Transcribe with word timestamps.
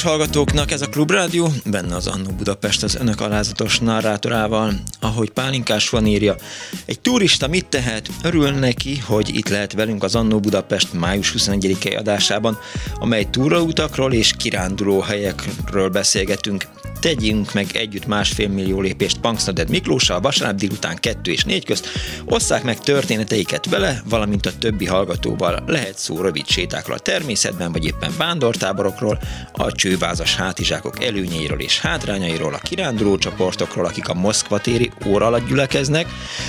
Kedves 0.00 0.18
hallgatóknak, 0.18 0.70
ez 0.70 0.82
a 0.82 0.88
Klubrádió, 0.88 1.52
benne 1.64 1.94
az 1.96 2.06
Annó 2.06 2.30
Budapest 2.30 2.82
az 2.82 2.94
önök 2.94 3.20
alázatos 3.20 3.78
narrátorával, 3.78 4.72
ahogy 5.00 5.30
Pálinkás 5.30 5.88
van 5.88 6.06
írja. 6.06 6.36
Egy 6.84 7.00
turista 7.00 7.48
mit 7.48 7.66
tehet? 7.66 8.08
Örül 8.22 8.50
neki, 8.50 8.98
hogy 8.98 9.36
itt 9.36 9.48
lehet 9.48 9.72
velünk 9.72 10.02
az 10.02 10.14
Annó 10.14 10.40
Budapest 10.40 10.92
május 10.92 11.34
21-i 11.38 11.98
adásában, 11.98 12.58
amely 12.94 13.24
túrautakról 13.30 14.12
és 14.12 14.32
kiránduló 14.38 15.00
helyekről 15.00 15.88
beszélgetünk 15.88 16.64
tegyünk 17.00 17.52
meg 17.52 17.66
együtt 17.72 18.06
másfél 18.06 18.48
millió 18.48 18.80
lépést 18.80 19.18
Punksnoded 19.18 19.70
Miklóssal 19.70 20.20
vasárnap 20.20 20.58
délután 20.58 20.96
2 20.96 21.30
és 21.30 21.44
4 21.44 21.64
közt, 21.64 21.88
osszák 22.24 22.62
meg 22.62 22.78
történeteiket 22.78 23.66
vele, 23.66 24.02
valamint 24.08 24.46
a 24.46 24.58
többi 24.58 24.86
hallgatóval. 24.86 25.62
Lehet 25.66 25.98
szó 25.98 26.20
rövid 26.20 26.46
sétákról 26.46 26.96
a 26.96 27.00
természetben, 27.00 27.72
vagy 27.72 27.84
éppen 27.84 28.12
vándortáborokról, 28.18 29.18
a 29.52 29.72
csővázas 29.72 30.36
hátizsákok 30.36 31.04
előnyeiről 31.04 31.60
és 31.60 31.80
hátrányairól, 31.80 32.54
a 32.54 32.58
kiránduló 32.58 33.18
csoportokról, 33.18 33.84
akik 33.84 34.08
a 34.08 34.14
Moszkva 34.14 34.58
téri 34.58 34.90
óra 35.06 35.26
alatt 35.26 35.48
gyülekeznek, 35.48 36.06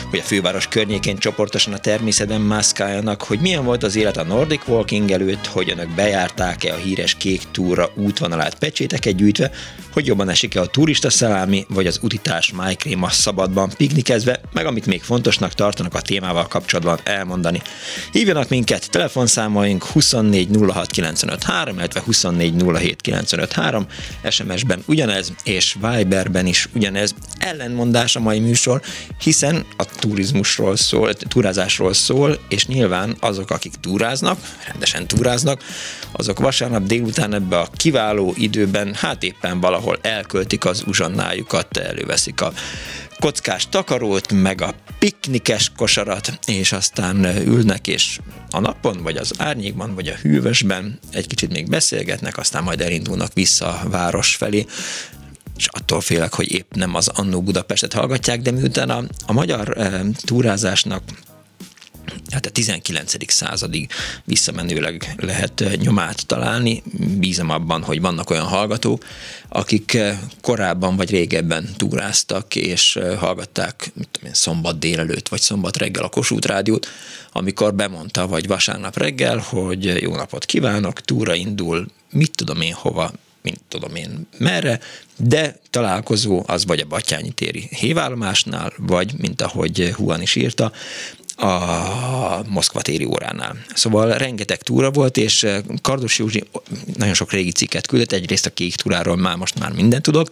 hogy 0.09 0.19
a 0.19 0.23
főváros 0.23 0.67
környékén 0.67 1.17
csoportosan 1.17 1.73
a 1.73 1.77
természetben 1.77 2.41
mászkáljanak, 2.41 3.23
hogy 3.23 3.39
milyen 3.39 3.63
volt 3.63 3.83
az 3.83 3.95
élet 3.95 4.17
a 4.17 4.23
Nordic 4.23 4.67
Walking 4.67 5.11
előtt, 5.11 5.45
hogy 5.45 5.69
önök 5.69 5.89
bejárták-e 5.89 6.73
a 6.73 6.77
híres 6.77 7.15
kék 7.15 7.41
túra 7.52 7.89
útvonalát 7.95 8.55
pecséteket 8.55 9.15
gyűjtve, 9.15 9.52
hogy 9.91 10.05
jobban 10.05 10.30
esik-e 10.42 10.61
a 10.61 10.66
turista 10.66 11.09
szalámi, 11.09 11.66
vagy 11.70 11.88
az 11.88 12.00
utitás 12.02 12.52
májkréma 12.52 13.09
szabadban 13.09 13.72
piknikezve, 13.78 14.42
meg 14.53 14.66
amit 14.66 14.86
még 14.86 15.02
fontosnak 15.02 15.53
tartanak 15.53 15.94
a 15.94 16.02
témával 16.02 16.48
kapcsolatban 16.48 16.99
elmondani. 17.04 17.61
Hívjanak 18.11 18.49
minket, 18.49 18.89
telefonszámaink 18.89 19.83
24 19.83 20.49
illetve 21.77 22.02
24 22.05 22.64
SMS-ben 24.30 24.83
ugyanez, 24.86 25.32
és 25.43 25.77
Viberben 25.82 26.45
is 26.45 26.67
ugyanez. 26.73 27.15
Ellenmondás 27.38 28.15
a 28.15 28.20
mai 28.20 28.39
műsor, 28.39 28.82
hiszen 29.20 29.65
a 29.77 29.86
turizmusról 29.86 30.76
szól, 30.76 31.14
túrázásról 31.14 31.94
szól, 31.94 32.39
és 32.49 32.65
nyilván 32.65 33.15
azok, 33.20 33.52
akik 33.52 33.73
túráznak, 33.82 34.39
rendesen 34.67 35.08
túráznak, 35.08 35.64
azok 36.11 36.39
vasárnap 36.39 36.83
délután 36.83 37.33
ebbe 37.33 37.58
a 37.60 37.67
kiváló 37.76 38.33
időben, 38.38 38.94
hát 38.94 39.23
éppen 39.23 39.60
valahol 39.60 39.99
elköltik 40.31 40.65
az 40.65 40.83
uzsonnájukat, 40.87 41.77
előveszik 41.77 42.42
a 42.42 42.53
kockás 43.19 43.69
takarót, 43.69 44.33
meg 44.33 44.61
a 44.61 44.73
piknikes 44.99 45.71
kosarat, 45.75 46.39
és 46.45 46.71
aztán 46.71 47.25
ülnek, 47.25 47.87
és 47.87 48.19
a 48.49 48.59
napon, 48.59 49.03
vagy 49.03 49.17
az 49.17 49.31
árnyékban, 49.37 49.95
vagy 49.95 50.08
a 50.08 50.15
hűvösben 50.15 50.99
egy 51.11 51.27
kicsit 51.27 51.52
még 51.52 51.70
beszélgetnek, 51.70 52.37
aztán 52.37 52.64
majd 52.64 52.81
elindulnak 52.81 53.33
vissza 53.33 53.80
a 53.80 53.89
város 53.89 54.36
felé. 54.36 54.65
És 55.58 55.67
attól 55.67 56.02
félek, 56.02 56.33
hogy 56.33 56.52
épp 56.52 56.73
nem 56.73 56.95
az 56.95 57.08
Annó 57.08 57.41
Budapestet 57.41 57.93
hallgatják, 57.93 58.41
de 58.41 58.52
miután 58.52 58.89
a, 58.89 59.03
a 59.25 59.33
magyar 59.33 59.77
e, 59.77 60.02
túrázásnak 60.25 61.03
hát 62.32 62.45
a 62.45 62.50
19. 62.50 63.32
századig 63.32 63.89
visszamenőleg 64.23 65.16
lehet 65.17 65.64
nyomát 65.82 66.26
találni. 66.26 66.84
Bízom 67.17 67.50
abban, 67.50 67.84
hogy 67.84 68.02
vannak 68.02 68.30
olyan 68.30 68.45
hallgatók, 68.45 69.06
akik 69.50 69.98
korábban 70.42 70.95
vagy 70.95 71.10
régebben 71.10 71.70
túráztak, 71.78 72.56
és 72.56 73.00
hallgatták 73.17 73.92
mit 73.94 74.08
tudom 74.12 74.28
én, 74.28 74.36
szombat 74.36 74.80
délelőtt, 74.80 75.28
vagy 75.28 75.42
szombat 75.42 75.78
reggel 75.78 76.04
a 76.04 76.10
Kossuth 76.10 76.48
Rádiót, 76.48 76.88
amikor 77.32 77.73
bemondta, 77.73 78.28
vagy 78.28 78.48
vasárnap 78.48 78.98
reggel, 78.98 79.38
hogy 79.38 80.02
jó 80.02 80.16
napot 80.16 80.45
kívánok, 80.45 81.02
túra 81.02 81.33
indul, 81.33 81.86
mit 82.12 82.32
tudom 82.36 82.62
én 82.62 82.73
hova, 82.73 83.12
mint 83.42 83.60
tudom 83.68 83.95
én 83.95 84.28
merre, 84.38 84.80
de 85.18 85.60
találkozó 85.70 86.44
az 86.48 86.66
vagy 86.66 86.80
a 86.80 86.86
Batyányi 86.86 87.32
téri 87.32 87.68
hévállomásnál, 87.70 88.73
vagy, 88.78 89.14
mint 89.18 89.42
ahogy 89.42 89.92
Huan 89.95 90.22
is 90.22 90.36
írta, 90.36 90.72
a 91.41 92.43
Moszkva 92.47 92.81
téri 92.81 93.05
óránál. 93.05 93.57
Szóval 93.73 94.11
rengeteg 94.11 94.61
túra 94.61 94.91
volt, 94.91 95.17
és 95.17 95.43
eh, 95.43 95.61
Kardos 95.81 96.17
Józsi 96.17 96.43
nagyon 96.97 97.13
sok 97.13 97.31
régi 97.31 97.52
cikket 97.52 97.87
küldött, 97.87 98.11
egyrészt 98.11 98.45
a 98.45 98.49
kék 98.49 98.75
túráról 98.75 99.15
már 99.15 99.35
most 99.35 99.59
már 99.59 99.71
mindent 99.71 100.03
tudok, 100.03 100.29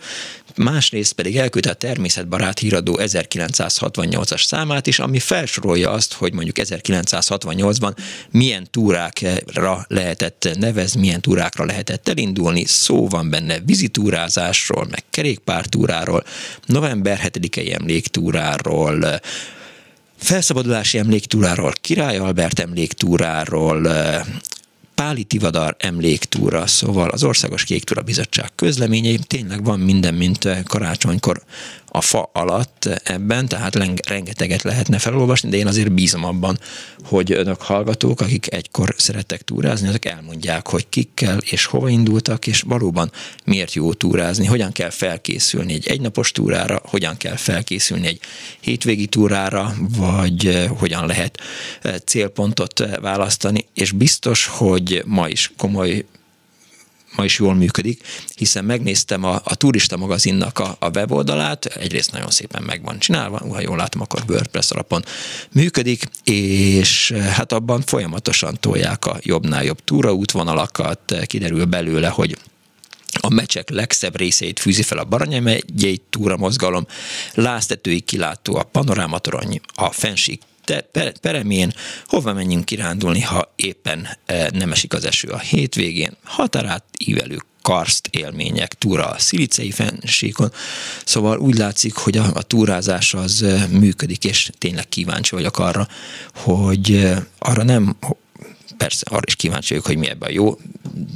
másrészt 0.56 1.14
pedig 1.14 1.38
elküldte 1.38 1.70
a 1.70 1.74
természetbarát 1.74 2.60
híradó 2.60 3.00
1968-as 3.02 4.44
számát 4.44 4.88
is, 4.88 5.00
ami 5.00 5.20
felsorolja 5.20 5.92
azt, 5.92 6.14
hogy 6.14 6.34
mondjuk 6.34 6.56
1968-ban 6.60 7.96
milyen 8.32 8.68
túrákra 8.72 9.86
lehetett 9.88 10.50
nevezni, 10.58 11.00
milyen 11.00 11.22
túrákra 11.22 11.66
lehetett 11.66 12.08
elindulni, 12.08 12.66
szó 12.66 13.08
van 13.08 13.30
benne 13.30 13.60
vizitúrázásról, 13.60 14.88
meg 14.90 15.04
kerékpártúráról, 15.10 16.24
november 16.66 17.20
7-i 17.24 17.74
emléktúráról, 17.74 19.20
Felszabadulási 20.20 20.98
emléktúráról, 20.98 21.74
Király 21.82 22.18
Albert 22.18 22.60
emléktúráról, 22.60 23.88
Páli 24.96 25.24
Tivadar 25.24 25.76
emléktúra, 25.80 26.68
szóval 26.68 27.10
az 27.10 27.24
Országos 27.24 27.64
Kéktúra 27.64 28.02
Bizottság 28.02 28.50
közleményei, 28.56 29.18
tényleg 29.28 29.64
van 29.64 29.80
minden, 29.80 30.14
mint 30.14 30.64
karácsonykor 30.64 31.42
a 31.92 32.02
fa 32.02 32.30
alatt 32.34 32.90
ebben, 33.04 33.48
tehát 33.48 33.76
rengeteget 34.08 34.62
lehetne 34.62 34.98
felolvasni, 34.98 35.50
de 35.50 35.58
én 35.58 35.68
azért 35.68 35.92
bízom 35.92 36.24
abban, 36.24 36.60
hogy 37.04 37.32
önök 37.32 37.62
hallgatók, 37.62 38.22
akik 38.22 38.54
egykor 38.54 38.96
szerettek 38.98 39.42
túrázni, 39.42 39.88
azok 39.88 40.06
elmondják, 40.06 40.68
hogy 40.68 40.90
kikkel 40.90 41.38
és 41.38 41.66
hova 41.66 41.90
indultak, 41.90 42.48
és 42.48 42.62
valóban 42.62 43.12
miért 43.46 43.74
jó 43.74 43.94
túrázni, 43.94 44.46
hogyan 44.46 44.72
kell 44.72 44.90
felkészülni 44.90 45.74
egy 45.74 45.88
egynapos 45.88 46.32
túrára, 46.32 46.82
hogyan 46.84 47.18
kell 47.18 47.36
felkészülni 47.36 48.08
egy 48.08 48.20
hétvégi 48.60 49.08
túrára, 49.08 49.74
vagy 49.98 50.48
eh, 50.48 50.70
hogyan 50.78 51.06
lehet 51.06 51.38
eh, 51.82 51.96
célpontot 52.06 52.80
eh, 52.80 52.98
választani, 53.02 53.66
és 53.74 53.92
biztos, 53.92 54.46
hogy 54.46 55.04
ma 55.06 55.28
is 55.28 55.52
komoly 55.58 56.06
ma 57.16 57.24
is 57.24 57.40
jól 57.40 57.56
működik, 57.56 58.04
hiszen 58.36 58.66
megnéztem 58.66 59.24
a, 59.24 59.42
a 59.44 59.56
turista 59.56 59.98
magazinnak 59.98 60.60
a, 60.60 60.76
a 60.80 60.90
weboldalát, 60.90 61.66
egyrészt 61.66 62.12
nagyon 62.12 62.30
szépen 62.30 62.64
meg 62.64 62.84
van 62.84 63.00
csinálva, 63.00 63.38
ha 63.38 63.62
jól 63.62 63.78
látom, 63.78 64.02
akkor 64.02 64.24
WordPress 64.28 64.72
alapon 64.72 65.04
működik, 65.52 66.04
és 66.24 67.12
hát 67.12 67.52
abban 67.52 67.82
folyamatosan 67.82 68.58
tolják 68.60 69.06
a 69.06 69.18
jobbnál 69.22 69.64
jobb 69.64 69.84
túraútvonalakat, 69.84 71.16
kiderül 71.26 71.66
belőle, 71.66 72.08
hogy 72.08 72.38
a 73.22 73.30
mecsek 73.30 73.70
legszebb 73.70 74.18
részeit 74.18 74.60
fűzi 74.60 74.84
fel 74.84 74.98
a 74.98 75.04
Baranya 75.04 75.40
megyei 75.40 76.02
túramozgalom, 76.10 76.88
láztetői 77.34 78.00
kilátó, 78.00 78.56
a 78.56 78.64
panorámatorony, 78.64 79.62
a 79.76 79.92
fensík 79.92 80.42
peremén, 81.22 81.74
hova 82.06 82.34
menjünk 82.34 82.66
kirándulni, 82.66 83.22
ha 83.22 83.54
éppen 83.56 84.08
e, 84.26 84.50
nem 84.54 84.72
esik 84.72 84.94
az 84.94 85.06
eső 85.06 85.28
a 85.28 85.40
hétvégén, 85.40 86.18
határát 86.24 86.84
ívelő 87.06 87.38
karszt 87.62 88.08
élmények, 88.12 88.74
túra 88.74 89.06
a 89.06 89.20
szilicei 89.20 89.72
fensíkon, 89.72 90.52
szóval 91.06 91.38
úgy 91.38 91.58
látszik, 91.58 91.96
hogy 91.96 92.18
a, 92.18 92.32
a 92.34 92.42
túrázás 92.42 93.14
az 93.14 93.46
működik, 93.70 94.24
és 94.24 94.50
tényleg 94.58 94.90
kíváncsi 94.90 95.36
vagyok 95.36 95.60
arra, 95.60 95.88
hogy 96.36 97.14
arra 97.40 97.64
nem 97.64 97.98
persze 98.80 99.06
arra 99.10 99.24
is 99.26 99.36
kíváncsi 99.36 99.70
vagyok, 99.70 99.86
hogy 99.86 99.98
mi 99.98 100.10
ebben 100.10 100.32
jó, 100.32 100.58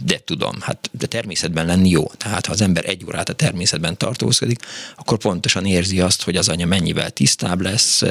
de 0.06 0.22
tudom, 0.26 0.62
hát 0.62 0.90
de 0.92 1.06
természetben 1.06 1.66
lenni 1.66 1.90
jó. 1.90 2.12
Tehát 2.18 2.46
ha 2.46 2.52
az 2.52 2.62
ember 2.62 2.90
egy 2.90 3.06
órát 3.06 3.30
a 3.30 3.34
természetben 3.34 3.98
tartózkodik, 3.98 4.60
akkor 4.96 5.18
pontosan 5.18 5.66
érzi 5.66 6.00
azt, 6.00 6.24
hogy 6.24 6.36
az 6.36 6.50
anya 6.50 6.66
mennyivel 6.66 7.10
tisztább 7.10 7.62
lesz, 7.62 8.04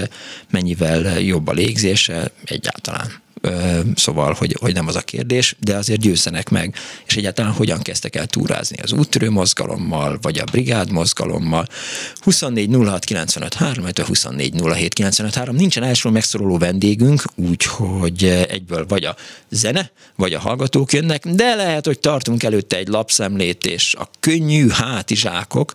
mennyivel 0.51 1.21
jobb 1.21 1.49
a 1.49 1.53
légzése 1.53 2.31
egyáltalán 2.45 3.21
szóval, 3.95 4.33
hogy, 4.39 4.57
hogy 4.61 4.75
nem 4.75 4.87
az 4.87 4.97
a 4.97 5.01
kérdés, 5.01 5.57
de 5.59 5.77
azért 5.77 6.01
győzzenek 6.01 6.49
meg, 6.49 6.75
és 7.07 7.17
egyáltalán 7.17 7.53
hogyan 7.53 7.83
kezdtek 7.83 8.17
el 8.17 8.27
túrázni 8.27 8.77
az 8.83 8.93
úttörő 8.93 9.31
mozgalommal, 9.31 10.19
vagy 10.23 10.39
a 10.39 10.45
brigád 10.45 10.91
mozgalommal. 10.91 11.67
24 12.21 12.75
06 12.85 13.05
95 13.05 13.55
3, 13.55 13.85
24 14.07 14.61
07 14.63 14.95
95 14.95 15.35
3. 15.35 15.55
Nincsen 15.57 15.83
első 15.83 16.09
megszoruló 16.09 16.59
vendégünk, 16.59 17.23
úgyhogy 17.35 18.25
egyből 18.49 18.87
vagy 18.87 19.05
a 19.05 19.17
zene, 19.51 19.91
vagy 20.17 20.35
a 20.35 20.39
hallgatók 20.39 20.93
jönnek, 20.93 21.29
de 21.29 21.55
lehet, 21.55 21.87
hogy 21.87 21.99
tartunk 21.99 22.43
előtte 22.43 22.77
egy 22.77 22.89
lapszemlét, 22.89 23.67
és 23.67 23.95
a 23.95 24.11
könnyű 24.21 24.69
hátizsákok 24.69 25.73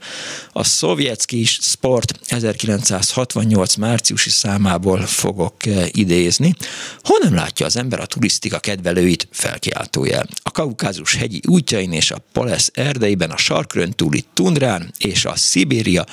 a 0.53 0.63
szovjetski 0.63 1.43
sport 1.43 2.19
1968 2.27 3.75
márciusi 3.75 4.29
számából 4.29 4.99
fogok 5.01 5.55
idézni. 5.91 6.55
Honnan 7.03 7.33
látja 7.33 7.56
látja 7.59 7.75
az 7.79 7.83
ember 7.83 7.99
a 7.99 8.05
turisztika 8.05 8.59
kedvelőit 8.59 9.27
felkiáltójel. 9.31 10.27
A 10.43 10.51
Kaukázus 10.51 11.15
hegyi 11.15 11.41
útjain 11.47 11.91
és 11.91 12.11
a 12.11 12.21
Palesz 12.31 12.71
erdeiben, 12.73 13.29
a 13.29 13.37
sarkrön 13.37 13.91
túli 13.91 14.23
tundrán 14.33 14.91
és 14.97 15.25
a 15.25 15.35
Szibéria 15.35 16.05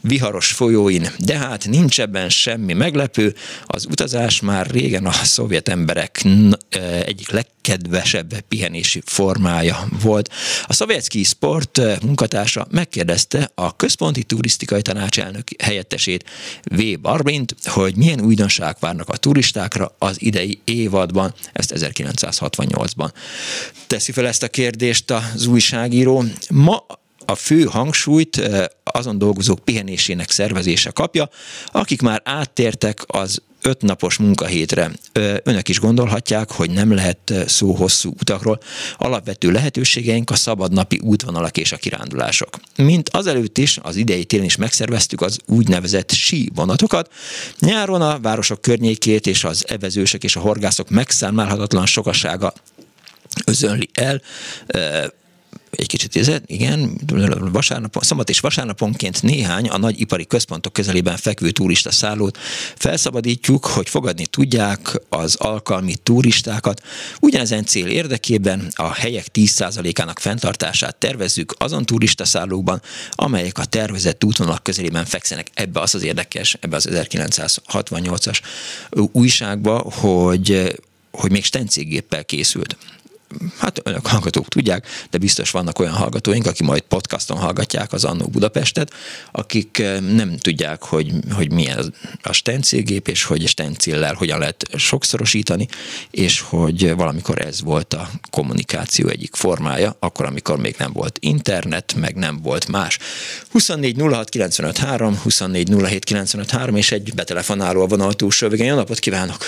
viharos 0.00 0.52
folyóin, 0.52 1.08
de 1.18 1.38
hát 1.38 1.68
nincs 1.68 2.00
ebben 2.00 2.28
semmi 2.28 2.72
meglepő, 2.72 3.34
az 3.66 3.86
utazás 3.90 4.40
már 4.40 4.66
régen 4.66 5.06
a 5.06 5.12
szovjet 5.12 5.68
emberek 5.68 6.24
egyik 7.04 7.30
legkedvesebb 7.62 8.40
pihenési 8.40 9.02
formája 9.04 9.88
volt. 10.02 10.32
A 10.66 10.72
szovjetski 10.72 11.22
sport 11.22 11.80
munkatársa 12.02 12.66
megkérdezte 12.70 13.50
a 13.54 13.76
központi 13.76 14.22
turisztikai 14.22 14.82
tanács 14.82 15.20
elnök 15.20 15.48
helyettesét 15.62 16.24
V. 16.64 16.82
Barbint, 17.00 17.54
hogy 17.64 17.96
milyen 17.96 18.20
újdonság 18.20 18.76
várnak 18.80 19.08
a 19.08 19.16
turistákra 19.16 19.94
az 19.98 20.16
idei 20.22 20.60
évadban, 20.64 21.34
ezt 21.52 21.72
1968-ban. 21.76 23.10
Teszi 23.86 24.12
fel 24.12 24.26
ezt 24.26 24.42
a 24.42 24.48
kérdést 24.48 25.10
az 25.10 25.46
újságíró. 25.46 26.24
Ma 26.50 26.86
a 27.32 27.34
fő 27.34 27.62
hangsúlyt 27.62 28.38
eh, 28.38 28.64
azon 28.84 29.18
dolgozók 29.18 29.58
pihenésének 29.58 30.30
szervezése 30.30 30.90
kapja, 30.90 31.28
akik 31.66 32.02
már 32.02 32.22
áttértek 32.24 33.04
az 33.06 33.42
öt 33.62 33.82
napos 33.82 34.16
munkahétre. 34.16 34.90
Önök 35.42 35.68
is 35.68 35.80
gondolhatják, 35.80 36.50
hogy 36.50 36.70
nem 36.70 36.94
lehet 36.94 37.34
szó 37.46 37.72
hosszú 37.72 38.10
utakról. 38.20 38.60
Alapvető 38.98 39.50
lehetőségeink 39.50 40.30
a 40.30 40.34
szabadnapi 40.34 41.00
útvonalak 41.02 41.56
és 41.56 41.72
a 41.72 41.76
kirándulások. 41.76 42.48
Mint 42.76 43.08
azelőtt 43.08 43.58
is, 43.58 43.78
az 43.82 43.96
idei 43.96 44.24
télen 44.24 44.44
is 44.44 44.56
megszerveztük 44.56 45.20
az 45.20 45.38
úgynevezett 45.46 46.12
sí 46.12 46.50
vonatokat. 46.54 47.12
Nyáron 47.58 48.02
a 48.02 48.18
városok 48.20 48.60
környékét 48.60 49.26
és 49.26 49.44
az 49.44 49.64
evezősek 49.68 50.24
és 50.24 50.36
a 50.36 50.40
horgászok 50.40 50.90
megszámlálhatatlan 50.90 51.86
sokasága 51.86 52.52
özönli 53.44 53.88
el 53.94 54.22
egy 55.70 55.86
kicsit 55.86 56.16
ezért, 56.16 56.42
igen, 56.46 57.00
vasárnapon, 57.52 58.02
szombat 58.02 58.28
és 58.28 58.40
vasárnaponként 58.40 59.22
néhány 59.22 59.68
a 59.68 59.78
nagy 59.78 60.00
ipari 60.00 60.26
központok 60.26 60.72
közelében 60.72 61.16
fekvő 61.16 61.50
turista 61.50 61.90
szállót 61.90 62.38
felszabadítjuk, 62.76 63.66
hogy 63.66 63.88
fogadni 63.88 64.26
tudják 64.26 65.00
az 65.08 65.34
alkalmi 65.34 65.94
turistákat. 66.02 66.82
Ugyanezen 67.20 67.64
cél 67.64 67.86
érdekében 67.86 68.68
a 68.74 68.92
helyek 68.92 69.26
10%-ának 69.32 70.18
fenntartását 70.18 70.96
tervezzük 70.96 71.54
azon 71.58 71.84
turista 71.84 72.24
szállókban, 72.24 72.82
amelyek 73.10 73.58
a 73.58 73.64
tervezett 73.64 74.24
útvonalak 74.24 74.62
közelében 74.62 75.04
fekszenek. 75.04 75.46
Ebbe 75.54 75.80
az 75.80 75.94
az 75.94 76.02
érdekes, 76.02 76.56
ebbe 76.60 76.76
az 76.76 76.88
1968-as 76.90 78.40
újságba, 79.12 79.78
hogy 79.78 80.74
hogy 81.12 81.30
még 81.30 81.44
stencéggéppel 81.44 82.24
készült 82.24 82.76
hát 83.58 83.80
önök 83.84 84.06
hallgatók 84.06 84.48
tudják, 84.48 84.86
de 85.10 85.18
biztos 85.18 85.50
vannak 85.50 85.78
olyan 85.78 85.92
hallgatóink, 85.92 86.46
akik 86.46 86.66
majd 86.66 86.80
podcaston 86.80 87.36
hallgatják 87.36 87.92
az 87.92 88.04
Annó 88.04 88.26
Budapestet, 88.26 88.92
akik 89.32 89.78
eh, 89.78 90.00
nem 90.00 90.36
tudják, 90.36 90.82
hogy, 90.82 91.12
hogy 91.32 91.52
milyen 91.52 91.94
a 92.22 92.32
stencilgép, 92.32 93.08
és 93.08 93.24
hogy 93.24 93.46
stencillel 93.46 94.14
hogyan 94.14 94.38
lehet 94.38 94.66
sokszorosítani, 94.76 95.68
és 96.10 96.40
hogy 96.40 96.94
valamikor 96.94 97.46
ez 97.46 97.62
volt 97.62 97.94
a 97.94 98.10
kommunikáció 98.30 99.08
egyik 99.08 99.34
formája, 99.34 99.96
akkor, 99.98 100.26
amikor 100.26 100.58
még 100.58 100.74
nem 100.78 100.92
volt 100.92 101.18
internet, 101.20 101.94
meg 101.94 102.14
nem 102.14 102.40
volt 102.42 102.68
más. 102.68 102.98
24 103.50 104.00
06 104.00 104.28
95 104.28 104.78
3, 104.78 105.18
24 105.22 105.68
07 105.82 106.04
95 106.04 106.50
3, 106.50 106.76
és 106.76 106.92
egy 106.92 107.14
betelefonáló 107.14 107.82
a 107.82 107.86
vonal 107.86 108.12
túlsó 108.12 108.48
végén. 108.48 108.66
Jó 108.66 108.74
napot 108.74 108.98
kívánok! 108.98 109.44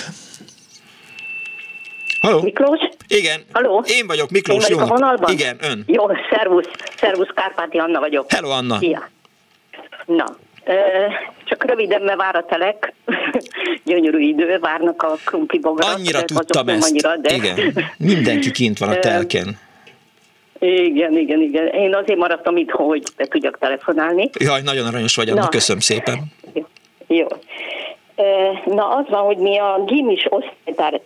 Halló? 2.24 2.42
Miklós? 2.42 2.80
Igen. 3.08 3.40
Halló? 3.52 3.84
Én 3.86 4.06
vagyok, 4.06 4.30
Miklós. 4.30 4.68
Én 4.68 4.76
vagyok 4.76 4.90
a 4.90 4.92
vonalban? 4.92 5.32
Igen, 5.32 5.56
ön. 5.62 5.84
Jó, 5.86 6.04
szervusz. 6.30 6.68
Szervusz, 6.96 7.28
Kárpáti 7.34 7.78
Anna 7.78 8.00
vagyok. 8.00 8.32
Hello, 8.32 8.50
Anna. 8.50 8.78
Szia. 8.78 9.08
Na, 10.06 10.24
csak 11.44 11.64
röviden, 11.64 12.02
mert 12.02 12.18
vár 12.18 12.36
a 12.36 12.44
telek, 12.44 12.92
gyönyörű 13.84 14.18
idő, 14.18 14.58
várnak 14.58 15.02
a 15.02 15.16
krumpli 15.24 15.58
bogarak. 15.58 15.96
Annyira 15.96 16.22
tudtam 16.22 16.68
ezt. 16.68 16.90
Annyira, 16.90 17.16
de... 17.16 17.34
Igen, 17.34 17.74
mindenki 17.96 18.50
kint 18.50 18.78
van 18.78 18.88
a 18.88 18.98
telken. 18.98 19.58
Igen, 20.58 21.18
igen, 21.18 21.40
igen. 21.40 21.66
Én 21.66 21.94
azért 21.94 22.18
maradtam 22.18 22.56
itt, 22.56 22.70
hogy 22.70 23.02
te 23.16 23.24
tudjak 23.24 23.58
telefonálni. 23.58 24.30
Jaj, 24.38 24.62
nagyon 24.62 24.86
aranyos 24.86 25.16
vagy, 25.16 25.28
Anna, 25.28 25.48
köszönöm 25.48 25.80
szépen. 25.80 26.18
Jó. 27.06 27.26
Na 28.64 28.88
az 28.88 29.08
van, 29.08 29.22
hogy 29.22 29.36
mi 29.36 29.58
a 29.58 29.82
gimis, 29.86 30.26
osztálytár, 30.28 31.00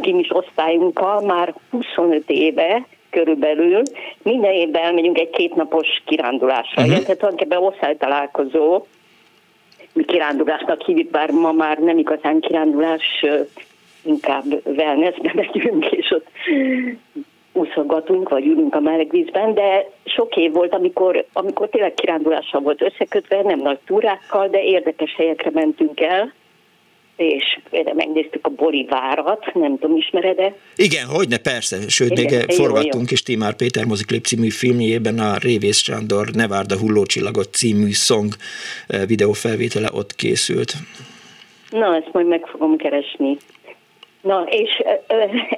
gimis 0.00 0.28
osztályunkkal 0.30 1.20
már 1.20 1.54
25 1.70 2.22
éve 2.26 2.86
körülbelül 3.10 3.82
minden 4.22 4.52
évben 4.52 4.82
elmegyünk 4.82 5.18
egy 5.18 5.30
kétnapos 5.30 6.02
kirándulásra. 6.04 6.82
Uh-huh. 6.82 6.98
Tehát 6.98 7.18
tulajdonképpen 7.18 7.62
osztálytalálkozó, 7.62 8.86
mi 9.92 10.04
kirándulásnak 10.04 10.82
hívjuk, 10.82 11.10
bár 11.10 11.30
ma 11.30 11.52
már 11.52 11.78
nem 11.78 11.98
igazán 11.98 12.40
kirándulás, 12.40 13.24
inkább 14.02 14.44
wellnessbe 14.64 15.32
megyünk, 15.52 15.86
és 15.86 16.10
ott 16.10 16.26
úszogatunk, 17.56 18.28
vagy 18.28 18.46
ülünk 18.46 18.74
a 18.74 18.80
meleg 18.80 19.10
vízben, 19.10 19.54
de 19.54 19.90
sok 20.04 20.36
év 20.36 20.52
volt, 20.52 20.74
amikor, 20.74 21.24
amikor 21.32 21.68
tényleg 21.68 21.94
kirándulással 21.94 22.60
volt 22.60 22.82
összekötve, 22.82 23.42
nem 23.42 23.58
nagy 23.58 23.78
túrákkal, 23.86 24.48
de 24.48 24.62
érdekes 24.62 25.14
helyekre 25.14 25.50
mentünk 25.52 26.00
el, 26.00 26.32
és 27.16 27.58
megnéztük 27.94 28.46
a 28.46 28.48
Bolivárat, 28.48 29.54
nem 29.54 29.78
tudom, 29.78 29.96
ismered-e? 29.96 30.54
Igen, 30.76 31.06
hogyne, 31.06 31.36
persze, 31.36 31.88
sőt, 31.88 32.18
Igen, 32.18 32.44
még 32.46 32.56
forgattunk 32.56 33.10
is 33.10 33.22
Timár 33.22 33.56
Péter 33.56 33.84
moziklip 33.84 34.24
című 34.24 34.50
filmjében 34.50 35.18
a 35.18 35.36
Révész 35.36 35.78
Sándor 35.82 36.26
Nevárda 36.34 36.78
hullócsillagot 36.78 37.54
című 37.54 37.90
szong 37.90 38.32
eh, 38.86 39.00
videófelvétele 39.06 39.88
ott 39.92 40.14
készült. 40.14 40.72
Na, 41.70 41.96
ezt 41.96 42.12
majd 42.12 42.26
meg 42.26 42.46
fogom 42.46 42.76
keresni. 42.76 43.36
Na, 44.26 44.46
és 44.50 44.82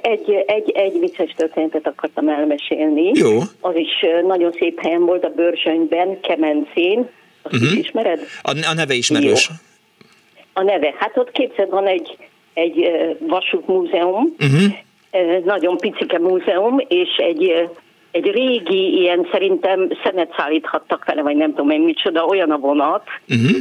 egy, 0.01 0.43
egy, 0.45 0.71
egy 0.71 0.99
vicces 0.99 1.33
történetet 1.35 1.87
akartam 1.87 2.27
elmesélni. 2.29 3.11
Jó. 3.13 3.37
Az 3.61 3.75
is 3.75 4.05
nagyon 4.27 4.51
szép 4.51 4.79
helyen 4.79 5.05
volt 5.05 5.23
a 5.23 5.29
Börzsönyben, 5.29 6.19
Kemencén. 6.19 7.09
Azt 7.41 7.53
uh-huh. 7.53 7.77
ismered? 7.77 8.19
A, 8.41 8.65
a 8.69 8.73
neve 8.73 8.93
ismerős. 8.93 9.49
Jó. 9.49 9.55
A 10.53 10.63
neve. 10.63 10.93
Hát 10.97 11.17
ott 11.17 11.31
képzeld 11.31 11.69
van 11.69 11.87
egy, 11.87 12.17
egy 12.53 12.91
vasútmúzeum, 13.19 14.35
uh-huh. 14.39 15.45
nagyon 15.45 15.77
picike 15.77 16.19
múzeum, 16.19 16.77
és 16.87 17.15
egy 17.17 17.69
egy 18.11 18.31
régi, 18.31 18.99
ilyen 18.99 19.27
szerintem 19.31 19.89
szenet 20.03 20.33
szállíthattak 20.37 21.05
vele, 21.05 21.21
vagy 21.21 21.35
nem 21.35 21.49
tudom 21.49 21.69
én 21.69 21.81
micsoda, 21.81 22.25
olyan 22.25 22.51
a 22.51 22.57
vonat, 22.57 23.07
uh-huh. 23.29 23.57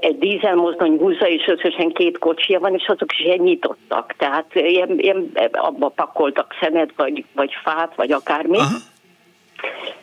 egy 0.00 0.18
dízelmozdony 0.18 0.96
húzza, 0.98 1.28
és 1.28 1.46
összesen 1.46 1.92
két 1.92 2.18
kocsia 2.18 2.60
van, 2.60 2.74
és 2.74 2.86
azok 2.86 3.12
is 3.12 3.20
ilyen 3.24 3.38
nyitottak, 3.38 4.14
tehát 4.18 4.54
ilyen, 4.54 4.98
ilyen 4.98 5.30
abba 5.52 5.88
pakoltak 5.88 6.54
szenet, 6.60 6.90
vagy, 6.96 7.24
vagy 7.32 7.52
fát, 7.62 7.94
vagy 7.94 8.12
akármi. 8.12 8.56
Uh-huh. 8.56 8.80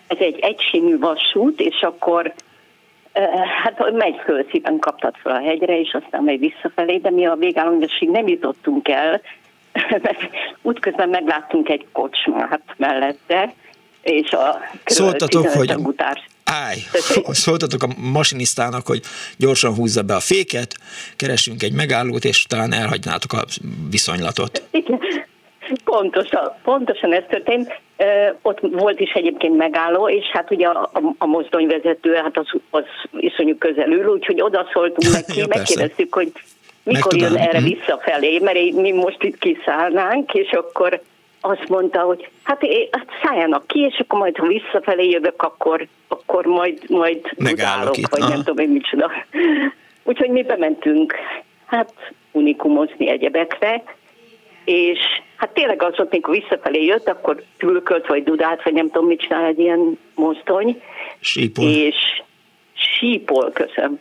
Ez 0.08 0.18
egy 0.20 0.40
egysimű 0.40 1.00
vasút, 1.00 1.60
és 1.60 1.82
akkor 1.82 2.34
hát 3.64 3.92
megy 3.92 4.16
föl, 4.24 4.46
szépen 4.52 4.80
kaptad 4.80 5.16
fel 5.16 5.36
a 5.36 5.40
hegyre, 5.40 5.80
és 5.80 5.98
aztán 6.04 6.24
megy 6.24 6.40
visszafelé, 6.40 6.98
de 6.98 7.10
mi 7.10 7.26
a 7.26 7.36
végállomásig 7.36 8.10
nem 8.10 8.28
jutottunk 8.28 8.88
el, 8.88 9.22
mert 10.04 10.30
útközben 10.62 11.10
megláttunk 11.10 11.70
egy 11.70 11.86
kocsmát 11.92 12.62
mellette, 12.78 13.54
és 14.04 14.32
a 14.32 14.60
Szóltatok, 14.86 15.48
hogy 15.48 15.76
állj, 16.44 16.78
szóltatok 17.46 17.84
a 17.84 17.88
masinisztának, 18.12 18.88
hogy 18.88 19.02
gyorsan 19.38 19.76
húzza 19.76 20.02
be 20.02 20.16
a 20.16 20.20
féket, 20.20 20.76
keresünk 21.16 21.64
egy 21.64 21.74
megállót, 21.74 22.24
és 22.24 22.44
talán 22.44 22.74
elhagynátok 22.74 23.34
a 23.34 23.44
viszonylatot. 23.90 24.64
Igen, 24.72 25.00
pontosan, 25.84 26.52
pontosan 26.64 27.14
ez 27.14 27.24
történt. 27.30 27.82
Ott 28.42 28.60
volt 28.62 29.00
is 29.00 29.12
egyébként 29.12 29.58
megálló, 29.58 30.10
és 30.10 30.26
hát 30.32 30.52
ugye 30.52 30.68
a, 30.68 30.90
a, 30.94 31.02
a 31.18 31.26
mozdonyvezető, 31.26 32.14
hát 32.14 32.38
az, 32.38 32.48
az 32.70 32.84
iszonyú 33.12 33.58
közelül, 33.58 34.06
úgyhogy 34.06 34.42
oda 34.42 34.70
szóltunk 34.74 35.14
neki, 35.20 35.40
ja, 35.40 35.46
megkérdeztük, 35.48 36.14
hogy 36.14 36.32
mikor 36.84 37.16
jön 37.16 37.36
erre 37.36 37.60
mm. 37.60 37.64
visszafelé, 37.64 38.40
mert 38.40 38.72
mi 38.72 38.92
most 38.92 39.24
itt 39.24 39.38
kiszállnánk, 39.38 40.34
és 40.34 40.52
akkor 40.52 41.02
azt 41.46 41.70
mondta, 41.70 42.00
hogy 42.00 42.30
hát, 42.44 42.66
hát 42.92 43.08
szálljanak 43.24 43.68
ki, 43.68 43.80
és 43.80 44.00
akkor 44.00 44.20
majd, 44.20 44.38
ha 44.38 44.48
visszafelé 44.48 45.10
jövök, 45.10 45.42
akkor, 45.42 45.88
akkor 46.08 46.46
majd, 46.46 46.90
majd 46.90 47.32
Megállok 47.38 47.96
vagy 48.10 48.22
Aha. 48.22 48.30
nem 48.30 48.44
tudom 48.44 48.66
én 48.66 48.70
micsoda. 48.70 49.12
Úgyhogy 50.04 50.30
mi 50.30 50.44
bementünk, 50.44 51.16
hát 51.66 51.94
unikumozni 52.32 53.10
egyebekre, 53.10 53.84
és 54.66 55.00
hát 55.36 55.54
tényleg 55.54 55.82
az 55.82 56.00
ott, 56.00 56.12
mikor 56.12 56.34
visszafelé 56.34 56.86
jött, 56.86 57.08
akkor 57.08 57.44
tülkölt, 57.58 58.08
vagy 58.08 58.24
dudált, 58.24 58.64
vagy 58.64 58.74
nem 58.74 58.90
tudom, 58.90 59.08
mit 59.08 59.22
csinál 59.22 59.46
egy 59.46 59.60
ilyen 59.60 60.00
mozdony. 60.16 60.82
Sípol. 61.20 61.66
És 61.66 61.96
sípol, 62.74 63.52
köszönöm. 63.52 64.00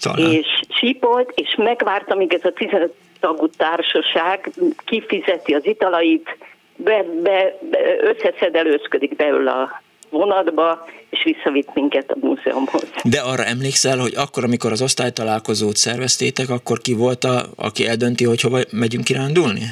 Talán. 0.00 0.30
És 0.30 0.46
sípolt, 0.68 1.32
és 1.34 1.54
megvártam, 1.56 2.16
amíg 2.16 2.32
ez 2.32 2.44
a 2.44 2.52
15 2.52 2.94
tagú 3.20 3.48
társaság 3.48 4.50
kifizeti 4.84 5.54
az 5.54 5.66
italait, 5.66 6.36
be, 6.76 7.04
be, 7.22 7.58
be 7.70 7.78
összeszedelőzködik 8.00 9.16
belőle 9.16 9.50
a 9.50 9.82
vonatba, 10.10 10.88
és 11.10 11.22
visszavitt 11.24 11.74
minket 11.74 12.10
a 12.10 12.16
múzeumhoz. 12.20 12.90
De 13.04 13.20
arra 13.20 13.44
emlékszel, 13.44 13.98
hogy 13.98 14.12
akkor, 14.16 14.44
amikor 14.44 14.72
az 14.72 14.82
osztálytalálkozót 14.82 15.76
szerveztétek, 15.76 16.50
akkor 16.50 16.78
ki 16.78 16.94
volt, 16.94 17.24
a, 17.24 17.42
aki 17.56 17.86
eldönti, 17.86 18.24
hogy 18.24 18.40
hova 18.40 18.58
megyünk 18.72 19.04
kirándulni? 19.04 19.62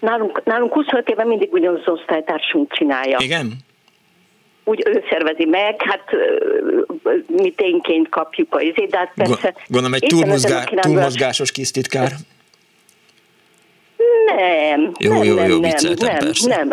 Nálunk, 0.00 0.44
nálunk 0.44 0.72
25 0.72 1.08
éve 1.08 1.24
mindig 1.24 1.52
ugyanaz 1.52 1.80
az 1.84 1.92
osztálytársunk 1.92 2.72
csinálja. 2.72 3.18
Igen? 3.20 3.52
Úgy 4.64 4.82
ő 4.86 5.04
szervezi 5.10 5.44
meg, 5.44 5.82
hát 5.82 6.04
mi 7.26 7.50
tényként 7.50 8.08
kapjuk 8.08 8.54
a 8.54 8.60
izét, 8.60 8.90
de 8.90 8.98
hát 8.98 9.12
persze... 9.14 9.54
Gondolom 9.66 9.94
egy 9.94 10.04
túlmozgá, 10.06 10.64
túlmozgásos 10.64 11.52
kis 11.52 11.70
titkár. 11.70 12.12
Nem. 14.34 14.92
Jó, 14.98 15.12
nem, 15.12 15.22
jó, 15.22 15.34
nem, 15.34 15.48
jó, 15.48 15.58
nem, 15.58 15.70
nem, 15.98 16.18
persze. 16.18 16.56
nem, 16.56 16.68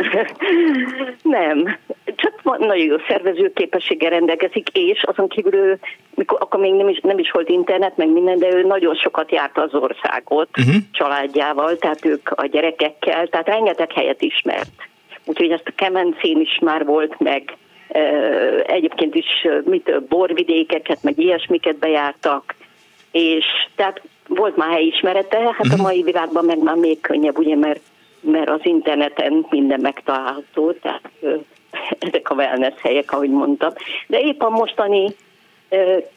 nem. 1.40 1.78
Csak 2.16 2.60
nagyon 2.60 2.78
jó 2.78 2.96
szervezőképességgel 3.08 4.10
rendelkezik, 4.10 4.70
és 4.74 5.04
azon 5.04 5.28
kívül 5.28 5.54
ő, 5.54 5.80
mikor, 6.16 6.38
akkor 6.42 6.60
még 6.60 6.74
nem 6.74 6.90
is, 6.90 7.00
nem 7.00 7.18
is 7.18 7.32
volt 7.32 7.50
internet, 7.50 7.98
meg 7.98 8.10
minden, 8.10 8.40
de 8.40 8.48
ő 8.54 8.64
nagyon 8.64 8.96
sokat 8.96 9.32
járt 9.32 9.58
az 9.58 9.74
országot 9.74 10.50
uh-huh. 10.58 10.76
családjával, 10.92 11.78
tehát 11.78 12.06
ők 12.06 12.30
a 12.30 12.46
gyerekekkel, 12.46 13.28
tehát 13.28 13.48
rengeteg 13.48 13.92
helyet 13.92 14.22
ismert. 14.22 14.72
Úgyhogy 15.26 15.52
ezt 15.52 15.68
a 15.68 15.74
kemencén 15.76 16.40
is 16.40 16.60
már 16.62 16.86
volt, 16.86 17.20
meg 17.20 17.58
egyébként 18.66 19.16
is 19.16 19.48
mit, 19.66 20.04
borvidékeket, 20.08 21.04
meg 21.04 21.20
ilyesmiket 21.20 21.76
bejártak, 21.76 22.56
és 23.12 23.46
tehát 23.76 24.02
volt 24.27 24.56
már 24.56 24.72
helyismerete, 24.72 25.38
hát 25.38 25.50
uh-huh. 25.50 25.72
a 25.72 25.75
mhm. 25.75 25.82
mai 25.82 26.01
világban 26.01 26.46
meg 26.46 26.63
már 26.63 26.75
még 26.75 27.01
könnyebb, 27.01 27.38
ugye, 27.38 27.56
mert, 27.56 27.82
mert 28.20 28.50
az 28.50 28.60
interneten 28.63 29.46
minden 29.50 29.80
megtalálható, 29.80 30.72
tehát 30.72 31.10
ezek 32.08 32.30
a 32.30 32.36
wellness 32.36 32.82
helyek, 32.82 33.12
ahogy 33.12 33.30
mondtam. 33.30 33.72
De 34.08 34.20
épp 34.20 34.42
a 34.42 34.50
mostani 34.50 35.15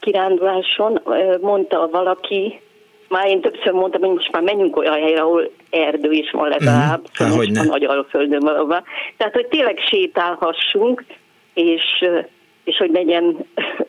kiránduláson 0.01 1.01
mondta 1.41 1.89
valaki, 1.93 2.61
már 3.09 3.27
én 3.27 3.41
többször 3.41 3.73
mondtam, 3.73 4.01
hogy 4.01 4.15
most 4.15 4.33
már 4.33 4.43
menjünk 4.43 4.77
olyan 4.77 5.01
helyre, 5.01 5.21
ahol 5.21 5.51
erdő 5.71 6.11
is 6.11 6.31
van 6.31 6.49
legalább, 6.49 7.01
uh-huh. 7.01 7.29
szóval 7.29 7.47
a 7.55 7.65
nagy 7.65 7.85
alföldön 7.85 8.41
valóban. 8.41 8.83
Tehát, 9.17 9.35
hogy 9.35 9.47
tényleg 9.47 9.79
sétálhassunk, 9.79 11.05
és, 11.55 12.05
és 12.65 12.77
hogy 12.77 12.91
legyen, 12.91 13.37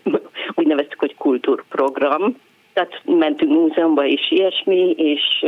úgy 0.56 0.68
neveztük, 0.68 1.00
hogy 1.00 1.16
kultúrprogram, 1.16 2.38
tehát 2.78 3.02
mentünk 3.06 3.52
múzeumba 3.52 4.06
és 4.06 4.32
ilyesmi, 4.32 4.96
és 4.98 5.46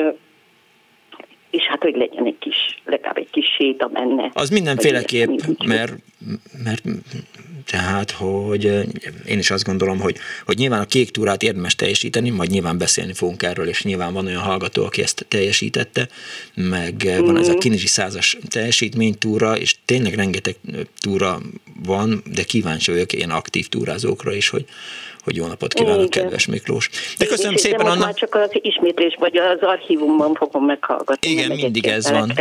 és 1.50 1.63
hát, 1.63 1.81
hogy 1.81 1.95
legyen 1.95 2.25
egy 2.25 2.38
kis, 2.39 2.81
legalább 2.86 3.17
egy 3.17 3.29
kis 3.31 3.45
séta 3.57 3.88
benne. 3.88 4.31
Az 4.33 4.50
mindenféleképp, 4.50 5.29
mert, 5.65 5.93
mert 6.63 6.83
tehát, 7.65 8.12
hogy 8.12 8.63
én 9.25 9.38
is 9.38 9.51
azt 9.51 9.63
gondolom, 9.63 10.00
hogy, 10.00 10.17
hogy 10.45 10.57
nyilván 10.57 10.79
a 10.81 10.86
kék 10.86 11.12
túrát 11.12 11.43
érdemes 11.43 11.75
teljesíteni, 11.75 12.29
majd 12.29 12.50
nyilván 12.50 12.77
beszélni 12.77 13.13
fogunk 13.13 13.43
erről, 13.43 13.67
és 13.67 13.83
nyilván 13.83 14.13
van 14.13 14.25
olyan 14.25 14.41
hallgató, 14.41 14.86
aki 14.86 15.01
ezt 15.01 15.25
teljesítette, 15.27 16.07
meg 16.55 16.93
mm. 17.07 17.25
van 17.25 17.38
ez 17.38 17.48
a 17.48 17.51
mhm. 17.51 17.59
Kinizsi 17.59 17.88
százas 17.88 18.38
teljesítménytúra, 18.50 19.57
és 19.57 19.75
tényleg 19.86 20.13
rengeteg 20.13 20.55
túra 21.00 21.39
van, 21.86 22.24
de 22.33 22.43
kíváncsi 22.43 22.91
vagyok 22.91 23.13
ilyen 23.13 23.29
aktív 23.31 23.67
túrázókra 23.67 24.33
is, 24.33 24.50
hogy, 24.50 24.65
hogy 25.29 25.38
jó 25.38 25.48
napot 25.48 25.74
kívánok, 25.74 26.05
Igen. 26.05 26.24
kedves 26.24 26.48
Miklós. 26.48 26.89
De 27.17 27.25
köszönöm 27.25 27.51
Igen, 27.51 27.63
szépen, 27.63 27.86
Anna. 27.86 28.05
már 28.05 28.13
csak 28.13 28.36
az 28.36 28.50
ismétlés, 28.51 29.15
vagy 29.19 29.38
az 29.38 29.57
archívumban 29.62 30.33
fogom 30.33 30.65
meghallgatni. 30.65 31.29
Igen, 31.29 31.51
mindig 31.55 31.88
ez 31.88 32.12
van. 32.12 32.31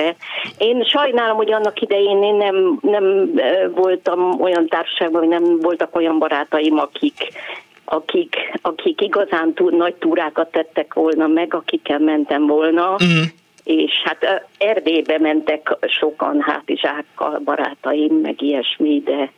Én 0.58 0.84
sajnálom, 0.84 1.36
hogy 1.36 1.52
annak 1.52 1.80
idején 1.80 2.22
én 2.22 2.34
nem, 2.34 2.78
nem 2.80 3.30
voltam 3.74 4.40
olyan 4.40 4.66
társaságban, 4.68 5.20
hogy 5.20 5.28
nem 5.28 5.60
voltak 5.60 5.96
olyan 5.96 6.18
barátaim, 6.18 6.78
akik 6.78 7.28
akik, 7.90 8.36
akik 8.62 9.00
igazán 9.00 9.52
túl, 9.54 9.70
nagy 9.70 9.94
túrákat 9.94 10.50
tettek 10.50 10.94
volna 10.94 11.26
meg, 11.26 11.54
akikkel 11.54 11.98
mentem 11.98 12.46
volna. 12.46 12.92
Uh-huh 12.92 13.26
és 13.68 13.92
hát 14.04 14.48
Erdélybe 14.58 15.18
mentek 15.18 15.76
sokan 15.86 16.40
hátizsákkal 16.40 17.40
barátaim, 17.44 18.14
meg 18.14 18.42
ilyesmi, 18.42 19.02
de 19.04 19.32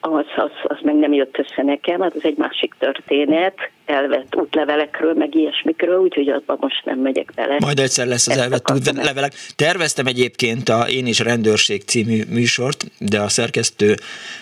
az, 0.00 0.24
az, 0.36 0.50
az 0.62 0.76
meg 0.82 0.94
nem 0.94 1.12
jött 1.12 1.38
össze 1.38 1.62
nekem, 1.62 2.00
hát 2.00 2.14
az 2.14 2.24
egy 2.24 2.36
másik 2.36 2.74
történet, 2.78 3.70
elvett 3.86 4.36
útlevelekről, 4.36 5.14
meg 5.14 5.34
ilyesmikről, 5.34 5.98
úgyhogy 5.98 6.28
abban 6.28 6.56
most 6.60 6.84
nem 6.84 6.98
megyek 6.98 7.32
bele. 7.34 7.56
Majd 7.58 7.78
egyszer 7.78 8.06
lesz 8.06 8.28
az 8.28 8.36
elvett 8.36 8.70
útlevelek. 8.70 9.32
Terveztem 9.56 10.06
egyébként 10.06 10.68
a 10.68 10.88
Én 10.88 11.06
is 11.06 11.18
rendőrség 11.18 11.82
című 11.82 12.22
műsort, 12.28 12.84
de 12.98 13.20
a 13.20 13.28
szerkesztő 13.28 13.94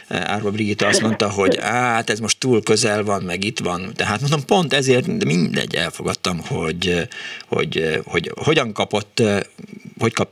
Árva 0.09 0.50
Brigitta 0.50 0.87
azt 0.87 1.02
mondta, 1.02 1.30
hogy 1.30 1.59
hát 1.61 2.11
ez 2.11 2.20
most 2.20 2.40
túl 2.40 2.62
közel 2.62 3.04
van, 3.04 3.23
meg 3.23 3.44
itt 3.44 3.59
van. 3.59 3.92
Tehát 3.97 4.20
mondom, 4.20 4.40
pont 4.47 4.73
ezért 4.73 5.16
de 5.16 5.25
mindegy, 5.25 5.75
elfogadtam, 5.75 6.38
hogy, 6.49 7.09
hogy, 7.49 8.00
hogy 8.04 8.30
hogyan 8.44 8.73
kapott, 8.73 9.23
hogy 9.99 10.12
kap, 10.12 10.28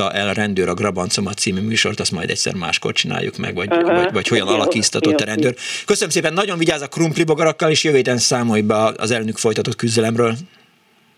alakította 0.00 0.12
el 0.12 0.28
a 0.28 0.32
rendőr 0.32 0.68
a 0.68 0.74
Grabancomat 0.74 1.38
című 1.38 1.60
műsort, 1.60 2.00
azt 2.00 2.12
majd 2.12 2.30
egyszer 2.30 2.54
máskor 2.54 2.92
csináljuk 2.92 3.36
meg, 3.36 3.54
vagy, 3.54 3.70
uh-huh. 3.70 3.94
vagy, 3.94 4.12
vagy 4.12 4.28
hogyan 4.28 4.48
alakítatott 4.48 5.20
a 5.20 5.24
rendőr. 5.24 5.54
Köszönöm 5.86 6.10
szépen, 6.10 6.32
nagyon 6.32 6.58
vigyázz 6.58 6.82
a 6.82 6.88
krumpli 6.88 7.24
bogarakkal, 7.24 7.70
és 7.70 7.84
jövő 7.84 7.96
héten 7.96 8.18
számolj 8.18 8.60
be 8.60 8.92
az 8.96 9.10
elnök 9.10 9.36
folytatott 9.36 9.76
küzdelemről. 9.76 10.34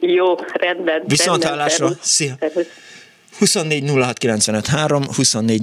Jó, 0.01 0.35
rendben. 0.53 1.03
Viszont 1.07 1.45
hallásra. 1.45 1.91
Szia. 2.01 2.35
24 3.39 3.83
24 5.15 5.63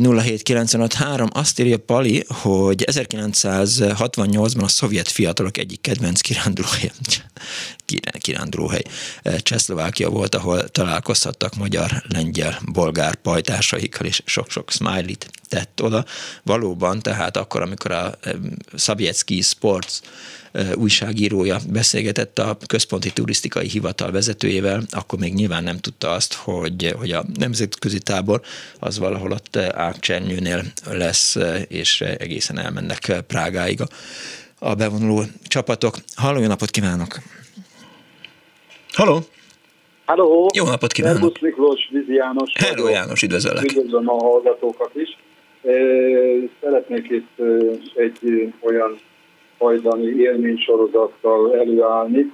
azt 1.32 1.60
írja 1.60 1.78
Pali, 1.78 2.26
hogy 2.28 2.84
1968-ban 2.92 4.64
a 4.64 4.68
szovjet 4.68 5.08
fiatalok 5.08 5.58
egyik 5.58 5.82
kedvenc 5.82 6.22
kirándulóhely, 6.22 6.92
kirándulóhely 8.20 8.82
Csehszlovákia 9.38 10.10
volt, 10.10 10.36
ahol 10.36 10.70
találkozhattak 10.70 11.56
magyar, 11.56 12.04
lengyel, 12.08 12.60
bolgár 12.72 13.16
pajtásaikkal, 13.16 14.06
és 14.06 14.22
sok-sok 14.26 14.72
smiley 14.72 15.14
tett 15.48 15.82
oda. 15.82 16.06
Valóban, 16.44 17.02
tehát 17.02 17.38
akkor, 17.38 17.62
amikor 17.62 17.92
a 17.92 18.18
Szabjetszki 18.76 19.42
Sports 19.42 20.00
újságírója 20.76 21.58
beszélgetett 21.72 22.40
a 22.40 22.58
központi 22.68 23.14
turisztikai 23.14 23.68
hivatal 23.68 24.12
vezetőjével, 24.12 24.82
akkor 24.90 25.20
még 25.20 25.34
nyilván 25.34 25.64
nem 25.64 25.78
tudta 25.78 26.10
azt, 26.10 26.34
hogy, 26.34 26.94
hogy 27.00 27.12
a 27.12 27.24
nemzetközi 27.40 28.00
tábor 28.00 28.42
az 28.80 29.00
valahol 29.00 29.32
ott 29.32 29.56
Ákcsernyőnél 29.56 30.62
lesz, 30.92 31.38
és 31.68 32.02
egészen 32.02 32.60
elmennek 32.60 33.24
Prágáig 33.28 33.82
a, 33.82 33.88
a 34.60 34.76
bevonuló 34.76 35.24
csapatok. 35.48 35.96
Halló, 36.16 36.40
jó 36.40 36.48
napot 36.48 36.70
kívánok! 36.70 37.20
Halló! 38.94 39.20
Halló! 40.06 40.50
Jó 40.56 40.66
napot 40.66 40.92
kívánok! 40.92 41.20
Szerbusz 41.20 41.42
Miklós, 41.42 41.90
Vizi 41.92 42.14
János. 42.14 42.52
Hello 42.54 42.88
János, 42.88 43.22
üdvözöllek! 43.22 43.64
Üdvözlöm 43.64 44.10
a 44.10 44.24
hallgatókat 44.24 44.92
is. 44.94 45.18
Szeretnék 46.62 47.10
itt 47.10 47.42
egy 47.96 48.54
olyan 48.62 49.00
hajdani 49.60 50.06
élménysorozattal 50.06 51.56
előállni, 51.56 52.32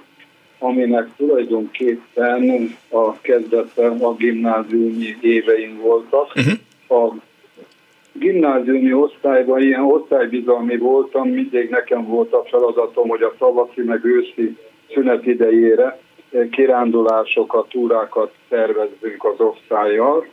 aminek 0.58 1.08
tulajdonképpen 1.16 2.74
a 2.90 3.20
kezdete 3.20 3.86
a 3.86 4.14
gimnáziumi 4.14 5.16
éveim 5.20 5.78
voltak. 5.82 6.32
Uh-huh. 6.36 7.08
A 7.08 7.14
gimnáziumi 8.12 8.92
osztályban 8.92 9.62
ilyen 9.62 9.84
osztálybizalmi 9.84 10.76
voltam, 10.76 11.28
mindig 11.28 11.70
nekem 11.70 12.06
volt 12.06 12.32
a 12.32 12.44
feladatom, 12.44 13.08
hogy 13.08 13.22
a 13.22 13.34
tavaszi 13.38 13.82
meg 13.82 14.04
őszi 14.04 14.56
szünet 14.92 15.26
idejére 15.26 15.98
kirándulásokat, 16.50 17.68
túrákat 17.68 18.32
tervezzünk 18.48 19.24
az 19.24 19.40
osztályjal. 19.40 20.26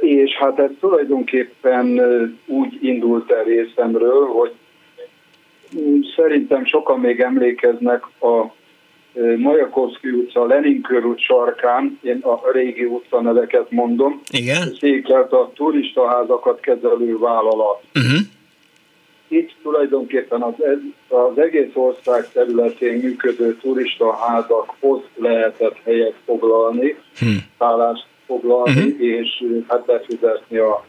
És 0.00 0.30
hát 0.36 0.58
ez 0.58 0.70
tulajdonképpen 0.80 2.00
úgy 2.46 2.78
indult 2.80 3.30
el 3.30 3.44
részemről, 3.44 4.26
hogy 4.26 4.52
szerintem 6.16 6.64
sokan 6.64 7.00
még 7.00 7.20
emlékeznek 7.20 8.02
a 8.20 8.56
Majakovszki 9.36 10.08
utca, 10.08 10.46
Lenin 10.46 10.80
körút 10.82 11.20
sarkán, 11.20 11.98
én 12.02 12.18
a 12.22 12.50
régi 12.52 12.84
utca 12.84 13.20
neveket 13.20 13.70
mondom, 13.70 14.20
Igen? 14.30 14.74
székelt 14.78 15.32
a 15.32 15.52
turistaházakat 15.54 16.60
kezelő 16.60 17.18
vállalat. 17.18 17.82
Uh-huh. 17.94 18.18
Itt 19.28 19.50
tulajdonképpen 19.62 20.42
az, 20.42 20.54
az 21.08 21.38
egész 21.38 21.70
ország 21.74 22.28
területén 22.32 22.98
működő 22.98 23.56
turistaházakhoz 23.56 25.00
lehetett 25.14 25.76
helyet 25.84 26.14
foglalni, 26.24 26.96
hmm. 27.18 27.44
állást 27.58 28.06
foglalni, 28.26 28.86
uh-huh. 28.86 29.00
és 29.00 29.44
hát 29.68 29.84
befizetni 29.84 30.56
a 30.56 30.84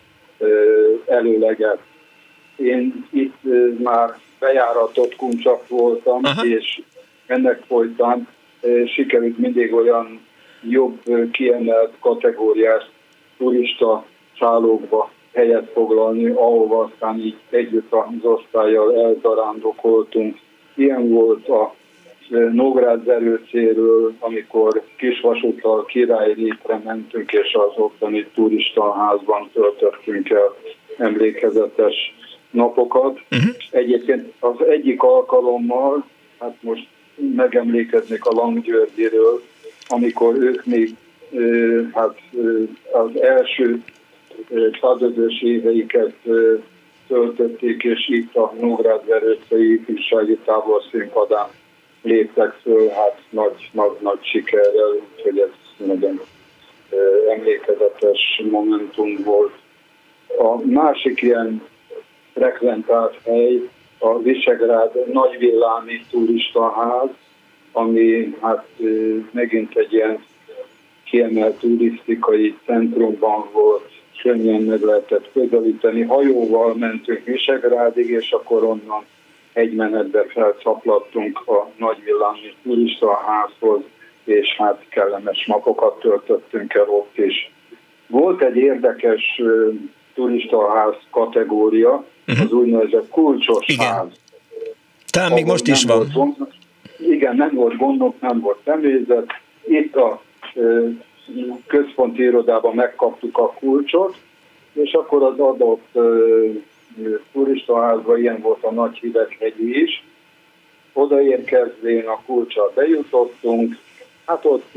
előleget. 1.05 1.79
Én 2.59 3.07
itt 3.11 3.37
már 3.83 4.17
bejáratott 4.39 5.15
kuncsak 5.15 5.67
voltam, 5.67 6.19
Aha. 6.23 6.45
és 6.45 6.81
ennek 7.25 7.63
folytán 7.67 8.27
sikerült 8.85 9.37
mindig 9.37 9.73
olyan 9.73 10.19
jobb 10.69 10.99
kiemelt 11.31 11.93
kategóriás 11.99 12.83
turista 13.37 14.05
szállókba 14.39 15.11
helyet 15.33 15.69
foglalni, 15.73 16.29
ahova 16.29 16.83
aztán 16.83 17.19
így 17.19 17.37
együtt 17.49 17.91
az 17.91 18.05
osztályjal 18.21 18.95
elzarándokoltunk. 18.95 20.37
Ilyen 20.75 21.09
volt 21.09 21.47
a 21.47 21.75
Nógrád 22.51 23.03
zerőcéről, 23.03 24.13
amikor 24.19 24.83
kisvasúttal 24.97 25.85
Király 25.85 26.33
létre 26.33 26.81
mentünk, 26.83 27.31
és 27.31 27.53
az 27.53 27.71
ottani 27.75 28.25
turistaházban 28.33 29.49
töltöttünk 29.53 30.29
el 30.29 30.55
emlékezetes 30.97 32.15
napokat. 32.51 33.19
Uh-huh. 33.31 33.55
Egyébként 33.71 34.33
az 34.39 34.65
egyik 34.67 35.03
alkalommal, 35.03 36.05
hát 36.39 36.55
most 36.59 36.87
megemlékeznék 37.35 38.25
a 38.25 38.33
Langgyörgyiről, 38.33 39.41
amikor 39.87 40.35
ők 40.35 40.65
még 40.65 40.95
hát 41.93 42.21
az 42.91 43.21
első 43.21 43.83
szadözős 44.81 45.41
éveiket 45.41 46.13
töltötték, 47.07 47.83
és 47.83 48.07
itt 48.07 48.35
a 48.35 48.53
Nógrád 48.59 49.07
Verőcei 49.07 49.73
ifjúsági 49.73 50.37
táborszínpadán 50.45 51.47
léptek 52.01 52.59
föl, 52.61 52.87
hát 52.89 53.21
nagy, 53.29 53.69
nagy, 53.71 53.97
nagy 53.99 54.19
sikerrel, 54.21 54.95
úgyhogy 55.15 55.39
ez 55.39 55.85
nagyon 55.87 56.21
emlékezetes 57.29 58.41
momentum 58.51 59.23
volt. 59.23 59.53
A 60.37 60.65
másik 60.65 61.21
ilyen 61.21 61.61
frekventált 62.39 63.19
hely 63.23 63.69
a 63.97 64.19
Visegrád 64.19 65.11
nagyvillámi 65.13 66.05
turistaház, 66.09 67.09
ami 67.71 68.35
hát 68.41 68.67
megint 69.31 69.75
egy 69.75 69.93
ilyen 69.93 70.23
kiemelt 71.03 71.59
turisztikai 71.59 72.57
centrumban 72.65 73.45
volt, 73.51 73.89
könnyen 74.21 74.61
meg 74.61 74.81
lehetett 74.81 75.31
közelíteni. 75.33 76.01
Hajóval 76.01 76.75
mentünk 76.75 77.25
Visegrádig, 77.25 78.09
és 78.09 78.31
akkor 78.31 78.63
onnan 78.63 79.05
egy 79.53 79.73
menetbe 79.73 80.25
felszaplattunk 80.27 81.47
a 81.47 81.69
nagyvillámi 81.77 82.53
turistaházhoz, 82.63 83.81
és 84.23 84.55
hát 84.57 84.85
kellemes 84.89 85.45
napokat 85.45 85.99
töltöttünk 85.99 86.73
el 86.73 86.89
ott 86.89 87.17
is. 87.17 87.51
Volt 88.07 88.41
egy 88.41 88.55
érdekes 88.55 89.41
turistaház 90.13 90.95
kategória, 91.11 92.05
uh-huh. 92.29 92.45
az 92.45 92.51
úgynevezett 92.51 93.09
kulcsos 93.09 93.67
Igen. 93.67 93.87
ház. 93.87 94.07
Talán 95.11 95.31
még 95.31 95.45
most 95.45 95.67
is 95.67 95.83
van. 95.83 96.07
Gond, 96.13 96.35
igen, 96.97 97.35
nem 97.35 97.53
volt 97.53 97.77
gondok, 97.77 98.21
nem 98.21 98.39
volt 98.39 98.57
személyzet. 98.65 99.25
Itt 99.67 99.95
a 99.95 100.21
központi 101.67 102.21
irodában 102.21 102.75
megkaptuk 102.75 103.37
a 103.37 103.53
kulcsot, 103.53 104.15
és 104.73 104.91
akkor 104.91 105.23
az 105.23 105.39
adott 105.39 105.97
turistaházban 107.31 108.19
ilyen 108.19 108.41
volt 108.41 108.63
a 108.63 108.71
nagy 108.71 108.97
Hideghegyi 108.97 109.81
is. 109.81 110.03
Odaérkezvén 110.93 112.07
a 112.07 112.21
kulcsal 112.25 112.71
bejutottunk, 112.75 113.77
hát 114.25 114.45
ott 114.45 114.71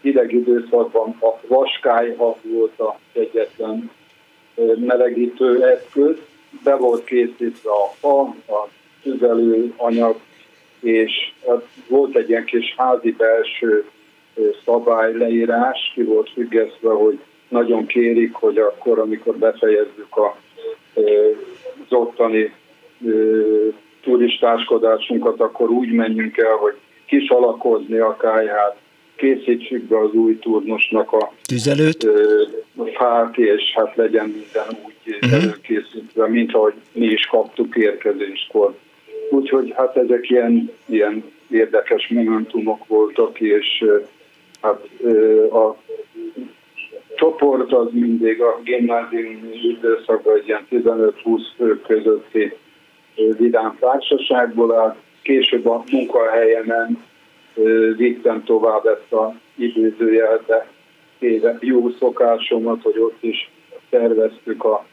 hideg 0.00 0.32
időszakban 0.32 1.16
a 1.20 1.46
vaskályha 1.46 2.36
volt 2.42 2.80
a 2.80 2.98
egyetlen 3.12 3.90
melegítő 4.76 5.64
eszköz, 5.64 6.16
be 6.64 6.76
volt 6.76 7.04
készítve 7.04 7.70
a 7.70 7.92
fa, 8.00 8.20
a 8.48 8.68
tüzelő 9.02 9.72
anyag, 9.76 10.16
és 10.80 11.32
hát 11.48 11.66
volt 11.88 12.16
egy 12.16 12.28
ilyen 12.28 12.44
kis 12.44 12.74
házi 12.76 13.10
belső 13.18 13.84
szabályleírás, 14.64 15.92
ki 15.94 16.02
volt 16.02 16.30
függesztve, 16.30 16.92
hogy 16.92 17.18
nagyon 17.48 17.86
kérik, 17.86 18.34
hogy 18.34 18.58
akkor, 18.58 18.98
amikor 18.98 19.36
befejezzük 19.36 20.16
a, 20.16 20.36
az 20.94 21.92
ottani 21.92 22.52
turistáskodásunkat, 24.02 25.40
akkor 25.40 25.70
úgy 25.70 25.92
menjünk 25.92 26.36
el, 26.36 26.54
hogy 26.54 26.74
kisalakozni 27.06 27.98
a 27.98 28.16
kájhát, 28.16 28.76
készítsük 29.20 29.82
be 29.82 29.98
az 29.98 30.12
új 30.12 30.38
turnosnak 30.38 31.12
a 31.12 31.32
tüzelőt, 31.44 32.04
a 32.76 32.84
fát, 32.84 33.38
és 33.38 33.62
hát 33.74 33.96
legyen 33.96 34.28
minden 34.28 34.84
úgy 34.84 35.14
uh-huh. 35.14 35.42
előkészítve, 35.42 36.28
mint 36.28 36.54
ahogy 36.54 36.74
mi 36.92 37.06
is 37.06 37.26
kaptuk 37.26 37.76
érkezéskor. 37.76 38.74
Úgyhogy 39.30 39.72
hát 39.76 39.96
ezek 39.96 40.30
ilyen, 40.30 40.70
ilyen 40.86 41.24
érdekes 41.50 42.08
momentumok 42.08 42.86
voltak, 42.86 43.40
és 43.40 43.84
hát 44.62 44.88
a 45.52 45.76
csoport 47.16 47.72
az 47.72 47.88
mindig 47.92 48.40
a 48.40 48.60
gimnázium 48.64 49.50
időszakban 49.62 50.36
egy 50.36 50.46
ilyen 50.46 50.66
15-20 50.70 51.40
fő 51.56 51.80
közötti 51.80 52.52
vidám 53.38 53.76
társaságból 53.80 54.74
áll. 54.74 54.96
Később 55.22 55.66
a 55.66 55.84
munkahelyemen 55.90 57.09
vittem 57.96 58.44
tovább 58.44 58.86
ezt 58.86 59.12
a 59.12 59.34
idézőjelbe 59.56 60.66
éve 61.18 61.58
jó 61.60 61.90
szokásomat, 61.98 62.82
hogy 62.82 62.98
ott 62.98 63.22
is 63.22 63.50
terveztük 63.90 64.64
a 64.64 64.86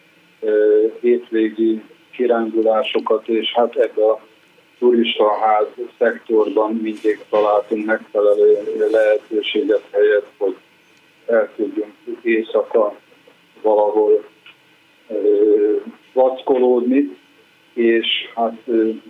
hétvégi 1.00 1.82
kirándulásokat, 2.12 3.28
és 3.28 3.54
hát 3.54 3.76
ebbe 3.76 4.06
a 4.06 4.20
turistaház 4.80 5.68
szektorban 5.98 6.74
mindig 6.74 7.20
találtunk 7.30 7.86
megfelelő 7.86 8.58
lehetőséget 8.92 9.84
helyet, 9.92 10.26
hogy 10.38 10.56
el 11.26 11.50
tudjunk 11.56 11.94
éjszaka 12.22 12.96
valahol 13.62 14.24
vackolódni, 16.14 17.18
és 17.74 18.08
hát 18.36 18.58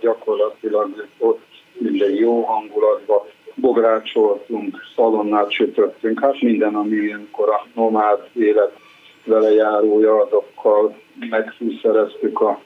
gyakorlatilag 0.00 1.06
ott 1.18 1.46
minden 1.78 2.10
jó 2.10 2.42
hangulatban 2.42 3.20
bográcsoltunk, 3.60 4.76
szalonnát 4.96 5.50
sütöttünk, 5.50 6.20
hát 6.20 6.40
minden, 6.40 6.74
ami 6.74 6.96
ilyenkor 6.96 7.48
a 7.48 7.66
nomád 7.74 8.28
élet 8.32 8.72
vele 9.24 9.52
járója, 9.52 10.22
azokkal 10.22 10.96
megfűszereztük 11.30 12.40
a 12.40 12.60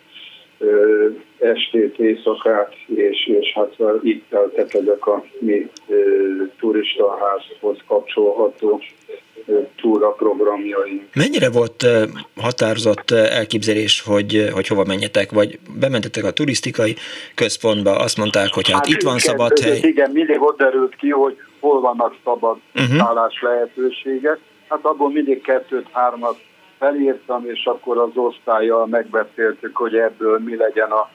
estét, 1.38 1.98
éjszakát, 1.98 2.75
és, 2.87 3.27
és 3.40 3.53
hát 3.55 3.75
itt 4.03 4.25
teltek 4.29 4.75
ezek 4.75 5.07
a 5.07 5.25
mi 5.38 5.70
turistaházhoz 6.59 7.79
kapcsolható 7.87 8.81
túra 9.77 10.09
programjaink. 10.09 11.03
Mennyire 11.14 11.51
volt 11.51 11.87
határozott 12.37 13.11
elképzelés, 13.11 14.01
hogy, 14.01 14.48
hogy 14.53 14.66
hova 14.66 14.85
menjetek, 14.85 15.31
vagy 15.31 15.59
bementetek 15.81 16.25
a 16.25 16.31
turisztikai 16.31 16.94
központba, 17.35 17.98
azt 17.98 18.16
mondták, 18.16 18.48
hogy 18.53 18.70
hát, 18.70 18.77
hát 18.77 18.87
itt 18.87 19.03
van 19.03 19.18
szabad 19.18 19.59
hely. 19.59 19.79
Igen, 19.83 20.11
mindig 20.11 20.42
ott 20.42 20.59
derült 20.59 20.96
ki, 20.96 21.09
hogy 21.09 21.37
hol 21.61 21.81
vannak 21.81 22.14
szabad 22.25 22.57
uh-huh. 22.75 22.96
szállás 22.96 23.42
lehetőségek. 23.42 24.38
Hát 24.68 24.81
abból 24.83 25.11
mindig 25.11 25.40
kettőt-hármat 25.40 26.37
felírtam, 26.83 27.47
és 27.47 27.64
akkor 27.64 27.99
az 27.99 28.11
osztályjal 28.14 28.87
megbeszéltük, 28.87 29.77
hogy 29.77 29.97
ebből 29.97 30.38
mi 30.38 30.57
legyen 30.57 30.90
a 30.90 31.11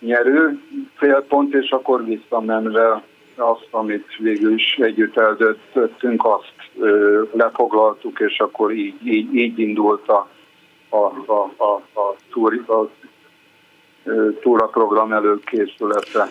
nyerő 0.00 0.60
félpont, 0.94 1.54
és 1.54 1.70
akkor 1.70 2.04
visszamenve 2.04 3.02
azt, 3.36 3.68
amit 3.70 4.16
végül 4.18 4.54
is 4.54 4.78
együtt 4.78 5.16
eldöntöttünk, 5.16 6.24
azt 6.24 6.54
ö, 6.78 7.22
lefoglaltuk, 7.32 8.20
és 8.20 8.38
akkor 8.38 8.72
így, 8.72 9.06
így, 9.06 9.34
így 9.34 9.58
indult 9.58 10.08
a 10.08 10.28
a, 10.90 11.32
a, 11.32 11.52
a, 11.56 12.00
a, 12.00 12.14
túri, 12.32 12.58
a 12.66 12.88
túraprogram 14.40 15.12
előkészülete. 15.12 16.28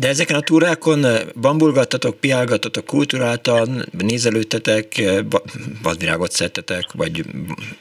De 0.00 0.08
ezeken 0.08 0.36
a 0.36 0.40
túrákon 0.40 1.04
bambulgattatok, 1.40 2.14
piálgattatok, 2.20 2.84
kulturáltan, 2.84 3.68
nézelődtetek, 3.98 4.86
vadvirágot 5.82 6.30
szedtetek, 6.30 6.84
vagy 6.96 7.24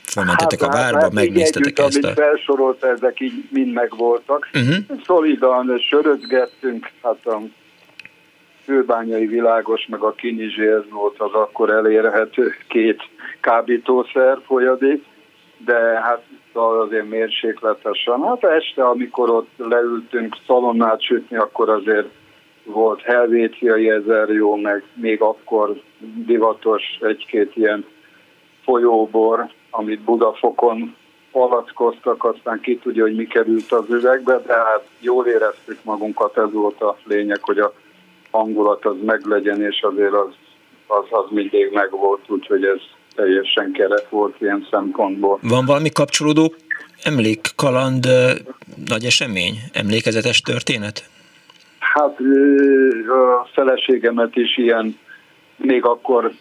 felmentetek 0.02 0.62
hát, 0.62 0.70
a 0.70 0.78
várba, 0.78 1.00
hát, 1.00 1.14
megnéztetek 1.14 1.80
együtt, 1.80 1.88
ezt 1.88 2.04
a... 2.04 2.08
amit 2.08 2.20
felsorolt, 2.20 2.84
ezek 2.84 3.20
így 3.20 3.34
mind 3.50 3.74
megvoltak. 3.74 4.50
Uh-huh. 4.54 5.00
Szolidan 5.06 5.80
sörözgettünk, 5.90 6.92
hát 7.02 7.26
a 7.26 7.42
főbányai 8.64 9.26
világos, 9.26 9.86
meg 9.90 10.02
a 10.02 10.12
kinizsé, 10.12 10.68
ez 10.68 10.90
volt 10.90 11.20
az 11.20 11.34
akkor 11.34 11.70
elérhető 11.70 12.56
két 12.68 13.02
kábítószer 13.42 14.40
folyadék, 14.46 15.04
de 15.66 16.02
hát 16.02 16.24
azért 16.54 17.10
mérsékletesen. 17.10 18.22
Hát 18.22 18.44
este, 18.44 18.84
amikor 18.84 19.30
ott 19.30 19.50
leültünk 19.58 20.36
szalonnát 20.48 21.02
sütni, 21.02 21.38
akkor 21.38 21.70
azért 21.70 22.08
volt 22.64 23.02
helvéciai 23.02 23.90
ezer 23.90 24.30
jó, 24.30 24.56
meg 24.56 24.84
még 24.94 25.22
akkor 25.22 25.82
divatos 26.26 26.84
egy-két 27.02 27.56
ilyen 27.56 27.86
folyóbor, 28.64 29.50
amit 29.70 30.02
Budafokon 30.02 30.96
palackoztak, 31.32 32.24
aztán 32.24 32.60
ki 32.60 32.78
tudja, 32.78 33.04
hogy 33.04 33.16
mi 33.16 33.26
került 33.26 33.72
az 33.72 33.90
üvegbe, 33.90 34.42
de 34.46 34.54
hát 34.54 34.88
jól 35.00 35.26
éreztük 35.26 35.84
magunkat, 35.84 36.38
ez 36.38 36.52
volt 36.52 36.82
a 36.82 36.98
lényeg, 37.04 37.40
hogy 37.42 37.60
a 37.60 37.74
hangulat 38.32 38.86
az 38.86 38.96
meglegyen, 39.06 39.62
és 39.62 39.82
azért 39.82 40.14
az, 40.14 40.34
az, 40.88 41.06
az 41.10 41.26
mindig 41.30 41.72
megvolt, 41.72 42.30
úgyhogy 42.30 42.64
ez 42.64 42.82
teljesen 43.16 43.72
keret 43.72 44.08
volt 44.10 44.42
ilyen 44.42 44.68
szempontból. 44.72 45.40
Van 45.42 45.66
valami 45.66 45.90
kapcsolódó 45.90 46.54
emlék, 47.04 47.48
kaland, 47.56 48.08
nagy 48.88 49.06
esemény, 49.06 49.56
emlékezetes 49.74 50.42
történet? 50.42 51.10
Hát 51.80 52.18
a 53.08 53.48
feleségemet 53.54 54.36
is 54.36 54.58
ilyen, 54.58 54.98
még 55.56 55.86
akkor 55.86 56.32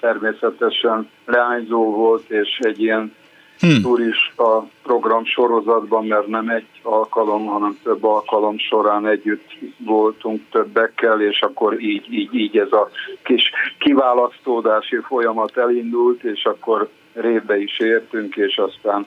természetesen 0.00 1.08
leányzó 1.26 1.90
volt, 1.90 2.30
és 2.30 2.58
egy 2.60 2.80
ilyen 2.80 3.14
hmm. 3.62 3.82
turista 3.82 4.66
program 4.82 5.24
sorozatban, 5.24 6.06
mert 6.06 6.26
nem 6.26 6.48
egy 6.48 6.66
alkalom, 6.82 7.46
hanem 7.46 7.78
több 7.82 8.04
alkalom 8.04 8.58
során 8.58 9.06
együtt 9.06 9.50
voltunk 9.78 10.40
többekkel, 10.50 11.20
és 11.20 11.40
akkor 11.40 11.80
így, 11.80 12.12
így, 12.12 12.34
így 12.34 12.56
ez 12.58 12.72
a 12.72 12.88
kis 13.22 13.50
kiválasztódási 13.78 14.96
folyamat 14.96 15.56
elindult, 15.56 16.22
és 16.22 16.44
akkor 16.44 16.88
révbe 17.12 17.58
is 17.58 17.78
értünk, 17.78 18.36
és 18.36 18.56
aztán 18.56 19.06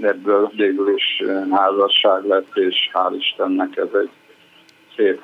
ebből 0.00 0.50
végül 0.56 0.94
is 0.96 1.22
házasság 1.50 2.24
lett, 2.26 2.56
és 2.56 2.90
hál' 2.92 3.14
Istennek 3.18 3.76
ez 3.76 3.88
egy 4.00 4.10
szép 4.96 5.20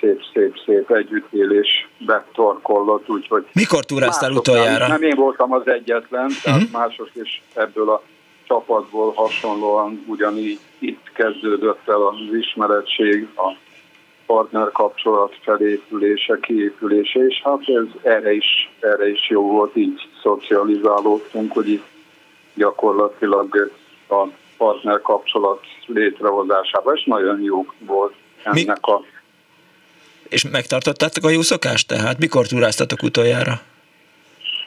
szép, 0.00 0.20
szép, 0.32 0.54
szép 0.66 0.90
együttélés 0.90 1.88
betorkollott, 1.98 3.08
úgyhogy... 3.08 3.46
Mikor 3.52 3.84
túráztál 3.84 4.32
utoljára? 4.32 4.86
Nem 4.86 5.02
én 5.02 5.16
voltam 5.16 5.52
az 5.52 5.68
egyetlen, 5.68 6.30
tehát 6.42 6.62
uh-huh. 6.62 6.80
mások 6.80 7.10
is 7.22 7.42
ebből 7.54 7.90
a 7.90 8.02
csapatból 8.50 9.12
hasonlóan 9.12 10.04
ugyanígy 10.06 10.58
itt 10.78 11.12
kezdődött 11.14 11.88
el 11.88 12.06
az 12.06 12.16
ismerettség, 12.40 13.28
a 13.36 13.56
partner 14.26 14.70
kapcsolat 14.72 15.34
felépülése, 15.42 16.38
kiépülése, 16.40 17.26
és 17.26 17.42
hát 17.44 17.58
ez 17.68 18.12
erre 18.12 18.32
is, 18.32 18.72
erre 18.80 19.10
is 19.10 19.28
jó 19.28 19.42
volt, 19.50 19.76
így 19.76 20.08
szocializálódtunk, 20.22 21.52
hogy 21.52 21.68
itt 21.68 21.84
gyakorlatilag 22.54 23.70
a 24.08 24.26
partner 24.56 25.00
kapcsolat 25.00 25.60
létrehozásában, 25.86 26.96
és 26.96 27.04
nagyon 27.04 27.42
jó 27.42 27.66
volt 27.78 28.14
ennek 28.42 28.86
Mi? 28.86 28.92
a... 28.92 29.02
És 30.28 30.50
megtartottátok 30.50 31.24
a 31.24 31.30
jó 31.30 31.40
szokást 31.40 31.88
tehát? 31.88 32.18
Mikor 32.18 32.46
túráztatok 32.46 33.02
utoljára? 33.02 33.60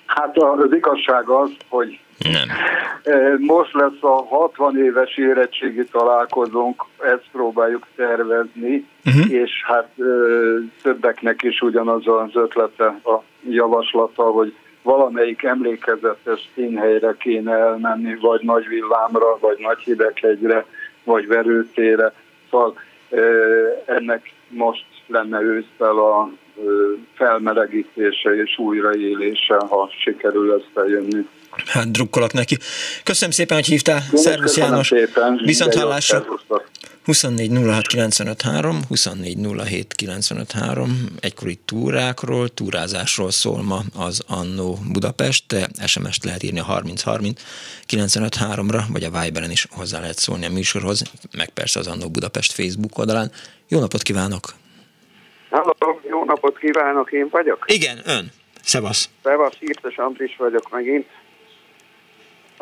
Hát 0.05 0.37
az 0.37 0.73
igazság 0.73 1.29
az, 1.29 1.49
hogy 1.69 1.99
nem. 2.17 2.47
Most 3.37 3.73
lesz 3.73 4.01
a 4.01 4.25
60 4.29 4.77
éves 4.77 5.17
érettségi 5.17 5.85
találkozónk, 5.85 6.85
ezt 6.99 7.25
próbáljuk 7.31 7.87
tervezni, 7.95 8.87
uh-huh. 9.05 9.31
és 9.31 9.51
hát 9.65 9.89
többeknek 10.81 11.43
is 11.43 11.61
ugyanaz 11.61 12.07
az 12.07 12.29
ötlete, 12.33 12.85
a 12.85 13.21
javaslata, 13.49 14.23
hogy 14.23 14.55
valamelyik 14.81 15.43
emlékezetes 15.43 16.49
színhelyre 16.55 17.15
kéne 17.19 17.51
elmenni, 17.51 18.15
vagy 18.21 18.41
nagy 18.43 18.67
villámra, 18.67 19.37
vagy 19.39 19.57
nagy 19.59 19.79
hideghegyre, 19.79 20.65
vagy 21.03 21.27
verőtére. 21.27 22.13
Szóval 22.49 22.73
ennek 23.85 24.33
most 24.47 24.85
lenne 25.07 25.41
ősztel 25.41 25.97
a 25.97 26.29
felmelegítése 27.13 28.35
és 28.35 28.57
újraélése, 28.57 29.55
ha 29.69 29.89
sikerül 29.99 30.53
ezt 30.53 30.77
eljönni. 30.77 31.27
Hát 31.65 31.91
drukkolok 31.91 32.33
neki. 32.33 32.57
Köszönöm 33.03 33.33
szépen, 33.33 33.57
hogy 33.57 33.65
hívtál. 33.65 34.03
Szervusz 34.13 34.57
János. 34.57 34.87
Szépen. 34.87 35.41
Viszont 35.45 35.75
hallásra. 35.75 36.25
24 37.05 37.49
24 38.87 39.37
egykori 41.19 41.59
túrákról, 41.65 42.49
túrázásról 42.49 43.31
szól 43.31 43.61
ma 43.61 43.79
az 43.97 44.23
Annó 44.27 44.77
Budapest. 44.91 45.43
SMS-t 45.85 46.23
lehet 46.23 46.43
írni 46.43 46.59
a 46.59 46.63
3030 46.63 47.41
953-ra, 47.89 48.81
vagy 48.91 49.03
a 49.03 49.21
Viberen 49.21 49.51
is 49.51 49.67
hozzá 49.71 49.99
lehet 49.99 50.17
szólni 50.17 50.45
a 50.45 50.49
műsorhoz, 50.49 51.03
meg 51.37 51.49
persze 51.49 51.79
az 51.79 51.87
Annó 51.87 52.09
Budapest 52.09 52.51
Facebook 52.51 52.97
oldalán. 52.97 53.31
Jó 53.67 53.79
napot 53.79 54.01
kívánok! 54.01 54.53
Halló, 55.49 56.01
jó 56.09 56.23
napot 56.25 56.57
kívánok, 56.57 57.11
én 57.11 57.27
vagyok? 57.31 57.65
Igen, 57.67 58.01
ön. 58.05 58.31
Szevasz. 58.63 59.09
Szevasz, 59.23 59.55
Írtes 59.59 59.97
Andris 59.97 60.35
vagyok 60.37 60.69
megint. 60.71 61.05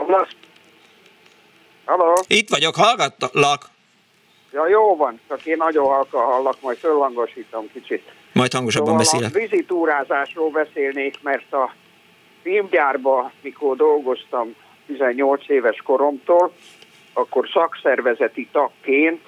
Hallasz? 0.01 0.29
Halló? 1.85 2.13
Itt 2.27 2.49
vagyok, 2.49 2.75
hallgatlak. 2.75 3.69
Ja, 4.51 4.67
jó 4.67 4.95
van, 4.95 5.19
csak 5.27 5.45
én 5.45 5.57
nagyon 5.57 5.85
halka 5.85 6.19
hallak, 6.19 6.61
majd 6.61 6.77
fölhangosítom 6.77 7.71
kicsit. 7.73 8.11
Majd 8.33 8.53
hangosabban 8.53 9.03
szóval 9.03 9.03
beszélek. 9.03 9.35
a 9.35 9.39
vizitúrázásról 9.39 10.49
beszélnék, 10.49 11.21
mert 11.21 11.53
a 11.53 11.73
filmgyárba, 12.41 13.31
mikor 13.41 13.75
dolgoztam 13.75 14.55
18 14.85 15.49
éves 15.49 15.81
koromtól, 15.81 16.53
akkor 17.13 17.49
szakszervezeti 17.53 18.47
tagként 18.51 19.27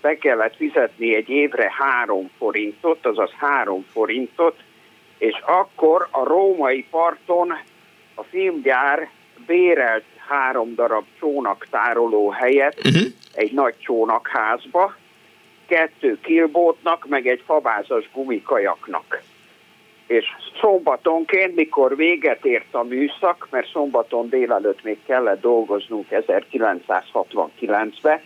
be 0.00 0.18
kellett 0.18 0.56
fizetni 0.56 1.14
egy 1.14 1.28
évre 1.28 1.72
három 1.78 2.30
forintot, 2.38 3.06
azaz 3.06 3.30
három 3.30 3.86
forintot, 3.92 4.56
és 5.18 5.42
akkor 5.46 6.08
a 6.10 6.24
római 6.24 6.86
parton 6.90 7.52
a 8.14 8.22
filmgyár 8.22 9.08
bérelt 9.46 10.04
három 10.28 10.74
darab 10.74 11.04
csónaktároló 11.18 12.30
helyet 12.30 12.80
uh-huh. 12.84 13.02
egy 13.34 13.52
nagy 13.52 13.74
csónakházba, 13.78 14.94
kettő 15.66 16.20
kilbótnak, 16.20 17.06
meg 17.08 17.26
egy 17.26 17.42
fabázas 17.46 18.10
gumikajaknak. 18.12 19.22
És 20.06 20.24
szombatonként, 20.60 21.54
mikor 21.54 21.96
véget 21.96 22.44
ért 22.44 22.74
a 22.74 22.82
műszak, 22.82 23.48
mert 23.50 23.70
szombaton 23.70 24.28
délelőtt 24.28 24.82
még 24.82 24.98
kellett 25.06 25.40
dolgoznunk 25.40 26.06
1969-ben, 26.10 28.20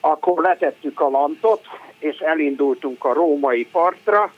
akkor 0.00 0.42
letettük 0.42 1.00
a 1.00 1.08
lantot, 1.08 1.64
és 1.98 2.18
elindultunk 2.18 3.04
a 3.04 3.12
római 3.12 3.66
partra, 3.66 4.32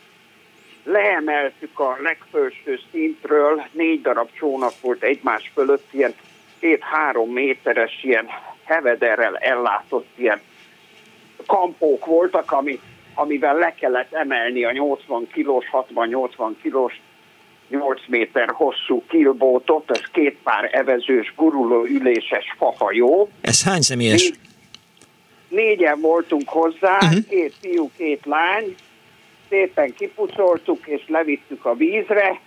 leemeltük 0.89 1.79
a 1.79 1.97
legfőső 2.03 2.81
szintről, 2.91 3.63
négy 3.73 4.01
darab 4.01 4.29
csónak 4.39 4.73
volt 4.81 5.03
egymás 5.03 5.51
fölött, 5.55 5.87
ilyen 5.91 6.15
két-három 6.61 7.31
méteres 7.31 7.99
ilyen 8.03 8.27
hevederrel 8.65 9.37
ellátott 9.37 10.09
ilyen 10.17 10.41
kampók 11.47 12.07
voltak, 12.07 12.53
ami, 12.53 12.81
amivel 13.15 13.55
le 13.55 13.75
kellett 13.75 14.13
emelni 14.13 14.65
a 14.65 14.73
80 14.73 15.29
kilós, 15.33 15.65
60-80 15.73 16.51
kilós 16.63 17.01
8 17.69 18.01
méter 18.07 18.51
hosszú 18.51 19.05
kilbótot, 19.09 19.91
ez 19.91 20.03
két 20.13 20.37
pár 20.43 20.69
evezős, 20.73 21.33
guruló, 21.37 21.85
üléses 21.85 22.55
fahajó. 22.57 23.29
Ez 23.41 23.65
hány 23.65 23.81
személyes? 23.81 24.23
Négy, 24.23 24.39
négyen 25.49 26.01
voltunk 26.01 26.49
hozzá, 26.49 26.97
uh-huh. 26.97 27.27
két 27.29 27.55
fiú, 27.61 27.91
két 27.97 28.21
lány, 28.25 28.75
szépen 29.49 29.95
kipucoltuk 29.95 30.87
és 30.87 31.03
levittük 31.07 31.65
a 31.65 31.75
vízre, 31.75 32.41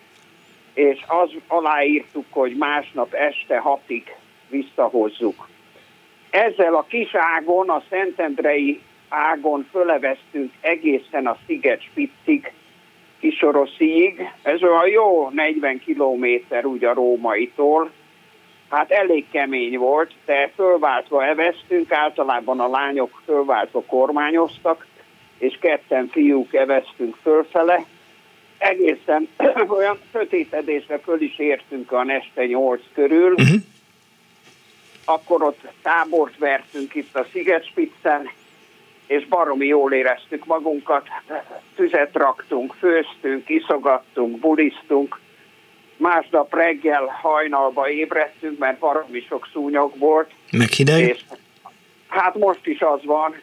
és 0.74 1.04
az 1.08 1.30
aláírtuk, 1.48 2.26
hogy 2.30 2.56
másnap 2.56 3.14
este 3.14 3.58
hatig 3.58 4.16
visszahozzuk. 4.50 5.50
Ezzel 6.30 6.76
a 6.76 6.86
kis 6.90 7.16
ágon, 7.16 7.70
a 7.70 7.84
Szentendrei 7.90 8.82
ágon 9.10 9.68
föleveztünk 9.72 10.52
egészen 10.62 11.28
a 11.28 11.38
Sziget 11.46 11.82
Spitzig, 11.82 12.52
Kisorosziig. 13.20 14.30
Ez 14.42 14.64
olyan 14.64 14.88
jó 14.88 15.30
40 15.30 15.80
kilométer 15.80 16.66
úgy 16.66 16.84
a 16.84 16.94
rómaitól, 16.94 17.92
hát 18.70 18.92
elég 18.92 19.26
kemény 19.32 19.78
volt, 19.78 20.14
de 20.26 20.52
fölváltva 20.56 21.26
eveztünk, 21.26 21.92
általában 21.92 22.60
a 22.60 22.68
lányok 22.68 23.22
fölváltva 23.26 23.82
kormányoztak, 23.82 24.86
és 25.42 25.58
ketten 25.60 26.08
fiúk 26.08 26.54
eveztünk 26.54 27.16
fölfele. 27.22 27.86
Egészen 28.58 29.28
olyan 29.78 30.00
sötétedésre 30.12 31.00
föl 31.00 31.22
is 31.22 31.40
értünk 31.40 31.92
a 31.92 32.04
este 32.08 32.46
nyolc 32.46 32.82
körül. 32.94 33.32
Uh-huh. 33.32 33.62
Akkor 35.06 35.44
ott 35.44 35.60
tábort 35.82 36.38
vertünk 36.38 36.96
itt 36.96 37.16
a 37.16 37.26
Szigetspitzen, 37.32 38.30
és 39.08 39.28
baromi 39.28 39.66
jól 39.66 39.94
éreztük 39.94 40.46
magunkat. 40.46 41.08
Tüzet 41.76 42.14
raktunk, 42.14 42.74
főztünk, 42.74 43.50
iszogattunk, 43.50 44.40
bulisztunk, 44.40 45.20
másnap 45.98 46.54
reggel 46.54 47.06
hajnalba 47.22 47.90
ébredtünk, 47.90 48.60
mert 48.60 48.80
valami 48.80 49.26
sok 49.28 49.50
szúnyog 49.54 49.98
volt. 49.98 50.32
Meg 50.52 50.70
hideg? 50.70 51.00
És, 51.00 51.24
hát 52.08 52.36
most 52.36 52.68
is 52.68 52.82
az 52.82 53.04
van. 53.04 53.36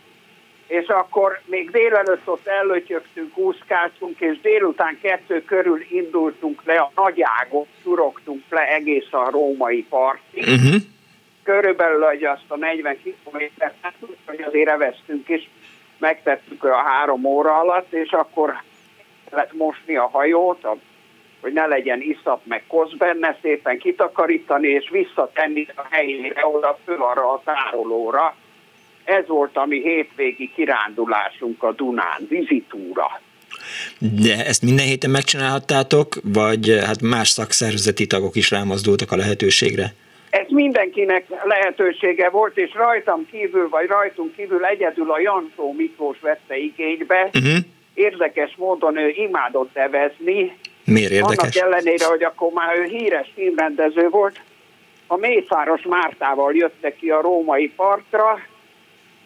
És 0.68 0.86
akkor 0.86 1.40
még 1.44 1.70
délelőtt 1.70 2.28
ott 2.28 2.46
ellötyögtünk, 2.46 3.36
úszkáltunk, 3.36 4.20
és 4.20 4.40
délután 4.40 4.98
kettő 5.02 5.44
körül 5.44 5.84
indultunk 5.90 6.62
le 6.64 6.78
a 6.78 6.92
nagyágot, 6.94 7.66
turogtunk 7.82 8.42
le 8.50 8.68
egész 8.68 9.12
a 9.12 9.30
római 9.30 9.86
partig. 9.88 10.42
Uh-huh. 10.42 10.82
Körülbelül 11.42 12.04
hogy 12.04 12.24
azt 12.24 12.44
a 12.48 12.56
40 12.56 12.96
kilométert, 13.02 13.74
hogy 14.26 14.42
azért 14.42 14.68
eveztünk 14.68 15.28
is, 15.28 15.48
megtettük 15.98 16.64
a 16.64 16.76
három 16.76 17.24
óra 17.24 17.58
alatt, 17.58 17.92
és 17.92 18.10
akkor 18.10 18.62
lett 19.30 19.52
mosni 19.52 19.96
a 19.96 20.08
hajót, 20.08 20.64
a 20.64 20.76
hogy 21.40 21.52
ne 21.52 21.66
legyen 21.66 22.00
iszap 22.00 22.40
meg 22.44 22.64
kosz 22.66 22.92
benne, 22.92 23.38
szépen 23.42 23.78
kitakarítani 23.78 24.68
és 24.68 24.88
visszatenni 24.90 25.66
a 25.74 25.86
helyére, 25.90 26.46
oda 26.46 26.78
föl 26.84 27.02
arra 27.02 27.32
a 27.32 27.42
tárolóra. 27.44 28.34
Ez 29.08 29.26
volt 29.26 29.56
a 29.56 29.66
mi 29.66 29.80
hétvégi 29.80 30.50
kirándulásunk 30.54 31.62
a 31.62 31.72
Dunán, 31.72 32.26
vizitúra. 32.28 33.20
De 33.98 34.44
ezt 34.46 34.62
minden 34.62 34.86
héten 34.86 35.10
megcsinálhattátok, 35.10 36.16
vagy 36.22 36.78
hát 36.86 37.00
más 37.02 37.28
szakszervezeti 37.28 38.06
tagok 38.06 38.36
is 38.36 38.50
rámozdultak 38.50 39.12
a 39.12 39.16
lehetőségre? 39.16 39.94
Ez 40.30 40.46
mindenkinek 40.48 41.24
lehetősége 41.44 42.28
volt, 42.28 42.56
és 42.56 42.74
rajtam 42.74 43.26
kívül, 43.30 43.68
vagy 43.68 43.86
rajtunk 43.86 44.34
kívül 44.36 44.64
egyedül 44.64 45.10
a 45.10 45.20
Jansó 45.20 45.72
Miklós 45.76 46.18
vette 46.20 46.56
igénybe. 46.56 47.30
Uh-huh. 47.34 47.56
Érdekes 47.94 48.54
módon 48.56 48.96
ő 48.96 49.08
imádott 49.08 49.76
evezni, 49.76 50.52
Miért 50.84 51.10
érdekes? 51.10 51.38
Annak 51.38 51.56
ellenére, 51.56 52.06
hogy 52.06 52.22
akkor 52.22 52.52
már 52.52 52.78
ő 52.78 52.84
híres 52.84 53.30
filmrendező 53.34 54.08
volt, 54.08 54.40
a 55.06 55.16
Mészáros 55.16 55.82
Mártával 55.82 56.54
jöttek 56.54 56.96
ki 56.96 57.10
a 57.10 57.20
római 57.20 57.68
partra, 57.76 58.40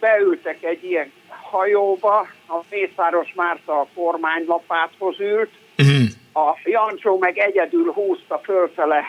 beültek 0.02 0.62
egy 0.62 0.84
ilyen 0.84 1.12
hajóba, 1.28 2.26
a 2.48 2.56
Mészáros 2.70 3.32
Márta 3.34 3.80
a 3.80 3.86
kormánylapáthoz 3.94 5.20
ült, 5.20 5.50
uh-huh. 5.78 6.46
a 6.46 6.58
Jancsó 6.64 7.18
meg 7.18 7.38
egyedül 7.38 7.92
húzta 7.92 8.40
fölfele 8.44 9.04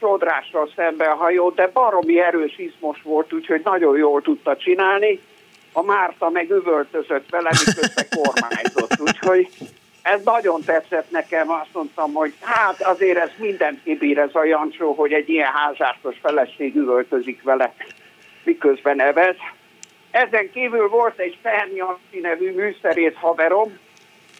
sodrással 0.00 0.70
szembe 0.76 1.04
a 1.04 1.14
hajót, 1.14 1.54
de 1.54 1.70
baromi 1.72 2.20
erős 2.20 2.58
izmos 2.58 3.02
volt, 3.02 3.32
úgyhogy 3.32 3.60
nagyon 3.64 3.96
jól 3.96 4.22
tudta 4.22 4.56
csinálni. 4.56 5.20
A 5.72 5.82
Márta 5.82 6.30
meg 6.30 6.50
üvöltözött 6.50 7.30
vele, 7.30 7.50
miközben 7.66 8.06
kormányzott, 8.18 9.00
úgyhogy 9.00 9.48
ez 10.02 10.20
nagyon 10.24 10.62
tetszett 10.64 11.10
nekem, 11.10 11.50
azt 11.50 11.72
mondtam, 11.72 12.12
hogy 12.12 12.34
hát 12.40 12.82
azért 12.82 13.18
ez 13.18 13.30
mindent 13.36 13.82
kibír 13.82 14.18
ez 14.18 14.34
a 14.34 14.44
Jancsó, 14.44 14.92
hogy 14.92 15.12
egy 15.12 15.28
ilyen 15.28 15.52
házártos 15.52 16.16
feleség 16.22 16.76
üvöltözik 16.76 17.42
vele, 17.42 17.74
miközben 18.44 19.00
evez. 19.00 19.36
Ezen 20.16 20.50
kívül 20.50 20.88
volt 20.88 21.18
egy 21.18 21.38
Fernyanszi 21.42 22.18
nevű 22.20 22.52
műszerész 22.52 23.14
haverom, 23.14 23.78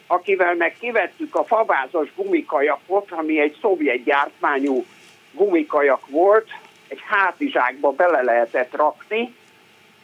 akivel 0.07 0.55
meg 0.55 0.77
kivettük 0.81 1.35
a 1.35 1.45
favázas 1.45 2.15
gumikajakot, 2.15 3.11
ami 3.11 3.41
egy 3.41 3.57
szovjet 3.61 4.05
gyártmányú 4.05 4.85
gumikajak 5.33 6.07
volt, 6.07 6.49
egy 6.89 7.01
hátizsákba 7.09 7.91
bele 7.91 8.23
lehetett 8.23 8.77
rakni 8.77 9.35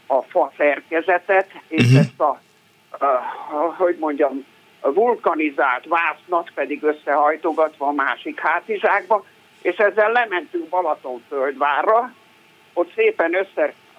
a 0.07 0.23
fa 0.23 0.53
szerkezetet, 0.57 1.51
és 1.69 1.85
uh-huh. 1.85 1.99
ezt 2.01 2.21
a, 2.21 2.41
a, 2.91 3.07
hogy 3.77 3.97
mondjam, 3.99 4.47
vulkanizált 4.81 5.85
vásznat 5.87 6.51
pedig 6.55 6.83
összehajtogatva 6.83 7.87
a 7.87 7.93
másik 7.93 8.41
hátizsákba, 8.41 9.25
és 9.63 9.77
ezzel 9.77 10.13
lementünk 10.13 10.69
Balatonföldvárra, 10.69 12.13
ott 12.73 12.93
szépen 12.95 13.35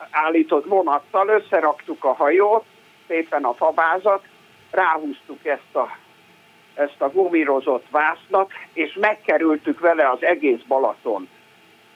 összeállított 0.03 0.65
vonattal 0.65 1.27
összeraktuk 1.27 2.03
a 2.03 2.13
hajót, 2.13 2.63
szépen 3.07 3.43
a 3.43 3.53
fabázat, 3.53 4.23
ráhúztuk 4.71 5.45
ezt 5.45 5.75
a, 5.75 5.97
ezt 6.73 7.01
a 7.01 7.09
gumírozott 7.09 7.85
vásznat, 7.89 8.51
és 8.73 8.97
megkerültük 8.99 9.79
vele 9.79 10.09
az 10.09 10.23
egész 10.23 10.61
Balaton. 10.67 11.29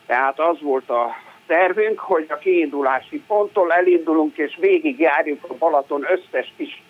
Tehát 0.06 0.40
az 0.40 0.62
volt 0.62 0.90
a 0.90 1.16
tervünk, 1.48 2.00
hogy 2.00 2.26
a 2.30 2.38
kiindulási 2.38 3.24
ponttól 3.28 3.74
elindulunk, 3.74 4.38
és 4.38 4.58
végigjárjuk 4.60 5.46
a 5.48 5.54
Balaton 5.54 6.06
összes 6.10 6.54
kis 6.58 6.84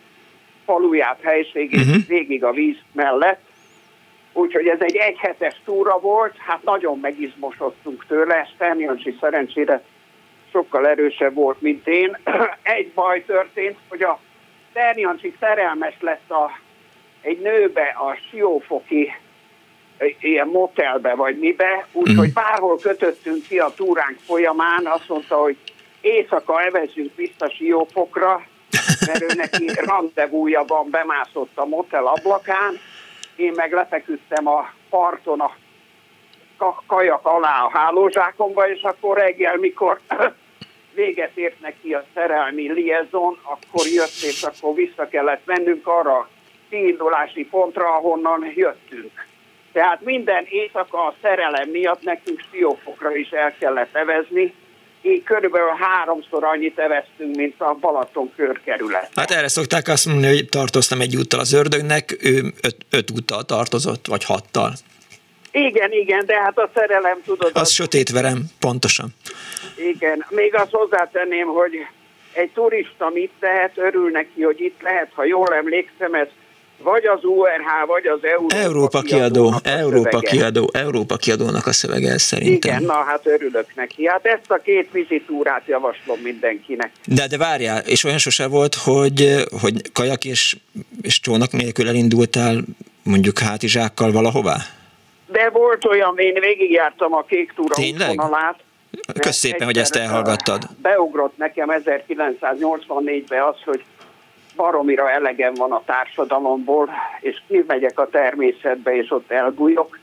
faluját, 0.65 1.19
helységét 1.21 1.86
uh-huh. 1.86 2.08
végig 2.08 2.43
a 2.43 2.51
víz 2.51 2.77
mellett. 2.91 3.41
Úgyhogy 4.34 4.67
ez 4.67 4.80
egy 4.80 4.95
egyhetes 4.95 5.62
túra 5.65 5.99
volt, 5.99 6.36
hát 6.38 6.63
nagyon 6.63 6.99
megizmosodtunk 6.99 8.06
tőle, 8.08 8.49
Sterniancsi 8.53 9.17
szerencsére 9.19 9.84
sokkal 10.51 10.88
erősebb 10.88 11.33
volt, 11.33 11.62
mint 11.62 11.88
én. 11.88 12.17
Egy 12.62 12.91
baj 12.93 13.23
történt, 13.25 13.77
hogy 13.88 14.03
a 14.03 14.19
Sterniancsi 14.69 15.36
szerelmes 15.39 15.95
lett 15.99 16.31
a, 16.31 16.60
egy 17.21 17.39
nőbe 17.39 17.83
a 17.83 18.17
Siófoki 18.29 19.13
ilyen 20.19 20.47
motelbe 20.47 21.15
vagy 21.15 21.39
mibe, 21.39 21.88
úgyhogy 21.91 22.17
uh-huh. 22.17 22.33
bárhol 22.33 22.77
kötöttünk 22.77 23.47
ki 23.47 23.57
a 23.57 23.73
túránk 23.75 24.17
folyamán, 24.25 24.86
azt 24.86 25.07
mondta, 25.07 25.36
hogy 25.36 25.57
éjszaka 26.01 26.62
evezünk 26.62 27.15
vissza 27.15 27.49
Siófokra, 27.49 28.45
mert 29.05 29.21
ő 29.21 29.27
neki 29.36 29.65
rendezvújában 29.91 30.89
bemászott 30.89 31.57
a 31.57 31.65
motel 31.65 32.07
ablakán, 32.07 32.79
én 33.36 33.51
meg 33.55 33.71
lefeküdtem 33.71 34.47
a 34.47 34.73
parton 34.89 35.39
a 35.39 35.55
kajak 36.88 37.26
alá 37.26 37.62
a 37.63 37.78
hálózsákomba, 37.78 38.70
és 38.70 38.82
akkor 38.82 39.17
reggel, 39.17 39.58
mikor 39.58 40.00
véget 40.96 41.38
ért 41.38 41.60
neki 41.60 41.93
a 41.93 42.06
szerelmi 42.13 42.72
liaison, 42.72 43.39
akkor 43.43 43.86
jött, 43.86 44.22
és 44.22 44.43
akkor 44.43 44.74
vissza 44.76 45.08
kellett 45.08 45.46
mennünk 45.46 45.88
arra 45.88 46.17
a 46.17 46.30
kiindulási 46.70 47.46
pontra, 47.46 47.96
ahonnan 47.96 48.52
jöttünk. 48.56 49.26
Tehát 49.72 50.02
minden 50.02 50.46
éjszaka 50.50 51.06
a 51.06 51.13
szerelem 51.22 51.70
miatt 51.70 52.04
nekünk 52.04 52.39
Siófokra 52.52 53.15
is 53.15 53.30
el 53.30 53.54
kellett 53.60 53.96
evezni, 53.96 54.54
így 55.02 55.24
körülbelül 55.24 55.76
háromszor 55.80 56.43
annyit 56.43 56.80
eveztünk, 56.80 57.36
mint 57.36 57.62
a 57.62 57.78
Balaton 57.80 58.32
körkerület. 58.36 59.10
Hát 59.15 59.32
erre 59.32 59.48
szokták 59.48 59.88
azt 59.88 60.06
mondani, 60.06 60.36
hogy 60.36 60.50
tartoztam 60.50 61.02
egy 61.02 61.15
úttal 61.15 61.39
az 61.39 61.54
ördögnek, 61.54 62.17
ő 62.22 62.54
öt, 62.62 62.76
öt 62.89 63.12
úttal 63.12 63.43
tartozott, 63.43 64.08
vagy 64.08 64.24
hattal. 64.24 64.74
Igen, 65.65 65.91
igen, 65.91 66.26
de 66.26 66.41
hát 66.41 66.58
a 66.58 66.70
szerelem, 66.74 67.22
tudod... 67.26 67.52
Az, 67.54 67.62
az 67.62 67.72
sötét 67.72 68.10
verem, 68.10 68.43
pontosan. 68.60 69.08
Igen, 69.76 70.26
még 70.30 70.56
azt 70.56 70.72
hozzátenném, 70.72 71.48
hogy 71.48 71.74
egy 72.34 72.50
turista 72.50 73.10
mit 73.10 73.32
tehet, 73.39 73.72
örül 73.76 74.10
neki, 74.10 74.41
hogy 74.41 74.62
itt 74.62 74.82
lehet, 74.82 75.10
ha 75.13 75.26
jól 75.26 75.54
emlékszem, 75.54 76.13
ez 76.13 76.28
vagy 76.84 77.06
az 77.06 77.24
URH, 77.24 77.88
vagy 77.88 78.08
az 78.08 78.20
Európa, 78.22 78.56
Európa 78.56 79.02
kiadó, 79.02 79.54
Európa 79.63 80.20
kiadó, 80.20 80.70
Európa 80.74 81.15
kiadónak 81.15 81.67
a 81.67 81.72
szövege 81.72 82.17
szerintem. 82.17 82.76
Igen, 82.76 82.84
na 82.84 83.04
hát 83.04 83.26
örülök 83.26 83.76
neki. 83.76 84.08
Hát 84.08 84.26
ezt 84.26 84.52
a 84.52 84.58
két 84.63 84.89
vizitúrát 84.91 85.63
javaslom 85.65 86.20
mindenkinek. 86.20 86.91
De, 87.06 87.28
de 87.28 87.38
várjál, 87.38 87.80
és 87.80 88.04
olyan 88.04 88.17
sose 88.17 88.48
volt, 88.48 88.76
hogy, 88.76 89.43
hogy 89.62 89.91
kajak 89.93 90.26
és, 90.26 90.58
és 91.02 91.20
csónak 91.20 91.52
nélkül 91.52 91.88
elindultál 91.88 92.63
mondjuk 93.04 93.39
hátizsákkal 93.39 94.12
valahová? 94.12 94.76
De 95.27 95.49
volt 95.49 95.85
olyan, 95.85 96.17
én 96.17 96.33
végigjártam 96.33 97.13
a 97.13 97.23
kék 97.23 97.53
túra 97.53 97.75
útvonalát. 97.77 98.59
Kösz 99.19 99.37
szépen, 99.37 99.65
hogy 99.65 99.77
ezt 99.77 99.95
elhallgattad. 99.95 100.63
Beugrott 100.81 101.37
nekem 101.37 101.67
1984-ben 101.71 103.41
az, 103.41 103.55
hogy 103.65 103.83
baromira 104.55 105.11
elegem 105.11 105.53
van 105.53 105.71
a 105.71 105.81
társadalomból, 105.85 106.89
és 107.19 107.41
kimegyek 107.47 107.99
a 107.99 108.07
természetbe, 108.09 108.95
és 108.95 109.11
ott 109.11 109.31
elbújok. 109.31 109.99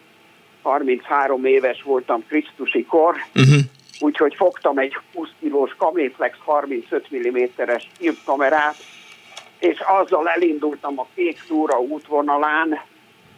33 0.62 1.44
éves 1.44 1.82
voltam 1.82 2.24
Krisztusi 2.28 2.84
kor, 2.84 3.14
uh-huh. 3.34 3.54
úgyhogy 4.00 4.34
fogtam 4.34 4.78
egy 4.78 4.96
20 5.14 5.28
kilós 5.40 5.74
Kaméflex 5.78 6.37
35 6.44 7.06
mm-es 7.16 7.88
filmkamerát, 7.98 8.76
és 9.58 9.80
azzal 9.80 10.28
elindultam 10.28 10.98
a 10.98 11.06
Kék 11.14 11.44
Túra 11.46 11.80
útvonalán, 11.80 12.80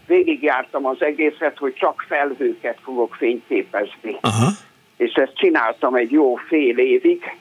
végigjártam 0.07 0.87
az 0.87 1.03
egészet, 1.03 1.59
hogy 1.59 1.75
csak 1.75 2.05
felhőket 2.09 2.79
fogok 2.83 3.15
fényképezni. 3.15 4.17
Aha. 4.21 4.51
és 4.97 5.13
ezt 5.13 5.37
csináltam 5.37 5.95
egy 5.95 6.11
jó 6.11 6.35
fél 6.35 6.79
évig, 6.79 7.37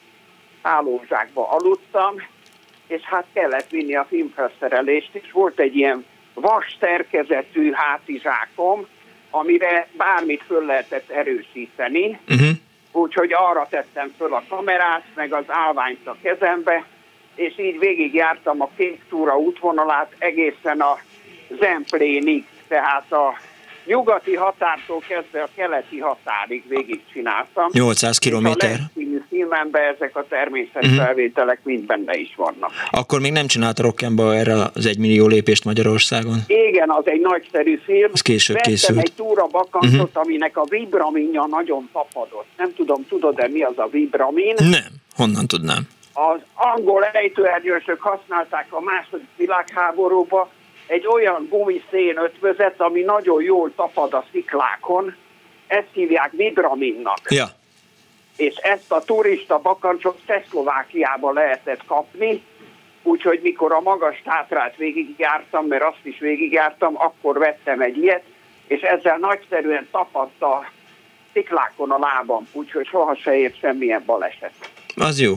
hálózsákba 0.61 1.49
aludtam, 1.49 2.15
és 2.87 3.01
hát 3.01 3.25
kellett 3.33 3.69
vinni 3.69 3.95
a 3.95 4.05
filmfelszerelést, 4.09 5.09
és 5.11 5.31
volt 5.31 5.59
egy 5.59 5.75
ilyen 5.75 6.05
vas 6.33 6.77
szerkezetű 6.79 7.71
hátizsákom, 7.71 8.87
amire 9.29 9.87
bármit 9.97 10.43
föl 10.47 10.65
lehetett 10.65 11.09
erősíteni, 11.09 12.19
uh-huh. 12.29 12.47
úgyhogy 12.91 13.33
arra 13.33 13.67
tettem 13.69 14.13
föl 14.17 14.33
a 14.33 14.43
kamerát, 14.49 15.03
meg 15.15 15.33
az 15.33 15.43
állványt 15.47 16.07
a 16.07 16.17
kezembe, 16.21 16.85
és 17.35 17.59
így 17.59 17.79
végigjártam 17.79 18.61
a 18.61 18.69
kék 18.75 19.01
túra 19.09 19.37
útvonalát 19.37 20.15
egészen 20.17 20.81
a 20.81 20.97
Zemplénig, 21.59 22.45
tehát 22.67 23.11
a 23.11 23.33
nyugati 23.85 24.35
határtól 24.35 25.03
kezdve 25.07 25.41
a 25.41 25.47
keleti 25.55 25.99
határig 25.99 26.63
végigcsináltam. 26.67 27.69
800 27.71 28.17
kilométer. 28.17 28.79
A 28.95 28.99
filmemben 29.29 29.93
ezek 29.95 30.15
a 30.15 30.25
természetfelvételek 30.29 31.57
uh-huh. 31.57 31.73
mind 31.73 31.85
benne 31.85 32.15
is 32.17 32.33
vannak. 32.35 32.71
Akkor 32.91 33.19
még 33.19 33.31
nem 33.31 33.47
csinált 33.47 33.79
erre 34.17 34.53
az 34.73 34.85
egymillió 34.85 35.27
lépést 35.27 35.65
Magyarországon? 35.65 36.37
Igen, 36.47 36.89
az 36.89 37.03
egy 37.07 37.21
nagyszerű 37.21 37.81
film. 37.85 38.09
Az 38.13 38.21
később 38.21 38.55
Vettem 38.55 38.73
készült. 38.73 38.99
egy 38.99 39.13
túra 39.15 39.47
bakantot, 39.47 39.91
uh-huh. 39.91 40.23
aminek 40.23 40.57
a 40.57 40.63
vibraminja 40.69 41.45
nagyon 41.49 41.89
tapadott. 41.93 42.47
Nem 42.57 42.73
tudom, 42.73 43.05
tudod-e 43.07 43.47
mi 43.47 43.61
az 43.61 43.77
a 43.77 43.87
vibramin? 43.91 44.55
Nem, 44.57 44.91
honnan 45.15 45.47
tudnám? 45.47 45.87
Az 46.13 46.39
angol 46.53 47.03
ejtőernyősök 47.03 48.01
használták 48.01 48.67
a 48.69 48.81
második 48.81 49.27
világháborúba, 49.35 50.49
egy 50.87 51.07
olyan 51.07 51.47
gumiszén 51.49 52.17
ötvözet, 52.17 52.81
ami 52.81 53.01
nagyon 53.01 53.41
jól 53.43 53.71
tapad 53.75 54.13
a 54.13 54.25
sziklákon, 54.31 55.15
ezt 55.67 55.89
hívják 55.93 56.31
vibraminnak. 56.31 57.19
Ja. 57.29 57.45
És 58.37 58.55
ezt 58.55 58.91
a 58.91 59.01
turista 59.01 59.59
bakancsot 59.59 60.19
Csehszlovákiában 60.25 61.33
lehetett 61.33 61.85
kapni, 61.85 62.43
úgyhogy 63.03 63.39
mikor 63.43 63.71
a 63.71 63.81
magas 63.81 64.21
tátrát 64.23 64.75
végigjártam, 64.75 65.65
mert 65.65 65.83
azt 65.83 66.05
is 66.05 66.19
végigjártam, 66.19 66.93
akkor 66.97 67.37
vettem 67.37 67.81
egy 67.81 67.97
ilyet, 67.97 68.23
és 68.67 68.81
ezzel 68.81 69.17
nagyszerűen 69.17 69.87
tapadt 69.91 70.41
a 70.41 70.69
sziklákon 71.33 71.91
a 71.91 71.99
lábam, 71.99 72.47
úgyhogy 72.51 72.87
soha 72.87 73.15
se 73.15 73.37
ért 73.37 73.59
semmilyen 73.59 74.03
baleset. 74.05 74.53
Az 74.95 75.19
jó. 75.19 75.33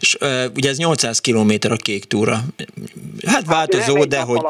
És 0.00 0.16
uh, 0.20 0.44
ugye 0.56 0.68
ez 0.68 0.78
800 0.78 1.20
km 1.20 1.50
a 1.70 1.76
kék 1.76 2.04
túra. 2.04 2.36
Hát, 3.26 3.34
hát 3.34 3.46
változó, 3.46 4.04
de 4.04 4.20
hogy... 4.20 4.40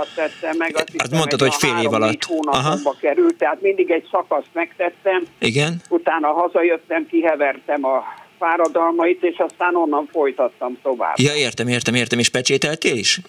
meg, 0.58 0.74
azt 0.74 0.90
hát 0.96 1.10
mondtad, 1.10 1.40
hogy 1.40 1.54
fél 1.54 1.78
év 1.82 1.92
alatt. 1.92 2.26
Aha. 2.42 2.96
került, 3.00 3.34
tehát 3.34 3.60
mindig 3.60 3.90
egy 3.90 4.08
szakaszt 4.10 4.48
megtettem. 4.52 5.26
Igen. 5.38 5.80
Utána 5.88 6.32
hazajöttem, 6.32 7.06
kihevertem 7.06 7.84
a 7.84 8.04
fáradalmait, 8.38 9.22
és 9.22 9.36
aztán 9.38 9.74
onnan 9.74 10.08
folytattam 10.12 10.78
tovább. 10.82 11.18
Ja, 11.18 11.34
értem, 11.34 11.68
értem, 11.68 11.94
értem. 11.94 12.18
És 12.18 12.28
pecsételtél 12.28 12.96
is? 12.96 13.20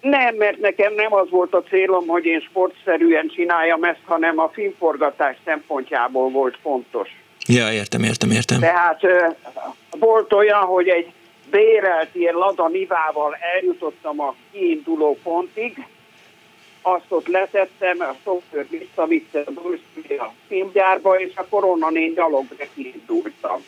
Nem, 0.00 0.34
mert 0.34 0.60
nekem 0.60 0.94
nem 0.94 1.14
az 1.14 1.30
volt 1.30 1.54
a 1.54 1.62
célom, 1.62 2.06
hogy 2.06 2.24
én 2.24 2.40
sportszerűen 2.40 3.30
csináljam 3.34 3.84
ezt, 3.84 4.00
hanem 4.04 4.38
a 4.38 4.50
filmforgatás 4.52 5.36
szempontjából 5.44 6.30
volt 6.30 6.58
fontos. 6.62 7.08
Ja, 7.46 7.72
értem, 7.72 8.02
értem, 8.02 8.30
értem. 8.30 8.60
Tehát 8.60 9.00
volt 9.98 10.32
olyan, 10.32 10.60
hogy 10.60 10.88
egy 10.88 11.12
bérelt 11.50 12.14
ilyen 12.14 12.34
Lada 12.34 12.68
Nivával 12.68 13.36
eljutottam 13.54 14.20
a 14.20 14.34
kiinduló 14.52 15.18
pontig, 15.22 15.86
azt 16.82 17.04
ott 17.08 17.26
letettem, 17.26 18.00
a 18.00 18.14
szoftver 18.24 18.66
visszavitte 18.68 19.44
a 20.18 20.32
filmgyárba, 20.48 21.20
és 21.20 21.32
akkor 21.34 21.64
onnan 21.64 21.96
én 21.96 22.14
gyalogra 22.14 22.64
kiindultam. 22.74 23.64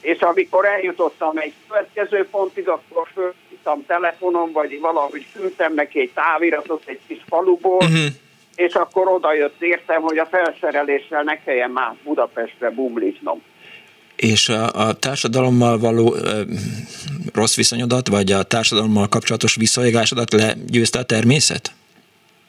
És 0.00 0.20
amikor 0.20 0.64
eljutottam 0.64 1.38
egy 1.38 1.52
következő 1.68 2.28
pontig, 2.30 2.68
akkor 2.68 3.08
fölhívtam 3.12 3.86
telefonon, 3.86 4.52
vagy 4.52 4.80
valahogy 4.80 5.26
küldtem 5.32 5.74
neki 5.74 6.00
egy 6.00 6.10
táviratot 6.14 6.82
egy 6.86 7.00
kis 7.06 7.20
faluból, 7.28 7.76
uh-huh 7.76 8.06
és 8.56 8.74
akkor 8.74 9.08
oda 9.08 9.34
jött 9.34 9.62
értem, 9.62 10.02
hogy 10.02 10.18
a 10.18 10.26
felszereléssel 10.26 11.22
ne 11.22 11.42
kelljen 11.42 11.70
már 11.70 11.94
Budapestre 12.04 12.70
bumliznom. 12.70 13.42
És 14.16 14.48
a, 14.48 14.88
a 14.88 14.92
társadalommal 14.92 15.78
való 15.78 16.14
ö, 16.14 16.40
rossz 17.34 17.56
viszonyodat, 17.56 18.08
vagy 18.08 18.32
a 18.32 18.42
társadalommal 18.42 19.08
kapcsolatos 19.08 19.56
visszaégásodat 19.56 20.32
legyőzte 20.32 20.98
a 20.98 21.02
természet? 21.02 21.72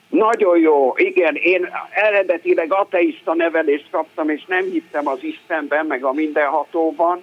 Nagyon 0.10 0.60
jó, 0.60 0.94
igen. 0.96 1.36
Én 1.36 1.70
eredetileg 1.90 2.74
ateista 2.74 3.34
nevelést 3.34 3.88
kaptam, 3.92 4.30
és 4.30 4.46
nem 4.48 4.64
hittem 4.72 5.08
az 5.08 5.24
Istenben, 5.24 5.86
meg 5.86 6.04
a 6.04 6.14
mindenhatóban, 6.14 7.22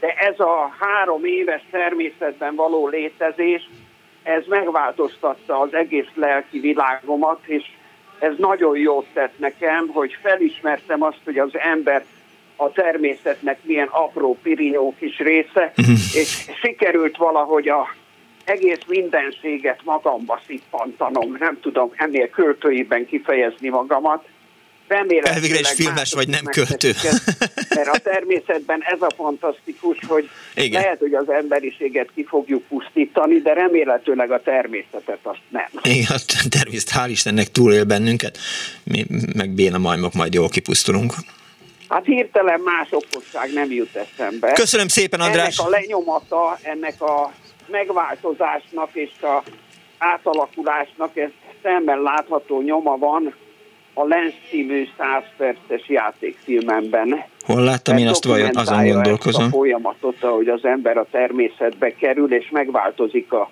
de 0.00 0.08
ez 0.08 0.40
a 0.40 0.74
három 0.78 1.24
éves 1.24 1.62
természetben 1.70 2.54
való 2.54 2.88
létezés, 2.88 3.68
ez 4.22 4.44
megváltoztatta 4.46 5.60
az 5.60 5.74
egész 5.74 6.10
lelki 6.14 6.60
világomat, 6.60 7.38
és 7.46 7.62
ez 8.18 8.32
nagyon 8.36 8.76
jót 8.76 9.06
tett 9.12 9.38
nekem, 9.38 9.88
hogy 9.88 10.16
felismertem 10.22 11.02
azt, 11.02 11.20
hogy 11.24 11.38
az 11.38 11.50
ember 11.52 12.04
a 12.56 12.70
természetnek 12.72 13.58
milyen 13.62 13.88
apró 13.90 14.38
pirinyó 14.42 14.94
kis 14.98 15.18
része, 15.18 15.72
uh-huh. 15.76 15.94
és 16.14 16.50
sikerült 16.60 17.16
valahogy 17.16 17.68
a 17.68 17.94
egész 18.44 18.80
mindenséget 18.86 19.80
magamba 19.84 20.40
szippantanom, 20.46 21.36
nem 21.38 21.60
tudom 21.60 21.90
ennél 21.96 22.28
költőiben 22.28 23.06
kifejezni 23.06 23.68
magamat, 23.68 24.24
Remélem, 24.88 25.32
Elvégre 25.32 25.58
is 25.58 25.72
filmes 25.72 26.12
vagy 26.12 26.28
nem 26.28 26.44
költő. 26.44 26.92
Mert 27.76 27.88
a 27.88 27.98
természetben 27.98 28.82
ez 28.82 29.02
a 29.02 29.10
fantasztikus, 29.16 29.98
hogy 30.06 30.30
Igen. 30.54 30.80
lehet, 30.80 30.98
hogy 30.98 31.14
az 31.14 31.30
emberiséget 31.30 32.08
ki 32.14 32.24
fogjuk 32.24 32.62
pusztítani, 32.68 33.38
de 33.38 33.52
remélhetőleg 33.52 34.30
a 34.30 34.40
természetet 34.42 35.18
azt 35.22 35.40
nem. 35.48 35.68
Igen, 35.82 36.06
a 36.08 36.48
természet 36.48 36.90
hál' 36.94 37.10
Istennek 37.10 37.50
túlél 37.50 37.84
bennünket, 37.84 38.38
mi 38.84 39.06
meg 39.34 39.50
béna 39.50 39.78
majmok 39.78 40.12
majd 40.12 40.34
jól 40.34 40.48
kipusztulunk. 40.48 41.14
Hát 41.88 42.04
hirtelen 42.04 42.60
más 42.60 42.88
okosság 42.90 43.52
nem 43.52 43.70
jut 43.70 43.96
eszembe. 43.96 44.52
Köszönöm 44.52 44.88
szépen, 44.88 45.20
András! 45.20 45.58
Ennek 45.58 45.68
a 45.68 45.70
lenyomata, 45.70 46.58
ennek 46.62 47.00
a 47.00 47.32
megváltozásnak 47.66 48.90
és 48.92 49.10
a 49.22 49.42
átalakulásnak 49.98 51.16
ez 51.16 51.30
szemben 51.62 52.02
látható 52.02 52.60
nyoma 52.60 52.96
van 52.96 53.34
a 53.98 54.04
Lens 54.04 54.34
című 54.50 54.88
100 54.98 55.22
perces 55.36 55.88
játékfilmemben. 55.88 57.24
Hol 57.40 57.62
láttam 57.62 57.96
én 57.96 58.08
azt 58.08 58.24
vajon, 58.24 58.56
azon 58.56 58.86
gondolkozom. 58.86 59.44
a 59.44 59.48
folyamatot, 59.48 60.18
hogy 60.20 60.48
az 60.48 60.64
ember 60.64 60.96
a 60.96 61.06
természetbe 61.10 61.94
kerül, 61.94 62.32
és 62.32 62.50
megváltozik 62.50 63.32
a 63.32 63.50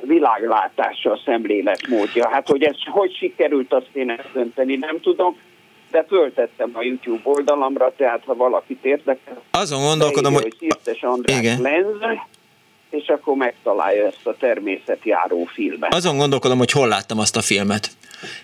világlátása, 0.00 1.10
a 1.10 1.20
szemléletmódja. 1.24 2.28
Hát, 2.28 2.48
hogy 2.48 2.62
ez 2.62 2.76
hogy 2.90 3.16
sikerült, 3.16 3.72
azt 3.72 3.90
én 3.92 4.10
ezt 4.10 4.32
dönteni 4.32 4.76
nem 4.76 5.00
tudom, 5.00 5.36
de 5.90 6.04
föltettem 6.08 6.70
a 6.72 6.82
YouTube 6.82 7.20
oldalamra, 7.22 7.92
tehát 7.96 8.22
ha 8.26 8.34
valakit 8.34 8.84
érdekel. 8.84 9.42
Azon 9.50 9.82
gondolkodom, 9.82 10.32
hogy... 10.32 10.56
András 11.00 11.38
Igen. 11.38 11.60
Lenz, 11.60 12.18
és 12.90 13.08
akkor 13.08 13.36
megtalálja 13.36 14.06
ezt 14.06 14.26
a 14.26 14.36
természetjáró 14.38 15.44
filmet. 15.44 15.94
Azon 15.94 16.16
gondolkodom, 16.16 16.58
hogy 16.58 16.70
hol 16.70 16.88
láttam 16.88 17.18
azt 17.18 17.36
a 17.36 17.40
filmet. 17.40 17.90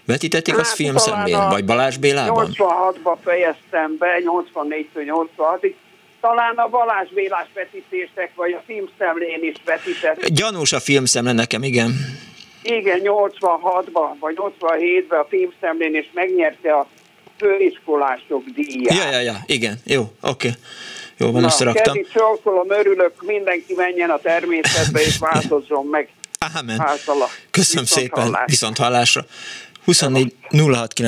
Vetítették 0.04 0.54
hát, 0.54 0.62
azt 0.62 0.74
filmszemlén, 0.74 1.48
vagy 1.48 1.64
Balázs 1.64 1.96
Bélában? 1.96 2.48
86-ba 2.52 3.16
fejeztem 3.24 3.96
be, 3.98 4.18
84-től 4.54 5.26
86-ig. 5.36 5.74
Talán 6.20 6.54
a 6.54 6.68
Balázs 6.68 7.08
Bélás 7.08 7.46
vetítések, 7.54 8.30
vagy 8.34 8.52
a 8.52 8.62
filmszemlén 8.66 9.38
is 9.42 9.56
vetített. 9.64 10.26
Gyanús 10.26 10.72
a 10.72 10.80
filmszemle 10.80 11.32
nekem, 11.32 11.62
igen. 11.62 11.92
Igen, 12.62 13.00
86-ban, 13.04 14.14
vagy 14.20 14.36
87-ben 14.38 15.20
a 15.20 15.26
filmszemlén, 15.28 15.94
és 15.94 16.06
megnyerte 16.14 16.72
a 16.72 16.86
főiskolások 17.36 18.44
díját. 18.54 18.96
Ja, 18.96 19.10
ja, 19.10 19.20
ja, 19.20 19.36
igen, 19.46 19.78
jó, 19.84 20.00
oké. 20.20 20.48
Okay. 20.48 20.60
Jó 21.16 21.30
van, 21.30 21.40
Na, 21.40 21.46
összeraktam. 21.46 21.96
Csókolom, 22.12 22.70
örülök, 22.70 23.22
mindenki 23.22 23.74
menjen 23.74 24.10
a 24.10 24.18
természetbe, 24.18 25.00
és 25.00 25.18
változzon 25.18 25.86
meg. 25.86 26.08
Ámen. 26.54 26.80
Általa. 26.80 27.28
Köszönöm 27.50 27.84
viszont 27.84 27.86
szépen, 27.86 28.22
hallásra. 28.22 28.44
viszont 28.46 28.78
hallásra. 28.78 29.24
24 29.84 30.34
06 30.50 31.00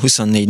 24 0.00 0.48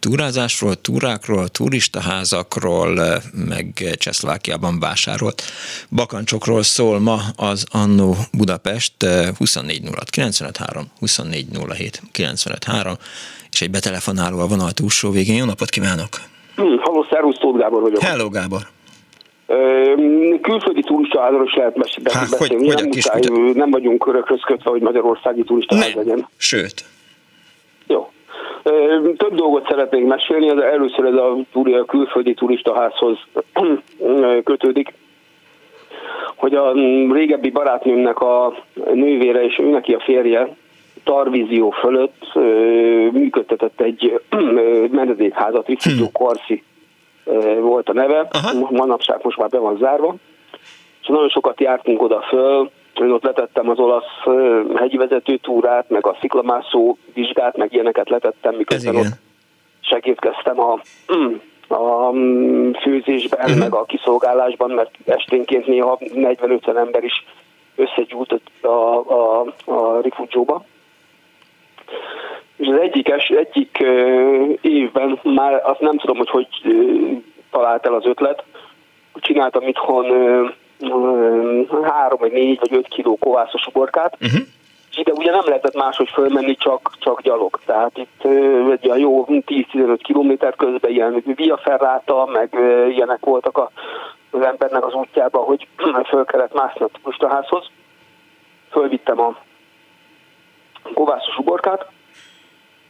túrázásról, 0.00 0.80
túrákról, 0.80 1.48
turistaházakról, 1.48 3.22
meg 3.32 3.94
Csehszlovákiában 3.98 4.80
vásárolt 4.80 5.42
bakancsokról 5.90 6.62
szól 6.62 7.00
ma 7.00 7.20
az 7.36 7.64
Annó 7.70 8.16
Budapest 8.32 8.94
24 9.38 9.88
06 10.58 10.86
24 10.98 11.46
és 13.50 13.60
egy 13.60 13.70
betelefonáló 13.70 14.38
a 14.38 14.46
vonal 14.46 14.70
túlsó 14.70 15.10
végén. 15.10 15.36
Jó 15.36 15.44
napot 15.44 15.70
kívánok! 15.70 16.08
Hm, 16.56 16.62
halló, 16.80 17.06
szervusz, 17.10 17.38
Tóth 17.38 17.58
Gábor 17.58 17.82
vagyok. 17.82 18.02
Hello, 18.02 18.28
Gábor. 18.28 18.75
Külföldi 20.40 20.80
turistaházról 20.80 21.44
is 21.44 21.54
lehet 21.54 21.78
beszélni. 21.78 22.10
Há, 22.12 22.26
hogy, 22.38 22.56
nem, 22.56 22.76
hogy 22.76 22.86
muszáj, 22.86 23.20
nem 23.54 23.70
vagyunk 23.70 24.06
örökhöz 24.06 24.40
kötve, 24.40 24.70
hogy 24.70 24.80
magyarországi 24.80 25.42
turistaház 25.42 25.94
legyen. 25.94 26.28
Sőt. 26.36 26.84
Jó. 27.86 28.10
Több 29.16 29.34
dolgot 29.34 29.66
szeretnék 29.68 30.04
mesélni, 30.04 30.54
de 30.54 30.64
először 30.64 31.04
ez 31.04 31.14
a, 31.14 31.36
a 31.52 31.84
külföldi 31.84 32.34
turistaházhoz 32.34 33.18
kötődik 34.44 34.92
hogy 36.36 36.54
a 36.54 36.72
régebbi 37.12 37.50
barátnőmnek 37.50 38.20
a 38.20 38.54
nővére 38.92 39.44
és 39.44 39.58
ő 39.58 39.68
neki 39.68 39.92
a 39.92 40.00
férje 40.00 40.56
Tarvízió 41.04 41.70
fölött 41.70 42.34
működtetett 43.12 43.80
egy 43.80 44.20
menedékházat, 44.90 45.66
Rifutó 45.66 46.10
Karszi 46.12 46.62
volt 47.60 47.88
a 47.88 47.92
neve, 47.92 48.28
Aha. 48.30 48.68
manapság 48.70 49.20
most 49.22 49.36
már 49.36 49.48
be 49.48 49.58
van 49.58 49.76
zárva, 49.76 50.14
és 51.02 51.06
nagyon 51.06 51.28
sokat 51.28 51.60
jártunk 51.60 52.02
oda 52.02 52.20
föl, 52.28 52.70
én 53.00 53.10
ott 53.10 53.22
letettem 53.22 53.68
az 53.68 53.78
olasz 53.78 54.36
hegyi 54.74 54.96
vezető 54.96 55.36
túrát, 55.36 55.90
meg 55.90 56.06
a 56.06 56.16
sziklamászó 56.20 56.96
vizsgát, 57.14 57.56
meg 57.56 57.72
ilyeneket 57.72 58.08
letettem, 58.08 58.54
miközben 58.54 58.96
ott 58.96 59.06
segítkeztem 59.80 60.60
a, 60.60 60.72
a 61.74 62.12
főzésben, 62.82 63.44
uh-huh. 63.44 63.58
meg 63.58 63.74
a 63.74 63.84
kiszolgálásban, 63.84 64.70
mert 64.70 64.90
esténként 65.06 65.66
néha 65.66 65.98
40-50 66.00 66.76
ember 66.76 67.04
is 67.04 67.24
összegyújtott 67.76 68.50
a, 68.60 68.66
a, 68.96 69.40
a 69.64 70.00
rifugyóba. 70.00 70.64
És 72.56 72.66
az 72.66 72.80
egyik, 72.80 73.08
es, 73.08 73.28
egyik 73.28 73.78
évben 74.60 75.20
már 75.22 75.60
azt 75.64 75.80
nem 75.80 75.98
tudom, 75.98 76.16
hogy 76.16 76.30
hogy 76.30 76.48
talált 77.50 77.86
el 77.86 77.94
az 77.94 78.06
ötlet, 78.06 78.44
csináltam 79.14 79.68
itthon 79.68 80.06
három, 81.82 82.18
vagy 82.18 82.32
négy, 82.32 82.58
vagy 82.58 82.74
öt 82.74 82.88
kiló 82.88 83.16
kovászos 83.16 83.66
uborkát, 83.66 84.16
uh-huh. 84.20 84.40
ide 84.94 85.12
ugye 85.12 85.30
nem 85.30 85.44
lehetett 85.44 85.74
máshogy 85.74 86.08
fölmenni, 86.08 86.54
csak, 86.56 86.90
csak 86.98 87.22
gyalog. 87.22 87.60
Tehát 87.66 87.98
itt 87.98 88.24
egy 88.70 88.90
a 88.90 88.96
jó 88.96 89.24
10-15 89.28 89.98
kilométer 90.02 90.56
közben 90.56 90.90
ilyen 90.90 91.22
via 91.36 91.56
ferráta, 91.56 92.26
meg 92.32 92.56
ilyenek 92.88 93.24
voltak 93.24 93.58
a, 93.58 93.70
az 94.30 94.40
embernek 94.40 94.86
az 94.86 94.94
útjában, 94.94 95.44
hogy 95.44 95.68
föl 96.10 96.24
kellett 96.24 96.54
mászni 96.54 96.84
a 96.84 96.90
turistaházhoz. 97.02 97.70
Fölvittem 98.70 99.20
a 99.20 99.36
kovászos 100.94 101.38
uborkát, 101.38 101.86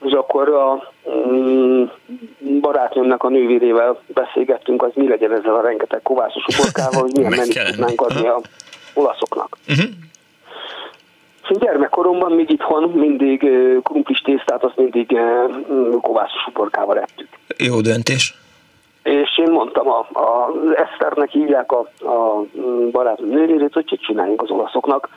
és 0.04 0.12
akkor 0.12 0.48
a 0.48 0.92
mm, 1.10 1.84
barátnőmnek 2.60 3.22
a 3.22 3.28
nővérével 3.28 4.00
beszélgettünk, 4.06 4.82
az 4.82 4.90
mi 4.94 5.08
legyen 5.08 5.32
ezzel 5.32 5.54
a 5.54 5.60
rengeteg 5.60 6.02
kovászos 6.02 6.44
uborkával, 6.46 7.00
hogy 7.00 7.12
milyen 7.12 7.32
menni 7.36 7.70
tudnánk 7.70 8.00
adni 8.00 8.26
a 8.28 8.40
olaszoknak. 8.94 9.56
Uh-huh. 9.68 9.90
Gyermekkoromban 11.48 12.32
még 12.32 12.50
itthon 12.50 12.90
mindig 12.90 13.48
krumplis 13.82 14.20
tésztát, 14.20 14.64
azt 14.64 14.76
mindig 14.76 15.18
kovászos 16.00 16.46
uborkával 16.46 16.98
ettük. 16.98 17.28
Jó 17.56 17.80
döntés. 17.80 18.34
És 19.02 19.38
én 19.38 19.50
mondtam, 19.50 19.88
a, 19.88 19.98
a 19.98 20.50
Eszternek 20.74 21.30
hívják 21.30 21.72
a, 21.72 21.78
a 22.00 22.44
barátnőm 22.90 23.28
nővérét, 23.28 23.72
hogy 23.72 23.98
csináljunk 24.00 24.42
az 24.42 24.50
olaszoknak 24.50 25.08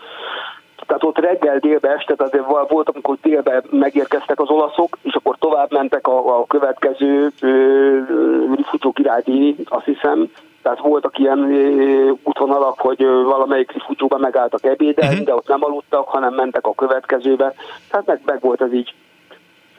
tehát 0.86 1.04
ott 1.04 1.18
reggel, 1.18 1.58
délbe, 1.58 1.90
este, 1.90 2.16
tehát 2.16 2.68
volt, 2.70 2.90
amikor 2.90 3.18
délbe 3.22 3.62
megérkeztek 3.70 4.40
az 4.40 4.50
olaszok, 4.50 4.98
és 5.02 5.14
akkor 5.14 5.38
tovább 5.38 5.72
mentek 5.72 6.08
a, 6.08 6.40
a 6.40 6.46
következő 6.46 7.32
rifutó 8.56 8.92
királydíj, 8.92 9.56
azt 9.66 9.86
hiszem, 9.86 10.32
tehát 10.62 10.80
voltak 10.80 11.20
ilyen 11.20 11.40
útvonalak, 12.24 12.80
hogy 12.80 13.04
valamelyik 13.06 13.72
rifucsóban 13.72 14.20
megálltak 14.20 14.64
ebédelni, 14.64 15.12
uh-huh. 15.12 15.28
de 15.28 15.36
ott 15.36 15.48
nem 15.48 15.64
aludtak, 15.64 16.08
hanem 16.08 16.34
mentek 16.34 16.68
a 16.68 16.74
következőbe. 16.74 17.54
Tehát 17.90 18.06
meg, 18.06 18.22
meg 18.26 18.40
volt 18.42 18.62
ez 18.62 18.74
így. 18.74 18.94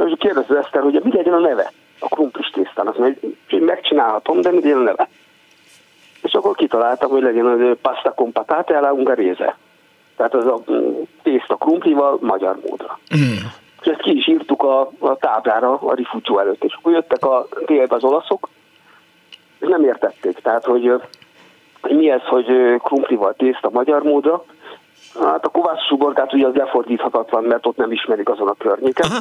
És 0.06 0.12
kérdezte 0.18 0.58
Eszter, 0.58 0.82
hogy 0.82 1.00
mi 1.02 1.12
legyen 1.12 1.32
a 1.32 1.38
neve 1.38 1.72
a 1.98 2.08
krumplis 2.08 2.50
tésztának. 2.50 2.98
Azt 2.98 3.60
megcsinálhatom, 3.60 4.40
de 4.40 4.50
mi 4.50 4.60
legyen 4.60 4.78
a 4.78 4.82
neve? 4.82 5.08
És 6.22 6.32
akkor 6.32 6.54
kitaláltam, 6.54 7.10
hogy 7.10 7.22
legyen 7.22 7.46
az 7.46 7.76
pasta 7.82 8.10
con 8.10 8.32
patate 8.32 8.76
alla 8.76 8.92
ungherese. 8.92 9.56
Tehát 10.20 10.34
az 10.34 10.46
a 10.46 10.62
tészta 11.22 11.54
krumplival 11.54 12.18
magyar 12.20 12.58
módra. 12.68 12.98
Mm. 13.16 13.32
És 13.80 13.86
ezt 13.86 14.00
ki 14.00 14.16
is 14.16 14.28
írtuk 14.28 14.62
a, 14.62 14.90
a 14.98 15.16
táblára 15.16 15.72
a 15.74 15.94
rifucsó 15.94 16.38
előtt. 16.38 16.64
És 16.64 16.74
akkor 16.74 16.92
jöttek 16.92 17.24
a 17.24 17.46
délbe 17.66 17.94
az 17.94 18.04
olaszok, 18.04 18.48
és 19.58 19.68
nem 19.68 19.84
értették. 19.84 20.38
Tehát, 20.38 20.64
hogy, 20.64 20.92
mi 21.82 22.10
ez, 22.10 22.22
hogy 22.22 22.76
krumplival 22.78 23.34
tészta 23.34 23.70
magyar 23.70 24.02
módra. 24.02 24.44
Hát 25.20 25.44
a 25.44 25.48
kovász 25.48 25.86
suborkát 25.88 26.32
ugye 26.32 26.46
az 26.46 26.54
lefordíthatatlan, 26.54 27.44
mert 27.44 27.66
ott 27.66 27.76
nem 27.76 27.92
ismerik 27.92 28.28
azon 28.28 28.48
a 28.48 28.54
környéken. 28.54 29.10
Aha. 29.10 29.20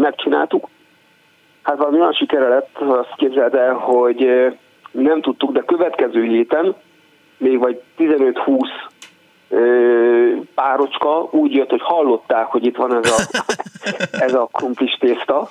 Megcsináltuk. 0.00 0.68
Hát 1.62 1.76
valami 1.76 2.00
olyan 2.00 2.12
sikere 2.12 2.48
lett, 2.48 2.78
azt 2.78 3.14
képzeld 3.16 3.54
el, 3.54 3.74
hogy 3.74 4.26
nem 4.90 5.20
tudtuk, 5.20 5.52
de 5.52 5.60
következő 5.60 6.24
héten 6.24 6.74
még 7.40 7.58
vagy 7.58 7.82
15-20 7.98 8.68
párocska 10.54 11.28
úgy 11.30 11.52
jött, 11.54 11.70
hogy 11.70 11.82
hallották, 11.82 12.46
hogy 12.46 12.64
itt 12.64 12.76
van 12.76 13.04
ez 13.04 13.10
a, 13.10 13.38
ez 14.24 14.34
a 14.34 14.48
krumplis 14.52 14.96
tészta, 15.00 15.50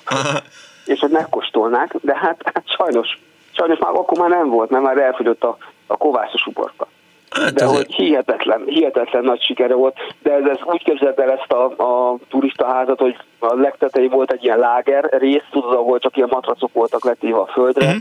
és 0.86 1.00
hogy 1.00 1.10
megkóstolnák, 1.10 1.94
de 2.00 2.16
hát, 2.16 2.40
hát 2.54 2.62
sajnos, 2.64 3.18
sajnos 3.50 3.78
már 3.78 3.92
akkor 3.94 4.18
már 4.18 4.28
nem 4.28 4.48
volt, 4.48 4.70
mert 4.70 4.84
már 4.84 4.98
elfogyott 4.98 5.42
a, 5.42 5.56
a 5.86 5.96
kovászos 5.96 6.46
uborka. 6.46 6.86
Hát 7.30 7.54
de 7.54 7.64
hogy 7.64 7.94
hihetetlen, 7.94 8.62
hihetetlen 8.66 9.24
nagy 9.24 9.42
sikere 9.42 9.74
volt, 9.74 9.96
de 10.22 10.32
ez, 10.32 10.44
ez 10.44 10.58
úgy 10.64 10.84
képzeld 10.84 11.18
el 11.18 11.30
ezt 11.30 11.52
a, 11.52 11.64
a 11.64 12.16
turistaházat, 12.28 12.98
hogy 12.98 13.16
a 13.38 13.54
legtetején 13.54 14.10
volt 14.10 14.32
egy 14.32 14.44
ilyen 14.44 14.58
láger 14.58 15.08
rész, 15.18 15.44
tudod, 15.50 15.72
ahol 15.72 15.98
csak 15.98 16.16
ilyen 16.16 16.28
matracok 16.30 16.72
voltak 16.72 17.04
letéve 17.04 17.38
a 17.38 17.46
földre, 17.46 17.86
uh-huh 17.86 18.00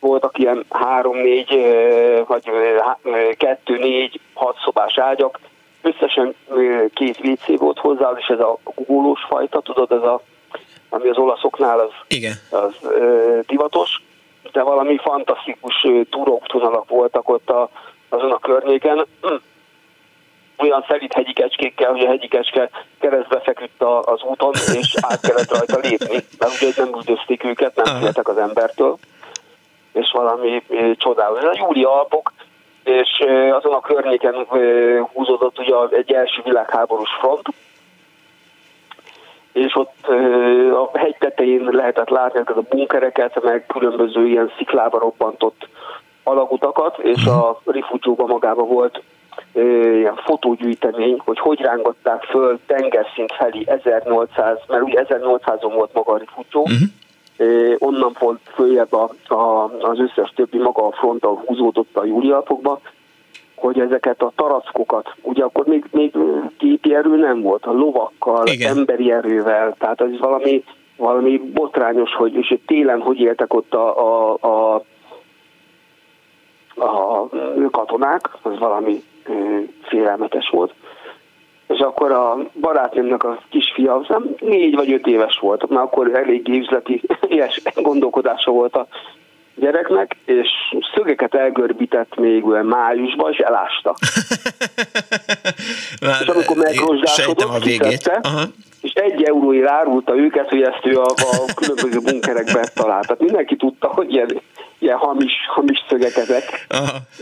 voltak 0.00 0.38
ilyen 0.38 0.64
három-négy, 0.70 1.76
vagy 2.26 2.50
kettő-négy, 3.36 4.20
hat 4.34 4.56
szobás 4.64 4.98
ágyak, 4.98 5.38
összesen 5.82 6.34
két 6.94 7.18
WC 7.24 7.58
volt 7.58 7.78
hozzá, 7.78 8.12
és 8.16 8.26
ez 8.26 8.40
a 8.40 8.58
gugolós 8.74 9.24
fajta, 9.28 9.60
tudod, 9.60 9.92
ez 9.92 10.02
a, 10.02 10.20
ami 10.88 11.08
az 11.08 11.16
olaszoknál 11.16 11.78
az, 11.78 11.90
Igen. 12.08 12.32
az 12.50 12.74
ö, 12.82 13.38
divatos, 13.46 14.02
de 14.52 14.62
valami 14.62 14.98
fantasztikus 14.98 15.86
túróktunalak 16.10 16.88
voltak 16.88 17.28
ott 17.28 17.50
a, 17.50 17.70
azon 18.08 18.30
a 18.30 18.38
környéken. 18.38 19.06
Olyan 20.60 20.84
szelít 20.88 21.12
hegyi 21.12 21.32
kecskékkel, 21.32 21.90
hogy 21.90 22.04
a 22.04 22.08
hegyi 22.08 22.28
kecske 22.28 22.70
keresztbe 23.00 23.40
feküdt 23.40 23.82
az 23.82 24.22
úton, 24.22 24.52
és 24.74 24.94
át 25.00 25.20
kellett 25.20 25.50
rajta 25.50 25.78
lépni, 25.78 26.24
mert 26.38 26.62
ugye 26.62 26.72
nem 26.76 26.94
üldözték 26.94 27.44
őket, 27.44 27.76
nem 27.84 28.00
féltek 28.00 28.28
az 28.28 28.38
embertől 28.38 28.98
és 29.98 30.10
valami 30.10 30.62
csodálatos. 30.96 31.58
A 31.58 31.64
Júli 31.66 31.84
Alpok, 31.84 32.32
és 32.84 33.24
azon 33.52 33.72
a 33.72 33.80
környéken 33.80 34.34
húzódott 35.12 35.58
ugye 35.58 35.74
egy 35.90 36.12
első 36.12 36.42
világháborús 36.44 37.10
front, 37.20 37.48
és 39.52 39.76
ott 39.76 40.06
a 40.92 40.98
hegy 40.98 41.16
tetején 41.18 41.68
lehetett 41.70 42.08
látni 42.08 42.38
ezeket 42.38 42.56
a 42.56 42.74
bunkereket, 42.74 43.42
meg 43.42 43.66
különböző 43.66 44.26
ilyen 44.26 44.52
sziklába 44.56 44.98
robbantott 44.98 45.68
alagutakat, 46.22 46.98
és 46.98 47.26
a 47.26 47.60
rifugyóban 47.64 48.28
magában 48.28 48.68
volt 48.68 49.02
ilyen 49.52 50.16
fotógyűjtemény, 50.16 51.18
hogy 51.24 51.38
hogy 51.38 51.60
rángatták 51.60 52.22
föl 52.22 52.58
tengerszint 52.66 53.32
felé 53.32 53.64
1800, 53.66 54.58
mert 54.68 54.82
ugye 54.82 55.04
1800-on 55.08 55.72
volt 55.74 55.92
maga 55.92 56.12
a 56.12 56.18
rifugyó, 56.18 56.60
uh-huh 56.60 56.88
onnan 57.78 58.12
pont 58.12 58.40
följebb 58.54 58.92
a, 58.92 59.10
a, 59.34 59.64
az 59.80 59.98
összes 59.98 60.32
többi 60.34 60.58
maga 60.58 60.86
a 60.86 60.92
frontal 60.92 61.42
húzódott 61.46 61.96
a 61.96 62.04
júliapokba, 62.04 62.80
hogy 63.54 63.80
ezeket 63.80 64.22
a 64.22 64.32
tarackokat, 64.36 65.14
ugye 65.22 65.44
akkor 65.44 65.66
még, 65.66 65.84
még 65.90 66.14
gépi 66.58 66.94
erő 66.94 67.16
nem 67.16 67.40
volt, 67.42 67.66
a 67.66 67.72
lovakkal, 67.72 68.46
Igen. 68.46 68.76
emberi 68.76 69.12
erővel, 69.12 69.74
tehát 69.78 70.00
ez 70.00 70.18
valami, 70.18 70.64
valami 70.96 71.38
botrányos, 71.38 72.14
hogy 72.14 72.34
és 72.34 72.56
télen 72.66 73.00
hogy 73.00 73.20
éltek 73.20 73.54
ott 73.54 73.74
a, 73.74 73.98
a, 74.04 74.34
a, 74.40 74.82
a 76.74 77.28
katonák, 77.70 78.30
az 78.42 78.58
valami 78.58 79.02
félelmetes 79.82 80.48
volt 80.48 80.74
és 81.68 81.78
akkor 81.78 82.12
a 82.12 82.38
barátnőmnek 82.60 83.24
a 83.24 83.42
kisfia, 83.50 84.04
nem 84.08 84.34
négy 84.40 84.74
vagy 84.74 84.92
öt 84.92 85.06
éves 85.06 85.38
volt, 85.40 85.68
már 85.68 85.82
akkor 85.82 86.14
elég 86.14 86.48
üzleti 86.48 87.02
ilyes 87.28 87.62
gondolkodása 87.74 88.50
volt 88.50 88.74
a 88.74 88.86
gyereknek, 89.54 90.16
és 90.24 90.48
szögeket 90.94 91.34
elgörbített 91.34 92.16
még 92.16 92.44
olyan 92.46 92.66
májusban, 92.66 93.32
és 93.32 93.38
elásta. 93.38 93.94
Már 96.00 96.20
és 96.22 96.28
amikor 96.28 96.56
megrozsdásodott, 96.56 97.64
végét. 97.64 98.20
és 98.80 98.92
egy 98.92 99.22
euróért 99.22 99.68
árulta 99.68 100.16
őket, 100.16 100.48
hogy 100.48 100.62
ezt 100.62 100.86
ő 100.86 100.98
a, 100.98 101.06
a 101.06 101.54
különböző 101.54 101.98
bunkerekben 102.00 102.68
talált. 102.74 103.06
Tehát 103.06 103.22
mindenki 103.22 103.56
tudta, 103.56 103.88
hogy 103.88 104.12
ilyen 104.12 104.40
ilyen 104.78 104.96
hamis, 104.96 105.32
hamis 105.48 105.84
szögek 105.88 106.16
ezek, 106.16 106.66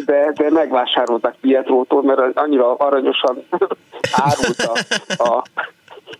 de, 0.06 0.32
de 0.34 0.50
megvásárolták 0.50 1.34
Pietrótól, 1.40 2.02
mert 2.02 2.38
annyira 2.38 2.74
aranyosan 2.74 3.46
árulta 4.26 4.72
a, 5.16 5.44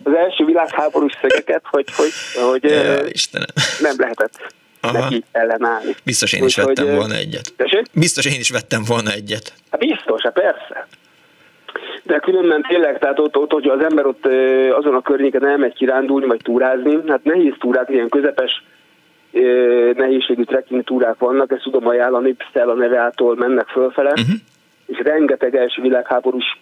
az 0.04 0.14
első 0.14 0.44
világháborús 0.44 1.12
szögeket, 1.20 1.62
hogy, 1.70 1.86
hogy, 1.96 2.12
hogy 2.50 2.64
ja, 2.64 3.06
Istenem. 3.06 3.48
nem 3.80 3.94
lehetett 3.98 4.54
Aha. 4.80 4.98
neki 4.98 5.24
ellenállni. 5.32 5.94
Biztos 6.04 6.32
én 6.32 6.44
is 6.44 6.58
Úgy, 6.58 6.64
vettem 6.64 6.86
hogy, 6.86 6.94
volna 6.94 7.14
egyet. 7.14 7.52
Tessék? 7.56 7.86
Biztos 7.92 8.24
én 8.24 8.40
is 8.40 8.50
vettem 8.50 8.82
volna 8.86 9.10
egyet. 9.10 9.52
Hát 9.70 9.80
biztos, 9.80 10.22
hát 10.22 10.32
persze. 10.32 10.86
De 12.02 12.18
különben 12.18 12.62
tényleg, 12.68 12.98
tehát 12.98 13.18
ott, 13.18 13.36
ott, 13.36 13.50
hogyha 13.50 13.72
az 13.72 13.82
ember 13.82 14.06
ott 14.06 14.26
azon 14.70 14.94
a 14.94 15.02
környéken 15.02 15.46
elmegy 15.46 15.74
kirándulni, 15.74 16.26
vagy 16.26 16.40
túrázni, 16.42 16.98
hát 17.08 17.24
nehéz 17.24 17.54
túrák, 17.58 17.88
ilyen 17.88 18.08
közepes 18.08 18.62
nehézségű 19.96 20.42
trekking 20.42 20.84
túrák 20.84 21.18
vannak, 21.18 21.52
ezt 21.52 21.62
tudom 21.62 21.86
ajánlani, 21.86 22.36
a 22.52 22.72
neveától 22.72 23.36
mennek 23.36 23.66
fölfele, 23.68 24.10
uh-huh. 24.10 24.36
és 24.86 24.98
rengeteg 24.98 25.56
első 25.56 25.82
világháborús 25.82 26.58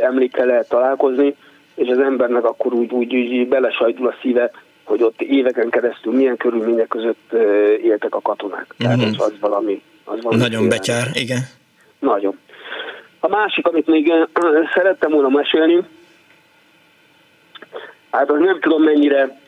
emlékkel 0.00 0.46
lehet 0.46 0.68
találkozni, 0.68 1.36
és 1.74 1.88
az 1.88 1.98
embernek 1.98 2.44
akkor 2.44 2.72
úgy, 2.72 2.90
úgy, 2.90 3.14
úgy 3.14 3.48
belesajdul 3.48 4.06
a 4.06 4.14
szíve, 4.22 4.50
hogy 4.84 5.02
ott 5.02 5.20
éveken 5.20 5.70
keresztül 5.70 6.12
milyen 6.12 6.36
körülmények 6.36 6.88
között 6.88 7.32
éltek 7.82 8.14
a 8.14 8.20
katonák. 8.20 8.74
Tehát 8.78 8.96
uh-huh. 8.96 9.24
az 9.24 9.32
valami... 9.40 9.82
Az 10.04 10.22
valami 10.22 10.42
Nagyon 10.42 10.60
félelem. 10.60 10.68
betyár, 10.68 11.06
igen. 11.12 11.40
Nagyon. 11.98 12.38
A 13.20 13.28
másik, 13.28 13.66
amit 13.66 13.86
még 13.86 14.12
szerettem 14.74 15.10
volna 15.10 15.28
mesélni, 15.28 15.80
hát 18.10 18.30
az 18.30 18.38
nem 18.38 18.60
tudom 18.60 18.82
mennyire 18.82 19.40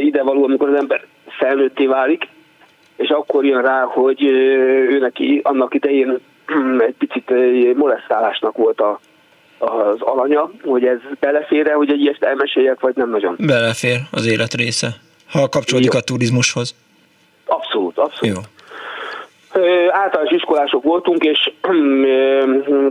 idevaló, 0.00 0.44
amikor 0.44 0.68
az 0.68 0.78
ember 0.78 1.04
felnőtté 1.38 1.86
válik, 1.86 2.28
és 2.96 3.08
akkor 3.08 3.44
jön 3.44 3.62
rá, 3.62 3.82
hogy 3.82 4.22
ő 4.22 4.98
neki 4.98 5.40
annak 5.42 5.74
idején 5.74 6.18
egy 6.86 6.94
picit 6.98 7.30
molesztálásnak 7.76 8.56
volt 8.56 8.80
a, 8.80 9.00
az 9.58 10.00
alanya, 10.00 10.50
hogy 10.62 10.84
ez 10.84 10.98
belefér 11.20 11.72
hogy 11.72 11.90
egy 11.90 12.00
ilyet 12.00 12.22
elmeséljek, 12.22 12.80
vagy 12.80 12.96
nem 12.96 13.10
nagyon? 13.10 13.36
Belefér 13.38 13.98
az 14.10 14.26
élet 14.26 14.54
része, 14.54 14.88
ha 15.30 15.48
kapcsolódik 15.48 15.92
Jó. 15.92 15.98
a 15.98 16.02
turizmushoz. 16.02 16.74
Abszolút, 17.46 17.98
abszolút. 17.98 18.36
Jó. 18.36 18.42
Általános 19.90 20.32
iskolások 20.32 20.82
voltunk, 20.82 21.24
és 21.24 21.52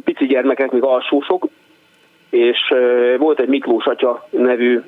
pici 0.04 0.26
gyermekek, 0.26 0.72
még 0.72 0.84
alsósok, 0.84 1.48
és 2.30 2.74
volt 3.18 3.40
egy 3.40 3.48
Miklós 3.48 3.86
atya 3.86 4.28
nevű 4.30 4.82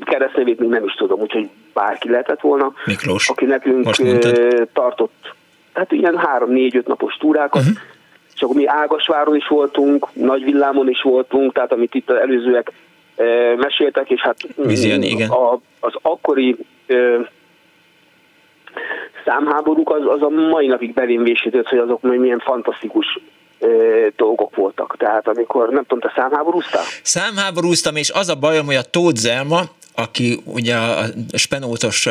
keresztnevét 0.00 0.58
még 0.58 0.68
nem 0.68 0.84
is 0.84 0.94
tudom, 0.94 1.20
úgyhogy 1.20 1.48
bárki 1.74 2.10
lehetett 2.10 2.40
volna, 2.40 2.72
Miklós. 2.84 3.28
aki 3.28 3.44
nekünk 3.44 3.90
tartott 4.72 5.34
hát 5.72 5.92
ilyen 5.92 6.16
három-négy-öt 6.16 6.86
napos 6.86 7.16
túrákat, 7.16 7.62
uh-huh. 7.62 7.76
és 8.34 8.42
akkor 8.42 8.56
mi 8.56 8.66
Ágasváron 8.66 9.36
is 9.36 9.46
voltunk, 9.46 10.06
Nagyvillámon 10.12 10.88
is 10.88 11.02
voltunk, 11.02 11.52
tehát 11.52 11.72
amit 11.72 11.94
itt 11.94 12.10
az 12.10 12.16
előzőek 12.16 12.72
meséltek, 13.56 14.10
és 14.10 14.20
hát 14.20 14.36
Viziani, 14.56 15.06
igen. 15.06 15.28
A, 15.28 15.60
az 15.80 15.92
akkori 16.02 16.56
számháborúk 19.24 19.90
az, 19.90 20.02
az 20.06 20.22
a 20.22 20.28
mai 20.28 20.66
napig 20.66 20.94
belém 20.94 21.22
vésített, 21.22 21.68
hogy 21.68 21.78
azok 21.78 22.02
milyen 22.02 22.38
fantasztikus 22.38 23.18
dolgok 24.16 24.56
voltak. 24.56 24.96
Tehát 24.98 25.28
amikor, 25.28 25.68
nem 25.68 25.82
tudom, 25.82 26.00
te 26.00 26.12
számháborúztál? 26.16 26.84
Számháborúztam, 27.02 27.96
és 27.96 28.10
az 28.10 28.28
a 28.28 28.34
bajom, 28.34 28.66
hogy 28.66 28.74
a 28.74 28.82
Tóth 28.82 29.20
Zelma, 29.20 29.60
aki 29.94 30.40
ugye 30.44 30.76
a 30.76 31.04
spenótos, 31.32 32.08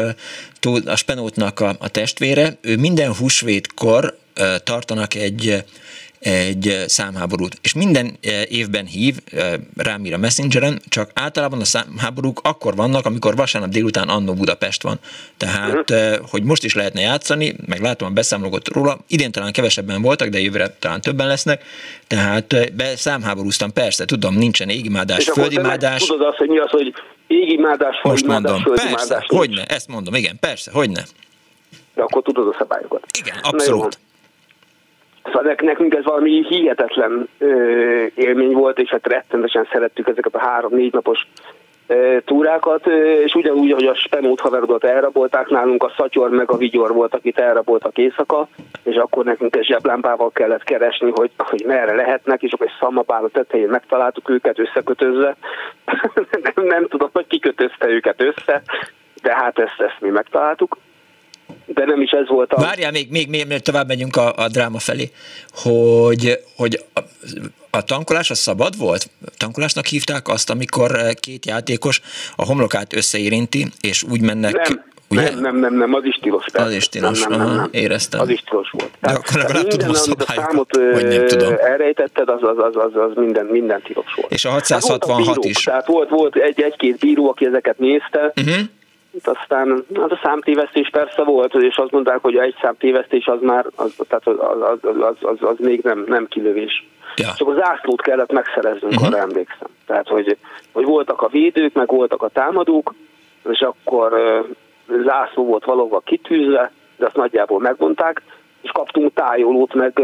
a 0.86 0.96
spenótnak 0.96 1.60
a, 1.60 1.76
a 1.80 1.90
testvére, 1.90 2.58
ő 2.62 2.78
minden 2.78 3.16
húsvétkor 3.16 4.18
tartanak 4.64 5.16
egy 5.16 5.64
egy 6.20 6.84
számháborút. 6.88 7.58
És 7.62 7.74
minden 7.74 8.18
évben 8.50 8.86
hív 8.86 9.16
rám 9.76 10.06
ír 10.06 10.14
a 10.14 10.18
Messengeren, 10.18 10.82
csak 10.90 11.12
általában 11.14 11.60
a 11.60 11.66
számháborúk 11.66 12.40
akkor 12.44 12.76
vannak, 12.76 13.06
amikor 13.06 13.36
vasárnap 13.36 13.70
délután 13.70 14.10
Annó 14.10 14.34
Budapest 14.34 14.84
van. 14.84 15.00
Tehát, 15.38 15.94
hogy 16.30 16.44
most 16.44 16.64
is 16.64 16.74
lehetne 16.74 17.02
játszani, 17.02 17.56
meg 17.66 17.82
látom 17.82 18.08
a 18.08 18.12
beszámolót 18.12 18.68
róla, 18.68 19.00
idén 19.08 19.32
talán 19.32 19.52
kevesebben 19.52 20.02
voltak, 20.02 20.28
de 20.28 20.40
jövőre 20.40 20.76
talán 20.80 21.02
többen 21.02 21.28
lesznek, 21.28 21.64
tehát 22.08 22.76
be 22.76 22.96
számháborúztam, 22.96 23.74
persze, 23.74 24.06
tudom, 24.06 24.36
nincsen 24.36 24.70
égimádás, 24.70 25.30
földimádás. 25.30 26.06
Tudod 26.06 26.28
azt, 26.28 26.38
hogy 26.38 26.50
mi 26.50 26.58
az, 26.58 26.70
hogy 26.70 26.94
égimádás, 27.28 28.00
földimádás, 28.02 28.62
földimádás, 28.62 29.08
persze, 29.08 29.26
hogyne, 29.28 29.66
ezt 29.66 29.88
mondom, 29.88 30.14
igen, 30.14 30.38
persze, 30.40 30.72
hogyne. 30.72 31.04
De 31.96 32.02
akkor 32.02 32.22
tudod 32.22 32.48
a 32.48 32.56
szabályokat. 32.58 33.04
Igen, 33.20 33.38
abszolút. 33.42 34.00
Szóval 35.24 35.56
nekünk 35.62 35.94
ez 35.94 36.04
valami 36.04 36.46
hihetetlen 36.46 37.28
ö, 37.38 38.06
élmény 38.16 38.54
volt, 38.54 38.80
és 38.80 38.90
hát 38.90 39.08
rettenetesen 39.08 39.68
szerettük 39.72 40.08
ezeket 40.08 40.36
a 40.36 40.40
három-négy 40.40 40.94
napos 40.94 41.28
ö, 41.88 42.18
túrákat, 42.26 42.88
ö, 42.88 43.22
és 43.22 43.34
ugyanúgy, 43.34 43.72
hogy 43.72 43.86
a 43.86 43.96
Spenót 43.96 44.40
haverodat 44.40 44.84
elrabolták, 44.84 45.50
nálunk 45.50 45.84
a 45.84 45.94
Szatyor 45.98 46.30
meg 46.30 46.52
a 46.52 46.58
Vigyor 46.58 46.94
volt, 46.94 47.14
akit 47.14 47.40
elraboltak 47.40 47.98
éjszaka, 47.98 48.48
és 48.84 48.96
akkor 48.96 49.26
nekünk 49.26 49.56
egy 49.56 49.66
zseblámpával 49.66 50.32
kellett 50.32 50.64
keresni, 50.64 51.12
hogy, 51.16 51.32
hogy 51.38 51.64
merre 51.68 51.96
lehetnek, 51.96 52.42
és 52.44 52.52
akkor 52.52 52.66
egy 52.66 52.78
szamabál 52.80 53.24
a 53.24 53.30
tetején 53.30 53.70
megtaláltuk 53.70 54.30
őket 54.30 54.60
összekötözve. 54.60 55.36
nem, 56.56 56.66
nem 56.66 56.88
tudom, 56.88 57.10
hogy 57.14 57.28
kikötözte 57.28 57.88
őket 57.88 58.22
össze, 58.22 58.62
de 59.22 59.36
hát 59.36 59.60
ezt, 59.60 59.80
ezt 59.80 59.98
mi 60.00 60.10
megtaláltuk 60.10 60.78
de 61.74 61.86
nem 61.86 62.02
is 62.02 62.12
ez 62.12 62.28
volt 62.28 62.54
a... 62.54 62.62
Várjál, 62.62 62.92
még, 62.92 63.10
még, 63.10 63.30
még, 63.30 63.48
még 63.48 63.60
tovább 63.60 63.88
megyünk 63.88 64.16
a, 64.16 64.34
a 64.36 64.48
dráma 64.48 64.80
felé, 64.80 65.12
hogy, 65.52 66.40
hogy 66.56 66.84
a, 66.94 67.00
a 67.70 67.84
tankolás 67.84 68.30
az 68.30 68.38
szabad 68.38 68.78
volt? 68.78 69.10
Tankolásnak 69.38 69.86
hívták 69.86 70.28
azt, 70.28 70.50
amikor 70.50 70.92
két 71.20 71.46
játékos 71.46 72.02
a 72.36 72.46
homlokát 72.46 72.96
összeérinti, 72.96 73.66
és 73.82 74.04
úgy 74.04 74.22
mennek... 74.22 74.68
Nem. 74.68 74.88
Ugye? 75.12 75.22
Nem, 75.22 75.40
nem, 75.40 75.56
nem, 75.56 75.74
nem, 75.74 75.94
az 75.94 76.06
is 76.06 76.20
tilos. 76.22 76.46
Az 76.54 76.74
is 76.74 76.90
tilos, 76.90 77.22
nem, 77.22 77.38
nem, 77.38 77.48
nem, 77.48 77.56
nem. 77.56 77.70
éreztem. 77.72 78.20
Az 78.20 78.30
is 78.30 78.44
tilos 78.50 78.70
volt. 78.72 78.92
De 79.02 79.10
akkor 79.10 79.36
legalább 79.36 79.68
tudom 79.68 79.90
a 79.90 79.94
számot 79.94 80.76
vagy 80.76 81.08
nem 81.08 81.26
tudom. 81.28 81.54
elrejtetted, 81.58 82.30
az, 82.30 82.40
az, 82.42 82.58
az, 82.58 82.76
az, 82.76 82.92
az 82.96 83.12
minden, 83.16 83.46
minden 83.46 83.82
tilos 83.82 84.14
volt. 84.16 84.32
És 84.32 84.46
a 84.46 84.50
666 84.50 85.28
hát 85.28 85.46
is. 85.46 85.64
Tehát 85.64 85.88
volt, 85.88 86.10
volt 86.10 86.36
egy, 86.36 86.62
egy-két 86.62 86.98
bíró, 86.98 87.30
aki 87.30 87.46
ezeket 87.46 87.78
nézte, 87.80 88.34
uh-huh 88.36 88.60
aztán 89.24 89.86
hát 89.96 90.12
a 90.12 90.20
számtévesztés 90.24 90.90
persze 90.90 91.24
volt, 91.24 91.54
és 91.54 91.78
azt 91.78 91.92
mondták, 91.92 92.20
hogy 92.22 92.36
egy 92.36 92.56
számtévesztés 92.62 93.26
az 93.26 93.42
már, 93.42 93.66
az, 93.76 93.96
tehát 94.08 94.28
az, 94.28 94.36
az, 94.62 94.96
az, 95.00 95.16
az, 95.22 95.38
az 95.40 95.56
még 95.58 95.82
nem, 95.84 96.04
nem 96.08 96.28
kilövés. 96.28 96.88
Ja. 97.16 97.34
Csak 97.36 97.48
az 97.48 97.56
zászlót 97.56 98.02
kellett 98.02 98.32
megszereznünk, 98.32 98.94
uh-huh. 98.94 99.08
arra 99.08 99.18
emlékszem. 99.18 99.68
Tehát, 99.86 100.08
hogy, 100.08 100.38
hogy 100.72 100.86
voltak 100.86 101.22
a 101.22 101.28
védők, 101.28 101.74
meg 101.74 101.88
voltak 101.88 102.24
a 102.24 102.30
támadók, 102.30 102.94
és 103.50 103.60
akkor 103.60 104.14
zászló 105.06 105.46
volt 105.46 105.66
valahova 105.66 106.00
kitűzve, 106.00 106.72
de 106.98 107.06
azt 107.06 107.16
nagyjából 107.16 107.60
megmondták, 107.60 108.22
és 108.62 108.72
kaptunk 108.72 109.14
tájolót, 109.14 109.74
meg 109.74 110.02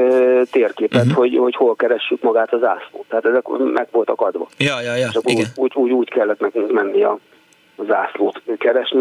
térképet, 0.52 1.02
uh-huh. 1.02 1.18
hogy, 1.18 1.38
hogy 1.38 1.56
hol 1.56 1.76
keressük 1.76 2.22
magát 2.22 2.54
az 2.54 2.60
zászlót. 2.60 3.06
Tehát 3.08 3.26
ezek 3.26 3.48
meg 3.48 3.88
voltak 3.92 4.22
adva. 4.22 4.48
Ja, 4.58 4.82
ja, 4.82 4.96
ja. 4.96 5.08
És 5.08 5.16
akkor 5.16 5.32
Igen. 5.32 5.46
Úgy, 5.56 5.72
úgy, 5.76 5.92
úgy 5.92 6.10
kellett 6.10 6.40
nekünk 6.40 6.72
menni 6.72 7.04
a 7.04 7.20
zászlót 7.88 8.42
keresni. 8.58 9.00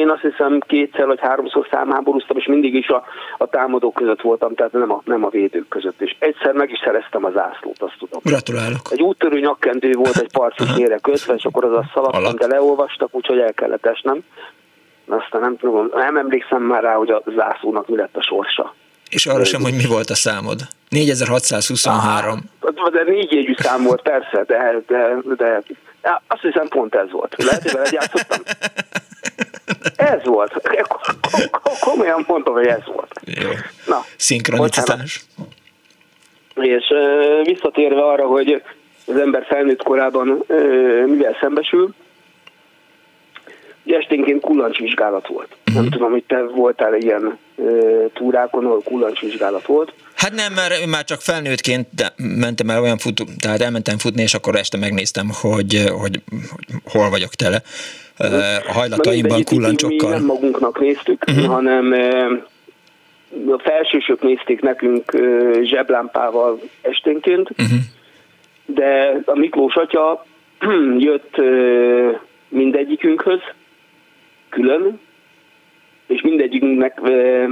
Én 0.00 0.10
azt 0.10 0.20
hiszem 0.20 0.60
kétszer 0.66 1.06
vagy 1.06 1.20
háromszor 1.20 1.66
számháborúztam, 1.70 2.36
és 2.36 2.46
mindig 2.46 2.74
is 2.74 2.88
a, 2.88 3.04
a 3.38 3.46
támadók 3.46 3.94
között 3.94 4.20
voltam, 4.20 4.54
tehát 4.54 4.72
nem 4.72 4.92
a, 4.92 5.02
nem 5.04 5.24
a 5.24 5.28
védők 5.28 5.68
között. 5.68 6.00
És 6.00 6.16
egyszer 6.18 6.52
meg 6.52 6.70
is 6.70 6.80
szereztem 6.84 7.24
a 7.24 7.30
zászlót, 7.30 7.82
azt 7.82 7.96
tudom. 7.98 8.20
Gratulálok. 8.24 8.80
Egy 8.90 9.02
úttörő 9.02 9.40
nyakkendő 9.40 9.92
volt 9.92 10.16
egy 10.16 10.32
parcos 10.32 10.74
nyére 10.74 10.98
kötve, 10.98 11.34
és 11.34 11.44
akkor 11.44 11.64
az 11.64 11.72
a 11.72 11.90
szaladtam, 11.94 12.34
de 12.36 12.46
leolvastak, 12.46 13.14
úgyhogy 13.14 13.38
el 13.38 13.52
kellett 13.52 13.86
esnem. 13.86 14.24
Aztán 15.08 15.40
nem 15.40 15.56
tudom, 15.56 15.90
nem 15.94 16.16
emlékszem 16.16 16.62
már 16.62 16.82
rá, 16.82 16.94
hogy 16.94 17.10
a 17.10 17.22
zászlónak 17.36 17.88
mi 17.88 17.96
lett 17.96 18.16
a 18.16 18.22
sorsa. 18.22 18.74
És 19.10 19.26
arra 19.26 19.44
sem, 19.44 19.62
hogy 19.62 19.74
mi 19.74 19.86
volt 19.88 20.10
a 20.10 20.14
számod. 20.14 20.60
4623. 20.88 22.50
Ah, 22.60 22.90
de 22.90 23.02
négy 23.06 23.32
jegyű 23.32 23.54
szám 23.56 23.82
volt, 23.82 24.02
persze, 24.02 24.44
de, 24.46 24.82
de, 24.86 25.16
de 25.36 25.62
azt 26.26 26.40
hiszem 26.40 26.68
pont 26.68 26.94
ez 26.94 27.10
volt. 27.10 27.34
Lehet, 27.36 27.62
hogy 27.62 27.72
veled 27.72 27.92
játszottam? 27.92 28.40
Ez 29.96 30.24
volt. 30.24 30.52
Komolyan 31.80 32.24
mondom, 32.26 32.54
hogy 32.54 32.66
ez 32.66 32.84
volt. 32.84 33.20
Jó. 33.24 33.48
Na, 33.86 34.04
Szinkronizálás. 34.16 35.24
És 36.54 36.84
visszatérve 37.42 38.02
arra, 38.02 38.26
hogy 38.26 38.62
az 39.06 39.16
ember 39.16 39.44
felnőtt 39.44 39.82
korában 39.82 40.44
mivel 41.06 41.36
szembesül, 41.40 41.94
esténként 43.86 44.40
kullancsvizsgálat 44.40 45.26
volt. 45.26 45.56
Uh-huh. 45.66 45.82
Nem 45.82 45.90
tudom, 45.90 46.10
hogy 46.10 46.24
te 46.26 46.42
voltál 46.42 46.94
ilyen 46.94 47.38
túrákon, 48.12 48.64
ahol 48.64 48.82
kullancsvizsgálat 48.82 49.66
volt. 49.66 49.92
Hát 50.16 50.32
nem, 50.32 50.52
mert 50.52 50.80
én 50.80 50.88
már 50.88 51.04
csak 51.04 51.20
felnőttként 51.20 51.88
mentem 52.16 52.70
el 52.70 52.82
olyan 52.82 52.98
futó, 52.98 53.24
tehát 53.40 53.60
elmentem 53.60 53.98
futni, 53.98 54.22
és 54.22 54.34
akkor 54.34 54.54
este 54.56 54.78
megnéztem, 54.78 55.26
hogy, 55.40 55.84
hogy, 56.00 56.22
hogy 56.30 56.76
hol 56.84 57.10
vagyok 57.10 57.30
tele. 57.30 57.62
A 58.68 58.72
hajlataimban 58.72 59.44
kullancsokkal. 59.44 60.10
Mi 60.10 60.16
nem 60.16 60.24
magunknak 60.24 60.80
néztük, 60.80 61.24
uh-huh. 61.28 61.46
hanem 61.46 61.92
a 63.48 63.58
felsősök 63.58 64.22
nézték 64.22 64.60
nekünk 64.60 65.12
zseblámpával 65.62 66.60
esténként, 66.82 67.50
uh-huh. 67.50 67.78
de 68.64 69.20
a 69.24 69.38
Miklós 69.38 69.74
atya 69.74 70.24
jött 71.08 71.36
mindegyikünkhöz 72.48 73.40
külön, 74.48 75.00
és 76.06 76.22
mindegyikünknek, 76.22 77.00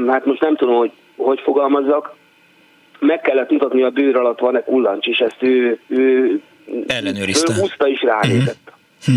hát 0.07 0.25
most 0.25 0.41
nem 0.41 0.57
tudom, 0.57 0.77
hogy 0.77 0.93
hogy 1.17 1.41
fogalmazzak, 1.41 2.15
meg 2.99 3.21
kellett 3.21 3.51
mutatni, 3.51 3.83
a 3.83 3.91
bőr 3.91 4.17
alatt 4.17 4.39
van-e 4.39 4.63
kullancs, 4.63 5.07
és 5.07 5.19
ezt 5.19 5.43
ő, 5.43 5.79
ő 5.87 6.41
ellenőrizte. 6.87 7.55
Húzta 7.55 7.87
is 7.87 8.03
ránézett. 8.03 8.73
Hm. 9.05 9.13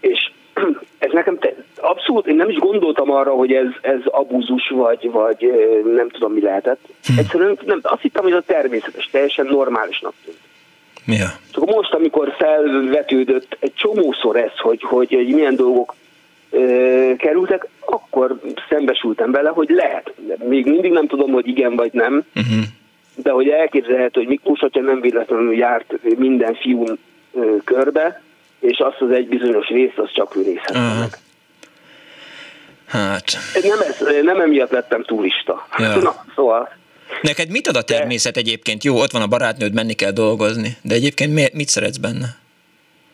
És 0.00 0.30
ez 0.98 1.10
nekem 1.12 1.38
te, 1.38 1.54
abszolút, 1.76 2.26
én 2.26 2.36
nem 2.36 2.48
is 2.48 2.56
gondoltam 2.56 3.10
arra, 3.10 3.32
hogy 3.32 3.52
ez, 3.52 3.68
ez 3.80 4.00
abúzus 4.04 4.68
vagy, 4.68 5.10
vagy 5.10 5.52
nem 5.94 6.08
tudom 6.08 6.32
mi 6.32 6.40
lehetett. 6.40 6.80
Hm. 7.04 7.18
Egyszerűen 7.18 7.58
nem, 7.64 7.80
azt 7.82 8.02
hittem, 8.02 8.22
hogy 8.22 8.32
ez 8.32 8.38
a 8.38 8.52
természetes, 8.52 9.08
teljesen 9.10 9.46
normálisnak 9.46 10.12
tűnt. 10.24 10.38
Ja. 11.06 11.28
Csak 11.52 11.64
most, 11.64 11.92
amikor 11.92 12.34
felvetődött 12.38 13.56
egy 13.60 13.74
csomószor 13.74 14.36
ez, 14.36 14.56
hogy, 14.56 14.82
hogy, 14.82 15.12
hogy 15.14 15.34
milyen 15.34 15.56
dolgok 15.56 15.94
kerültek, 17.16 17.66
akkor 17.80 18.40
szembesültem 18.68 19.30
vele, 19.30 19.48
hogy 19.48 19.68
lehet. 19.68 20.12
Még 20.48 20.66
mindig 20.66 20.92
nem 20.92 21.06
tudom, 21.06 21.32
hogy 21.32 21.46
igen 21.46 21.76
vagy 21.76 21.92
nem, 21.92 22.24
uh-huh. 22.34 22.64
de 23.14 23.30
hogy 23.30 23.48
elképzelhető, 23.48 24.20
hogy 24.20 24.28
Miklós 24.28 24.60
atya 24.60 24.80
nem 24.80 25.00
véletlenül 25.00 25.54
járt 25.54 25.94
minden 26.16 26.54
fiún 26.54 26.98
ö, 27.32 27.56
körbe, 27.64 28.22
és 28.60 28.78
azt 28.78 29.00
az 29.00 29.10
egy 29.10 29.28
bizonyos 29.28 29.68
részt, 29.68 29.98
az 29.98 30.12
csak 30.12 30.36
ő 30.36 30.42
részette 30.42 30.78
uh-huh. 30.78 30.98
meg. 30.98 31.08
Hát... 32.86 33.24
Nem, 33.62 33.80
ez, 33.80 34.24
nem 34.24 34.40
emiatt 34.40 34.70
lettem 34.70 35.02
turista. 35.02 35.66
Ja. 35.78 35.96
Na, 36.02 36.24
szóval 36.34 36.68
Neked 37.22 37.50
mit 37.50 37.66
ad 37.66 37.76
a 37.76 37.82
természet 37.82 38.34
de... 38.34 38.40
egyébként? 38.40 38.84
Jó, 38.84 39.00
ott 39.00 39.10
van 39.10 39.22
a 39.22 39.26
barátnőd, 39.26 39.74
menni 39.74 39.92
kell 39.92 40.10
dolgozni, 40.10 40.76
de 40.82 40.94
egyébként 40.94 41.52
mit 41.54 41.68
szeretsz 41.68 41.96
benne? 41.96 42.26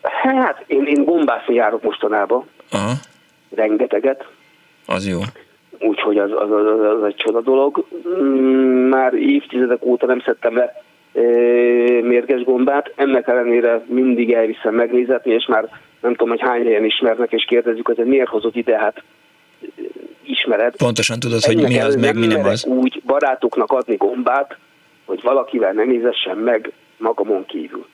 Hát 0.01 0.63
én, 0.67 0.85
én 0.85 1.03
gombászni 1.03 1.53
járok 1.53 1.81
mostanában. 1.81 2.47
Aha. 2.71 2.93
Rengeteget. 3.55 4.27
Az 4.85 5.07
jó. 5.07 5.19
Úgyhogy 5.79 6.17
az, 6.17 6.31
az, 6.31 6.51
az, 6.51 6.79
az 6.79 7.03
egy 7.03 7.15
csoda 7.15 7.41
dolog. 7.41 7.87
Mm, 8.21 8.89
már 8.89 9.13
évtizedek 9.13 9.85
óta 9.85 10.05
nem 10.05 10.21
szedtem 10.25 10.55
le 10.55 10.83
e, 11.13 11.21
mérges 12.01 12.43
gombát, 12.43 12.93
ennek 12.95 13.27
ellenére 13.27 13.83
mindig 13.87 14.33
elviszem 14.33 14.75
megnézetni, 14.75 15.33
és 15.33 15.45
már 15.45 15.69
nem 16.01 16.11
tudom, 16.11 16.29
hogy 16.29 16.41
hány 16.41 16.63
helyen 16.63 16.85
ismernek, 16.85 17.31
és 17.31 17.45
kérdezzük, 17.47 17.87
hogy 17.87 18.05
miért 18.05 18.29
hozott 18.29 18.55
ide, 18.55 18.77
hát 18.77 19.03
ismered. 20.23 20.75
Pontosan 20.75 21.19
tudod, 21.19 21.43
hogy 21.43 21.61
mi 21.61 21.79
az, 21.79 21.95
meg 21.95 22.17
mi 22.17 22.25
nem 22.25 22.45
az. 22.45 22.65
úgy 22.65 23.01
barátoknak 23.05 23.71
adni 23.71 23.95
gombát, 23.95 24.57
hogy 25.05 25.21
valakivel 25.21 25.71
nem 25.71 25.87
nézessen 25.87 26.37
meg 26.37 26.71
magamon 26.97 27.45
kívül. 27.45 27.85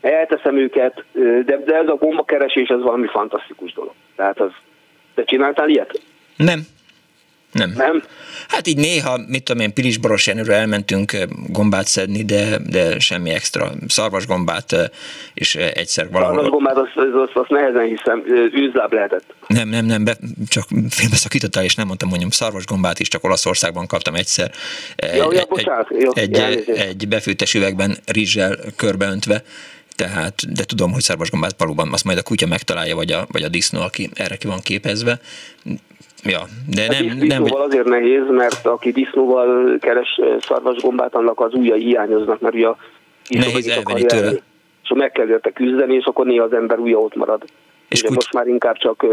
Elteszem 0.00 0.56
őket, 0.56 1.04
de, 1.12 1.62
de 1.64 1.74
ez 1.74 1.88
a 1.88 1.94
gombakeresés 1.94 2.68
az 2.68 2.82
valami 2.82 3.06
fantasztikus 3.06 3.72
dolog. 3.72 3.92
Tehát 4.16 4.40
az, 4.40 4.50
te 5.14 5.24
csináltál 5.24 5.68
ilyet? 5.68 6.00
Nem. 6.36 6.66
Nem. 7.52 7.72
Nem? 7.76 8.02
Hát 8.48 8.66
így 8.66 8.76
néha, 8.76 9.18
mit 9.26 9.42
tudom 9.44 9.62
én, 9.62 9.74
Pilisboros 9.74 10.26
Jenőre 10.26 10.54
elmentünk 10.54 11.16
gombát 11.48 11.86
szedni, 11.86 12.22
de, 12.24 12.58
de 12.70 12.98
semmi 12.98 13.30
extra. 13.30 13.70
Szarvasgombát 13.86 14.90
és 15.34 15.54
egyszer 15.54 16.10
valahol... 16.10 16.34
Szarvasgombát, 16.34 16.76
azt, 16.76 16.96
az, 16.96 17.30
az 17.34 17.46
nehezen 17.48 17.86
hiszem, 17.86 18.24
űzláb 18.56 18.92
lehetett. 18.92 19.34
Nem, 19.46 19.68
nem, 19.68 19.84
nem, 19.84 20.04
be, 20.04 20.16
csak 20.48 20.64
félbeszakítottál, 20.90 21.64
és 21.64 21.74
nem 21.74 21.86
mondtam, 21.86 22.08
mondjam, 22.08 22.30
szarvasgombát 22.30 22.98
is 22.98 23.08
csak 23.08 23.24
Olaszországban 23.24 23.86
kaptam 23.86 24.14
egyszer. 24.14 24.50
Ja, 24.96 25.08
egy, 25.08 25.32
ja, 25.32 25.44
bocsánat, 25.48 25.88
jó, 25.98 26.10
egy, 26.14 26.34
egy, 26.34 26.70
egy 26.70 27.08
befűtes 27.08 27.54
üvegben 27.54 27.96
rizssel 28.06 28.56
körbeöntve, 28.76 29.42
tehát, 30.02 30.52
de 30.52 30.64
tudom, 30.64 30.92
hogy 30.92 31.00
szarvasgombát 31.02 31.54
valóban 31.58 31.92
azt 31.92 32.04
majd 32.04 32.18
a 32.18 32.22
kutya 32.22 32.46
megtalálja, 32.46 32.94
vagy 32.94 33.12
a, 33.12 33.26
vagy 33.32 33.42
a 33.42 33.48
disznó, 33.48 33.80
aki 33.80 34.10
erre 34.14 34.36
ki 34.36 34.46
van 34.46 34.60
képezve. 34.60 35.20
Ja, 36.24 36.40
de 36.66 36.86
nem, 36.86 37.08
hát 37.08 37.18
disznóval 37.18 37.58
nem... 37.58 37.68
azért 37.68 37.84
nehéz, 37.84 38.22
mert 38.28 38.66
aki 38.66 38.90
disznóval 38.92 39.78
keres 39.80 40.20
szarvasgombát, 40.40 41.14
annak 41.14 41.40
az 41.40 41.54
ujjai 41.54 41.82
hiányoznak, 41.82 42.40
mert 42.40 42.54
ugye 42.54 42.66
a 42.66 42.76
Nehéz 43.28 43.68
elvenni 43.68 44.04
tőle. 44.04 44.24
Elni. 44.24 44.42
És 44.82 44.90
meg 44.94 45.12
kell 45.12 45.28
érte 45.28 45.50
küzdeni, 45.50 45.94
és 45.94 46.04
akkor 46.04 46.26
néha 46.26 46.44
az 46.44 46.52
ember 46.52 46.78
ujja 46.78 46.98
ott 46.98 47.14
marad. 47.14 47.42
És 47.88 48.02
kut... 48.02 48.14
most 48.14 48.32
már 48.32 48.46
inkább 48.46 48.76
csak 48.76 49.04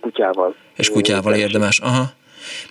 kutyával. 0.00 0.54
És 0.76 0.90
kutyával 0.90 1.34
érdemes, 1.34 1.78
aha. 1.78 2.04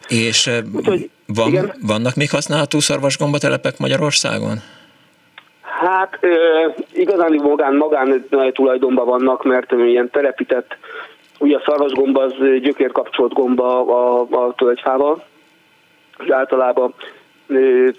És 0.08 0.50
Úgyhogy, 0.74 1.10
van, 1.26 1.74
vannak 1.82 2.16
még 2.16 2.30
használható 2.30 2.80
szarvasgombatelepek 2.80 3.78
Magyarországon? 3.78 4.62
Hát 5.80 6.20
igazán 6.94 7.34
magán, 7.34 7.76
magán 7.76 8.26
tulajdonban 8.54 9.06
vannak, 9.06 9.44
mert 9.44 9.72
ilyen 9.72 10.10
telepített 10.10 10.78
Ugye 11.40 11.56
a 11.56 11.62
szarvasgomba 11.66 12.22
az 12.22 12.34
gyökérkapcsolt 12.62 13.34
gomba 13.34 13.80
a, 13.80 14.28
a 14.30 14.54
tölgyfával, 14.54 15.24
és 16.24 16.30
általában 16.30 16.94
ö, 17.48 17.90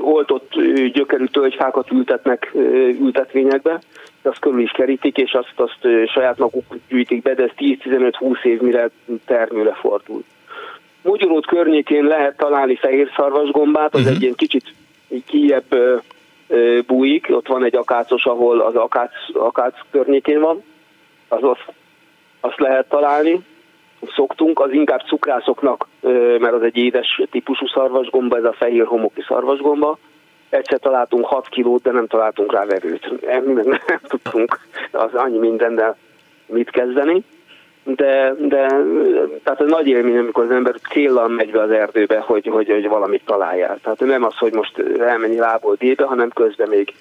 oltott 0.00 0.54
gyökerű 0.92 1.24
tölgyfákat 1.24 1.90
ültetnek 1.90 2.50
ö, 2.54 2.58
ültetvényekbe, 2.88 3.80
azt 4.22 4.38
körül 4.38 4.60
is 4.60 4.70
kerítik, 4.70 5.16
és 5.16 5.32
azt, 5.32 5.52
azt 5.56 5.78
ö, 5.80 6.04
saját 6.06 6.38
maguk 6.38 6.64
gyűjtik 6.88 7.22
be, 7.22 7.34
de 7.34 7.42
ez 7.42 7.50
10-15-20 7.56 8.44
év 8.44 8.60
mire 8.60 8.90
termőre 9.26 9.72
fordul. 9.72 10.24
Mogyorót 11.02 11.46
környékén 11.46 12.04
lehet 12.04 12.36
találni 12.36 12.76
fehér 12.76 13.10
szarvasgombát, 13.16 13.94
az 13.94 14.00
uh-huh. 14.00 14.16
egy 14.16 14.22
ilyen 14.22 14.34
kicsit 14.34 14.74
ö, 15.68 15.96
bújik, 16.86 17.26
ott 17.30 17.46
van 17.46 17.64
egy 17.64 17.76
akácos, 17.76 18.24
ahol 18.24 18.60
az 18.60 18.74
akác, 18.74 19.12
akác 19.32 19.74
környékén 19.90 20.40
van, 20.40 20.62
az 21.28 21.42
ott 21.42 21.64
azt 22.40 22.58
lehet 22.58 22.88
találni, 22.88 23.44
szoktunk, 24.14 24.60
az 24.60 24.72
inkább 24.72 25.00
cukrászoknak, 25.00 25.88
mert 26.38 26.52
az 26.52 26.62
egy 26.62 26.76
édes 26.76 27.22
típusú 27.30 27.66
szarvasgomba, 27.66 28.36
ez 28.36 28.44
a 28.44 28.52
fehér 28.52 28.86
homoki 28.86 29.22
szarvasgomba. 29.28 29.98
Egyszer 30.48 30.78
találtunk 30.78 31.24
6 31.24 31.48
kilót, 31.48 31.82
de 31.82 31.90
nem 31.90 32.06
találtunk 32.06 32.52
rá 32.52 32.64
verőt. 32.64 33.22
Nem, 33.26 33.52
nem, 33.52 33.80
nem 33.86 34.00
tudtunk 34.02 34.58
az 34.92 35.14
annyi 35.14 35.38
mindennel 35.38 35.96
mit 36.46 36.70
kezdeni. 36.70 37.24
De, 37.96 38.34
de 38.38 38.66
tehát 39.42 39.60
ez 39.60 39.68
nagy 39.68 39.86
élmény, 39.86 40.18
amikor 40.18 40.44
az 40.44 40.50
ember 40.50 40.74
céllal 40.90 41.28
megy 41.28 41.50
be 41.50 41.60
az 41.60 41.70
erdőbe, 41.70 42.18
hogy, 42.18 42.46
hogy, 42.46 42.68
hogy 42.68 42.88
valamit 42.88 43.22
találjál. 43.24 43.78
Tehát 43.82 44.00
nem 44.00 44.24
az, 44.24 44.36
hogy 44.36 44.52
most 44.52 44.78
elmenni 44.98 45.36
lából 45.36 45.76
délbe, 45.78 46.04
hanem 46.04 46.28
közben 46.28 46.68
még 46.68 46.94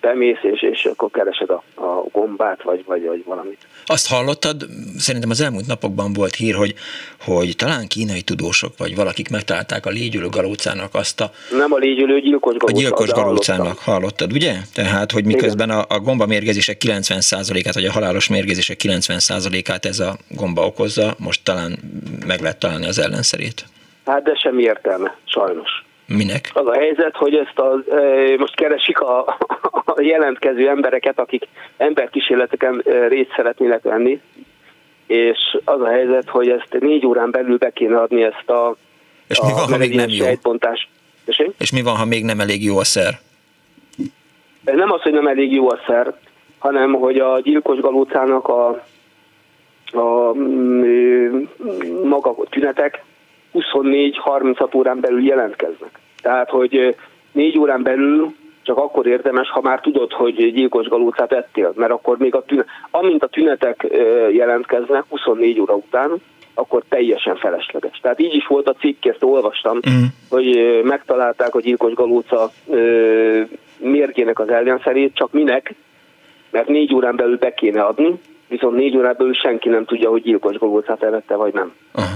bemész, 0.00 0.42
és, 0.42 0.62
és 0.62 0.84
akkor 0.84 1.10
keresed 1.10 1.50
a, 1.50 1.62
a 1.74 2.04
gombát, 2.12 2.62
vagy, 2.62 2.84
vagy, 2.84 3.04
vagy 3.04 3.24
valamit. 3.24 3.58
Azt 3.86 4.08
hallottad, 4.08 4.66
szerintem 4.98 5.30
az 5.30 5.40
elmúlt 5.40 5.66
napokban 5.66 6.12
volt 6.12 6.34
hír, 6.34 6.54
hogy, 6.54 6.74
hogy 7.20 7.56
talán 7.56 7.86
kínai 7.86 8.22
tudósok, 8.22 8.72
vagy 8.78 8.94
valakik 8.94 9.30
megtalálták 9.30 9.86
a 9.86 9.90
légyülő 9.90 10.28
galócának 10.28 10.94
azt 10.94 11.20
a... 11.20 11.30
Nem 11.50 11.72
a 11.72 11.76
légyülő, 11.76 12.20
gyilkos 12.20 12.56
galóca. 12.56 12.78
A 12.78 12.80
gyilkos 12.80 13.10
galócának 13.10 13.78
hallottad, 13.78 14.32
ugye? 14.32 14.54
Tehát, 14.74 15.12
hogy 15.12 15.24
miközben 15.24 15.70
a, 15.70 15.84
a 15.88 16.00
gomba 16.00 16.26
mérgezések 16.26 16.76
90%-át, 16.84 17.74
vagy 17.74 17.84
a 17.84 17.92
halálos 17.92 18.28
mérgezések 18.28 18.80
90%-át 18.82 19.84
ez 19.84 19.98
a 19.98 20.16
gomba 20.28 20.66
okozza, 20.66 21.14
most 21.18 21.44
talán 21.44 21.78
meg 22.26 22.40
lehet 22.40 22.58
találni 22.58 22.86
az 22.86 22.98
ellenszerét. 22.98 23.64
Hát 24.04 24.22
de 24.22 24.34
semmi 24.34 24.62
értelme, 24.62 25.16
sajnos. 25.24 25.86
Minek? 26.16 26.50
Az 26.52 26.66
a 26.66 26.72
helyzet, 26.72 27.16
hogy 27.16 27.34
ezt 27.34 27.58
a, 27.58 27.82
most 28.38 28.54
keresik 28.54 29.00
a, 29.00 29.18
a 29.84 30.00
jelentkező 30.00 30.68
embereket, 30.68 31.18
akik 31.18 31.48
emberkísérleteken 31.76 32.82
részt 33.08 33.32
szeretnének 33.36 33.82
venni, 33.82 34.20
és 35.06 35.38
az 35.64 35.80
a 35.80 35.88
helyzet, 35.88 36.28
hogy 36.28 36.48
ezt 36.48 36.76
négy 36.80 37.06
órán 37.06 37.30
belül 37.30 37.56
be 37.56 37.70
kéne 37.70 38.00
adni 38.00 38.22
ezt 38.22 38.50
a 38.50 38.76
És 39.26 39.38
a 39.38 39.46
mi 39.46 39.52
van, 39.52 39.66
ha 39.68 39.76
még 39.76 39.94
nem 39.94 40.08
jó? 40.08 40.26
És, 41.24 41.50
és 41.58 41.72
mi 41.72 41.82
van, 41.82 41.96
ha 41.96 42.04
még 42.04 42.24
nem 42.24 42.40
elég 42.40 42.64
jó 42.64 42.78
a 42.78 42.84
szer? 42.84 43.18
Nem 44.64 44.92
az, 44.92 45.00
hogy 45.00 45.12
nem 45.12 45.26
elég 45.26 45.52
jó 45.52 45.70
a 45.70 45.80
szer, 45.86 46.14
hanem 46.58 46.92
hogy 46.92 47.18
a 47.18 47.40
gyilkos 47.40 47.80
galócának 47.80 48.48
a, 48.48 48.68
a 49.92 50.32
mm, 50.36 51.42
maga 52.04 52.34
tünetek 52.50 53.04
24-36 53.54 54.74
órán 54.74 55.00
belül 55.00 55.24
jelentkeznek. 55.24 55.97
Tehát, 56.22 56.50
hogy 56.50 56.96
négy 57.32 57.58
órán 57.58 57.82
belül 57.82 58.34
csak 58.62 58.76
akkor 58.76 59.06
érdemes, 59.06 59.50
ha 59.50 59.60
már 59.60 59.80
tudod, 59.80 60.12
hogy 60.12 60.52
gyilkos 60.52 60.88
galócát 60.88 61.32
ettél, 61.32 61.72
mert 61.76 61.92
akkor 61.92 62.18
még 62.18 62.34
a 62.34 62.42
tünet, 62.42 62.66
amint 62.90 63.22
a 63.22 63.26
tünetek 63.26 63.86
jelentkeznek 64.32 65.04
24 65.08 65.60
óra 65.60 65.74
után, 65.74 66.10
akkor 66.54 66.82
teljesen 66.88 67.36
felesleges. 67.36 67.98
Tehát 68.02 68.20
így 68.20 68.34
is 68.34 68.46
volt 68.46 68.68
a 68.68 68.72
cikk, 68.72 69.04
ezt 69.04 69.22
olvastam, 69.22 69.76
mm. 69.90 70.02
hogy 70.28 70.80
megtalálták 70.84 71.54
a 71.54 71.60
gyilkos 71.60 71.92
galóca 71.92 72.50
mérgének 73.78 74.38
az 74.38 74.48
ellenszerét, 74.48 75.14
csak 75.14 75.32
minek, 75.32 75.74
mert 76.50 76.68
négy 76.68 76.94
órán 76.94 77.16
belül 77.16 77.36
be 77.36 77.54
kéne 77.54 77.82
adni, 77.82 78.20
viszont 78.48 78.76
négy 78.76 78.96
órán 78.96 79.14
belül 79.18 79.34
senki 79.34 79.68
nem 79.68 79.84
tudja, 79.84 80.10
hogy 80.10 80.22
gyilkos 80.22 80.58
galócát 80.58 81.02
evette, 81.02 81.34
vagy 81.34 81.52
nem. 81.52 81.72
Aha. 81.92 82.06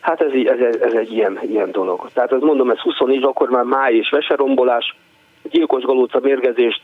Hát 0.00 0.20
ez, 0.20 0.30
ez, 0.60 0.80
ez 0.80 0.92
egy 0.92 1.12
ilyen, 1.12 1.38
ilyen 1.42 1.70
dolog. 1.70 2.10
Tehát 2.12 2.32
azt 2.32 2.42
mondom, 2.42 2.70
ez 2.70 2.78
24, 2.78 3.22
akkor 3.22 3.48
már 3.48 3.64
máj 3.64 3.94
és 3.94 4.10
veserombolás, 4.10 4.96
gyilkos 5.50 5.82
galóca 5.82 6.20
mérgezést 6.22 6.80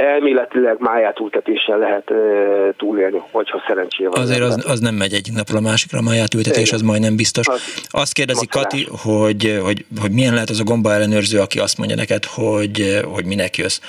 elméletileg 0.00 0.76
májátültetéssel 0.78 1.78
lehet 1.78 2.10
uh, 2.10 2.68
túlélni, 2.76 3.22
hogyha 3.30 3.62
szerencsé 3.66 4.04
van. 4.04 4.20
Azért 4.20 4.40
az, 4.40 4.64
az 4.66 4.80
nem 4.80 4.94
megy 4.94 5.12
egyik 5.12 5.34
napról 5.34 5.58
a 5.58 5.60
másikra, 5.60 5.98
a 5.98 6.02
májátültetés, 6.02 6.72
az 6.72 6.82
majdnem 6.82 7.16
biztos. 7.16 7.48
Az 7.48 7.82
azt 7.88 8.12
kérdezi 8.12 8.46
Kati, 8.46 8.86
hogy, 9.02 9.58
hogy, 9.62 9.84
hogy 10.00 10.10
milyen 10.10 10.32
lehet 10.32 10.50
az 10.50 10.60
a 10.60 10.64
gomba 10.64 10.92
ellenőrző, 10.92 11.38
aki 11.38 11.58
azt 11.58 11.78
mondja 11.78 11.96
neked, 11.96 12.24
hogy, 12.24 13.00
hogy 13.14 13.24
minek 13.24 13.56
jössz, 13.56 13.80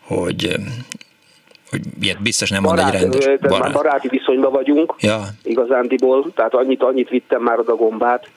hogy 0.00 0.56
hogy 1.70 1.80
ilyet 2.00 2.22
biztos 2.22 2.50
nem 2.50 2.62
Barát, 2.62 2.82
mond 2.82 2.94
egy 2.94 3.00
rendes 3.00 3.38
barát. 3.40 3.58
Már 3.58 3.72
baráti 3.72 4.08
viszonyban 4.08 4.52
vagyunk, 4.52 4.94
ja. 4.98 5.20
igazándiból, 5.42 6.32
tehát 6.34 6.54
annyit, 6.54 6.82
annyit 6.82 7.08
vittem 7.08 7.42
már 7.42 7.58
oda 7.58 7.74
gombát, 7.74 8.28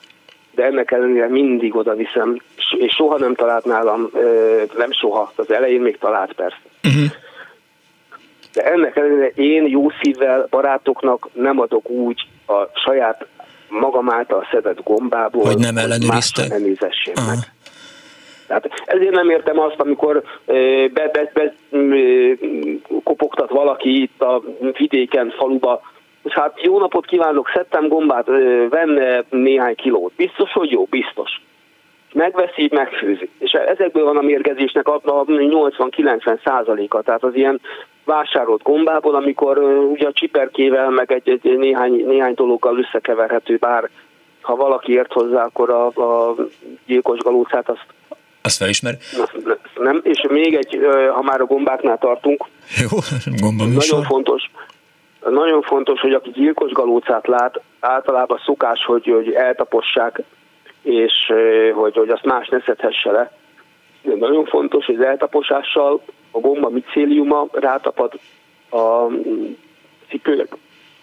de 0.54 0.64
ennek 0.64 0.90
ellenére 0.90 1.28
mindig 1.28 1.76
oda 1.76 1.94
viszem, 1.94 2.40
és 2.78 2.92
soha 2.92 3.18
nem 3.18 3.34
talált 3.34 3.64
nálam, 3.64 4.10
nem 4.76 4.92
soha, 4.92 5.32
az 5.36 5.50
elején 5.50 5.80
még 5.80 5.98
talált 5.98 6.32
persze. 6.32 6.60
Uh-huh. 6.84 7.10
De 8.52 8.62
ennek 8.62 8.96
ellenére 8.96 9.26
én 9.26 9.66
jó 9.66 9.90
szívvel 10.02 10.46
barátoknak 10.50 11.28
nem 11.32 11.60
adok 11.60 11.90
úgy 11.90 12.26
a 12.46 12.80
saját 12.84 13.26
magam 13.68 14.10
által 14.10 14.46
szedett 14.50 14.82
gombából, 14.82 15.44
hogy 15.44 15.58
nem 15.58 15.76
ellenőrizte. 15.76 16.46
Nem 16.48 16.62
meg. 17.26 17.52
Tehát 18.60 18.82
ezért 18.84 19.14
nem 19.14 19.30
értem 19.30 19.58
azt, 19.58 19.80
amikor 19.80 20.22
be, 20.92 21.10
be, 21.12 21.30
be 21.34 21.54
kopogtat 23.04 23.50
valaki 23.50 24.02
itt 24.02 24.22
a 24.22 24.42
vidéken, 24.78 25.30
faluba, 25.36 25.80
és 26.22 26.32
hát 26.32 26.62
jó 26.62 26.78
napot 26.78 27.06
kívánok, 27.06 27.50
szedtem 27.54 27.88
gombát, 27.88 28.26
venne 28.68 29.24
néhány 29.30 29.74
kilót. 29.74 30.12
Biztos, 30.16 30.52
hogy 30.52 30.70
jó? 30.70 30.84
Biztos. 30.90 31.40
Megveszi, 32.12 32.68
megfőzi. 32.72 33.30
És 33.38 33.52
ezekből 33.52 34.04
van 34.04 34.16
a 34.16 34.22
mérgezésnek 34.22 34.88
a 34.88 35.00
80-90 35.00 36.38
százaléka, 36.44 37.02
tehát 37.02 37.22
az 37.22 37.34
ilyen 37.34 37.60
vásárolt 38.04 38.62
gombából, 38.62 39.14
amikor 39.14 39.58
ugye 39.92 40.06
a 40.06 40.12
csiperkével, 40.12 40.90
meg 40.90 41.12
egy, 41.12 41.28
egy 41.28 41.58
néhány, 41.58 42.04
néhány 42.06 42.34
dologgal 42.34 42.78
összekeverhető, 42.78 43.56
bár 43.56 43.88
ha 44.40 44.56
valaki 44.56 44.92
ért 44.92 45.12
hozzá, 45.12 45.44
akkor 45.44 45.70
a, 45.70 45.86
a 45.86 46.34
gyilkos 46.86 47.18
galócát 47.18 47.68
azt 47.68 47.86
azt 48.42 48.56
felismer. 48.56 48.96
Nem, 49.74 50.00
és 50.04 50.26
még 50.28 50.54
egy, 50.54 50.78
ha 51.12 51.22
már 51.22 51.40
a 51.40 51.44
gombáknál 51.44 51.98
tartunk. 51.98 52.44
Jó, 52.80 52.98
gomba 53.40 53.64
Nagyon 53.64 54.02
fontos, 54.02 54.50
nagyon 55.30 55.62
fontos, 55.62 56.00
hogy 56.00 56.12
aki 56.12 56.30
gyilkos 56.30 56.72
galócát 56.72 57.26
lát, 57.26 57.60
általában 57.80 58.40
szokás, 58.44 58.84
hogy, 58.84 59.06
hogy 59.06 59.32
eltapossák, 59.32 60.22
és 60.82 61.12
hogy, 61.74 61.96
hogy 61.96 62.08
azt 62.08 62.24
más 62.24 62.48
ne 62.48 62.60
szedhesse 62.60 63.10
le. 63.10 63.32
De 64.02 64.14
nagyon 64.14 64.44
fontos, 64.44 64.86
hogy 64.86 64.94
az 64.94 65.04
eltaposással 65.04 66.02
a 66.30 66.38
gomba 66.38 66.68
micéliuma 66.68 67.46
rátapad 67.52 68.12
a 68.70 69.06
cipő 70.08 70.48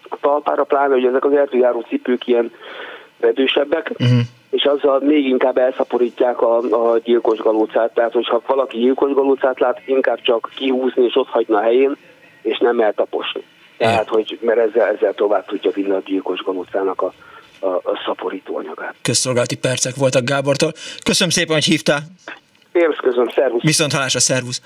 a 0.08 0.16
talpára, 0.20 0.64
pláne, 0.64 0.94
hogy 0.94 1.04
ezek 1.04 1.24
az 1.24 1.32
erdőjáró 1.32 1.80
cipők 1.80 2.26
ilyen 2.26 2.52
vedősebbek, 3.20 3.90
uh-huh 3.90 4.20
és 4.50 4.62
azzal 4.62 5.00
még 5.00 5.26
inkább 5.26 5.58
elszaporítják 5.58 6.40
a, 6.40 6.56
a 6.58 6.98
gyilkos 6.98 7.38
galócát. 7.38 7.94
Tehát, 7.94 8.12
hogyha 8.12 8.42
valaki 8.46 8.78
gyilkos 8.78 9.12
galócát 9.12 9.60
lát, 9.60 9.82
inkább 9.86 10.20
csak 10.20 10.50
kihúzni 10.56 11.04
és 11.04 11.16
ott 11.16 11.28
hagyna 11.28 11.58
a 11.58 11.62
helyén, 11.62 11.96
és 12.42 12.58
nem 12.58 12.80
eltaposni. 12.80 13.42
Tehát, 13.76 14.08
hogy, 14.08 14.38
mert 14.40 14.58
ezzel, 14.58 14.94
ezzel 14.94 15.14
tovább 15.14 15.46
tudja 15.46 15.70
vinni 15.70 15.90
a 15.90 16.02
gyilkos 16.04 16.42
galócának 16.42 17.02
a, 17.02 17.12
a, 17.60 17.66
a 17.66 18.02
szaporító 18.06 18.56
anyagát. 18.56 18.94
Közszolgálati 19.02 19.56
percek 19.56 19.94
voltak 19.94 20.24
Gábortól. 20.24 20.72
Köszönöm 21.04 21.32
szépen, 21.32 21.54
hogy 21.54 21.64
hívtál. 21.64 22.00
Én 22.72 22.96
közöm, 23.02 23.28
szervusz. 23.28 23.62
Viszont 23.62 23.92
halásra, 23.92 24.20
szervusz. 24.20 24.60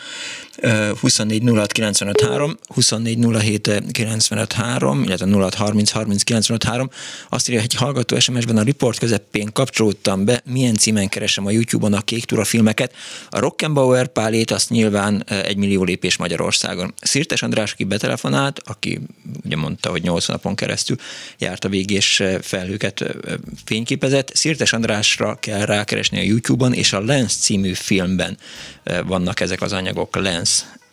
24 1.01 1.43
06 1.55 1.73
95 1.73 2.21
3, 2.21 2.59
24 2.67 3.19
07 3.41 3.83
95 3.93 4.53
3, 4.53 5.03
illetve 5.03 5.27
06 5.27 5.55
30 5.55 5.91
30 5.91 6.23
95 6.23 6.65
3. 6.65 6.91
Azt 7.29 7.49
írja 7.49 7.61
egy 7.61 7.75
hallgató 7.75 8.19
SMS-ben 8.19 8.57
a 8.57 8.63
riport 8.63 8.99
közepén 8.99 9.53
kapcsolódtam 9.53 10.25
be, 10.25 10.43
milyen 10.45 10.75
címen 10.75 11.09
keresem 11.09 11.47
a 11.47 11.51
YouTube-on 11.51 11.93
a 11.93 12.01
Kék 12.01 12.25
Tura 12.25 12.45
filmeket. 12.45 12.95
A 13.29 13.39
Rockenbauer 13.39 14.09
pálét 14.09 14.51
azt 14.51 14.71
nyilván 14.71 15.25
egy 15.29 15.57
millió 15.57 15.85
lépés 15.85 16.17
Magyarországon. 16.17 16.95
Szirtes 17.01 17.43
András, 17.43 17.73
aki 17.73 17.85
betelefonált, 17.85 18.61
aki 18.65 19.01
ugye 19.45 19.57
mondta, 19.57 19.91
hogy 19.91 20.03
8 20.03 20.27
napon 20.27 20.55
keresztül 20.55 20.97
járt 21.39 21.65
a 21.65 21.69
végés 21.69 22.23
felhőket 22.43 23.05
fényképezett. 23.65 24.31
Szirtes 24.35 24.73
Andrásra 24.73 25.37
kell 25.41 25.65
rákeresni 25.65 26.19
a 26.19 26.23
YouTube-on, 26.23 26.73
és 26.73 26.93
a 26.93 27.01
Lens 27.01 27.35
című 27.35 27.73
film 27.73 28.03
filmben 28.05 28.39
vannak 29.07 29.41
ezek 29.41 29.63
az 29.63 29.73
anyagok, 29.73 30.17
Lens, 30.17 30.44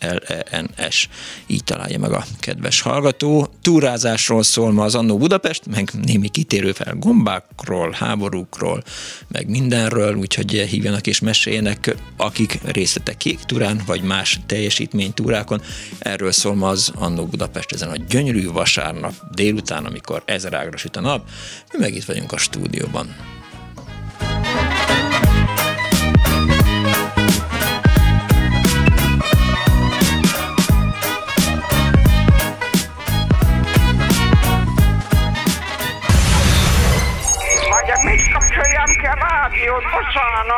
L-E-N-S. 0.01 1.07
Így 1.47 1.63
találja 1.63 1.99
meg 1.99 2.11
a 2.11 2.25
kedves 2.39 2.81
hallgató. 2.81 3.53
Túrázásról 3.61 4.43
szól 4.43 4.71
ma 4.71 4.83
az 4.83 4.95
Annó 4.95 5.17
Budapest, 5.17 5.65
meg 5.65 5.91
némi 6.05 6.29
kitérő 6.29 6.71
fel 6.71 6.95
gombákról, 6.99 7.91
háborúkról, 7.91 8.83
meg 9.27 9.49
mindenről, 9.49 10.15
úgyhogy 10.15 10.51
hívjanak 10.51 11.07
és 11.07 11.19
meséljenek, 11.19 11.95
akik 12.17 12.59
részletek 12.63 13.17
kék 13.17 13.39
túrán, 13.39 13.81
vagy 13.85 14.01
más 14.01 14.39
teljesítmény 14.45 15.13
túrákon. 15.13 15.61
Erről 15.99 16.31
szól 16.31 16.55
ma 16.55 16.67
az 16.67 16.91
Annó 16.95 17.25
Budapest 17.25 17.71
ezen 17.71 17.89
a 17.89 18.03
gyönyörű 18.09 18.51
vasárnap 18.51 19.13
délután, 19.31 19.85
amikor 19.85 20.23
ezer 20.25 20.53
ágra 20.53 20.77
süt 20.77 20.95
a 20.95 21.01
nap. 21.01 21.29
Mi 21.71 21.79
meg 21.79 21.95
itt 21.95 22.05
vagyunk 22.05 22.31
a 22.31 22.37
stúdióban. 22.37 23.15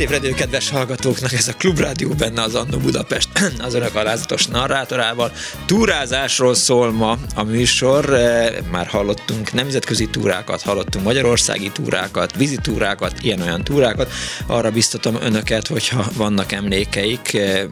Most 0.00 0.12
ébredő 0.12 0.34
kedves 0.34 0.70
hallgatóknak, 0.70 1.32
ez 1.32 1.48
a 1.48 1.52
Klubrádió 1.52 2.10
benne 2.10 2.42
az 2.42 2.54
Annó 2.54 2.78
Budapest, 2.78 3.29
az 3.66 3.74
önök 3.74 3.94
alázatos 3.94 4.46
narrátorával. 4.46 5.32
Túrázásról 5.66 6.54
szól 6.54 6.92
ma 6.92 7.18
a 7.34 7.42
műsor, 7.42 8.14
eh, 8.14 8.54
már 8.70 8.86
hallottunk 8.86 9.52
nemzetközi 9.52 10.06
túrákat, 10.06 10.62
hallottunk 10.62 11.04
magyarországi 11.04 11.70
túrákat, 11.70 12.36
vízi 12.36 12.56
túrákat, 12.62 13.14
ilyen-olyan 13.20 13.64
túrákat. 13.64 14.12
Arra 14.46 14.70
biztatom 14.70 15.16
önöket, 15.22 15.66
hogyha 15.66 16.06
vannak 16.16 16.52
emlékeik, 16.52 17.34
eh, 17.34 17.62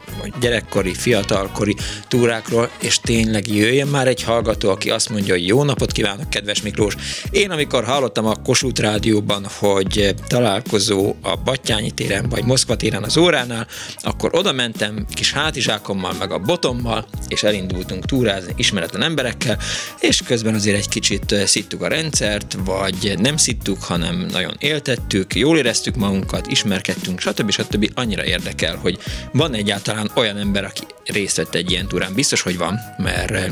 gyerekkori, 0.41 0.95
fiatalkori 0.95 1.77
túrákról, 2.09 2.71
és 2.81 3.01
tényleg 3.01 3.49
jöjjön 3.49 3.89
már 3.89 4.07
egy 4.07 4.23
hallgató, 4.23 4.71
aki 4.71 4.91
azt 4.91 5.09
mondja, 5.09 5.35
hogy 5.35 5.47
jó 5.47 5.64
napot 5.64 5.93
kívánok, 5.93 6.31
kedves 6.31 6.62
Miklós. 6.62 6.95
Én 7.31 7.51
amikor 7.51 7.85
hallottam 7.85 8.27
a 8.27 8.35
Kossuth 8.45 8.81
Rádióban, 8.81 9.47
hogy 9.59 10.14
találkozó 10.27 11.14
a 11.23 11.37
Battyányi 11.37 11.91
téren, 11.91 12.29
vagy 12.29 12.45
Moszkva 12.45 12.77
téren 12.77 13.03
az 13.03 13.16
óránál, 13.16 13.66
akkor 13.97 14.31
oda 14.35 14.53
mentem 14.53 15.07
kis 15.14 15.33
hátizsákommal, 15.59 16.13
meg 16.19 16.33
a 16.33 16.39
botommal, 16.39 17.07
és 17.29 17.43
elindultunk 17.43 18.05
túrázni 18.05 18.53
ismeretlen 18.57 19.03
emberekkel, 19.03 19.59
és 20.01 20.23
közben 20.23 20.55
azért 20.55 20.77
egy 20.77 20.89
kicsit 20.89 21.35
szittuk 21.47 21.83
a 21.83 21.89
rendszert, 21.89 22.57
vagy 22.65 23.15
nem 23.19 23.37
szittuk, 23.37 23.83
hanem 23.83 24.27
nagyon 24.31 24.55
éltettük, 24.59 25.35
jól 25.35 25.59
éreztük 25.59 25.97
magunkat, 25.97 26.47
ismerkedtünk, 26.47 27.21
stb. 27.21 27.51
stb. 27.51 27.91
Annyira 27.95 28.25
érdekel, 28.25 28.77
hogy 28.77 28.99
van 29.33 29.55
egyáltalán 29.55 30.11
olyan 30.15 30.37
ember, 30.37 30.65
aki 30.65 30.83
részt 31.05 31.37
vett 31.37 31.55
egy 31.55 31.71
ilyen 31.71 31.89
túrán. 31.89 32.15
Biztos, 32.15 32.41
hogy 32.41 32.57
van, 32.57 32.79
mert 32.97 33.51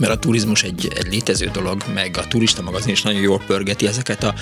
mert 0.00 0.12
a 0.12 0.18
turizmus 0.18 0.62
egy, 0.62 0.92
egy 0.94 1.06
létező 1.10 1.50
dolog, 1.52 1.82
meg 1.94 2.16
a 2.18 2.28
turista 2.28 2.62
magazin 2.62 2.92
is 2.92 3.02
nagyon 3.02 3.20
jól 3.20 3.40
pörgeti 3.46 3.86
ezeket 3.86 4.24
a 4.24 4.34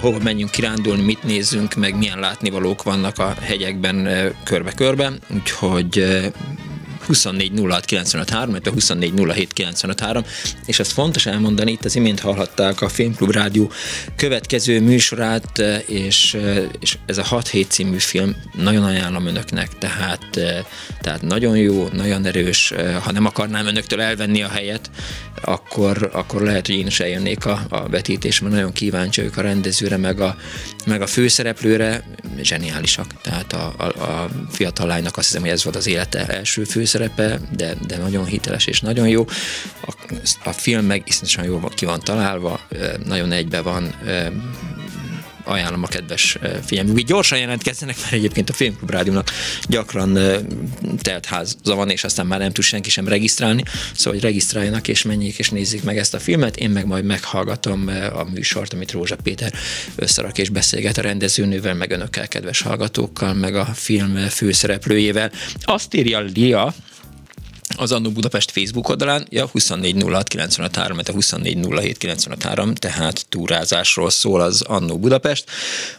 hova 0.00 0.18
menjünk 0.18 0.50
kirándulni, 0.50 1.02
mit 1.02 1.22
nézzünk, 1.22 1.74
meg 1.74 1.96
milyen 1.96 2.18
látnivalók 2.18 2.82
vannak 2.82 3.18
a 3.18 3.34
hegyekben 3.40 4.08
körbe-körbe, 4.44 5.12
úgyhogy 5.34 6.04
24 7.06 7.52
06 7.68 7.84
95 7.84 8.30
3, 8.30 8.56
24 8.64 9.12
és 10.66 10.78
azt 10.78 10.92
fontos 10.92 11.26
elmondani, 11.26 11.72
itt 11.72 11.84
az 11.84 11.96
imént 11.96 12.20
hallhatták 12.20 12.80
a 12.80 12.88
Filmklub 12.88 13.30
Rádió 13.30 13.70
következő 14.16 14.80
műsorát, 14.80 15.58
és, 15.86 16.36
és 16.80 16.98
ez 17.06 17.18
a 17.18 17.22
6 17.22 17.48
hét 17.48 17.70
című 17.70 17.98
film 17.98 18.36
nagyon 18.52 18.84
ajánlom 18.84 19.26
önöknek, 19.26 19.78
tehát, 19.78 20.28
tehát 21.00 21.22
nagyon 21.22 21.56
jó, 21.56 21.88
nagyon 21.92 22.24
erős, 22.24 22.72
ha 23.02 23.12
nem 23.12 23.24
akarnám 23.24 23.66
önöktől 23.66 24.00
elvenni 24.00 24.42
a 24.42 24.48
helyet, 24.48 24.90
akkor, 25.42 26.10
akkor 26.12 26.42
lehet, 26.42 26.66
hogy 26.66 26.76
én 26.76 26.86
is 26.86 27.00
eljönnék 27.00 27.46
a, 27.46 27.66
a 27.68 27.88
vetítésre, 27.88 28.44
mert 28.44 28.56
nagyon 28.56 28.72
kíváncsi 28.72 29.20
vagyok 29.20 29.36
a 29.36 29.40
rendezőre, 29.40 29.96
meg 29.96 30.20
a, 30.20 30.36
meg 30.86 31.02
a 31.02 31.06
főszereplőre, 31.06 32.04
zseniálisak. 32.40 33.20
Tehát 33.22 33.52
a, 33.52 33.74
a, 33.76 33.84
a 33.84 34.30
fiatal 34.50 34.86
lánynak 34.86 35.16
azt 35.16 35.26
hiszem, 35.26 35.42
hogy 35.42 35.50
ez 35.50 35.64
volt 35.64 35.76
az 35.76 35.86
élete 35.86 36.26
első 36.26 36.64
főszerepe, 36.64 37.40
de, 37.56 37.74
de 37.86 37.96
nagyon 37.96 38.24
hiteles 38.24 38.66
és 38.66 38.80
nagyon 38.80 39.08
jó. 39.08 39.24
A, 39.86 39.94
a 40.44 40.52
film 40.52 40.84
meg 40.84 41.02
iszonyatosan 41.06 41.44
jól 41.44 41.70
ki 41.74 41.84
van 41.84 42.00
találva, 42.00 42.60
nagyon 43.04 43.32
egybe 43.32 43.60
van, 43.60 43.94
ajánlom 45.46 45.82
a 45.82 45.86
kedves 45.86 46.38
figyelmükbe. 46.64 47.00
Gyorsan 47.00 47.38
jelentkezzenek, 47.38 47.96
mert 48.00 48.12
egyébként 48.12 48.50
a 48.50 48.52
Filmklub 48.52 48.90
Rádiónak 48.90 49.30
gyakran 49.68 50.18
telt 50.98 51.26
háza 51.26 51.54
van, 51.62 51.90
és 51.90 52.04
aztán 52.04 52.26
már 52.26 52.38
nem 52.38 52.52
tud 52.52 52.64
senki 52.64 52.90
sem 52.90 53.08
regisztrálni, 53.08 53.62
szóval 53.94 54.12
hogy 54.12 54.22
regisztráljanak 54.22 54.88
és 54.88 55.02
menjék 55.02 55.38
és 55.38 55.50
nézzék 55.50 55.82
meg 55.82 55.98
ezt 55.98 56.14
a 56.14 56.18
filmet, 56.18 56.56
én 56.56 56.70
meg 56.70 56.86
majd 56.86 57.04
meghallgatom 57.04 57.90
a 58.12 58.24
műsort, 58.24 58.72
amit 58.72 58.90
Rózsa 58.90 59.16
Péter 59.16 59.52
összerak 59.96 60.38
és 60.38 60.48
beszélget 60.48 60.98
a 60.98 61.02
rendezőnővel, 61.02 61.74
meg 61.74 61.90
önökkel, 61.90 62.28
kedves 62.28 62.60
hallgatókkal, 62.60 63.34
meg 63.34 63.54
a 63.54 63.64
film 63.64 64.14
főszereplőjével. 64.16 65.32
Azt 65.60 65.94
írja 65.94 66.20
Lia, 66.20 66.74
az 67.76 67.92
Annó 67.92 68.10
Budapest 68.10 68.50
Facebook 68.50 68.88
oldalán, 68.88 69.26
ja 69.30 69.50
2406953, 69.54 70.98
a 70.98 71.02
2407953, 71.02 72.74
tehát 72.74 73.26
túrázásról 73.28 74.10
szól 74.10 74.40
az 74.40 74.62
Annó 74.62 74.98
Budapest. 74.98 75.44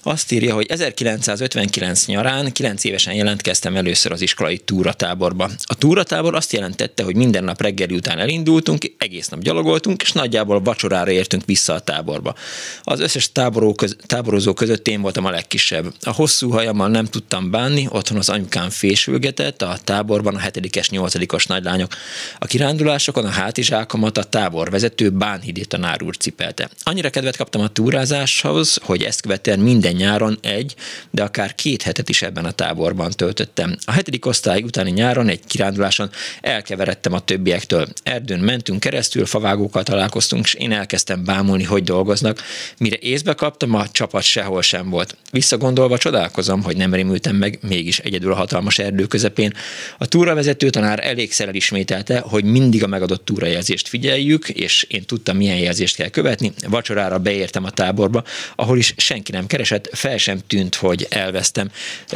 Azt 0.02 0.32
írja, 0.32 0.54
hogy 0.54 0.66
1959 0.66 2.06
nyarán 2.06 2.52
9 2.52 2.84
évesen 2.84 3.14
jelentkeztem 3.14 3.76
először 3.76 4.12
az 4.12 4.22
iskolai 4.22 4.58
túratáborba. 4.58 5.50
A 5.64 5.76
túratábor 5.76 6.36
azt 6.36 6.54
jelentette, 6.54 7.04
hogy 7.04 7.16
minden 7.16 7.44
nap 7.44 7.62
reggeli 7.62 7.96
után 7.96 8.20
elindultunk, 8.20 8.94
egész 8.98 9.28
nap 9.28 9.42
gyalogoltunk, 9.42 10.02
és 10.02 10.12
nagyjából 10.12 10.62
vacsorára 10.62 11.12
értünk 11.12 11.46
vissza 11.46 11.74
a 11.74 11.80
táborba. 11.80 12.36
Az 12.84 13.00
összes 13.00 13.32
táboró 13.32 13.74
köz, 13.74 13.96
táborozó 14.06 14.54
között 14.54 14.88
én 14.88 15.02
voltam 15.02 15.26
a 15.26 15.30
legkisebb. 15.30 15.94
A 16.02 16.12
hosszú 16.12 16.50
hajammal 16.50 16.88
nem 16.88 17.06
tudtam 17.06 17.52
bánni, 17.52 17.88
otthon 17.90 18.18
az 18.18 18.30
anyukám 18.30 18.70
fésülgetett, 18.70 19.62
a 19.62 19.78
táborban 19.84 20.36
a 20.36 20.40
7-es, 20.40 20.88
8-os 20.92 21.48
nagy 21.48 21.66
lányok. 21.68 21.92
A 22.40 22.46
kirándulásokon 22.46 23.26
a 23.26 23.30
hátizsákomat 23.30 24.18
a 24.18 24.24
táborvezető 24.24 25.10
Bánhidi 25.10 25.66
tanár 25.66 26.04
úr 26.04 26.18
cipelte. 26.18 26.70
Annyira 26.84 27.10
kedvet 27.10 27.38
kaptam 27.38 27.62
a 27.62 27.68
túrázáshoz, 27.68 28.78
hogy 28.82 29.04
ezt 29.04 29.22
követően 29.22 29.60
minden 29.60 29.94
nyáron 29.94 30.38
egy, 30.42 30.76
de 31.12 31.24
akár 31.24 31.56
két 31.56 31.82
hetet 31.82 32.10
is 32.10 32.22
ebben 32.22 32.46
a 32.46 32.52
táborban 32.52 33.12
töltöttem. 33.12 33.78
A 33.86 33.92
hetedik 33.92 34.26
osztály 34.26 34.62
utáni 34.62 34.92
nyáron 34.92 35.28
egy 35.28 35.40
kiránduláson 35.48 36.10
elkeveredtem 36.42 37.14
a 37.14 37.20
többiektől. 37.20 37.88
Erdőn 38.04 38.40
mentünk 38.40 38.80
keresztül, 38.80 39.26
favágókkal 39.26 39.84
találkoztunk, 39.84 40.46
és 40.46 40.54
én 40.54 40.72
elkezdtem 40.72 41.24
bámulni, 41.24 41.64
hogy 41.64 41.84
dolgoznak. 41.84 42.42
Mire 42.78 42.98
észbe 43.00 43.34
kaptam, 43.34 43.74
a 43.74 43.88
csapat 43.88 44.24
sehol 44.24 44.62
sem 44.62 44.90
volt. 44.90 45.18
Visszagondolva 45.32 45.98
csodálkozom, 45.98 46.64
hogy 46.64 46.78
nem 46.78 46.94
rémültem 46.94 47.36
meg 47.36 47.60
mégis 47.62 48.00
egyedül 48.00 48.32
a 48.32 48.36
hatalmas 48.36 48.80
erdő 48.80 49.06
közepén. 49.06 49.54
A 49.98 50.06
túravezető 50.06 50.70
tanár 50.70 51.00
elégszer 51.48 51.66
elismételte, 51.68 52.20
hogy 52.20 52.44
mindig 52.44 52.84
a 52.84 52.88
megadott 52.88 53.26
túrajelzést 53.26 53.88
figyeljük, 53.88 54.50
és 54.50 54.86
én 54.90 55.06
tudtam, 55.06 55.38
milyen 55.38 55.58
jelzést 55.58 55.96
kell 55.96 56.10
követni. 56.10 56.52
Vacsorára 56.68 57.20
beértem 57.20 57.64
a 57.64 57.70
táborba, 57.70 58.24
ahol 58.56 58.78
is 58.78 58.94
senki 58.98 59.32
nem 59.32 59.48
keresett, 59.48 59.90
fel 59.92 60.18
sem 60.18 60.40
tűnt, 60.48 60.76
hogy 60.76 61.08
elvesztem. 61.10 61.72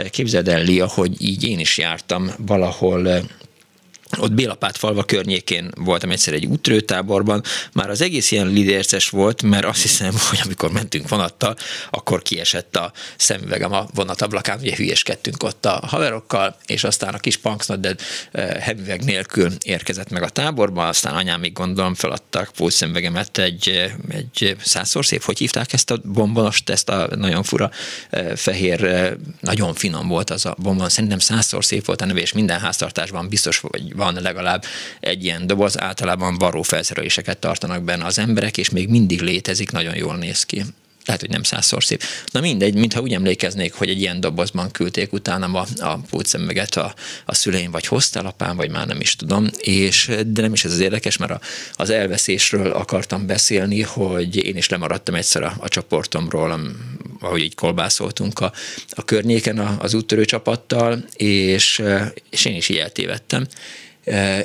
Képzeld 0.09 0.47
el, 0.47 0.63
Lia, 0.63 0.87
hogy 0.87 1.21
így 1.21 1.43
én 1.43 1.59
is 1.59 1.77
jártam 1.77 2.31
valahol 2.37 3.29
ott 4.17 4.31
Bélapát 4.31 4.77
falva 4.77 5.03
környékén 5.03 5.71
voltam 5.75 6.11
egyszer 6.11 6.33
egy 6.33 6.45
útrőtáborban, 6.45 7.43
már 7.73 7.89
az 7.89 8.01
egész 8.01 8.31
ilyen 8.31 8.47
lidérces 8.47 9.09
volt, 9.09 9.41
mert 9.41 9.65
azt 9.65 9.81
hiszem, 9.81 10.13
hogy 10.29 10.39
amikor 10.43 10.71
mentünk 10.71 11.09
vonattal, 11.09 11.55
akkor 11.89 12.21
kiesett 12.21 12.75
a 12.75 12.91
szemüvegem 13.17 13.73
a 13.73 13.87
vonatablakán, 13.93 14.59
ugye 14.59 14.75
hülyeskedtünk 14.75 15.43
ott 15.43 15.65
a 15.65 15.83
haverokkal, 15.87 16.55
és 16.65 16.83
aztán 16.83 17.13
a 17.13 17.17
kis 17.17 17.39
de 17.79 17.95
hemüveg 18.59 19.03
nélkül 19.03 19.51
érkezett 19.63 20.09
meg 20.09 20.23
a 20.23 20.29
táborba, 20.29 20.87
aztán 20.87 21.15
anyám 21.15 21.39
még 21.39 21.53
gondolom 21.53 21.93
feladtak 21.95 22.51
pótszemüvegemet 22.55 23.37
egy, 23.37 23.93
egy 24.09 24.55
százszor 24.63 25.05
szép, 25.05 25.23
hogy 25.23 25.37
hívták 25.37 25.73
ezt 25.73 25.91
a 25.91 25.97
bombonost, 26.03 26.69
ezt 26.69 26.89
a 26.89 27.07
nagyon 27.15 27.43
fura 27.43 27.71
fehér, 28.35 29.11
nagyon 29.39 29.73
finom 29.73 30.07
volt 30.07 30.29
az 30.29 30.45
a 30.45 30.55
bombon, 30.57 30.89
szerintem 30.89 31.19
százszor 31.19 31.65
szép 31.65 31.85
volt 31.85 32.01
a 32.01 32.05
neve, 32.05 32.19
és 32.19 32.33
minden 32.33 32.59
háztartásban 32.59 33.27
biztos, 33.27 33.59
hogy 33.59 33.95
van 34.01 34.21
legalább 34.21 34.63
egy 34.99 35.23
ilyen 35.23 35.47
doboz, 35.47 35.79
általában 35.79 36.37
varró 36.37 36.61
felszereléseket 36.61 37.37
tartanak 37.37 37.83
benne 37.83 38.05
az 38.05 38.19
emberek, 38.19 38.57
és 38.57 38.69
még 38.69 38.89
mindig 38.89 39.21
létezik, 39.21 39.71
nagyon 39.71 39.95
jól 39.95 40.15
néz 40.17 40.43
ki. 40.43 40.63
Lehet, 41.05 41.21
hogy 41.21 41.29
nem 41.29 41.43
százszor 41.43 41.83
szép. 41.83 42.03
Na 42.31 42.39
mindegy, 42.39 42.73
mintha 42.73 43.01
úgy 43.01 43.13
emlékeznék, 43.13 43.73
hogy 43.73 43.89
egy 43.89 43.99
ilyen 43.99 44.19
dobozban 44.19 44.71
küldték 44.71 45.13
utána 45.13 45.59
a, 45.59 45.65
a 45.77 45.97
pulcsemmeget 46.09 46.75
a, 46.75 46.93
a 47.25 47.33
szüleim, 47.33 47.71
vagy 47.71 47.85
hoztál 47.87 48.25
apám, 48.25 48.55
vagy 48.55 48.69
már 48.69 48.87
nem 48.87 48.99
is 48.99 49.15
tudom, 49.15 49.49
és 49.57 50.11
de 50.27 50.41
nem 50.41 50.53
is 50.53 50.65
ez 50.65 50.71
az 50.71 50.79
érdekes, 50.79 51.17
mert 51.17 51.31
a, 51.31 51.39
az 51.73 51.89
elveszésről 51.89 52.71
akartam 52.71 53.25
beszélni, 53.25 53.81
hogy 53.81 54.35
én 54.35 54.57
is 54.57 54.69
lemaradtam 54.69 55.15
egyszer 55.15 55.43
a, 55.43 55.53
a 55.59 55.67
csoportomról, 55.67 56.59
ahogy 57.19 57.41
így 57.41 57.55
kolbászoltunk 57.55 58.39
a, 58.39 58.51
a 58.89 59.05
környéken 59.05 59.57
az 59.57 59.93
úttörő 59.93 60.25
csapattal, 60.25 61.05
és, 61.13 61.83
és 62.29 62.45
én 62.45 62.55
is 62.55 62.69
így 62.69 62.77
eltévedtem 62.77 63.47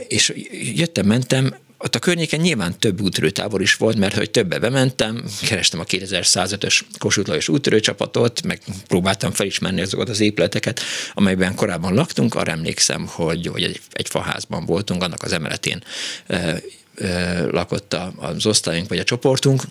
és 0.08 0.32
jöttem, 0.74 1.06
mentem, 1.06 1.54
ott 1.78 1.94
a 1.94 1.98
környéken 1.98 2.40
nyilván 2.40 2.78
több 2.78 3.00
útörőtábor 3.00 3.60
is 3.60 3.74
volt, 3.74 3.96
mert 3.96 4.16
hogy 4.16 4.30
többe 4.30 4.58
bementem, 4.58 5.24
kerestem 5.48 5.80
a 5.80 5.84
2105-ös 5.84 6.80
Kossuth 6.98 7.28
Lajos 7.28 7.48
útörőcsapatot, 7.48 8.42
meg 8.42 8.60
próbáltam 8.88 9.32
felismerni 9.32 9.80
azokat 9.80 10.08
az 10.08 10.20
épületeket, 10.20 10.80
amelyben 11.14 11.54
korábban 11.54 11.94
laktunk, 11.94 12.34
arra 12.34 12.50
emlékszem, 12.50 13.06
hogy, 13.06 13.46
hogy 13.46 13.62
egy, 13.62 13.80
egy 13.92 14.08
faházban 14.08 14.64
voltunk, 14.64 15.02
annak 15.02 15.22
az 15.22 15.32
emeletén 15.32 15.82
e, 16.26 16.60
e, 16.96 17.40
lakott 17.44 17.92
a, 17.92 18.12
az 18.16 18.46
osztályunk, 18.46 18.88
vagy 18.88 18.98
a 18.98 19.04
csoportunk, 19.04 19.62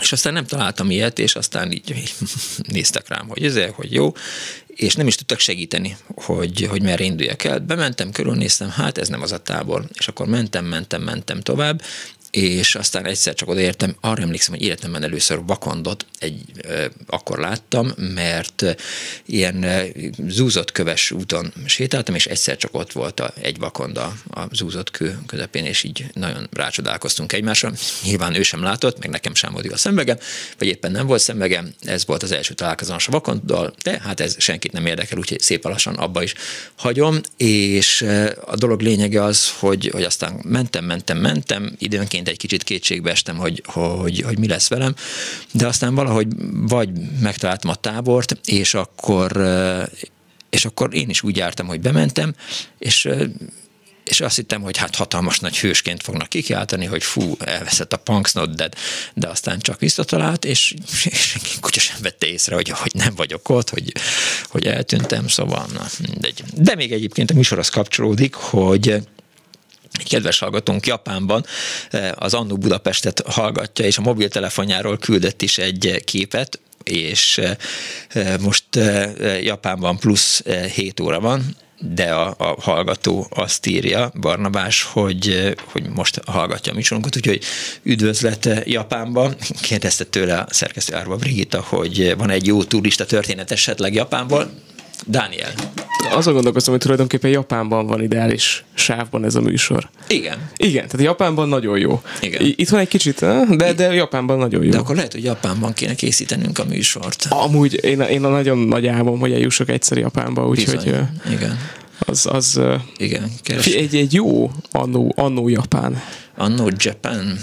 és 0.00 0.12
aztán 0.12 0.32
nem 0.32 0.46
találtam 0.46 0.90
ilyet, 0.90 1.18
és 1.18 1.34
aztán 1.34 1.72
így, 1.72 1.90
így 1.90 2.14
néztek 2.72 3.08
rám, 3.08 3.28
hogy 3.28 3.44
ez, 3.44 3.58
hogy 3.74 3.92
jó, 3.92 4.12
és 4.78 4.94
nem 4.94 5.06
is 5.06 5.14
tudtak 5.14 5.38
segíteni, 5.38 5.96
hogy, 6.14 6.66
hogy 6.70 6.82
merre 6.82 7.04
induljak 7.04 7.44
el. 7.44 7.58
Bementem, 7.58 8.10
körülnéztem, 8.10 8.70
hát 8.70 8.98
ez 8.98 9.08
nem 9.08 9.22
az 9.22 9.32
a 9.32 9.38
tábor. 9.38 9.84
És 9.98 10.08
akkor 10.08 10.26
mentem, 10.26 10.64
mentem, 10.64 11.02
mentem 11.02 11.40
tovább, 11.40 11.82
és 12.30 12.74
aztán 12.74 13.06
egyszer 13.06 13.34
csak 13.34 13.48
odaértem, 13.48 13.96
arra 14.00 14.22
emlékszem, 14.22 14.54
hogy 14.54 14.62
életemben 14.62 15.02
először 15.02 15.40
vakondot 15.46 16.06
egy, 16.18 16.42
e, 16.62 16.90
akkor 17.06 17.38
láttam, 17.38 17.92
mert 18.14 18.64
ilyen 19.26 19.62
e, 19.62 19.84
zúzott 20.28 20.72
köves 20.72 21.10
úton 21.10 21.52
sétáltam, 21.66 22.14
és 22.14 22.26
egyszer 22.26 22.56
csak 22.56 22.74
ott 22.74 22.92
volt 22.92 23.20
a, 23.20 23.32
egy 23.40 23.58
vakonda 23.58 24.16
a 24.30 24.54
zúzott 24.54 24.90
kő 24.90 25.18
közepén, 25.26 25.64
és 25.64 25.82
így 25.82 26.04
nagyon 26.12 26.48
rácsodálkoztunk 26.52 27.32
egymásra. 27.32 27.72
Nyilván 28.02 28.34
ő 28.34 28.42
sem 28.42 28.62
látott, 28.62 28.98
meg 28.98 29.08
nekem 29.08 29.34
sem 29.34 29.52
volt 29.52 29.72
a 29.72 29.76
szemvegem, 29.76 30.18
vagy 30.58 30.68
éppen 30.68 30.90
nem 30.90 31.06
volt 31.06 31.20
szemvegem, 31.20 31.72
ez 31.80 32.06
volt 32.06 32.22
az 32.22 32.32
első 32.32 32.54
találkozás 32.54 33.08
a 33.08 33.10
vakonddal, 33.10 33.74
de 33.82 34.00
hát 34.00 34.20
ez 34.20 34.34
senkit 34.38 34.72
nem 34.72 34.86
érdekel, 34.86 35.18
úgyhogy 35.18 35.40
szép 35.40 35.64
lassan 35.64 35.94
abba 35.94 36.22
is 36.22 36.34
hagyom, 36.76 37.20
és 37.36 38.06
a 38.44 38.56
dolog 38.56 38.80
lényege 38.80 39.22
az, 39.22 39.50
hogy, 39.58 39.88
hogy 39.92 40.02
aztán 40.02 40.40
mentem, 40.44 40.84
mentem, 40.84 41.18
mentem, 41.18 41.74
időnként 41.78 42.17
elsőként 42.18 42.28
egy 42.28 42.36
kicsit 42.36 42.62
kétségbe 42.62 43.10
estem, 43.10 43.36
hogy, 43.36 43.62
hogy, 43.66 44.20
hogy 44.20 44.38
mi 44.38 44.46
lesz 44.46 44.68
velem, 44.68 44.94
de 45.52 45.66
aztán 45.66 45.94
valahogy 45.94 46.26
vagy 46.52 46.90
megtaláltam 47.20 47.70
a 47.70 47.74
tábort, 47.74 48.38
és 48.44 48.74
akkor, 48.74 49.30
és 50.50 50.64
akkor 50.64 50.94
én 50.94 51.08
is 51.08 51.22
úgy 51.22 51.36
jártam, 51.36 51.66
hogy 51.66 51.80
bementem, 51.80 52.34
és 52.78 53.08
és 54.04 54.20
azt 54.20 54.36
hittem, 54.36 54.62
hogy 54.62 54.76
hát 54.76 54.96
hatalmas 54.96 55.38
nagy 55.38 55.58
hősként 55.58 56.02
fognak 56.02 56.28
kikiáltani, 56.28 56.84
hogy 56.84 57.02
fú, 57.02 57.36
elveszett 57.38 57.92
a 57.92 57.96
punksnod, 57.96 58.54
de, 58.54 58.68
de 59.14 59.28
aztán 59.28 59.58
csak 59.58 59.80
visszatalált, 59.80 60.44
és, 60.44 60.74
és 61.04 61.36
kutya 61.60 61.80
sem 61.80 61.96
vette 62.02 62.26
észre, 62.26 62.54
hogy, 62.54 62.68
hogy 62.68 62.92
nem 62.94 63.14
vagyok 63.14 63.48
ott, 63.48 63.70
hogy, 63.70 63.92
hogy 64.48 64.66
eltűntem, 64.66 65.28
szóval 65.28 65.66
na, 65.72 65.86
mindegy. 66.08 66.42
De 66.54 66.74
még 66.74 66.92
egyébként 66.92 67.30
a 67.30 67.34
műsorhoz 67.34 67.68
kapcsolódik, 67.68 68.34
hogy 68.34 69.02
egy 69.98 70.08
kedves 70.08 70.38
hallgatónk 70.38 70.86
Japánban 70.86 71.44
az 72.14 72.34
Annu 72.34 72.56
Budapestet 72.56 73.22
hallgatja, 73.26 73.84
és 73.84 73.98
a 73.98 74.02
mobiltelefonjáról 74.02 74.98
küldött 74.98 75.42
is 75.42 75.58
egy 75.58 76.02
képet, 76.04 76.60
és 76.82 77.40
most 78.40 78.64
Japánban 79.42 79.98
plusz 79.98 80.42
7 80.74 81.00
óra 81.00 81.20
van, 81.20 81.56
de 81.80 82.12
a, 82.12 82.34
a 82.38 82.56
hallgató 82.60 83.26
azt 83.30 83.66
írja, 83.66 84.12
Barnabás, 84.20 84.82
hogy, 84.82 85.54
hogy 85.64 85.88
most 85.88 86.20
hallgatja 86.26 86.72
a 86.72 86.74
műsorunkat, 86.74 87.16
úgyhogy 87.16 87.44
üdvözlet 87.82 88.48
Japánba. 88.64 89.32
Kérdezte 89.60 90.04
tőle 90.04 90.38
a 90.38 90.46
szerkesztő 90.50 90.94
Árva 90.94 91.16
Brigitta, 91.16 91.64
hogy 91.68 92.14
van 92.16 92.30
egy 92.30 92.46
jó 92.46 92.64
turista 92.64 93.06
történet 93.06 93.50
esetleg 93.50 93.94
Japánból. 93.94 94.50
Dániel. 95.06 95.52
Azon 96.10 96.34
gondolkozom, 96.34 96.72
hogy 96.72 96.82
tulajdonképpen 96.82 97.30
Japánban 97.30 97.86
van 97.86 98.02
ideális 98.02 98.64
sávban 98.74 99.24
ez 99.24 99.34
a 99.34 99.40
műsor. 99.40 99.88
Igen. 100.08 100.38
Igen, 100.56 100.88
tehát 100.88 101.06
Japánban 101.06 101.48
nagyon 101.48 101.78
jó. 101.78 102.02
Igen. 102.20 102.42
Itt 102.56 102.68
van 102.68 102.80
egy 102.80 102.88
kicsit, 102.88 103.20
de, 103.56 103.72
de 103.72 103.94
Japánban 103.94 104.38
nagyon 104.38 104.64
jó. 104.64 104.70
De 104.70 104.78
akkor 104.78 104.94
lehet, 104.94 105.12
hogy 105.12 105.24
Japánban 105.24 105.72
kéne 105.72 105.94
készítenünk 105.94 106.58
a 106.58 106.64
műsort. 106.64 107.26
Amúgy 107.28 107.84
én, 107.84 108.00
én 108.00 108.24
a 108.24 108.28
nagyon 108.28 108.58
nagy 108.58 108.86
álmom, 108.86 109.18
hogy 109.18 109.32
eljussak 109.32 109.68
egyszer 109.68 109.98
Japánba, 109.98 110.46
úgyhogy... 110.46 110.86
Igen. 111.30 111.58
Az, 111.98 112.26
az 112.26 112.60
Igen, 112.96 113.30
egy, 113.64 113.96
egy 113.96 114.12
jó 114.12 114.50
annó, 114.70 115.12
annó 115.16 115.48
Japán. 115.48 116.02
Annó 116.36 116.70
Japan 116.76 117.38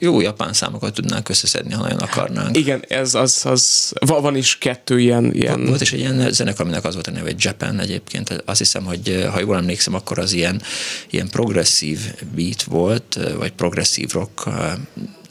jó 0.00 0.20
japán 0.20 0.52
számokat 0.52 0.94
tudnánk 0.94 1.28
összeszedni, 1.28 1.72
ha 1.72 1.82
nagyon 1.82 1.98
akarnánk. 1.98 2.56
Igen, 2.56 2.84
ez 2.88 3.14
az, 3.14 3.40
az 3.44 3.92
van 4.06 4.36
is 4.36 4.58
kettő 4.58 5.00
ilyen... 5.00 5.34
ilyen... 5.34 5.66
Volt 5.66 5.80
is 5.80 5.92
egy 5.92 5.98
ilyen 5.98 6.32
zenekar, 6.32 6.60
aminek 6.64 6.84
az 6.84 6.94
volt 6.94 7.06
a 7.06 7.10
neve, 7.10 7.24
hogy 7.24 7.44
Japan 7.44 7.80
egyébként. 7.80 8.42
Azt 8.44 8.58
hiszem, 8.58 8.84
hogy 8.84 9.28
ha 9.32 9.40
jól 9.40 9.56
emlékszem, 9.56 9.94
akkor 9.94 10.18
az 10.18 10.32
ilyen, 10.32 10.62
ilyen 11.10 11.28
progresszív 11.28 11.98
beat 12.34 12.62
volt, 12.62 13.18
vagy 13.38 13.52
progresszív 13.52 14.10
rock, 14.10 14.48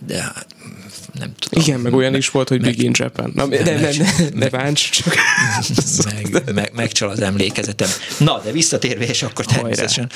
de 0.07 0.21
hát 0.21 0.47
nem 1.19 1.33
tudom. 1.39 1.63
Igen, 1.63 1.79
meg 1.79 1.93
olyan 1.93 2.15
is 2.15 2.29
volt, 2.29 2.49
hogy 2.49 2.61
meg, 2.61 2.69
Big 2.69 2.83
in 2.83 2.91
Japan. 2.93 3.31
Na, 3.35 3.45
ne, 3.45 3.59
ne, 3.59 3.79
ne, 3.79 3.89
ne 4.33 4.49
bánts, 4.49 4.89
csak... 4.89 5.15
meg, 6.05 6.53
meg, 6.53 6.71
megcsal 6.75 7.09
az 7.09 7.19
emlékezetem. 7.19 7.89
Na, 8.17 8.41
de 8.43 8.51
visszatérve, 8.51 9.05
és 9.05 9.23
akkor 9.23 9.45
természetesen 9.45 10.09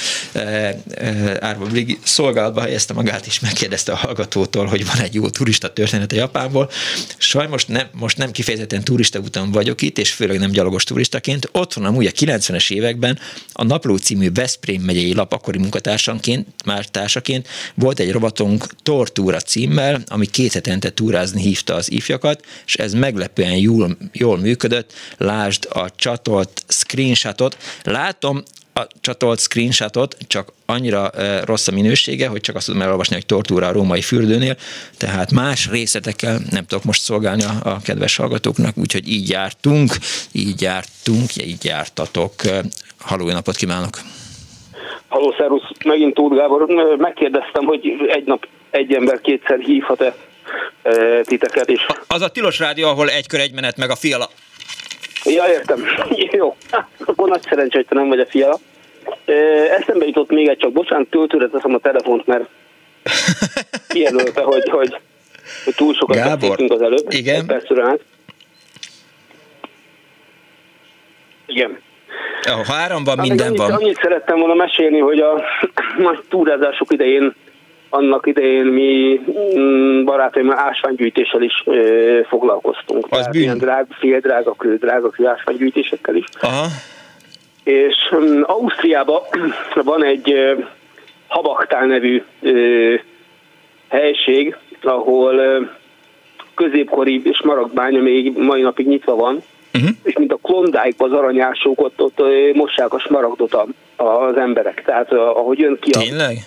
Árva 1.39 1.65
Brigi 1.65 1.99
szolgálatba 2.03 2.61
helyezte 2.61 2.93
magát, 2.93 3.25
és 3.25 3.39
megkérdezte 3.39 3.91
a 3.91 3.95
hallgatótól, 3.95 4.65
hogy 4.65 4.85
van 4.85 4.99
egy 4.99 5.13
jó 5.13 5.29
turista 5.29 5.73
története 5.73 6.15
Japánból. 6.15 6.69
Sajnos 7.17 7.65
nem, 7.65 7.87
most 7.91 8.17
nem 8.17 8.31
kifejezetten 8.31 8.83
turista 8.83 9.19
úton 9.19 9.51
vagyok 9.51 9.81
itt, 9.81 9.97
és 9.97 10.11
főleg 10.11 10.39
nem 10.39 10.51
gyalogos 10.51 10.83
turistaként. 10.83 11.49
Ott 11.51 11.73
van 11.73 11.85
amúgy 11.85 12.05
a 12.05 12.11
90-es 12.11 12.71
években 12.71 13.19
a 13.53 13.63
Napló 13.63 13.97
című 13.97 14.31
Veszprém 14.31 14.81
megyei 14.81 15.13
lap 15.13 15.33
akkori 15.33 15.57
munkatársaként, 15.57 16.47
már 16.65 16.85
társaként 16.85 17.47
volt 17.75 17.99
egy 17.99 18.11
robotunk 18.11 18.65
Tortúra 18.83 19.39
címmel, 19.39 20.01
ami 20.07 20.25
két 20.25 20.40
hetente 20.49 20.89
túrázni 20.89 21.41
hívta 21.41 21.73
az 21.73 21.91
ifjakat, 21.91 22.45
és 22.65 22.75
ez 22.75 22.93
meglepően 22.93 23.55
jól, 23.55 23.97
jól 24.11 24.37
működött. 24.37 24.93
Lásd 25.17 25.67
a 25.73 25.89
csatolt 25.95 26.63
screenshotot. 26.67 27.57
Látom, 27.83 28.43
a 28.73 28.87
csatolt 29.01 29.39
screenshotot, 29.39 30.17
csak 30.27 30.53
annyira 30.65 31.09
e, 31.09 31.45
rossz 31.45 31.67
a 31.67 31.71
minősége, 31.71 32.27
hogy 32.27 32.41
csak 32.41 32.55
azt 32.55 32.65
tudom 32.65 32.81
elolvasni, 32.81 33.15
hogy 33.15 33.25
tortúra 33.25 33.67
a 33.67 33.71
római 33.71 34.01
fürdőnél, 34.01 34.55
tehát 34.97 35.31
más 35.31 35.69
részletekkel 35.69 36.39
nem 36.49 36.65
tudok 36.65 36.83
most 36.83 37.01
szolgálni 37.01 37.43
a, 37.43 37.69
a 37.69 37.77
kedves 37.83 38.15
hallgatóknak, 38.15 38.77
úgyhogy 38.77 39.09
így 39.09 39.29
jártunk, 39.29 39.91
így 40.31 40.61
jártunk, 40.61 41.35
így 41.35 41.65
jártatok. 41.65 42.33
Halló, 42.99 43.31
napot 43.31 43.55
kívánok! 43.55 43.99
Halló, 45.07 45.33
szervusz, 45.37 45.67
megint 45.85 46.13
Tóth 46.13 46.35
Gábor. 46.35 46.65
Megkérdeztem, 46.97 47.65
hogy 47.65 47.81
egy 48.07 48.25
nap 48.25 48.47
egy 48.69 48.93
ember 48.93 49.21
kétszer 49.21 49.59
hívhat-e 49.59 50.15
titeket 51.21 51.69
is. 51.69 51.85
Az 52.07 52.21
a 52.21 52.29
tilos 52.29 52.59
rádió, 52.59 52.87
ahol 52.87 53.09
egy 53.09 53.27
kör 53.27 53.39
egy 53.39 53.53
menet 53.53 53.77
meg 53.77 53.89
a 53.89 53.95
fiala. 53.95 54.29
Ja, 55.23 55.47
értem. 55.47 55.85
Jó. 56.39 56.55
Akkor 57.05 57.29
nagy 57.29 57.41
szerencsé, 57.41 57.77
hogy 57.77 57.85
te 57.85 57.95
nem 57.95 58.07
vagy 58.07 58.19
a 58.19 58.25
fiala. 58.25 58.59
Eszembe 59.79 60.05
jutott 60.05 60.29
még 60.29 60.47
egy 60.47 60.57
csak, 60.57 60.71
bocsánat, 60.71 61.09
töltőre 61.09 61.47
teszem 61.47 61.73
a 61.73 61.77
telefont, 61.77 62.25
mert 62.25 62.49
kijelölte, 63.87 64.41
hogy, 64.41 64.69
hogy, 64.69 64.97
hogy 65.63 65.75
túl 65.75 65.93
sokat 65.93 66.39
beszéltünk 66.39 66.71
az 66.71 66.81
előbb. 66.81 67.05
Igen. 67.09 67.45
Persze 67.45 67.97
Igen. 71.45 71.79
Ha 72.43 72.73
áramban 72.73 73.17
hát 73.17 73.27
minden 73.27 73.47
annyit, 73.47 73.59
van. 73.59 73.71
Annyit 73.71 73.99
szerettem 74.01 74.39
volna 74.39 74.53
mesélni, 74.53 74.99
hogy 74.99 75.19
a 75.19 75.43
nagy 75.97 76.19
túrázások 76.29 76.93
idején 76.93 77.35
annak 77.93 78.27
idején 78.27 78.65
mi 78.65 79.21
mm, 79.57 80.03
barátaimmal 80.03 80.57
ásványgyűjtéssel 80.57 81.41
is 81.41 81.63
ö, 81.65 82.19
foglalkoztunk. 82.27 83.07
Az 83.09 83.27
bűn. 83.27 83.41
Ilyen 83.41 83.57
drág, 83.57 83.85
fél 83.89 84.19
drága, 84.19 84.55
kő, 84.55 84.75
drága 84.75 85.09
kő 85.09 85.27
ásványgyűjtésekkel 85.27 86.15
is. 86.15 86.25
Aha. 86.41 86.65
És 87.63 87.95
um, 88.11 88.43
Ausztriában 88.45 89.21
van 89.83 90.05
egy 90.05 90.31
ö, 90.31 90.53
Habachtál 91.27 91.85
nevű 91.85 92.23
ö, 92.41 92.93
helység, 93.89 94.55
ahol 94.81 95.35
ö, 95.35 95.61
középkori 96.55 97.21
smaragdbánya 97.33 98.01
még 98.01 98.37
mai 98.37 98.61
napig 98.61 98.87
nyitva 98.87 99.15
van, 99.15 99.43
uh-huh. 99.73 99.89
és 100.03 100.13
mint 100.17 100.33
a 100.33 100.39
klondike 100.41 100.93
az 100.97 101.11
aranyások, 101.11 101.81
ott, 101.81 102.01
ott 102.01 102.21
mossák 102.53 102.93
a 102.93 102.99
smaragdot 102.99 103.67
az 103.95 104.37
emberek. 104.37 104.83
Tehát 104.85 105.11
ahogy 105.11 105.59
jön 105.59 105.77
ki 105.81 105.91
a... 105.91 105.99
Tényleg? 105.99 106.37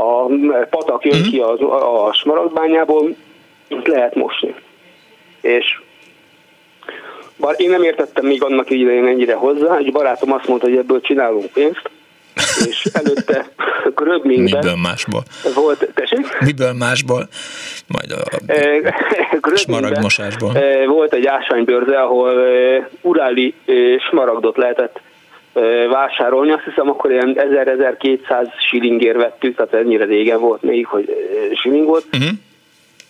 A 0.00 0.26
patak 0.70 1.04
jön 1.04 1.14
uh-huh. 1.14 1.30
ki 1.30 1.38
az, 1.38 1.60
a 1.60 2.12
smaragdbányából, 2.12 3.16
lehet 3.84 4.14
mosni. 4.14 4.54
És 5.40 5.80
bár 7.36 7.54
én 7.56 7.70
nem 7.70 7.82
értettem 7.82 8.26
még 8.26 8.42
annak 8.42 8.70
idején 8.70 9.06
ennyire 9.06 9.34
hozzá, 9.34 9.76
egy 9.76 9.92
barátom 9.92 10.32
azt 10.32 10.48
mondta, 10.48 10.66
hogy 10.66 10.76
ebből 10.76 11.00
csinálunk 11.00 11.52
pénzt, 11.52 11.90
és 12.68 12.84
előtte 13.00 13.48
Gröbmingben... 13.94 14.58
Miből 14.58 14.76
másból? 14.82 15.22
Volt, 15.54 15.88
tessék? 15.94 16.38
Miből 16.40 16.72
másból? 16.72 17.28
Majd 17.86 18.10
a 18.10 19.56
smaragdmosásból. 19.56 20.52
Volt 20.86 21.12
egy 21.12 21.26
ásványbörze, 21.26 22.00
ahol 22.00 22.34
uráli 23.00 23.54
smaragdot 24.10 24.56
lehetett 24.56 25.00
vásárolni. 25.90 26.52
Azt 26.52 26.64
hiszem, 26.64 26.88
akkor 26.88 27.10
ilyen 27.10 27.34
1000-1200 27.36 28.48
shillingért 28.58 29.16
vettük, 29.16 29.56
tehát 29.56 29.74
ennyire 29.74 30.04
régen 30.04 30.40
volt 30.40 30.62
még, 30.62 30.86
hogy 30.86 31.16
shilling 31.54 31.86
volt. 31.86 32.04
Uh-huh. 32.12 32.28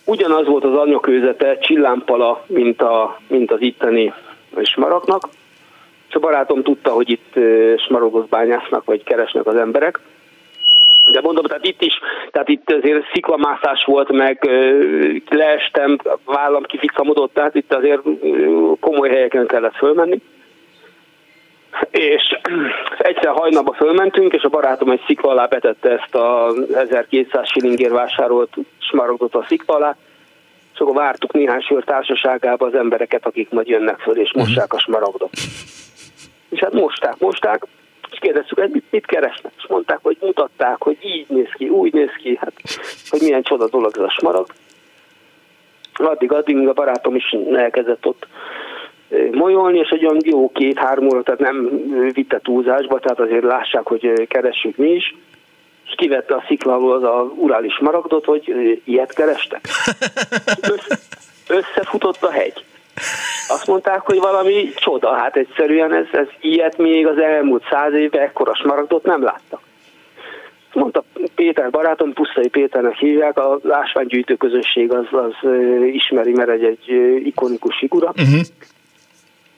Ugyanaz 0.05 0.47
volt 0.47 0.63
az 0.63 0.75
anyakőzete, 0.75 1.57
csillámpala, 1.57 2.43
mint, 2.47 2.81
a, 2.81 3.19
mint 3.27 3.51
az 3.51 3.61
itteni 3.61 4.13
smaragnak. 4.63 5.29
És 6.09 6.15
a 6.15 6.19
barátom 6.19 6.63
tudta, 6.63 6.91
hogy 6.91 7.09
itt 7.09 7.33
smarogot 7.87 8.29
bányásznak, 8.29 8.85
vagy 8.85 9.03
keresnek 9.03 9.45
az 9.45 9.55
emberek. 9.55 9.99
De 11.11 11.21
mondom, 11.21 11.45
tehát 11.45 11.65
itt 11.65 11.81
is, 11.81 11.93
tehát 12.31 12.49
itt 12.49 12.71
azért 12.71 13.11
sziklamászás 13.13 13.83
volt, 13.85 14.11
meg 14.11 14.49
leestem, 15.29 15.97
vállam 16.25 16.63
kifikamodott, 16.63 17.33
tehát 17.33 17.55
itt 17.55 17.73
azért 17.73 18.01
komoly 18.79 19.09
helyeken 19.09 19.47
kellett 19.47 19.75
fölmenni 19.75 20.21
és 21.89 22.39
egyszer 22.97 23.31
hajnalba 23.31 23.73
fölmentünk, 23.73 24.33
és 24.33 24.43
a 24.43 24.49
barátom 24.49 24.89
egy 24.89 25.03
szikla 25.05 25.29
alá 25.29 25.45
betette 25.45 25.89
ezt 25.89 26.15
a 26.15 26.53
1200 26.73 27.47
shillingért 27.49 27.91
vásárolt 27.91 28.53
smaragdot 28.77 29.35
a 29.35 29.45
szikla 29.47 29.75
alá, 29.75 29.95
és 30.73 30.79
akkor 30.79 30.93
vártuk 30.95 31.33
néhány 31.33 31.61
sör 31.61 31.83
társaságába 31.83 32.65
az 32.65 32.75
embereket, 32.75 33.25
akik 33.25 33.49
majd 33.49 33.67
jönnek 33.67 33.99
föl, 33.99 34.17
és 34.17 34.33
mossák 34.33 34.73
a 34.73 34.79
smaragdot. 34.79 35.29
És 36.49 36.59
hát 36.59 36.73
mosták, 36.73 37.17
mosták, 37.19 37.63
és 38.11 38.17
kérdeztük, 38.19 38.59
hogy 38.59 38.69
mit, 38.69 38.85
mit 38.89 39.05
keresnek, 39.05 39.51
és 39.57 39.67
mondták, 39.67 39.99
hogy 40.01 40.17
mutatták, 40.19 40.83
hogy 40.83 40.97
így 41.01 41.25
néz 41.29 41.49
ki, 41.57 41.69
úgy 41.69 41.93
néz 41.93 42.11
ki, 42.21 42.37
hát, 42.41 42.53
hogy 43.09 43.21
milyen 43.21 43.41
csoda 43.41 43.69
dolog 43.69 43.91
ez 43.97 44.03
a 44.03 44.09
smaragd. 44.09 44.51
Addig, 45.93 46.31
addig 46.31 46.67
a 46.67 46.73
barátom 46.73 47.15
is 47.15 47.35
elkezdett 47.53 48.05
ott 48.05 48.27
molyolni, 49.31 49.77
és 49.77 49.89
egy 49.89 50.05
olyan 50.05 50.21
jó 50.23 50.51
két-három 50.51 51.05
óra, 51.05 51.23
tehát 51.23 51.39
nem 51.39 51.69
vitte 52.13 52.39
túlzásba, 52.39 52.99
tehát 52.99 53.19
azért 53.19 53.43
lássák, 53.43 53.85
hogy 53.85 54.27
keressük 54.27 54.77
mi 54.77 54.89
is, 54.89 55.15
és 55.85 55.93
kivette 55.95 56.35
a 56.35 56.43
szikla 56.47 56.93
az 56.93 57.03
a 57.03 57.31
urális 57.35 57.79
maragdot, 57.79 58.25
hogy 58.25 58.53
ilyet 58.83 59.13
kerestek. 59.13 59.67
Össze, 60.73 60.99
összefutott 61.47 62.23
a 62.23 62.31
hegy. 62.31 62.63
Azt 63.47 63.67
mondták, 63.67 63.99
hogy 63.99 64.19
valami 64.19 64.69
csoda, 64.75 65.13
hát 65.13 65.35
egyszerűen 65.35 65.93
ez, 65.93 66.05
ez 66.11 66.27
ilyet 66.39 66.77
még 66.77 67.07
az 67.07 67.17
elmúlt 67.17 67.63
száz 67.69 67.93
évben 67.93 68.21
ekkora 68.21 68.55
smaragdot 68.55 69.03
nem 69.03 69.23
láttak. 69.23 69.61
Mondta 70.73 71.03
Péter 71.35 71.69
barátom, 71.69 72.13
Pusztai 72.13 72.47
Péternek 72.47 72.97
hívják, 72.97 73.37
a 73.37 73.59
ásványgyűjtő 73.69 74.35
közösség 74.35 74.93
az, 74.93 75.05
az 75.11 75.49
ismeri, 75.93 76.31
mert 76.31 76.49
egy, 76.49 76.63
egy 76.63 76.89
ikonikus 77.25 77.77
figura. 77.77 78.13
Uh-huh 78.17 78.41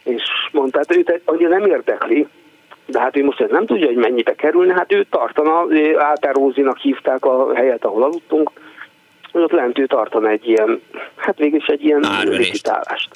és 0.03 0.23
mondta, 0.51 0.77
hát 0.77 0.95
őt 0.95 1.21
hogy 1.25 1.39
nem 1.39 1.65
érdekli, 1.65 2.27
De 2.85 2.99
hát 2.99 3.17
ő 3.17 3.23
most 3.23 3.47
nem 3.49 3.65
tudja, 3.65 3.87
hogy 3.87 3.95
mennyibe 3.95 4.35
kerülne, 4.35 4.73
hát 4.73 4.93
ő 4.93 5.05
tartana, 5.09 5.65
Áltár 5.97 6.33
Rózinak 6.33 6.77
hívták 6.77 7.25
a 7.25 7.55
helyet, 7.55 7.85
ahol 7.85 8.03
aludtunk, 8.03 8.51
hogy 9.31 9.41
ott 9.41 9.51
lent 9.51 9.79
ő 9.79 9.85
tartana 9.85 10.29
egy 10.29 10.47
ilyen, 10.47 10.81
hát 11.15 11.37
végülis 11.37 11.65
egy 11.65 11.83
ilyen 11.83 12.05
licitálást. 12.23 13.09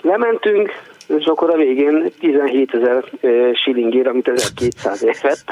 Lementünk, 0.00 0.72
és 1.06 1.24
akkor 1.24 1.50
a 1.50 1.56
végén 1.56 2.12
17 2.18 2.74
ezer 2.74 3.04
shillingért, 3.54 4.06
amit 4.06 4.28
1200 4.28 5.02
ért 5.02 5.20
vett, 5.20 5.44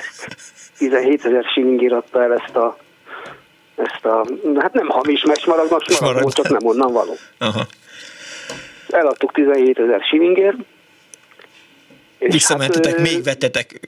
17 0.78 1.24
ezer 1.24 1.44
shillingért 1.44 1.92
adta 1.92 2.22
el 2.22 2.32
ezt 2.32 2.56
a, 2.56 2.76
ezt 3.76 4.04
a, 4.04 4.26
hát 4.58 4.72
nem 4.72 4.88
hamis 4.88 5.24
mesmaragnak, 5.24 5.82
smaragd 5.82 6.32
csak 6.32 6.48
nem 6.48 6.66
onnan 6.66 6.92
való. 6.92 7.12
Aha. 7.38 7.62
Eladtuk 8.94 9.32
17 9.32 9.78
ezer 9.78 10.00
shillingért, 10.00 10.56
Visszamentetek, 12.18 12.96
hát, 12.96 13.00
még 13.00 13.22
vettetek 13.22 13.80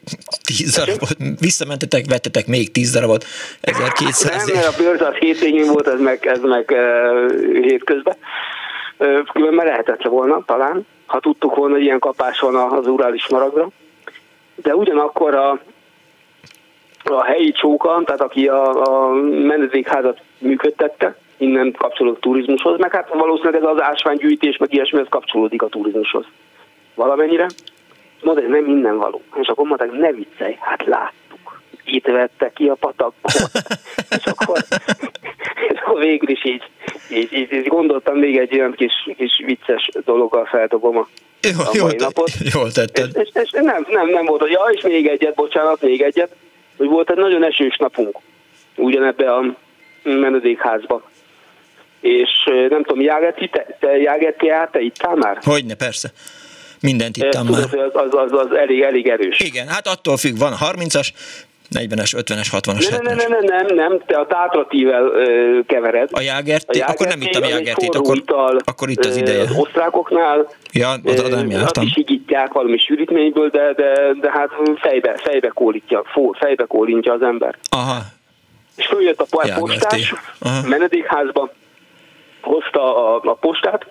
10 0.45 0.75
darabot, 0.75 1.17
visszamentetek, 1.41 2.05
vettetek 2.09 2.47
még 2.47 2.73
10 2.73 2.93
darabot, 2.93 3.25
1200 3.61 4.47
Nem, 4.47 4.55
mert 4.55 4.67
a 4.67 4.83
bőrz 4.83 5.01
az 5.01 5.15
hétvégén 5.15 5.67
volt, 5.67 5.87
ez 5.87 6.01
meg, 6.01 6.27
ez 6.27 6.41
meg 6.41 6.71
uh, 6.71 7.63
hétközben. 7.63 8.17
Uh, 8.99 9.25
különben 9.33 9.67
lehetett 9.67 10.03
volna, 10.03 10.43
talán, 10.47 10.87
ha 11.07 11.21
tudtuk 11.21 11.55
volna, 11.55 11.75
hogy 11.75 11.83
ilyen 11.83 11.99
kapás 11.99 12.41
van 12.41 12.55
az 12.55 12.87
urális 12.87 13.29
maragra. 13.29 13.69
De 14.55 14.75
ugyanakkor 14.75 15.35
a, 15.35 15.61
a 17.05 17.25
helyi 17.25 17.53
csóka, 17.53 18.03
tehát 18.05 18.21
aki 18.21 18.47
a, 18.47 18.83
a 18.83 19.13
menedékházat 19.25 20.21
működtette, 20.39 21.17
innen 21.37 21.73
kapcsolódik 21.73 22.21
turizmushoz, 22.21 22.79
meg 22.79 22.93
hát 22.93 23.09
valószínűleg 23.09 23.63
ez 23.63 23.69
az 23.69 23.81
ásványgyűjtés, 23.81 24.57
meg 24.57 24.73
ilyesmi, 24.73 24.99
ez 24.99 25.07
kapcsolódik 25.09 25.63
a 25.63 25.69
turizmushoz 25.69 26.27
valamennyire 26.97 27.47
mondta, 28.23 28.45
hogy 28.45 28.53
nem 28.53 28.65
minden 28.65 28.97
való. 28.97 29.23
És 29.35 29.49
akkor 29.49 29.67
mondták, 29.67 29.93
ne 29.93 30.13
viccelj, 30.13 30.57
hát 30.61 30.85
láttuk. 30.85 31.61
Itt 31.85 32.07
vette 32.07 32.51
ki 32.55 32.67
a 32.67 32.75
patakból. 32.75 33.33
és, 34.19 34.25
akkor, 34.25 34.59
és 35.69 35.79
akkor 35.81 36.01
végül 36.01 36.29
is 36.29 36.45
így, 36.45 36.63
így, 37.11 37.33
így, 37.33 37.53
így 37.53 37.67
gondoltam 37.67 38.17
még 38.17 38.39
egy 38.39 38.55
olyan 38.55 38.73
kis, 38.73 38.93
kis 39.17 39.43
vicces 39.45 39.89
dologgal 40.05 40.45
feldobom 40.45 40.97
a, 40.97 41.07
jó, 41.73 41.83
a 41.83 41.85
mai 41.85 41.97
napot. 41.97 42.31
Jól 42.55 42.71
tetted. 42.71 43.11
És, 43.15 43.29
és, 43.33 43.41
és 43.43 43.51
nem, 43.51 43.87
nem, 43.89 44.09
nem 44.09 44.25
volt, 44.25 44.49
ja, 44.51 44.61
és 44.73 44.83
még 44.83 45.07
egyet, 45.07 45.35
bocsánat, 45.35 45.83
még 45.83 46.03
egyet, 46.03 46.35
hogy 46.77 46.89
volt 46.89 47.11
egy 47.11 47.17
nagyon 47.17 47.45
esős 47.45 47.77
napunk 47.77 48.19
ugyanebbe 48.77 49.35
a 49.35 49.57
menedékházba. 50.03 51.03
És 52.07 52.31
nem 52.69 52.83
tudom, 52.83 53.01
Jáget, 53.03 53.49
te, 53.51 53.67
te 53.81 53.97
Jáget 53.97 54.37
te 54.73 54.81
ittál 54.81 55.15
már? 55.15 55.39
Hogyne, 55.45 55.75
persze. 55.75 56.09
Mindent 56.81 57.17
itt 57.17 57.35
már. 57.35 57.63
Az, 57.63 57.77
az, 57.93 58.15
az, 58.15 58.33
az 58.33 58.57
elég, 58.57 58.83
elég 58.83 59.09
erős. 59.09 59.41
Igen, 59.41 59.67
hát 59.67 59.87
attól 59.87 60.17
függ, 60.17 60.39
van 60.39 60.53
30-as, 60.61 61.09
40-es, 61.75 62.13
50-es, 62.17 62.49
60-as, 62.53 62.91
nem, 62.91 63.03
nem, 63.03 63.17
nem, 63.17 63.31
nem, 63.31 63.45
nem, 63.45 63.75
nem, 63.75 64.01
te 64.07 64.17
a 64.17 64.27
tátratível 64.27 65.11
kevered. 65.67 66.09
A 66.13 66.21
jágerté, 66.21 66.81
akkor 66.81 67.07
nem 67.07 67.21
ittam 67.21 67.45
jágertét, 67.45 67.95
akkor, 67.95 68.17
ital, 68.17 68.59
akkor 68.65 68.89
itt 68.89 69.05
az 69.05 69.17
ideje. 69.17 69.41
Az 69.41 69.57
osztrákoknál. 69.57 70.49
Ja, 70.73 70.95
oda, 71.05 71.25
oda 71.25 71.37
nem 71.37 71.51
jártam. 71.51 71.85
Azt 71.85 71.97
is 71.97 72.05
higítják 72.07 72.53
valami 72.53 72.79
sűrítményből, 72.79 73.49
de, 73.49 73.73
de, 73.77 74.13
de 74.21 74.31
hát 74.31 74.51
fejbe, 74.77 75.15
fejbe 75.17 75.49
kólítja, 75.49 76.03
fejbe 76.39 76.65
kólintja 76.65 77.13
az 77.13 77.23
ember. 77.23 77.55
Aha. 77.71 77.99
És 78.77 78.87
följött 78.87 79.21
a 79.21 79.27
postás, 79.31 80.15
menedékházba, 80.69 81.51
hozta 82.47 83.15
a, 83.15 83.21
a 83.25 83.35
postát, 83.35 83.87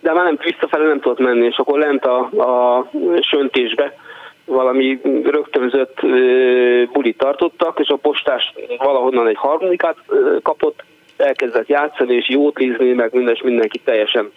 de 0.00 0.12
már 0.12 0.24
nem 0.24 0.38
visszafelé 0.42 0.86
nem 0.86 1.00
tudott 1.00 1.18
menni, 1.18 1.46
és 1.46 1.56
akkor 1.56 1.78
lent 1.78 2.04
a, 2.04 2.18
a 2.18 2.90
söntésbe 3.20 3.94
valami 4.44 5.00
rögtönzött 5.24 6.00
bulit 6.92 7.18
tartottak, 7.18 7.78
és 7.78 7.88
a 7.88 7.96
postás 7.96 8.54
valahonnan 8.78 9.26
egy 9.26 9.36
harmadikát 9.36 9.96
kapott, 10.42 10.84
elkezdett 11.16 11.68
játszani 11.68 12.14
és 12.14 12.28
jódlizni, 12.28 12.92
meg 12.92 13.12
minden, 13.12 13.34
és 13.34 13.42
mindenki 13.42 13.78
teljesen 13.78 14.32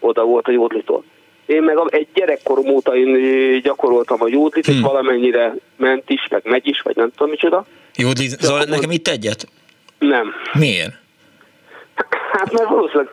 oda 0.00 0.24
volt 0.24 0.48
a 0.48 0.50
jódlitól. 0.50 1.04
Én 1.46 1.62
meg 1.62 1.76
egy 1.88 2.06
gyerekkorom 2.14 2.68
óta 2.68 2.96
én 2.96 3.60
gyakoroltam 3.62 4.22
a 4.22 4.28
jódlit, 4.28 4.66
hmm. 4.66 4.74
és 4.74 4.80
valamennyire 4.80 5.54
ment 5.76 6.10
is, 6.10 6.28
meg 6.30 6.42
megy 6.44 6.66
is, 6.68 6.80
vagy 6.80 6.96
nem 6.96 7.10
tudom 7.10 7.30
micsoda. 7.30 7.64
Jódlit, 7.96 8.30
szóval 8.30 8.64
nekem 8.64 8.90
itt 8.90 9.08
egyet? 9.08 9.46
Nem. 9.98 10.32
Miért? 10.52 10.92
Hát 12.32 12.52
mert 12.52 12.68
valószínűleg 12.68 13.08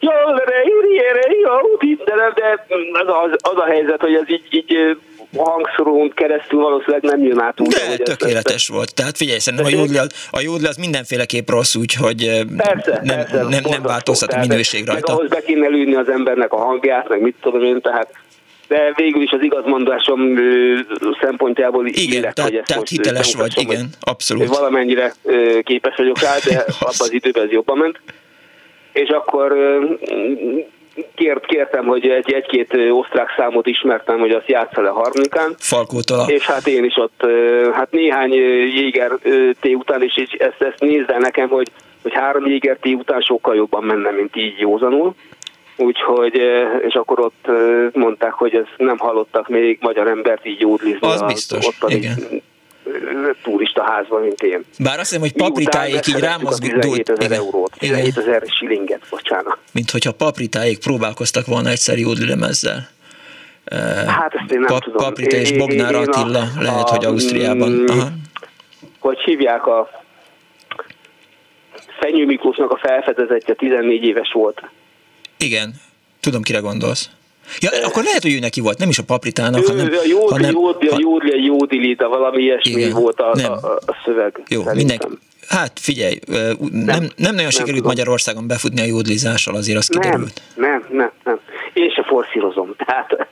jól 0.00 0.42
reírjére, 0.44 1.20
jó, 1.42 1.76
de, 2.04 2.32
de 2.34 2.64
az, 2.92 3.06
az, 3.06 3.36
az 3.52 3.56
a 3.56 3.64
helyzet, 3.64 4.00
hogy 4.00 4.14
ez 4.14 4.30
így, 4.30 4.46
így 4.50 4.96
hangszorón 5.36 6.12
keresztül 6.14 6.60
valószínűleg 6.60 7.02
nem 7.02 7.22
jön 7.22 7.40
át 7.40 7.60
úgy. 7.60 7.68
De 7.68 7.96
tökéletes 7.96 8.54
ezt, 8.54 8.68
volt. 8.68 8.94
Tehát 8.94 9.16
figyelj, 9.16 9.38
szerintem 9.38 9.68
a 9.68 9.76
jódli, 9.76 9.98
a 10.30 10.40
jódli 10.40 10.66
az 10.66 10.76
mindenféleképp 10.76 11.48
rossz, 11.48 11.74
úgyhogy 11.74 12.44
persze, 12.56 13.00
nem, 13.02 13.16
persze, 13.16 13.42
nem, 13.42 13.62
nem 13.68 13.82
változtat 13.82 14.32
a 14.32 14.38
minőség 14.38 14.86
rajta. 14.86 15.10
Meg 15.10 15.16
ahhoz 15.18 15.30
be 15.30 15.40
kéne 15.40 15.68
lőni 15.68 15.94
az 15.94 16.08
embernek 16.08 16.52
a 16.52 16.56
hangját, 16.56 17.08
meg 17.08 17.20
mit 17.20 17.36
tudom 17.40 17.62
én, 17.62 17.80
tehát 17.80 18.12
de 18.68 18.92
végül 18.96 19.22
is 19.22 19.30
az 19.30 19.42
igazmondásom 19.42 20.38
szempontjából 21.20 21.86
igen, 21.86 22.16
élek, 22.16 22.32
tehát, 22.32 22.50
hogy 22.50 22.58
ezt 22.58 22.68
tehát 22.68 22.88
hiteles 22.88 23.34
vagy, 23.34 23.52
igen, 23.58 23.88
abszolút. 24.00 24.46
Valamennyire 24.46 25.12
képes 25.62 25.96
vagyok 25.96 26.20
rá, 26.20 26.34
de 26.44 26.56
abban 26.80 26.94
az 26.98 27.12
időben 27.12 27.44
ez 27.44 27.50
jobban 27.50 27.78
ment 27.78 28.00
és 28.92 29.08
akkor 29.08 29.52
kért, 31.14 31.46
kértem, 31.46 31.86
hogy 31.86 32.08
egy, 32.08 32.32
egy-két 32.32 32.76
osztrák 32.90 33.34
számot 33.36 33.66
ismertem, 33.66 34.18
hogy 34.18 34.30
azt 34.30 34.48
játsza 34.48 34.80
le 34.80 34.88
harmadikán. 34.88 35.54
Falkótól. 35.58 36.24
És 36.28 36.46
hát 36.46 36.66
én 36.66 36.84
is 36.84 36.96
ott, 36.96 37.26
hát 37.72 37.90
néhány 37.90 38.32
jéger 38.74 39.10
té 39.60 39.72
után, 39.72 40.02
és 40.02 40.26
ezt, 40.38 40.62
ezt 40.62 40.80
nézze 40.80 41.18
nekem, 41.18 41.48
hogy, 41.48 41.68
hogy 42.02 42.14
három 42.14 42.46
jéger 42.46 42.76
té 42.80 42.92
után 42.92 43.20
sokkal 43.20 43.54
jobban 43.54 43.84
menne, 43.84 44.10
mint 44.10 44.36
így 44.36 44.58
józanul. 44.58 45.14
Úgyhogy, 45.76 46.34
és 46.86 46.94
akkor 46.94 47.20
ott 47.20 47.46
mondták, 47.92 48.32
hogy 48.32 48.54
ezt 48.54 48.74
nem 48.76 48.98
hallottak 48.98 49.48
még 49.48 49.78
magyar 49.80 50.06
embert 50.06 50.46
így 50.46 50.60
jódlizni. 50.60 51.08
Az 51.08 51.22
biztos, 51.22 51.66
ott 51.66 51.90
igen 51.90 52.42
turista 53.42 53.82
házban, 53.82 54.20
mint 54.22 54.42
én. 54.42 54.64
Bár 54.78 54.98
azt 54.98 55.08
hiszem, 55.08 55.20
hogy 55.20 55.32
papritáék 55.32 56.06
így 56.06 56.18
rámozgott. 56.18 56.70
17 56.70 57.08
ezer 57.08 57.32
eurót, 57.32 57.72
17 57.78 58.16
ezer 58.18 58.42
silinget, 58.46 59.00
bocsánat. 59.10 59.58
Mint 59.72 59.90
hogyha 59.90 60.12
papritáék 60.12 60.78
próbálkoztak 60.78 61.46
volna 61.46 61.68
egyszer 61.68 61.98
jódlemezzel. 61.98 62.88
Hát 64.06 64.34
ezt 64.34 64.52
én 64.52 64.58
nem 64.58 64.68
pa- 64.68 64.82
tudom. 64.82 65.04
Paprita 65.04 65.36
és 65.36 65.52
Bognár 65.52 65.94
Attila, 65.94 66.40
a, 66.40 66.62
lehet, 66.62 66.88
a, 66.88 66.90
hogy 66.90 67.04
Ausztriában. 67.04 67.70
Mm, 67.70 67.86
Aha. 67.86 68.08
Hogy 68.98 69.18
hívják 69.18 69.66
a 69.66 69.90
Fenyő 72.00 72.24
Miklósnak 72.24 72.70
a 72.70 72.78
felfedezetje 72.82 73.54
14 73.54 74.02
éves 74.02 74.32
volt. 74.32 74.62
Igen, 75.38 75.74
tudom, 76.20 76.42
kire 76.42 76.58
gondolsz. 76.58 77.10
Ja, 77.58 77.70
akkor 77.86 78.02
lehet, 78.02 78.22
hogy 78.22 78.32
ő 78.32 78.38
neki 78.38 78.60
volt, 78.60 78.78
nem 78.78 78.88
is 78.88 78.98
a 78.98 79.02
papritának, 79.02 79.62
ő, 79.62 79.66
hanem... 79.66 79.86
A 79.86 80.06
jódli, 80.06 80.30
hanem, 80.30 80.50
jódli, 80.52 80.88
a 80.88 80.96
jódli, 80.98 81.30
a 81.30 81.44
jódilita, 81.44 82.08
valami 82.08 82.42
ilyesmi 82.42 82.70
igen, 82.70 82.92
volt 82.92 83.20
a, 83.20 83.30
nem. 83.34 83.52
a, 83.52 83.56
a 83.66 83.96
szöveg. 84.04 84.42
Jó, 84.48 84.62
mindenki. 84.74 85.06
Hát 85.48 85.72
figyelj, 85.80 86.18
nem, 86.26 86.84
nem, 86.84 87.08
nem 87.16 87.34
nagyon 87.34 87.50
sikerült 87.50 87.84
nem 87.84 87.86
Magyarországon 87.86 88.46
befutni 88.46 88.80
a 88.80 88.84
jódlizással, 88.84 89.54
azért 89.54 89.78
az 89.78 89.86
kiderült. 89.86 90.42
Nem, 90.54 90.70
nem, 90.70 90.86
nem. 90.90 91.10
nem. 91.24 91.40
Én 91.72 91.90
se 91.90 92.02
forszírozom, 92.02 92.74
tehát 92.76 93.28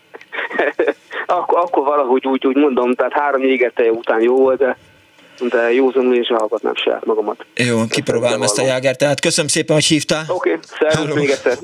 akkor, 1.27 1.59
akkor 1.59 1.85
valahogy 1.85 2.27
úgy, 2.27 2.47
úgy 2.47 2.57
mondom, 2.57 2.95
tehát 2.95 3.13
három 3.13 3.43
jégerteje 3.43 3.91
után 3.91 4.23
jó 4.23 4.37
volt, 4.37 4.59
de 4.59 4.77
de 5.41 5.73
józanul 5.73 6.15
én 6.15 6.25
sem 6.25 6.37
hallgatnám 6.37 6.75
saját 6.75 7.05
magamat. 7.05 7.45
Jó, 7.55 7.87
kipróbálom 7.89 8.43
ezt 8.43 8.59
a 8.59 8.63
jágert. 8.63 8.99
Tehát 8.99 9.21
köszönöm 9.21 9.49
szépen, 9.49 9.75
hogy 9.75 9.85
hívtál. 9.85 10.25
Oké, 10.29 10.53
okay, 10.53 10.61
szervusz 10.79 11.15
még 11.15 11.31
egyszer. 11.31 11.59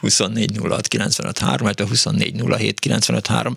24 0.00 0.58
06 0.68 0.88
95 0.88 1.38
3, 1.38 1.68
24 1.88 2.42
07 2.56 2.78
95 2.80 3.26
3. 3.26 3.56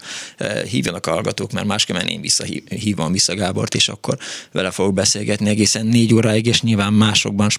Hívjanak 0.70 1.08
a 1.08 1.12
hallgatók, 1.12 1.52
mert 1.52 1.66
másképpen 1.66 2.08
én 2.08 2.22
vissza, 2.22 2.44
hívom 2.70 3.12
vissza 3.12 3.36
Gábort, 3.36 3.76
és 3.76 3.90
akkor 3.90 4.18
vele 4.52 4.72
fogok 4.72 4.94
beszélgetni 4.94 5.50
egészen 5.50 5.86
négy 5.86 6.14
óráig, 6.14 6.46
és 6.46 6.62
nyilván 6.62 6.94
másokban 6.94 7.50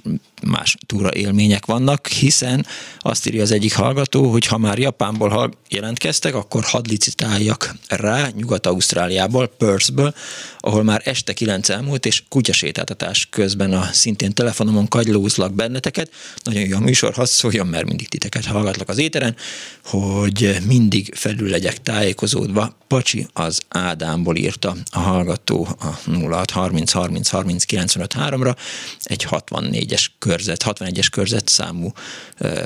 más 0.42 0.76
túra 0.86 1.12
élmények 1.12 1.66
vannak, 1.66 2.06
hiszen 2.06 2.66
azt 2.98 3.26
írja 3.26 3.42
az 3.42 3.50
egyik 3.50 3.74
hallgató, 3.74 4.30
hogy 4.30 4.46
ha 4.46 4.58
már 4.58 4.78
Japánból 4.78 5.50
jelentkeztek, 5.68 6.34
akkor 6.34 6.64
hadd 6.64 6.88
licitáljak 6.88 7.74
rá 7.88 8.28
Nyugat-Ausztráliából, 8.36 9.46
Perthből, 9.46 10.14
ahol 10.58 10.82
már 10.82 11.02
este 11.04 11.32
kilenc 11.32 11.68
elmúlt, 11.68 12.06
és 12.06 12.22
kutyasétáltatás 12.28 13.26
közben 13.30 13.72
a 13.72 13.88
szintén 13.92 14.32
telefonomon 14.34 14.88
kagylózlak 14.88 15.54
benneteket. 15.54 16.10
Nagyon 16.42 16.62
jó 16.62 16.76
a 16.76 16.80
műsor, 16.80 17.14
hadd 17.14 17.26
szóljon, 17.26 17.66
mert 17.66 17.84
mindig 17.84 18.07
titeket 18.08 18.44
hallgatlak 18.44 18.88
az 18.88 18.98
éteren, 18.98 19.36
hogy 19.84 20.56
mindig 20.66 21.14
felül 21.14 21.48
legyek 21.48 21.82
tájékozódva. 21.82 22.76
Pacsi 22.86 23.26
az 23.32 23.60
Ádámból 23.68 24.36
írta 24.36 24.76
a 24.90 24.98
hallgató 24.98 25.68
a 25.80 26.10
06 26.28 26.50
30 26.50 26.92
30 26.92 27.28
30 27.28 27.64
95 27.64 28.14
3-ra 28.18 28.56
egy 29.02 29.26
64-es 29.30 30.06
körzet, 30.18 30.64
61-es 30.66 31.06
körzet 31.10 31.48
számú 31.48 31.92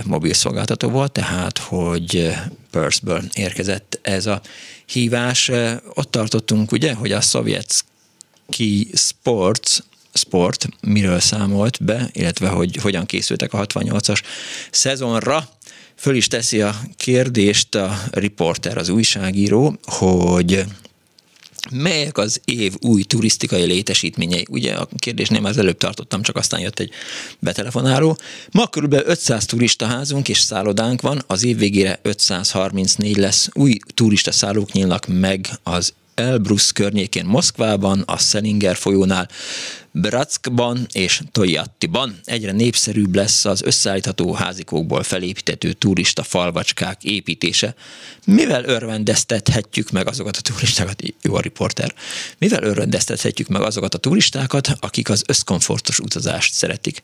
mobilszolgáltató 0.05 0.89
volt, 0.89 1.13
tehát 1.13 1.59
hogy 1.59 2.35
Perthből 2.71 3.23
érkezett 3.35 3.99
ez 4.03 4.27
a 4.27 4.41
hívás. 4.87 5.51
Ott 5.95 6.11
tartottunk 6.11 6.73
ugye, 6.73 6.95
hogy 6.95 7.13
a 7.13 7.21
Szovjetski 7.21 8.91
Sports 8.95 9.79
Sport 10.13 10.69
miről 10.81 11.21
számolt 11.21 11.85
be, 11.85 12.11
illetve 12.13 12.49
hogy 12.49 12.77
hogyan 12.77 13.07
készültek 13.07 13.53
a 13.53 13.67
68-as 13.67 14.23
szezonra. 14.71 15.49
Föl 15.97 16.15
is 16.15 16.29
teszi 16.29 16.61
a 16.61 16.81
kérdést 16.97 17.75
a 17.75 18.03
riporter, 18.11 18.79
az 18.79 18.89
újságíró, 18.89 19.79
hogy 19.83 20.65
melyek 21.71 22.19
az 22.19 22.41
év 22.45 22.75
új 22.81 23.03
turisztikai 23.03 23.65
létesítményei? 23.65 24.47
Ugye 24.51 24.75
a 24.75 24.89
kérdés 24.97 25.29
nem 25.29 25.45
az 25.45 25.59
előbb 25.59 25.77
tartottam, 25.77 26.23
csak 26.23 26.37
aztán 26.37 26.61
jött 26.61 26.79
egy 26.79 26.91
betelefonáló. 27.39 28.19
Ma 28.51 28.67
kb. 28.67 28.93
500 29.05 29.47
turista 29.47 29.87
házunk 29.87 30.29
és 30.29 30.39
szállodánk 30.39 31.01
van, 31.01 31.25
az 31.27 31.45
év 31.45 31.59
végére 31.59 31.99
534 32.03 33.17
lesz. 33.17 33.49
Új 33.53 33.77
turista 33.95 34.33
szállók 34.33 34.73
nyílnak 34.73 35.07
meg 35.07 35.49
az 35.63 35.93
Elbrus 36.15 36.73
környékén 36.73 37.25
Moszkvában, 37.25 38.03
a 38.07 38.19
Selinger 38.19 38.77
folyónál, 38.77 39.29
Bratskban 39.93 40.87
és 40.93 41.21
Tojattiban 41.33 42.21
egyre 42.25 42.53
népszerűbb 42.53 43.15
lesz 43.15 43.45
az 43.45 43.63
összeállítható 43.63 44.33
házikókból 44.33 45.03
felépítető 45.03 45.73
turista 45.73 46.23
falvacskák 46.23 47.05
építése. 47.05 47.75
Mivel 48.25 48.65
örvendeztethetjük 48.65 49.91
meg 49.91 50.09
azokat 50.09 50.37
a 50.37 50.41
turistákat, 50.41 51.03
jó 51.23 51.35
a 51.35 51.41
riporter, 51.41 51.95
mivel 52.39 52.63
örvendeztethetjük 52.63 53.49
meg 53.49 53.63
azokat 53.63 53.95
a 53.95 53.99
turistákat, 53.99 54.69
akik 54.81 55.09
az 55.09 55.23
összkomfortos 55.27 55.99
utazást 55.99 56.55
szeretik. 56.55 57.01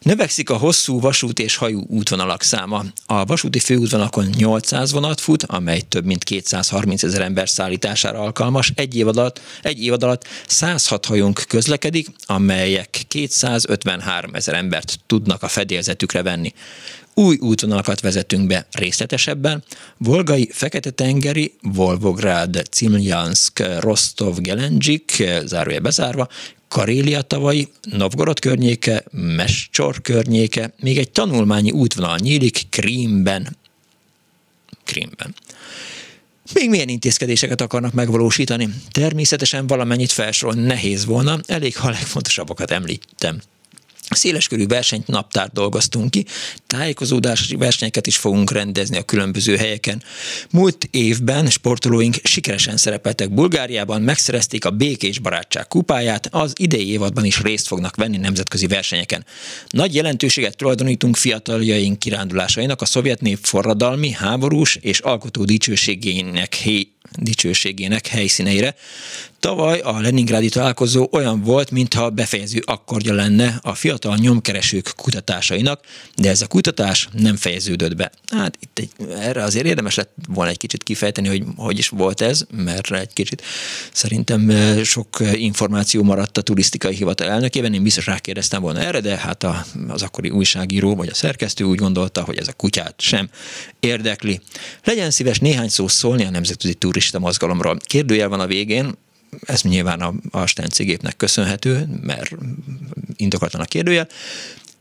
Növekszik 0.00 0.50
a 0.50 0.56
hosszú 0.56 1.00
vasút 1.00 1.38
és 1.38 1.56
hajó 1.56 1.86
útvonalak 1.88 2.42
száma. 2.42 2.84
A 3.06 3.24
vasúti 3.24 3.58
főútvonalakon 3.58 4.26
800 4.36 4.92
vonat 4.92 5.20
fut, 5.20 5.42
amely 5.42 5.80
több 5.80 6.04
mint 6.04 6.24
230 6.24 7.02
ezer 7.02 7.20
ember 7.20 7.48
szállítására 7.48 8.18
alkalmas. 8.18 8.72
Egy 8.74 8.96
év 8.96 9.08
alatt, 9.08 9.40
egy 9.62 9.82
év 9.82 9.92
alatt 9.92 10.28
106 10.46 11.04
hajónk 11.04 11.44
közlekedik, 11.48 12.08
amelyek 12.30 13.02
253 13.08 14.34
ezer 14.34 14.54
embert 14.54 15.00
tudnak 15.06 15.42
a 15.42 15.48
fedélzetükre 15.48 16.22
venni. 16.22 16.52
Új 17.14 17.36
útvonalakat 17.40 18.00
vezetünk 18.00 18.46
be 18.46 18.66
részletesebben. 18.72 19.64
Volgai, 19.96 20.50
Fekete-tengeri, 20.52 21.54
Volvográd, 21.62 22.62
Cimlyansk, 22.70 23.62
Rostov, 23.80 24.36
Gelendzsik, 24.40 25.24
zárója 25.44 25.80
bezárva, 25.80 26.28
Karélia 26.68 27.22
tavai, 27.22 27.68
Novgorod 27.82 28.40
környéke, 28.40 29.04
Mescsor 29.10 30.00
környéke, 30.00 30.74
még 30.80 30.98
egy 30.98 31.10
tanulmányi 31.10 31.70
útvonal 31.70 32.16
nyílik 32.16 32.66
Krímben. 32.70 33.56
Krímben. 34.84 35.34
Még 36.54 36.68
milyen 36.68 36.88
intézkedéseket 36.88 37.60
akarnak 37.60 37.92
megvalósítani? 37.92 38.68
Természetesen 38.90 39.66
valamennyit 39.66 40.12
felsorolni 40.12 40.66
nehéz 40.66 41.04
volna, 41.04 41.38
elég 41.46 41.76
ha 41.76 41.90
legfontosabbakat 41.90 42.70
említem. 42.70 43.40
Széleskörű 44.10 44.66
versenyt 44.66 45.06
naptárt 45.06 45.52
dolgoztunk 45.52 46.10
ki, 46.10 46.24
tájékozódási 46.66 47.56
versenyeket 47.56 48.06
is 48.06 48.16
fogunk 48.16 48.50
rendezni 48.50 48.96
a 48.96 49.02
különböző 49.02 49.56
helyeken. 49.56 50.02
Múlt 50.50 50.88
évben 50.90 51.46
sportolóink 51.50 52.16
sikeresen 52.22 52.76
szerepeltek 52.76 53.34
Bulgáriában, 53.34 54.02
megszerezték 54.02 54.64
a 54.64 54.70
Békés 54.70 55.18
Barátság 55.18 55.68
kupáját, 55.68 56.28
az 56.30 56.52
idei 56.56 56.90
évadban 56.90 57.24
is 57.24 57.40
részt 57.40 57.66
fognak 57.66 57.96
venni 57.96 58.16
nemzetközi 58.16 58.66
versenyeken. 58.66 59.24
Nagy 59.68 59.94
jelentőséget 59.94 60.56
tulajdonítunk 60.56 61.16
fiataljaink 61.16 61.98
kirándulásainak 61.98 62.80
a 62.80 62.84
szovjet 62.84 63.20
nép 63.20 63.38
forradalmi, 63.42 64.10
háborús 64.10 64.76
és 64.80 64.98
alkotó 64.98 65.44
dicsőségének 65.44 66.54
dicsőségének 67.16 68.06
helyszíneire. 68.06 68.74
Tavaly 69.40 69.78
a 69.78 70.00
Leningrádi 70.00 70.48
találkozó 70.48 71.08
olyan 71.10 71.42
volt, 71.42 71.70
mintha 71.70 72.10
befejező 72.10 72.62
akkordja 72.64 73.14
lenne 73.14 73.58
a 73.62 73.74
fiatal 73.74 74.16
nyomkeresők 74.16 74.92
kutatásainak, 74.96 75.80
de 76.16 76.30
ez 76.30 76.42
a 76.42 76.46
kutatás 76.46 77.08
nem 77.12 77.36
fejeződött 77.36 77.96
be. 77.96 78.12
Hát 78.30 78.58
itt 78.60 78.78
egy, 78.78 78.90
erre 79.18 79.42
azért 79.42 79.66
érdemes 79.66 79.94
lett 79.94 80.14
volna 80.28 80.50
egy 80.50 80.56
kicsit 80.56 80.82
kifejteni, 80.82 81.28
hogy 81.28 81.44
hogy 81.56 81.78
is 81.78 81.88
volt 81.88 82.20
ez, 82.20 82.44
mert 82.50 82.92
egy 82.92 83.12
kicsit 83.12 83.42
szerintem 83.92 84.52
sok 84.84 85.16
információ 85.32 86.02
maradt 86.02 86.38
a 86.38 86.40
turisztikai 86.42 86.94
hivatal 86.94 87.28
elnökében, 87.28 87.74
én 87.74 87.82
biztos 87.82 88.06
rákérdeztem 88.06 88.62
volna 88.62 88.80
erre, 88.80 89.00
de 89.00 89.16
hát 89.16 89.42
a, 89.42 89.64
az 89.88 90.02
akkori 90.02 90.30
újságíró 90.30 90.94
vagy 90.94 91.08
a 91.08 91.14
szerkesztő 91.14 91.64
úgy 91.64 91.78
gondolta, 91.78 92.24
hogy 92.24 92.36
ez 92.36 92.48
a 92.48 92.52
kutyát 92.52 92.94
sem 93.00 93.28
érdekli. 93.80 94.40
Legyen 94.84 95.10
szíves 95.10 95.38
néhány 95.38 95.68
szó 95.68 95.88
szólni 95.88 96.24
a 96.24 96.30
nemzetközi 96.30 96.74
turista 96.74 97.18
mozgalomról. 97.18 97.76
Kérdőjel 97.84 98.28
van 98.28 98.40
a 98.40 98.46
végén, 98.46 98.94
ez 99.40 99.62
nyilván 99.62 100.00
a, 100.00 100.14
a 100.30 100.46
Stencigépnek 100.46 101.16
köszönhető, 101.16 101.88
mert 102.02 102.30
indokoltan 103.16 103.60
a 103.60 103.64
kérdőjel. 103.64 104.08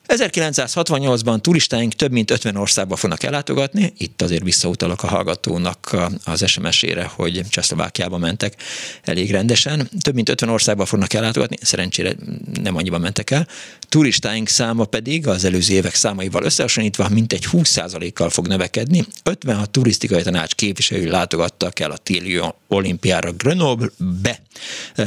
1968-ban 0.08 1.42
turistáink 1.42 1.94
több 1.94 2.12
mint 2.12 2.32
50 2.32 2.56
országba 2.56 2.96
fognak 2.96 3.24
ellátogatni, 3.24 3.94
itt 3.98 4.22
azért 4.22 4.44
visszautalok 4.44 5.04
a 5.04 5.08
hallgatónak 5.08 5.96
az 6.24 6.48
SMS-ére, 6.48 7.12
hogy 7.16 7.42
Csehszlovákiába 7.50 8.18
mentek 8.18 8.56
elég 9.04 9.32
rendesen. 9.32 9.90
Több 10.02 10.14
mint 10.14 10.30
50 10.30 10.50
országba 10.50 10.86
fognak 10.86 11.14
ellátogatni, 11.14 11.58
szerencsére 11.62 12.16
nem 12.62 12.76
annyiban 12.76 13.02
mentek 13.02 13.32
el. 13.32 13.48
Turistáink 13.90 14.48
száma 14.48 14.86
pedig 14.86 15.28
az 15.28 15.46
előző 15.46 15.74
évek 15.74 15.96
számaival 15.96 16.44
összehasonlítva 16.44 17.10
mintegy 17.10 17.46
20%-kal 17.52 18.30
fog 18.30 18.48
növekedni. 18.48 19.06
56 19.24 19.70
turisztikai 19.70 20.22
tanács 20.22 20.56
képviselői 20.56 21.10
látogattak 21.10 21.80
el 21.80 21.92
a 21.92 21.98
téli 21.98 22.42
olimpiára 22.68 23.32
Grenoble-be. 23.32 24.42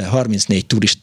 34 0.09 0.65
turist 0.65 0.99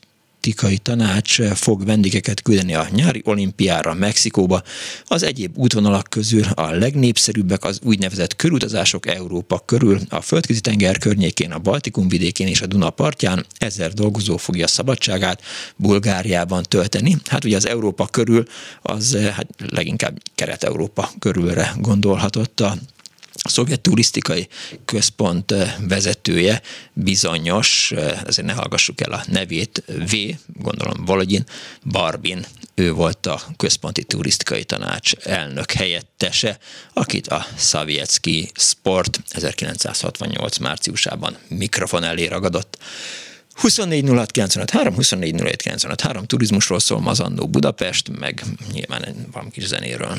turisztikai 0.49 0.79
tanács 0.79 1.43
fog 1.43 1.85
vendégeket 1.85 2.43
küldeni 2.43 2.75
a 2.75 2.87
nyári 2.91 3.23
olimpiára 3.25 3.95
Mexikóba. 3.95 4.63
Az 5.05 5.23
egyéb 5.23 5.59
útvonalak 5.59 6.07
közül 6.11 6.43
a 6.55 6.71
legnépszerűbbek 6.71 7.65
az 7.65 7.81
úgynevezett 7.85 8.37
körutazások 8.37 9.07
Európa 9.07 9.59
körül, 9.59 10.01
a 10.09 10.21
földközi 10.21 10.61
tenger 10.61 10.99
környékén, 10.99 11.53
a 11.53 11.59
Baltikum 11.59 12.09
vidékén 12.09 12.47
és 12.47 12.61
a 12.61 12.67
Duna 12.67 12.91
partján. 12.91 13.47
Ezer 13.59 13.93
dolgozó 13.93 14.37
fogja 14.37 14.67
szabadságát 14.67 15.43
Bulgáriában 15.77 16.63
tölteni. 16.63 17.17
Hát 17.27 17.45
ugye 17.45 17.57
az 17.57 17.67
Európa 17.67 18.07
körül 18.07 18.45
az 18.83 19.17
hát 19.33 19.47
leginkább 19.71 20.19
Kelet-Európa 20.35 21.11
körülre 21.19 21.75
gondolhatott 21.79 22.61
a 22.61 22.77
a 23.43 23.49
szovjet 23.49 23.81
turisztikai 23.81 24.49
központ 24.85 25.53
eh, 25.53 25.75
vezetője 25.81 26.63
bizonyos, 26.93 27.93
eh, 27.93 28.21
ezért 28.27 28.47
ne 28.47 28.53
hallgassuk 28.53 29.01
el 29.01 29.13
a 29.13 29.25
nevét, 29.27 29.83
V, 29.87 30.17
gondolom 30.47 31.05
Volodyin 31.05 31.45
Barbin, 31.85 32.47
ő 32.75 32.93
volt 32.93 33.27
a 33.27 33.41
központi 33.57 34.05
turisztikai 34.05 34.65
tanács 34.65 35.13
elnök 35.13 35.73
helyettese, 35.73 36.59
akit 36.93 37.27
a 37.27 37.47
Szavjetszki 37.57 38.51
Sport 38.55 39.21
1968 39.29 40.59
márciusában 40.59 41.37
mikrofon 41.49 42.05
elé 42.05 42.27
ragadott. 42.27 42.79
24 43.55 44.05
06 45.97 46.27
turizmusról 46.27 46.81
szól 46.81 47.01
Mazandó 47.01 47.49
Budapest, 47.49 48.19
meg 48.19 48.45
nyilván 48.73 49.27
van 49.33 49.51
kis 49.51 49.67
zenéről. 49.67 50.19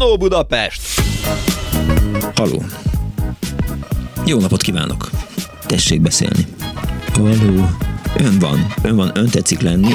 Annó 0.00 0.16
Budapest! 0.16 1.00
Haló. 2.34 2.62
Jó 4.24 4.40
napot 4.40 4.62
kívánok. 4.62 5.10
Tessék 5.66 6.00
beszélni. 6.00 6.46
Haló. 7.12 7.68
Ön 8.16 8.38
van. 8.38 8.74
Ön 8.82 8.96
van. 8.96 9.10
Ön 9.14 9.28
tetszik 9.28 9.60
lenni. 9.60 9.92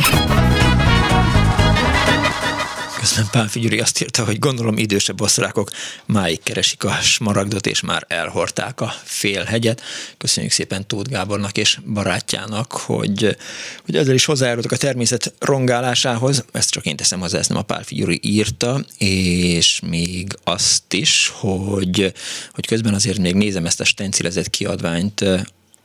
Közben 3.04 3.28
Pál 3.32 3.48
Figyuri 3.48 3.80
azt 3.80 4.02
írta, 4.02 4.26
hogy 4.26 4.40
gondolom 4.40 4.78
idősebb 4.78 5.22
osztrákok 5.22 5.72
máig 6.06 6.44
keresik 6.44 6.84
a 6.84 6.92
smaragdot, 7.02 7.68
és 7.68 7.82
már 7.82 8.06
elhorták 8.08 8.82
a 8.82 8.94
félhegyet. 9.04 9.82
Köszönjük 10.18 10.52
szépen 10.52 10.88
Tóth 10.88 11.10
Gábornak 11.10 11.58
és 11.58 11.80
barátjának, 11.94 12.72
hogy, 12.72 13.38
hogy 13.86 13.96
ezzel 13.96 14.14
is 14.14 14.26
hozzájárultak 14.26 14.72
a 14.72 14.78
természet 14.78 15.34
rongálásához. 15.40 16.46
Ezt 16.52 16.70
csak 16.70 16.86
én 16.86 16.96
teszem 16.96 17.20
hozzá, 17.20 17.38
ezt 17.38 17.50
nem 17.50 17.58
a 17.58 17.62
Pál 17.62 17.84
Figyuri 17.84 18.20
írta, 18.22 18.86
és 18.98 19.80
még 19.88 20.38
azt 20.44 20.94
is, 20.94 21.32
hogy, 21.34 22.14
hogy 22.52 22.66
közben 22.66 22.94
azért 22.94 23.18
még 23.18 23.36
nézem 23.36 23.66
ezt 23.66 23.80
a 23.80 23.86
stencilezett 23.86 24.50
kiadványt, 24.50 25.26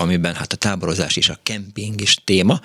amiben 0.00 0.34
hát 0.34 0.52
a 0.52 0.56
táborozás 0.56 1.16
és 1.16 1.28
a 1.28 1.38
kemping 1.42 2.00
is 2.00 2.16
téma. 2.24 2.60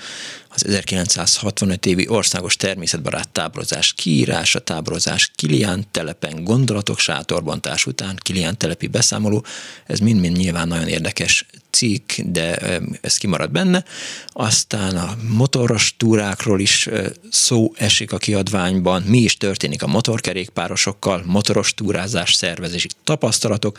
Az 0.53 0.65
1965 0.65 1.85
évi 1.85 2.07
országos 2.07 2.55
természetbarát 2.55 3.29
táborozás 3.29 3.93
kiírása, 3.93 4.59
táborozás 4.59 5.31
Kilián 5.35 5.85
telepen, 5.91 6.43
gondolatok 6.43 6.99
sátorbontás 6.99 7.85
után, 7.85 8.15
Kilián 8.21 8.57
telepi 8.57 8.87
beszámoló, 8.87 9.45
ez 9.85 9.99
mind-mind 9.99 10.37
nyilván 10.37 10.67
nagyon 10.67 10.87
érdekes 10.87 11.45
cikk, 11.69 12.11
de 12.17 12.55
ez 13.01 13.17
kimarad 13.17 13.51
benne. 13.51 13.83
Aztán 14.27 14.97
a 14.97 15.17
motoros 15.29 15.95
túrákról 15.97 16.59
is 16.59 16.89
szó 17.29 17.73
esik 17.75 18.11
a 18.11 18.17
kiadványban, 18.17 19.01
mi 19.01 19.17
is 19.17 19.37
történik 19.37 19.83
a 19.83 19.87
motorkerékpárosokkal, 19.87 21.23
motoros 21.25 21.73
túrázás 21.73 22.33
szervezési 22.33 22.87
tapasztalatok. 23.03 23.77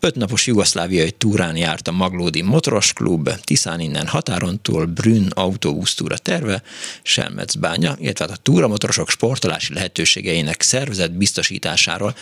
Ötnapos 0.00 0.46
jugoszláviai 0.46 1.10
túrán 1.10 1.56
járt 1.56 1.88
a 1.88 1.92
Maglódi 1.92 2.42
Motoros 2.42 2.92
Klub, 2.92 3.30
Tiszán 3.40 3.80
innen 3.80 4.06
határon 4.06 4.60
túl 4.62 4.84
Brünn 4.86 5.28
autóbusztúra 5.28 6.13
terve, 6.16 6.62
Selmecbánya, 7.02 7.96
illetve 7.98 8.24
hát 8.28 8.38
a 8.38 8.42
túramotorosok 8.42 9.10
sportolási 9.10 9.74
lehetőségeinek 9.74 10.62
szervezet 10.62 11.12
biztosításáról 11.12 12.14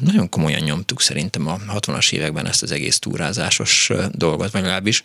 nagyon 0.00 0.28
komolyan 0.28 0.62
nyomtuk 0.62 1.00
szerintem 1.00 1.46
a 1.46 1.58
60-as 1.58 2.12
években 2.12 2.46
ezt 2.46 2.62
az 2.62 2.72
egész 2.72 2.98
túrázásos 2.98 3.90
dolgot, 4.10 4.50
vagy 4.50 4.60
legalábbis 4.60 5.02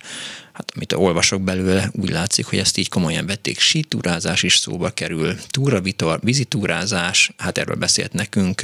hát 0.53 0.71
amit 0.75 0.93
olvasok 0.93 1.41
belőle, 1.41 1.89
úgy 1.91 2.09
látszik, 2.09 2.45
hogy 2.45 2.59
ezt 2.59 2.77
így 2.77 2.89
komolyan 2.89 3.25
vették. 3.25 3.59
Sítúrázás 3.59 4.43
is 4.43 4.55
szóba 4.55 4.89
kerül, 4.89 5.35
túravitor, 5.49 6.19
vízitúrázás, 6.23 7.31
hát 7.37 7.57
erről 7.57 7.75
beszélt 7.75 8.13
nekünk 8.13 8.61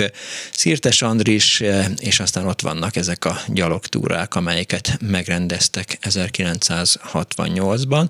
Szirtes 0.52 1.02
Andris, 1.02 1.64
és 1.98 2.20
aztán 2.20 2.48
ott 2.48 2.62
vannak 2.62 2.96
ezek 2.96 3.26
a 3.26 3.40
gyalogtúrák, 3.48 4.36
amelyeket 4.36 4.98
megrendeztek 5.02 5.98
1968-ban, 6.02 8.10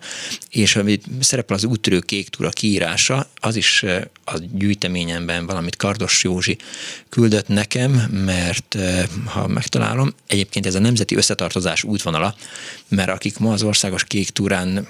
és 0.49 0.75
amit 0.75 1.05
szerepel 1.19 1.55
az 1.55 1.63
úttörő 1.63 1.99
kék 1.99 2.29
túra 2.29 2.49
kiírása, 2.49 3.29
az 3.35 3.55
is 3.55 3.83
a 4.25 4.37
gyűjteményemben 4.51 5.45
valamit 5.45 5.75
Kardos 5.75 6.23
Józsi 6.23 6.57
küldött 7.09 7.47
nekem, 7.47 7.91
mert 8.25 8.77
ha 9.25 9.47
megtalálom, 9.47 10.13
egyébként 10.27 10.65
ez 10.65 10.75
a 10.75 10.79
Nemzeti 10.79 11.15
Összetartozás 11.15 11.83
útvonala, 11.83 12.35
mert 12.87 13.09
akik 13.09 13.37
ma 13.37 13.51
az 13.51 13.63
országos 13.67 14.03
kék 14.03 14.29
túrán 14.29 14.87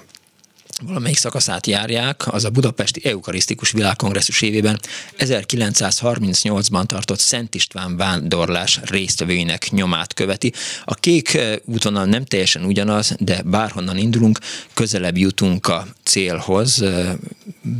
valamelyik 0.86 1.16
szakaszát 1.16 1.66
járják, 1.66 2.32
az 2.32 2.44
a 2.44 2.50
Budapesti 2.50 3.00
Eukarisztikus 3.04 3.70
Világkongresszus 3.70 4.42
évében 4.42 4.80
1938-ban 5.18 6.84
tartott 6.84 7.18
Szent 7.18 7.54
István 7.54 7.96
vándorlás 7.96 8.80
résztvevőinek 8.82 9.70
nyomát 9.70 10.14
követi. 10.14 10.52
A 10.84 10.94
kék 10.94 11.34
eh, 11.34 11.56
útvonal 11.64 12.04
nem 12.04 12.24
teljesen 12.24 12.64
ugyanaz, 12.64 13.14
de 13.18 13.42
bárhonnan 13.42 13.96
indulunk, 13.96 14.38
közelebb 14.74 15.16
jutunk 15.16 15.66
a 15.66 15.86
célhoz. 16.02 16.82
Eh, 16.82 17.12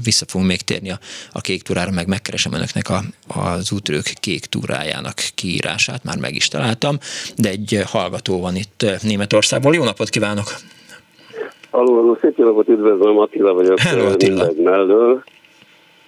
vissza 0.03 0.25
fogunk 0.29 0.51
még 0.51 0.63
térni 0.63 0.91
a, 1.33 1.41
kék 1.41 1.63
túrára, 1.63 1.91
meg 1.91 2.07
megkeresem 2.07 2.53
önöknek 2.53 2.89
a, 2.89 3.05
az 3.27 3.73
útrők 3.73 4.13
kék 4.21 4.47
túrájának 4.47 5.25
kiírását, 5.35 6.05
már 6.05 6.17
meg 6.17 6.35
is 6.35 6.49
találtam, 6.49 6.99
de 7.37 7.49
egy 7.49 7.83
hallgató 7.87 8.41
van 8.41 8.57
itt 8.57 8.83
eh, 8.83 8.99
Németországból. 9.03 9.75
Jó 9.75 9.85
napot 9.85 10.09
kívánok! 10.09 10.61
Alul, 11.71 11.99
alul, 11.99 12.19
szép 12.21 12.37
napot 12.37 12.69
üdvözlöm, 12.69 13.19
Attila 13.19 13.55
vagyok 13.55 13.79
Hello, 13.79 14.07
Attila. 14.07 14.49
mellől. 14.63 15.23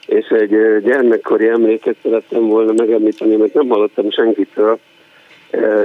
És 0.07 0.27
egy 0.27 0.83
gyermekkori 0.83 1.49
emléket 1.49 1.97
szerettem 2.03 2.47
volna 2.47 2.73
megemlíteni, 2.77 3.37
mert 3.37 3.55
nem 3.55 3.69
hallottam 3.69 4.11
senkitől. 4.11 4.79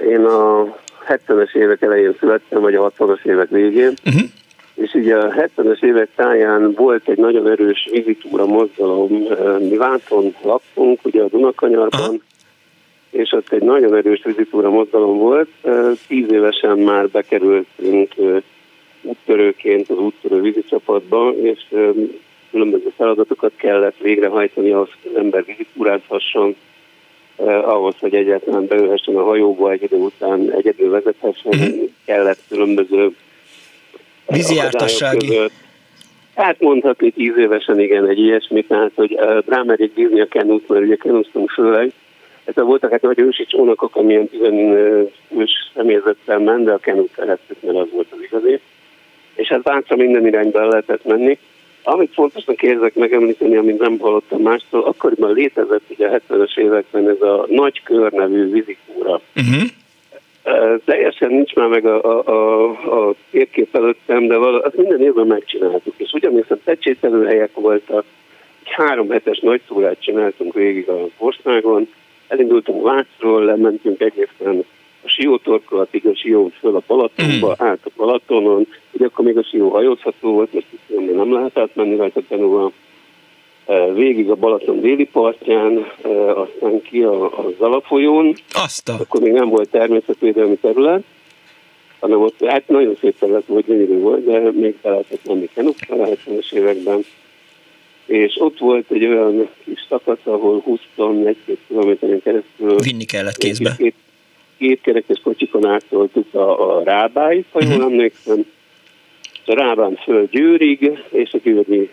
Én 0.09 0.25
a 0.25 0.75
70-es 1.07 1.55
évek 1.55 1.81
elején 1.81 2.15
születtem, 2.19 2.61
vagy 2.61 2.75
a 2.75 2.91
60-as 2.91 3.25
évek 3.25 3.49
végén, 3.49 3.93
uh-huh. 4.05 4.21
és 4.75 4.93
ugye 4.93 5.15
a 5.17 5.33
70-es 5.33 5.83
évek 5.83 6.09
táján 6.15 6.73
volt 6.73 7.09
egy 7.09 7.17
nagyon 7.17 7.47
erős 7.47 7.89
vizitúra 7.91 8.45
mozgalom. 8.45 9.27
Mi 9.59 9.77
Váton 9.77 10.35
laktunk, 10.41 10.99
ugye 11.03 11.21
a 11.21 11.27
Dunakanyarban, 11.27 12.01
uh-huh. 12.01 12.21
és 13.09 13.31
ott 13.31 13.51
egy 13.51 13.63
nagyon 13.63 13.95
erős 13.95 14.21
vizitúra 14.23 14.69
mozgalom 14.69 15.17
volt. 15.17 15.49
Tíz 16.07 16.31
évesen 16.31 16.77
már 16.77 17.09
bekerültünk 17.09 18.13
úttörőként 19.05 19.89
az 19.89 19.97
úttörő 19.97 20.41
vízicsapatba, 20.41 21.33
és 21.41 21.59
különböző 22.51 22.93
feladatokat 22.97 23.51
kellett 23.55 23.97
végrehajtani 23.97 24.71
ahhoz, 24.71 24.89
hogy 25.01 25.11
az 25.13 25.19
ember 25.19 25.45
vízitúrázhasson, 25.45 26.55
eh, 27.35 27.69
ahhoz, 27.69 27.95
hogy 27.99 28.13
egyáltalán 28.13 28.65
beülhessen 28.67 29.15
a 29.15 29.23
hajóba, 29.23 29.71
egy 29.71 29.83
idő 29.83 29.97
után 29.97 30.51
egyedül 30.51 30.89
vezethessen, 30.89 31.53
uh-huh. 31.53 31.89
kellett 32.05 32.39
különböző 32.49 33.15
vízjártassági. 34.27 35.39
Hát 36.35 36.59
mondhatni 36.59 37.09
tíz 37.09 37.37
évesen 37.37 37.79
igen, 37.79 38.07
egy 38.07 38.19
ilyesmi, 38.19 38.63
tehát 38.63 38.91
hogy 38.95 39.19
rámerjék 39.47 39.93
bízni 39.93 40.21
a 40.21 40.27
kenút, 40.27 40.69
mert 40.69 40.83
ugye 40.83 40.95
kenúztunk 40.95 41.49
főleg. 41.49 41.91
Ez 42.43 42.55
voltak 42.55 42.91
hát 42.91 43.01
vagy 43.01 43.19
ősi 43.19 43.45
csónakok, 43.45 43.95
amilyen 43.95 44.29
15 44.29 45.11
személyzettel 45.75 46.39
ment, 46.39 46.63
de 46.63 46.71
a 46.71 46.77
kenút 46.77 47.09
szerettük, 47.15 47.61
mert 47.61 47.77
az 47.77 47.87
volt 47.91 48.07
az 48.11 48.17
igazi 48.21 48.59
és 49.35 49.47
hát 49.47 49.63
Vácra 49.63 49.95
minden 49.95 50.27
irányba 50.27 50.67
lehetett 50.67 51.05
menni. 51.05 51.37
Amit 51.83 52.13
fontosnak 52.13 52.61
érzek 52.61 52.95
megemlíteni, 52.95 53.55
amit 53.55 53.79
nem 53.79 53.99
hallottam 53.99 54.41
mástól, 54.41 54.83
akkoriban 54.83 55.33
létezett 55.33 55.83
ugye 55.89 56.07
a 56.07 56.19
70-es 56.29 56.57
években 56.57 57.09
ez 57.09 57.21
a 57.21 57.45
nagy 57.49 57.83
kör 57.83 58.11
nevű 58.11 58.51
vizikúra. 58.51 59.21
Uh-huh. 59.35 59.63
Uh, 60.45 60.81
teljesen 60.85 61.29
nincs 61.29 61.53
már 61.53 61.67
meg 61.67 61.85
a, 61.85 62.03
a, 62.03 62.23
a, 62.25 63.09
a 63.09 63.15
térkép 63.31 63.75
előttem, 63.75 64.27
de 64.27 64.37
vala, 64.37 64.59
azt 64.59 64.75
minden 64.77 65.01
évben 65.01 65.27
megcsináltuk, 65.27 65.93
és 65.97 66.11
ugyanis 66.11 66.49
a 66.49 66.57
pecsételőhelyek 66.63 67.49
voltak, 67.53 68.05
egy 68.63 68.71
három 68.71 69.09
hetes 69.09 69.39
nagy 69.39 69.61
túrát 69.67 70.01
csináltunk 70.01 70.53
végig 70.53 70.89
a 70.89 71.07
országon, 71.17 71.87
elindultunk 72.27 72.83
Vácról, 72.83 73.43
lementünk 73.45 74.01
egészen 74.01 74.65
a 75.05 75.09
siótorkolatig, 75.09 76.05
a 76.05 76.15
sión 76.15 76.53
föl 76.59 76.75
a 76.75 76.81
Balatonba, 76.87 77.47
mm. 77.47 77.65
át 77.65 77.79
a 77.83 77.89
Balatonon, 77.95 78.67
ugye 78.91 79.05
akkor 79.05 79.25
még 79.25 79.37
a 79.37 79.43
sió 79.43 79.69
hajózható 79.69 80.31
volt, 80.31 80.53
most 80.53 80.67
nem 81.15 81.33
lehet 81.33 81.57
átmenni 81.57 81.95
rajta 81.95 82.21
tanulva, 82.27 82.71
e, 83.65 83.93
végig 83.93 84.29
a 84.29 84.35
Balaton 84.35 84.81
déli 84.81 85.05
partján, 85.05 85.85
e, 86.03 86.09
aztán 86.31 86.81
ki 86.81 87.01
a, 87.01 87.25
a 87.25 87.45
Zalafolyón, 87.57 88.35
Azt 88.53 88.89
a... 88.89 88.93
akkor 88.99 89.21
még 89.21 89.31
nem 89.31 89.49
volt 89.49 89.69
természetvédelmi 89.69 90.55
terület, 90.55 91.03
hanem 91.99 92.21
ott 92.21 92.45
hát 92.45 92.67
nagyon 92.67 92.97
szép 93.01 93.19
terület 93.19 93.45
volt, 93.45 93.65
gyönyörű 93.65 93.99
volt, 93.99 94.25
de 94.25 94.51
még 94.51 94.75
be 94.81 94.89
lehetett 94.89 95.27
menni 95.27 95.49
kenukra 95.53 95.95
a 95.95 96.07
70-es 96.07 96.53
években. 96.53 97.05
És 98.05 98.35
ott 98.39 98.57
volt 98.59 98.91
egy 98.91 99.05
olyan 99.05 99.49
kis 99.63 99.85
szakasz, 99.89 100.17
ahol 100.23 100.59
21 100.59 101.37
kilométeren 101.67 102.21
keresztül 102.21 102.75
vinni 102.79 103.03
kellett 103.03 103.37
kézbe. 103.37 103.75
Két, 103.77 103.95
kétkerekes 104.57 105.19
kocsikon 105.23 105.65
átszoltuk 105.65 106.33
a, 106.33 106.77
a 106.77 106.83
Rábáit, 106.83 107.45
ha 107.51 107.59
jól 107.63 107.71
uh-huh. 107.71 107.91
emlékszem, 107.91 108.45
a 109.45 109.53
Rábán 109.53 109.95
föl 109.95 110.27
Győrig, 110.31 110.91
és 111.09 111.33
a 111.33 111.37
Győri 111.43 111.91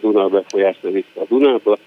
Duna 0.00 0.28
befolyásra 0.28 0.90
vissza 0.90 1.20
a 1.20 1.24
Dunába, 1.28 1.78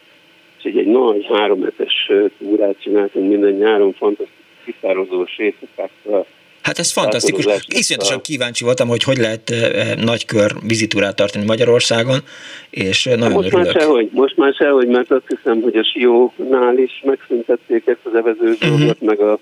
és 0.58 0.64
egy, 0.64 0.78
egy 0.78 0.86
nagy 0.86 1.26
háromhetes 1.26 2.12
túrát 2.38 2.82
csináltunk 2.82 3.30
minden 3.30 3.54
nyáron, 3.54 3.94
fantasztikus 3.94 4.46
kiszározós 4.66 5.38
éjszakákkal, 5.38 6.26
Hát 6.68 6.80
ez 6.80 6.92
fantasztikus. 6.92 7.46
Iszonyatosan 7.68 8.22
kíváncsi 8.22 8.64
voltam, 8.64 8.88
hogy 8.88 9.04
hogy 9.04 9.18
lehet 9.18 9.54
nagy 10.04 10.26
kör 10.26 10.52
vizitúrát 10.68 11.16
tartani 11.16 11.46
Magyarországon, 11.46 12.18
és 12.70 13.04
nagyon 13.04 13.32
most 13.32 13.48
örülök. 13.48 13.74
Már 13.74 13.82
sehogy, 13.82 14.10
most 14.12 14.38
már 14.38 14.54
sehogy, 14.54 14.88
mert 14.88 15.12
azt 15.12 15.28
hiszem, 15.28 15.62
hogy 15.62 15.76
a 15.76 15.84
Siónál 15.84 16.78
is 16.78 17.02
megszüntették 17.06 17.88
ezt 17.88 18.00
az 18.04 18.16
evezős 18.16 18.56
uh-huh. 18.56 18.78
dolgot, 18.78 19.02
meg 19.02 19.20
a 19.20 19.40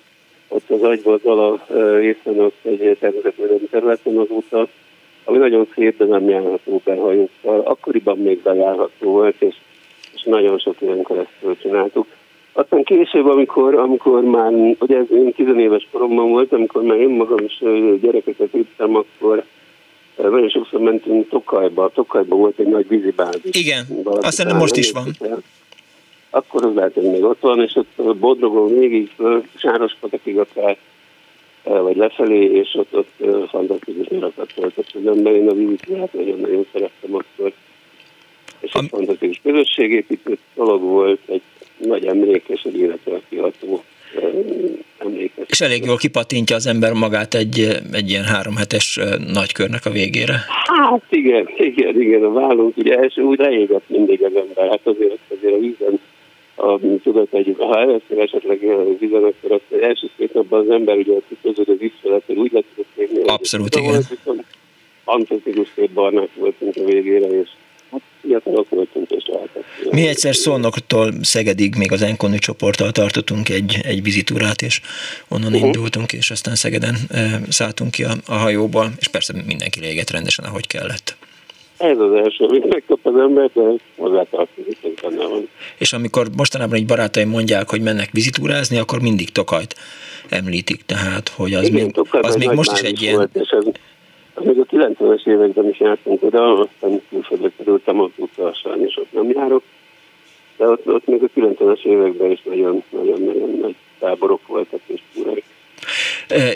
ott 0.56 0.69
az 0.69 0.82
agyvaldala 0.82 1.65
részen 1.99 2.40
ott 2.40 2.57
egy 2.61 2.98
természetvédelmi 2.99 3.68
területen 3.72 4.18
azóta, 4.18 4.68
ami 5.23 5.38
nagyon 5.38 5.68
szép, 5.76 5.98
de 5.98 6.06
nem 6.06 6.30
járható 6.30 6.82
behajókkal. 6.84 7.60
Akkoriban 7.60 8.18
még 8.18 8.41
bejárható 8.41 9.11
volt, 9.11 9.41
és, 9.41 9.56
és 10.14 10.23
nagyon 10.23 10.57
sok 10.57 10.76
ilyen 10.82 11.03
keresztül 11.03 11.57
csináltuk. 11.61 12.07
Aztán 12.53 12.84
később, 12.84 13.26
amikor, 13.26 13.76
amikor 13.76 14.23
már, 14.23 14.52
ugye 14.80 14.98
ez 14.98 15.11
én 15.11 15.34
tizenéves 15.34 15.88
koromban 15.91 16.30
volt, 16.30 16.53
amikor 16.53 16.84
már 16.84 16.98
én 16.98 17.10
magam 17.10 17.44
is 17.45 17.64
gyerekeket 18.02 18.53
üttem, 18.53 18.95
akkor 18.95 19.44
nagyon 20.15 20.49
sokszor 20.49 20.80
mentünk 20.80 21.30
Tokajba. 21.30 21.91
Tokajba 21.94 22.36
volt 22.36 22.60
egy 22.60 22.68
nagy 22.68 22.88
vízibázis. 22.88 23.56
Igen, 23.56 23.86
azt 24.03 24.41
hiszem 24.41 24.57
most 24.57 24.76
is 24.76 24.91
van. 24.91 25.03
Akkor 26.36 26.66
az 26.66 26.74
lehet, 26.74 26.94
hogy 26.94 27.12
még 27.12 27.24
ott 27.24 27.40
van, 27.40 27.62
és 27.62 27.76
ott 27.76 28.18
Bodrogon 28.18 28.80
végig 28.80 29.12
Sárospatakig 29.56 30.38
akár 30.38 30.78
vagy 31.64 31.95
lefelé, 31.95 32.44
és 32.44 32.74
ott, 32.74 32.95
ott 32.95 33.48
fantasztikus 33.49 34.07
nyarakat 34.07 34.53
voltak 34.53 34.86
az 34.94 35.07
ember. 35.07 35.34
Én 35.34 35.49
a 35.49 35.53
vízitúrát 35.53 36.14
nagyon-nagyon 36.14 36.66
szerettem 36.72 37.14
akkor. 37.14 37.52
És 38.60 38.72
egy 38.74 38.88
fantasztikus 38.90 39.40
közösségépítő 39.44 40.38
dolog 40.56 40.82
volt, 40.82 41.20
egy 41.26 41.41
nagy 41.78 42.06
emlékes, 42.06 42.64
egy 42.64 42.78
életre 42.78 43.22
kiható 43.30 43.84
emlékes. 44.98 45.45
És 45.48 45.62
elég 45.62 45.86
jól 45.86 45.98
kipatintja 45.98 46.56
az 46.56 46.68
ember 46.68 46.94
magát 46.94 47.34
egy, 47.34 47.68
egy 47.91 48.10
ilyen 48.10 48.24
háromhetes 48.24 48.99
nagykörnek 49.34 49.86
a 49.86 49.90
végére. 49.90 50.36
Hát 50.66 51.03
igen, 51.10 51.49
igen, 51.57 52.02
igen, 52.02 52.24
a 52.24 52.32
vállunk 52.32 52.78
ugye 52.78 52.98
első 52.98 53.22
úgy 53.22 53.40
leégett 53.40 53.90
mindig 53.90 54.24
az 54.24 54.36
ember, 54.36 54.70
hát 54.70 54.88
azért, 54.88 55.20
azért 55.30 55.53
a 55.53 55.60
vízen 55.60 55.99
a, 56.56 56.80
tudod, 57.03 57.27
hogy 57.30 57.56
ha 57.57 57.80
először 57.80 58.19
esetleg 58.19 58.60
vízen, 58.99 59.23
akkor 59.23 59.52
az 59.52 59.82
első 59.82 60.10
két 60.18 60.34
napban 60.34 60.60
az 60.60 60.69
ember 60.69 60.98
ugye 60.98 61.14
között 61.41 61.68
az 61.68 61.77
visszaletől 61.77 62.38
úgy 62.38 62.52
lett, 62.52 62.65
hogy 62.95 63.22
Abszolút, 63.26 63.76
igen. 63.76 63.91
Volt, 64.23 64.44
fantasztikus 65.03 65.68
szép 65.76 65.91
barnák 65.91 66.30
voltunk 66.36 66.76
a 66.76 66.84
végére, 66.84 67.27
és 67.27 67.49
fiatalok 68.22 68.69
voltunk, 68.69 69.11
és 69.11 69.23
lehetett. 69.27 69.64
Mi 69.91 70.07
egyszer 70.07 70.36
Szolnoktól 70.36 71.14
Szegedig 71.22 71.76
még 71.76 71.91
az 71.91 72.02
Enkonű 72.02 72.38
csoporttal 72.38 72.91
tartottunk 72.91 73.49
egy, 73.49 73.77
egy 73.84 74.03
vizitúrát, 74.03 74.61
és 74.61 74.82
onnan 75.27 75.53
uh-huh. 75.53 75.65
indultunk, 75.65 76.14
és 76.14 76.32
aztán 76.32 76.56
Szegeden 76.56 76.95
e, 77.10 77.41
szálltunk 77.49 77.91
ki 77.91 78.03
a, 78.03 78.11
a 78.26 78.34
hajóból, 78.34 78.91
és 78.99 79.07
persze 79.07 79.34
mindenki 79.48 79.80
légett 79.80 80.10
rendesen, 80.10 80.45
ahogy 80.45 80.68
kellett. 80.68 81.18
Ez 81.77 81.99
az 81.99 82.14
első, 82.14 82.45
amit 82.45 82.68
megkap 82.68 82.99
az 83.03 83.15
ember, 83.15 83.49
de 83.53 83.61
hozzátartozik, 83.95 84.77
hogy 84.81 84.93
benne 85.02 85.27
van. 85.27 85.49
És 85.77 85.93
amikor 85.93 86.27
mostanában 86.38 86.76
egy 86.76 86.85
barátaim 86.85 87.30
mondják, 87.30 87.69
hogy 87.69 87.81
mennek 87.81 88.10
vizitúrázni, 88.11 88.77
akkor 88.77 89.02
mindig 89.02 89.30
Tokajt 89.31 89.76
említik, 90.30 90.81
tehát, 90.81 91.30
hogy 91.30 91.53
az 91.53 91.68
Igen, 91.68 91.84
még, 91.84 92.23
az 92.23 92.35
még 92.35 92.49
most 92.49 92.72
is 92.72 92.81
egy 92.81 93.02
ilyen... 93.02 93.15
Volt, 93.15 93.35
és 93.35 93.49
ez, 93.49 93.65
még 94.43 94.60
a 94.60 94.65
90-es 94.65 95.27
években 95.27 95.69
is 95.69 95.80
jártunk 95.80 96.23
oda, 96.23 96.60
aztán 96.60 97.02
külföldre 97.10 97.52
kerültem 97.57 97.99
autókkal, 97.99 98.53
sajnos 98.53 98.97
ott 98.97 99.11
nem 99.11 99.30
járok, 99.30 99.64
de 100.57 100.68
ott, 100.68 100.88
ott 100.88 101.06
még 101.06 101.23
a 101.23 101.39
90-es 101.39 101.85
években 101.85 102.31
is 102.31 102.41
nagyon-nagyon 102.43 103.57
nagy 103.61 103.76
táborok 103.99 104.47
voltak 104.47 104.80
és 104.85 105.02
túrák. 105.14 105.43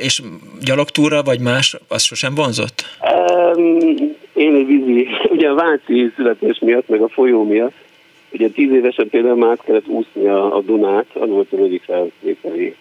És 0.02 0.22
gyalogtúra 0.62 1.24
vagy 1.24 1.40
más, 1.40 1.78
az 1.88 2.04
sosem 2.04 2.36
vonzott? 2.36 2.86
Um, 3.56 4.18
én 4.34 4.56
egy 4.56 4.66
vízi, 4.66 5.08
ugye 5.36 5.50
a 5.50 5.54
Váci 5.54 6.12
születés 6.16 6.60
miatt, 6.60 6.88
meg 6.88 7.02
a 7.02 7.10
folyó 7.10 7.44
miatt, 7.44 7.76
ugye 8.32 8.48
tíz 8.48 8.72
évesen 8.72 9.10
például 9.10 9.36
már 9.36 9.50
át 9.50 9.62
kellett 9.66 9.88
úszni 9.88 10.28
a, 10.28 10.56
a 10.56 10.62
Dunát, 10.62 11.06
az 11.14 11.30
volt 11.30 11.52
az 11.52 11.60
egyik 11.60 11.84
feltételi 11.84 12.76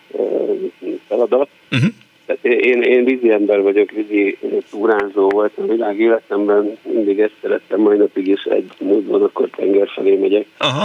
feladat, 1.08 1.48
uh-huh. 1.70 1.90
Tehát 2.28 2.44
én, 2.64 2.82
én 2.82 3.04
vízi 3.04 3.30
ember 3.30 3.62
vagyok, 3.62 3.90
vízi 3.90 4.38
túrázó 4.70 5.28
voltam 5.28 5.64
a 5.64 5.72
világ 5.72 5.98
életemben, 5.98 6.76
mindig 6.82 7.20
ezt 7.20 7.34
szerettem, 7.40 7.80
mai 7.80 7.96
napig 7.96 8.26
is 8.26 8.42
egy 8.44 8.70
módon, 8.78 9.22
akkor 9.22 9.48
tenger 9.56 9.88
felé 9.88 10.16
megyek. 10.16 10.46
Aha. 10.58 10.84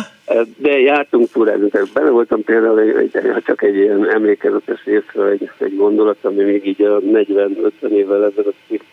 De 0.58 0.80
jártunk 0.80 1.32
túrázni, 1.32 1.70
tehát 1.70 1.94
bele 1.94 2.10
voltam 2.10 2.44
például, 2.44 2.80
egy, 2.80 3.10
egy, 3.14 3.44
csak 3.46 3.64
egy 3.64 3.76
ilyen 3.76 4.10
emlékezetes 4.10 4.84
részről 4.86 5.30
egy, 5.30 5.50
egy 5.58 5.76
gondolat, 5.76 6.18
ami 6.22 6.44
még 6.44 6.66
így 6.68 6.82
a 6.82 7.00
40-50 7.00 7.72
évvel 7.90 8.26
ezelőtt 8.26 8.84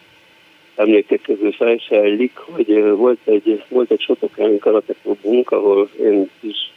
emlékek 0.75 1.21
közül 1.23 1.53
felsejlik, 1.53 2.37
hogy 2.37 2.83
volt 2.97 3.19
egy, 3.25 3.65
volt 3.69 3.91
egy 3.91 4.01
Sotokán 4.01 4.59
karateklubunk, 4.59 5.51
ahol 5.51 5.89
én 6.01 6.31
is 6.41 6.73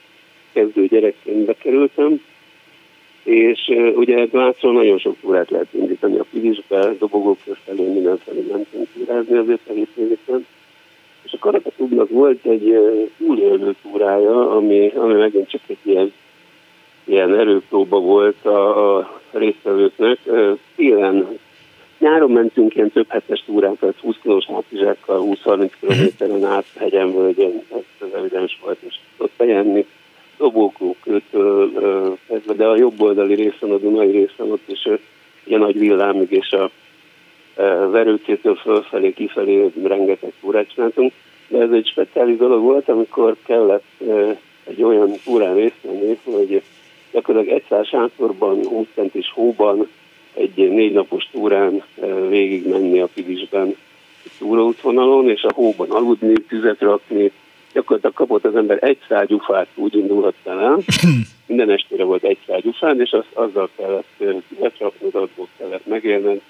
kezdő 0.53 0.85
gyerekként 0.85 1.45
bekerültem, 1.45 2.21
és 3.23 3.71
ugye 3.95 4.27
Vácról 4.31 4.73
nagyon 4.73 4.97
sok 4.97 5.15
túrát 5.21 5.49
lehet 5.49 5.73
indítani 5.73 6.17
a 6.17 6.25
Pilisbe, 6.31 6.93
dobogók 6.99 7.37
felé 7.65 7.87
mindenfelé 7.93 8.45
mentünk 8.51 8.87
túrázni 8.93 9.37
azért 9.37 9.69
egész 9.69 9.91
évében. 9.95 10.45
És 11.23 11.33
a 11.33 11.37
Karakaklubnak 11.39 12.09
volt 12.09 12.45
egy 12.45 12.77
túlélő 13.17 13.75
túrája, 13.81 14.55
ami, 14.55 14.91
ami 14.95 15.13
megint 15.13 15.49
csak 15.49 15.61
egy 15.67 15.77
ilyen, 15.81 16.13
ilyen 17.03 17.39
erőpróba 17.39 17.99
volt 17.99 18.45
a, 18.45 18.97
a 18.97 19.21
résztvevőknek. 19.31 20.19
Télen 20.75 21.39
Nyáron 22.03 22.31
mentünk 22.31 22.75
ilyen 22.75 22.91
több 22.91 23.09
hetes 23.09 23.43
túrán, 23.45 23.77
tehát 23.79 23.99
20 23.99 24.15
kilós 24.21 24.45
hátizsákkal, 24.45 25.37
20-30 25.43 25.71
kilométeren 25.79 26.43
át 26.45 26.65
hegyen, 26.77 27.13
völgyen, 27.13 27.63
ez 27.71 28.13
evidens 28.13 28.59
volt, 28.63 28.77
és 28.81 28.95
ott 29.17 29.31
bejenni 29.37 29.85
kezdve, 32.27 32.53
de 32.55 32.65
a 32.65 32.77
jobb 32.77 33.01
oldali 33.01 33.35
részen, 33.35 33.71
a 33.71 33.77
Dunai 33.77 34.11
részen 34.11 34.51
ott 34.51 34.67
is 34.67 34.87
ilyen 35.43 35.59
nagy 35.59 35.79
villámig, 35.79 36.31
és 36.31 36.51
a 36.51 36.71
verőcétől 37.91 38.55
fölfelé, 38.55 39.13
kifelé 39.13 39.71
rengeteg 39.83 40.33
túrát 40.41 40.73
csináltunk. 40.73 41.11
De 41.47 41.61
ez 41.61 41.71
egy 41.71 41.87
speciális 41.87 42.37
dolog 42.37 42.61
volt, 42.61 42.89
amikor 42.89 43.35
kellett 43.45 44.01
egy 44.63 44.83
olyan 44.83 45.13
túrán 45.23 45.55
részt 45.55 45.81
venni, 45.81 46.17
hogy 46.23 46.61
gyakorlatilag 47.11 47.55
egy 47.57 47.65
száz 47.69 47.87
sátorban, 47.87 48.67
20 48.67 48.87
centis 48.95 49.31
hóban 49.31 49.87
egy 50.33 50.55
négy 50.55 50.93
napos 50.93 51.29
túrán 51.31 51.83
végig 52.29 52.67
menni 52.67 52.99
a 52.99 53.09
Pilisben 53.13 53.75
túraútvonalon, 54.37 55.29
és 55.29 55.43
a 55.43 55.53
hóban 55.53 55.89
aludni, 55.89 56.33
tüzet 56.33 56.79
rakni, 56.79 57.31
gyakorlatilag 57.73 58.15
kapott 58.15 58.45
az 58.45 58.55
ember 58.55 58.83
egy 58.83 58.97
szál 59.07 59.25
gyufát, 59.25 59.67
úgy 59.75 59.95
indulhattál 59.95 60.59
el. 60.59 60.79
Minden 61.47 61.69
estére 61.69 62.03
volt 62.03 62.23
egy 62.23 62.37
szál 62.47 62.59
gyufán, 62.59 63.01
és 63.01 63.11
az, 63.11 63.25
azzal 63.33 63.69
kellett 63.75 64.23
lecsapnod, 64.59 65.15
abból 65.15 65.47
kellett 65.57 65.85
megélned. 65.85 66.41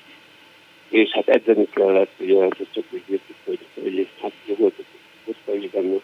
És 0.89 1.09
hát 1.11 1.27
edzeni 1.27 1.67
kellett, 1.69 2.11
ugye 2.19 2.43
ez 2.43 2.67
csak 2.71 2.83
úgy 2.89 3.03
értük, 3.05 3.35
hogy, 3.45 3.59
hogy 3.83 4.07
hát 4.21 4.31
volt 4.57 4.73
egy 5.45 5.69
benne 5.69 5.99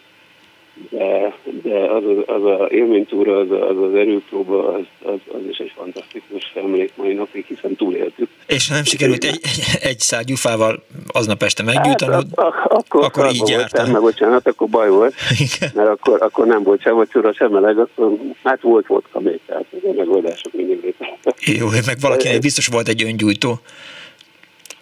de, 0.88 1.34
de 1.62 1.78
az, 1.78 2.02
az, 2.04 2.16
az 2.26 2.44
a 2.44 2.68
élménytúra, 2.70 3.38
az, 3.38 3.50
az 3.50 3.82
az 3.82 3.94
erőpróba, 3.94 4.72
az, 4.72 4.84
az, 5.02 5.18
az 5.32 5.40
is 5.50 5.58
egy 5.58 5.72
fantasztikus 5.76 6.52
emlék 6.54 6.92
mai 6.96 7.14
napig, 7.14 7.44
hiszen 7.44 7.76
túléltük. 7.76 8.28
És 8.46 8.68
nem 8.68 8.84
sikerült 8.84 9.24
egy, 9.24 9.40
egy, 9.42 9.78
egy 9.80 9.98
szár 9.98 10.24
gyufával 10.24 10.82
aznap 11.12 11.42
este 11.42 11.62
meggyújtanod, 11.62 12.26
hát, 12.36 12.72
akkor, 12.72 13.04
akkor 13.04 13.30
így 13.32 13.48
jártál. 13.48 13.90
Meg 13.90 14.00
bocsánat, 14.00 14.46
akkor 14.46 14.68
baj 14.68 14.88
volt, 14.88 15.14
Igen. 15.38 15.70
mert 15.74 15.88
akkor, 15.88 16.22
akkor 16.22 16.46
nem 16.46 16.62
volt 16.62 16.82
sem 16.82 16.94
vacsora, 16.94 17.34
sem 17.34 17.50
meleg, 17.50 17.78
akkor 17.78 18.16
hát 18.42 18.60
volt 18.60 18.86
vodka 18.86 19.20
még, 19.20 19.40
tehát 19.46 19.64
a 19.72 19.92
megoldások 19.96 20.52
mindig 20.52 20.82
léteztek. 20.82 21.58
Jó, 21.58 21.66
meg 21.86 21.96
valakinek 22.00 22.40
biztos 22.40 22.66
volt 22.66 22.88
egy 22.88 23.04
öngyújtó. 23.04 23.60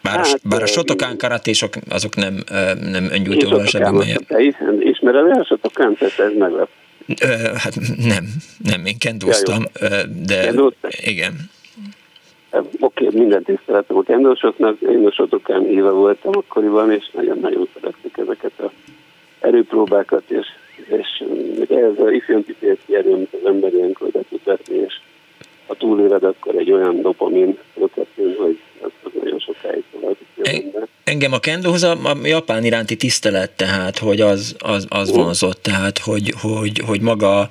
Bár, 0.03 0.17
hát, 0.17 0.41
bár 0.49 0.63
a 0.63 0.67
sotokán 0.67 1.19
karatésok 1.19 1.75
azok 1.89 2.17
nem, 2.17 2.45
nem 2.81 3.09
öngyújtóval 3.11 3.67
sem 3.67 4.01
Te 4.27 4.43
ismered 5.09 5.31
el 5.31 5.41
a 5.41 5.45
sotokán, 5.45 5.95
tehát 5.95 6.19
ez 6.19 6.33
meglep. 6.39 6.69
Hát 7.55 7.75
nem, 7.97 8.25
nem, 8.59 8.85
én 8.85 8.99
kendóztam, 8.99 9.63
de 10.27 10.41
Kendóztam? 10.41 10.91
igen. 11.05 11.51
Oké, 12.51 13.07
okay, 13.07 13.19
minden 13.19 13.43
tiszteletem 13.43 13.97
a 13.97 14.03
kendósoknak, 14.03 14.81
én 14.81 15.07
a 15.07 15.13
sotokán 15.13 15.67
éve 15.67 15.91
voltam 15.91 16.33
akkoriban, 16.37 16.93
és 16.93 17.11
nagyon-nagyon 17.13 17.69
szeretik 17.75 18.17
ezeket 18.17 18.53
a 18.59 18.71
erőpróbákat, 19.41 20.23
és, 20.27 20.47
és 20.89 21.25
ez 21.69 21.99
a 21.99 22.11
ifjonti 22.11 22.57
erő, 22.89 23.13
amit 23.13 23.33
az 23.33 23.47
ember 23.47 23.73
ilyenkor 23.73 24.09
be 24.09 24.21
tud 24.29 24.41
vetni, 24.45 24.77
és 24.77 24.95
ha 25.67 25.75
túléled, 25.75 26.23
akkor 26.23 26.55
egy 26.55 26.73
olyan 26.73 27.01
dopamin 27.01 27.59
protein, 27.75 28.37
hogy 28.39 28.59
nagyon 29.21 29.39
sokáig. 29.39 29.85
Engem 31.05 31.33
a 31.33 31.39
kendohoz 31.39 31.83
a, 31.83 31.91
a 31.91 32.17
japán 32.23 32.65
iránti 32.65 32.97
tisztelet, 32.97 33.51
tehát, 33.51 33.99
hogy 33.99 34.21
az, 34.21 34.57
az, 34.59 34.87
az 34.89 35.11
vonzott, 35.11 35.63
tehát, 35.63 35.99
hogy, 35.99 36.35
hogy, 36.41 36.83
hogy 36.87 37.01
maga 37.01 37.51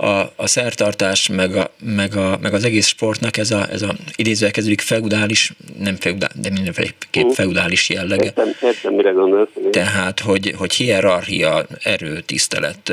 a, 0.00 0.32
a 0.36 0.46
szertartás, 0.46 1.28
meg, 1.28 1.56
a, 1.56 1.70
meg, 1.80 2.16
a, 2.16 2.38
meg 2.40 2.54
az 2.54 2.64
egész 2.64 2.86
sportnak 2.86 3.36
ez 3.36 3.50
a, 3.50 3.70
ez 3.70 3.82
a 3.82 3.94
idézővel 4.16 4.52
kezdődik 4.52 4.80
feudális, 4.80 5.52
nem 5.78 5.96
feudális, 5.96 6.40
de 6.40 6.50
mindenféleképp 6.50 7.24
uh. 7.24 7.32
feudális 7.32 7.88
jellege. 7.88 8.24
Értem, 8.24 8.48
értem, 8.62 8.94
mire 8.94 9.10
gondolsz. 9.10 9.48
Tehát, 9.70 10.20
hogy, 10.20 10.54
hogy 10.56 10.74
hierarchia, 10.74 11.66
erő, 11.82 12.20
tisztelet 12.20 12.92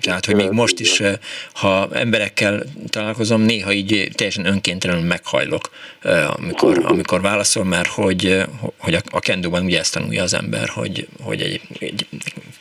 tehát, 0.00 0.26
hogy 0.26 0.34
még 0.34 0.50
most 0.50 0.80
is, 0.80 1.00
eh, 1.00 1.14
ha 1.52 1.88
emberekkel 1.92 2.62
találkozom, 2.88 3.40
néha 3.40 3.72
így 3.72 4.10
teljesen 4.14 4.46
önkéntelenül 4.46 5.06
meghajlok, 5.06 5.70
eh, 6.02 6.36
amikor, 6.36 6.84
amikor 6.84 7.20
válaszol, 7.20 7.64
mert 7.64 7.88
hogy, 7.88 8.26
eh, 8.26 8.44
hogy 8.78 8.94
a, 8.94 9.00
a 9.10 9.18
kendóban 9.18 9.64
ugye 9.64 9.78
ezt 9.78 9.92
tanulja 9.92 10.22
az 10.22 10.34
ember, 10.34 10.68
hogy, 10.68 11.08
hogy 11.22 11.40
egy, 11.40 11.60
egy 11.78 12.06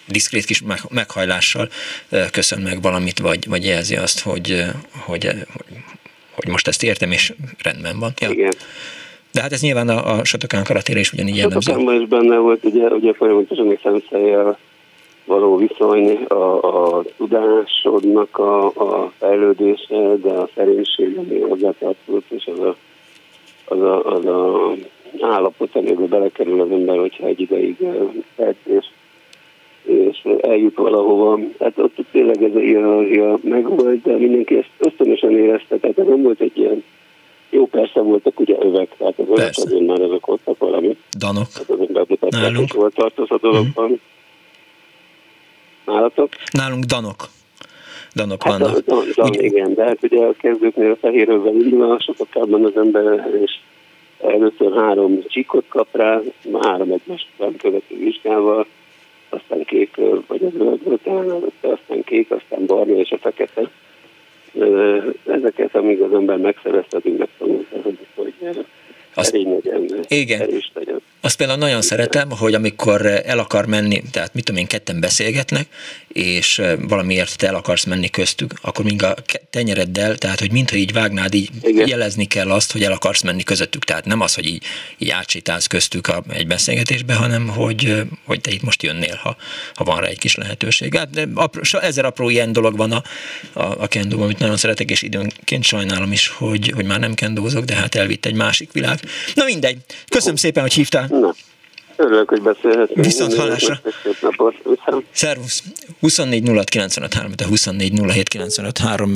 diszkrét 0.07 0.45
kis 0.45 0.61
meghajlással 0.89 1.69
köszön 2.31 2.61
meg 2.61 2.81
valamit, 2.81 3.19
vagy, 3.19 3.47
vagy 3.47 3.65
jelzi 3.65 3.95
azt, 3.95 4.19
hogy, 4.19 4.63
hogy, 4.91 5.29
hogy 6.31 6.47
most 6.47 6.67
ezt 6.67 6.83
értem, 6.83 7.11
és 7.11 7.33
rendben 7.63 7.99
van. 7.99 8.13
Ja. 8.19 8.29
Igen. 8.29 8.53
De 9.31 9.41
hát 9.41 9.51
ez 9.51 9.61
nyilván 9.61 9.89
a, 9.89 10.17
a 10.17 10.23
Sotokán 10.23 10.63
karatére 10.63 10.99
is 10.99 11.13
ugyanígy 11.13 11.35
jellemző. 11.35 11.59
Sotokánban 11.59 12.01
is 12.01 12.07
benne 12.07 12.37
volt, 12.37 12.63
ugye, 12.63 12.87
ugye 12.87 13.13
folyamatosan 13.13 13.71
egy 13.71 13.79
szemszelyel 13.83 14.57
való 15.25 15.55
viszony, 15.55 16.23
a, 16.27 16.57
a 16.97 17.03
tudásodnak 17.17 18.37
a, 18.37 18.65
a 18.65 19.11
fejlődése, 19.17 20.15
de 20.15 20.29
a 20.29 20.49
szerénység, 20.55 21.17
ami 21.17 21.39
hozzátartozott, 21.39 22.29
és 22.29 22.49
az 22.53 22.59
a, 22.59 22.75
az 23.65 23.79
a, 23.79 24.05
az 24.05 24.25
a 24.25 24.71
állapot, 25.21 25.75
amiben 25.75 26.07
belekerül 26.07 26.61
az 26.61 26.71
ember, 26.71 26.97
hogyha 26.97 27.25
egy 27.25 27.39
ideig 27.39 27.77
tett, 28.35 28.65
és, 28.65 28.85
és 29.83 30.27
eljut 30.41 30.75
valahova. 30.75 31.39
Tehát 31.57 31.77
ott 31.77 31.95
tényleg 32.11 32.43
ez 32.43 32.55
a 32.55 32.59
hierarchia 32.59 33.39
megvolt, 33.43 34.01
de 34.01 34.17
mindenki 34.17 34.57
ezt 34.57 34.69
ösztönösen 34.77 35.31
érezte, 35.31 35.77
tehát 35.77 35.97
nem 35.97 36.21
volt 36.21 36.39
egy 36.39 36.57
ilyen 36.57 36.83
jó, 37.49 37.65
persze 37.65 38.01
voltak 38.01 38.39
ugye 38.39 38.55
övek, 38.59 38.95
tehát 38.97 39.19
az 39.19 39.25
övek 39.29 39.51
azért 39.55 39.85
már 39.85 40.01
ezek 40.01 40.25
voltak 40.25 40.57
valami. 40.57 40.97
Danok. 41.17 41.47
Tehát 41.47 41.69
az 41.69 41.87
ember 41.87 42.05
mutatják, 42.07 42.55
hogy 42.55 42.73
volt 42.73 42.93
tartoz 42.93 43.31
a 43.31 43.37
dologban. 43.41 43.89
Mm. 43.89 43.93
Nálatok? 45.85 46.29
Nálunk 46.51 46.83
danok. 46.83 47.27
Danok 48.13 48.43
hát 48.43 48.57
vannak. 48.59 48.79
Dan, 48.79 49.03
dan, 49.15 49.29
Úgy... 49.29 49.43
Igen, 49.43 49.73
de 49.73 49.83
hát 49.83 49.97
ugye 50.01 50.25
a 50.25 50.33
kezdőknél 50.37 50.91
a 50.91 50.95
fehérővel 50.95 51.53
indul, 51.53 51.99
sokakában 51.99 52.65
az 52.65 52.77
ember, 52.77 53.29
és 53.43 53.51
először 54.21 54.73
három 54.75 55.23
csíkot 55.27 55.65
kap 55.67 55.87
rá, 55.91 56.21
három 56.61 56.91
egymást 56.91 57.27
követő 57.57 57.97
vizsgával, 57.97 58.65
aztán 59.29 59.63
kék, 59.63 59.95
vagy 60.27 60.43
az 60.43 60.51
talán 61.03 61.29
előtte, 61.29 61.67
aztán 61.67 62.03
kék, 62.03 62.31
aztán 62.31 62.65
barna 62.65 62.93
és 62.93 63.11
a 63.11 63.17
fekete. 63.17 63.69
Ezeket, 65.25 65.75
amíg 65.75 66.01
az 66.01 66.13
ember 66.13 66.37
megszerezte, 66.37 66.97
addig 66.97 67.17
megtanulta, 67.17 67.81
hogy, 67.83 67.97
hogy 68.15 68.33
azt, 69.15 69.31
legyen, 69.31 70.05
igen. 70.07 70.41
erős 70.41 70.71
legyen. 70.73 71.01
Azt 71.21 71.37
például 71.37 71.59
nagyon 71.59 71.81
szeretem, 71.81 72.29
hogy 72.31 72.53
amikor 72.53 73.05
el 73.05 73.39
akar 73.39 73.65
menni, 73.65 74.03
tehát 74.11 74.33
mit 74.33 74.43
tudom 74.43 74.61
én, 74.61 74.67
ketten 74.67 74.99
beszélgetnek, 74.99 75.67
és 76.07 76.61
valamiért 76.87 77.37
te 77.37 77.47
el 77.47 77.55
akarsz 77.55 77.83
menni 77.83 78.09
köztük, 78.09 78.53
akkor 78.61 78.85
még 78.85 79.03
a 79.03 79.15
tenyereddel, 79.49 80.17
tehát 80.17 80.39
hogy 80.39 80.51
mintha 80.51 80.75
így 80.75 80.93
vágnád, 80.93 81.33
így 81.33 81.49
Igen. 81.61 81.87
jelezni 81.87 82.25
kell 82.25 82.51
azt, 82.51 82.71
hogy 82.71 82.83
el 82.83 82.91
akarsz 82.91 83.21
menni 83.21 83.43
közöttük. 83.43 83.83
Tehát 83.83 84.05
nem 84.05 84.21
az, 84.21 84.35
hogy 84.35 84.45
így, 84.45 84.63
így 84.97 85.09
átsétálsz 85.09 85.67
köztük 85.67 86.07
a, 86.07 86.23
egy 86.29 86.47
beszélgetésbe, 86.47 87.13
hanem 87.13 87.47
hogy, 87.47 88.03
hogy 88.25 88.41
te 88.41 88.51
itt 88.51 88.61
most 88.61 88.83
jönnél, 88.83 89.19
ha, 89.23 89.35
ha 89.73 89.83
van 89.83 89.99
rá 89.99 90.07
egy 90.07 90.19
kis 90.19 90.35
lehetőség. 90.35 90.97
Hát 90.97 91.27
apró, 91.33 91.61
ezer 91.79 92.05
apró 92.05 92.29
ilyen 92.29 92.51
dolog 92.51 92.77
van 92.77 92.91
a, 92.91 93.03
a, 93.53 93.81
a 93.81 93.87
kendóban, 93.87 94.25
amit 94.25 94.39
nagyon 94.39 94.57
szeretek, 94.57 94.89
és 94.91 95.01
időnként 95.01 95.63
sajnálom 95.63 96.11
is, 96.11 96.27
hogy, 96.27 96.71
hogy 96.75 96.85
már 96.85 96.99
nem 96.99 97.13
kendózok, 97.13 97.63
de 97.63 97.75
hát 97.75 97.95
elvitt 97.95 98.25
egy 98.25 98.35
másik 98.35 98.71
világ. 98.71 98.99
Na 99.33 99.43
mindegy. 99.43 99.77
Köszönöm 100.09 100.35
szépen, 100.35 100.61
hogy 100.61 100.73
hívtál. 100.73 101.07
Na. 101.07 101.35
Örülök, 101.97 102.29
hogy 102.29 102.41
beszélhetünk. 102.41 103.05
Viszont 103.05 103.35
hallásra. 103.35 103.81
Szervusz. 105.11 105.63
24 105.99 106.47
06 106.47 106.69
953, 106.69 107.31
de 107.35 107.45
24 107.45 108.01
07 108.01 108.29
953 108.29 109.13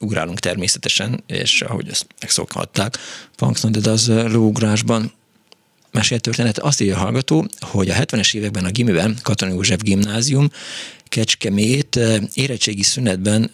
ugrálunk 0.00 0.38
természetesen, 0.38 1.24
és 1.26 1.62
ahogy 1.62 1.88
ezt 1.88 2.06
megszokhatták, 2.20 2.98
Punks 3.36 3.64
az 3.84 4.08
lóugrásban 4.08 5.12
mesélt 5.90 6.22
történet. 6.22 6.58
Azt 6.58 6.80
írja 6.80 6.96
a 6.96 6.98
hallgató, 6.98 7.46
hogy 7.60 7.90
a 7.90 7.94
70-es 7.94 8.34
években 8.34 8.64
a 8.64 8.70
gimiben, 8.70 9.16
Katona 9.22 9.52
József 9.52 9.80
gimnázium, 9.82 10.48
Kecskemét 11.08 11.98
érettségi 12.34 12.82
szünetben 12.82 13.50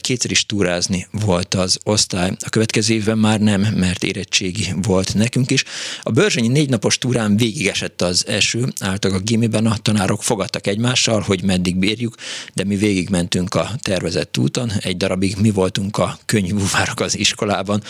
kétszer 0.00 0.30
is 0.30 0.46
túrázni 0.46 1.06
volt 1.10 1.54
az 1.54 1.78
osztály. 1.84 2.32
A 2.44 2.48
következő 2.48 2.94
évben 2.94 3.18
már 3.18 3.40
nem, 3.40 3.60
mert 3.60 4.04
érettségi 4.04 4.72
volt 4.82 5.14
nekünk 5.14 5.50
is. 5.50 5.64
A 6.02 6.10
Börzsönyi 6.10 6.48
négy 6.48 6.68
napos 6.68 6.98
túrán 6.98 7.36
végigesett 7.36 8.02
az 8.02 8.26
eső, 8.26 8.72
álltak 8.80 9.12
a 9.12 9.18
gimiben, 9.18 9.66
a 9.66 9.76
tanárok 9.76 10.22
fogadtak 10.22 10.66
egymással, 10.66 11.20
hogy 11.20 11.42
meddig 11.42 11.76
bírjuk, 11.76 12.14
de 12.54 12.64
mi 12.64 12.76
végigmentünk 12.76 13.54
a 13.54 13.70
tervezett 13.82 14.38
úton, 14.38 14.72
egy 14.80 14.96
darabig 14.96 15.36
mi 15.36 15.50
voltunk 15.50 15.98
a 15.98 16.18
könyvúvárok 16.26 17.00
az 17.00 17.18
iskolában. 17.18 17.82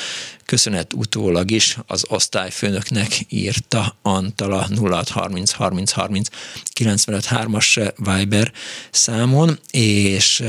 Köszönet 0.44 0.92
utólag 0.92 1.50
is 1.50 1.78
az 1.86 2.04
osztályfőnöknek 2.08 3.20
írta 3.28 3.96
Antala 4.02 4.68
0630 4.80 5.50
30 5.50 5.90
30 5.90 6.28
95 6.72 7.26
3-as 7.30 7.92
Viber 7.96 8.52
számon, 8.90 9.58
és 9.70 10.42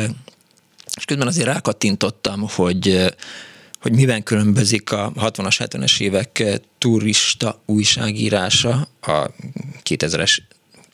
és 0.98 1.06
közben 1.06 1.28
azért 1.28 1.48
rákattintottam, 1.48 2.48
hogy 2.50 3.12
hogy 3.82 3.92
miben 3.92 4.24
különbözik 4.24 4.92
a 4.92 5.12
60-as, 5.16 5.56
70-es 5.58 6.00
évek 6.02 6.62
turista 6.78 7.62
újságírása 7.66 8.88
a 9.02 9.30
2000-es 9.84 10.38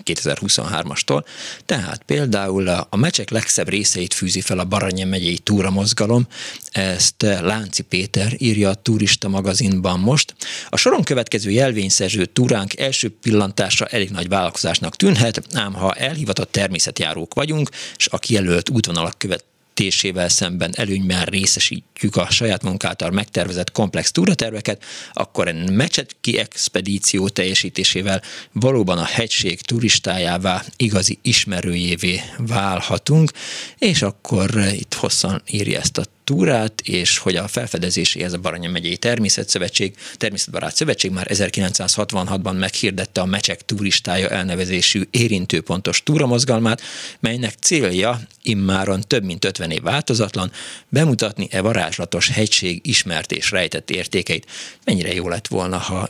2023-astól. 0.05 1.23
Tehát 1.65 2.03
például 2.03 2.67
a 2.67 2.95
mecsek 2.95 3.29
legszebb 3.29 3.69
részeit 3.69 4.13
fűzi 4.13 4.41
fel 4.41 4.59
a 4.59 4.65
Baranya 4.65 5.05
megyei 5.05 5.37
túramozgalom, 5.37 6.27
ezt 6.71 7.21
Lánci 7.21 7.81
Péter 7.81 8.33
írja 8.37 8.69
a 8.69 8.73
turista 8.75 9.27
magazinban 9.27 9.99
most. 9.99 10.35
A 10.69 10.77
soron 10.77 11.03
következő 11.03 11.49
jelvényszerző 11.49 12.25
túránk 12.25 12.79
első 12.79 13.09
pillantásra 13.21 13.85
elég 13.85 14.09
nagy 14.09 14.27
vállalkozásnak 14.27 14.95
tűnhet, 14.95 15.41
ám 15.53 15.73
ha 15.73 15.93
elhivatott 15.93 16.51
természetjárók 16.51 17.33
vagyunk, 17.33 17.69
és 17.97 18.07
a 18.07 18.17
kijelölt 18.17 18.69
útvonalak 18.69 19.17
követ 19.17 19.43
tésével 19.75 20.29
szemben 20.29 20.73
előnyben 20.75 21.25
részesítjük 21.25 22.15
a 22.15 22.27
saját 22.29 22.63
munkáltal 22.63 23.11
megtervezett 23.11 23.71
komplex 23.71 24.11
túraterveket, 24.11 24.83
akkor 25.13 25.47
egy 25.47 25.71
mecsetki 25.71 26.37
expedíció 26.37 27.29
teljesítésével 27.29 28.21
valóban 28.51 28.97
a 28.97 29.03
hegység 29.03 29.61
turistájává, 29.61 30.63
igazi 30.77 31.19
ismerőjévé 31.21 32.21
válhatunk, 32.37 33.31
és 33.77 34.01
akkor 34.01 34.57
itt 34.71 34.93
hosszan 34.93 35.41
írja 35.51 35.79
ezt 35.79 35.97
a 35.97 36.05
túrát, 36.25 36.81
és 36.81 37.17
hogy 37.17 37.35
a 37.35 37.47
felfedezéséhez 37.47 38.33
a 38.33 38.37
Baranya 38.37 38.69
megyei 38.69 38.97
Természetszövetség, 38.97 39.95
Természetbarát 40.17 40.75
Szövetség 40.75 41.11
már 41.11 41.27
1966-ban 41.29 42.59
meghirdette 42.59 43.21
a 43.21 43.25
Mecsek 43.25 43.65
turistája 43.65 44.29
elnevezésű 44.29 45.01
érintőpontos 45.11 46.03
túramozgalmát, 46.03 46.81
melynek 47.19 47.53
célja 47.59 48.19
immáron 48.41 49.01
több 49.07 49.23
mint 49.23 49.45
50 49.45 49.71
év 49.71 49.81
változatlan, 49.81 50.51
bemutatni 50.89 51.47
e 51.51 51.61
varázslatos 51.61 52.29
hegység 52.29 52.79
ismert 52.83 53.31
és 53.31 53.51
rejtett 53.51 53.89
értékeit. 53.89 54.45
Mennyire 54.85 55.13
jó 55.13 55.29
lett 55.29 55.47
volna, 55.47 55.77
ha 55.77 56.09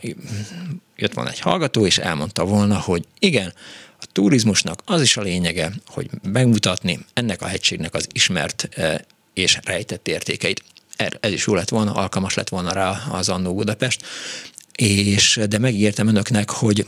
jött 0.95 1.13
volna 1.13 1.29
egy 1.29 1.39
hallgató, 1.39 1.85
és 1.85 1.97
elmondta 1.97 2.45
volna, 2.45 2.79
hogy 2.79 3.03
igen, 3.19 3.53
a 3.99 4.05
turizmusnak 4.11 4.81
az 4.85 5.01
is 5.01 5.17
a 5.17 5.21
lényege, 5.21 5.71
hogy 5.85 6.09
megmutatni 6.23 6.99
ennek 7.13 7.41
a 7.41 7.47
hegységnek 7.47 7.93
az 7.93 8.07
ismert 8.11 8.69
eh, 8.71 8.95
és 9.35 9.59
rejtett 9.63 10.07
értékeit. 10.07 10.63
Er, 10.95 11.17
ez 11.19 11.31
is 11.31 11.47
jó 11.47 11.53
lett 11.55 11.69
volna, 11.69 11.93
alkalmas 11.93 12.33
lett 12.33 12.49
volna 12.49 12.71
rá 12.71 13.03
az 13.11 13.29
Annó 13.29 13.53
Budapest, 13.53 14.05
és, 14.75 15.39
de 15.49 15.57
megígértem 15.57 16.07
önöknek, 16.07 16.49
hogy 16.49 16.87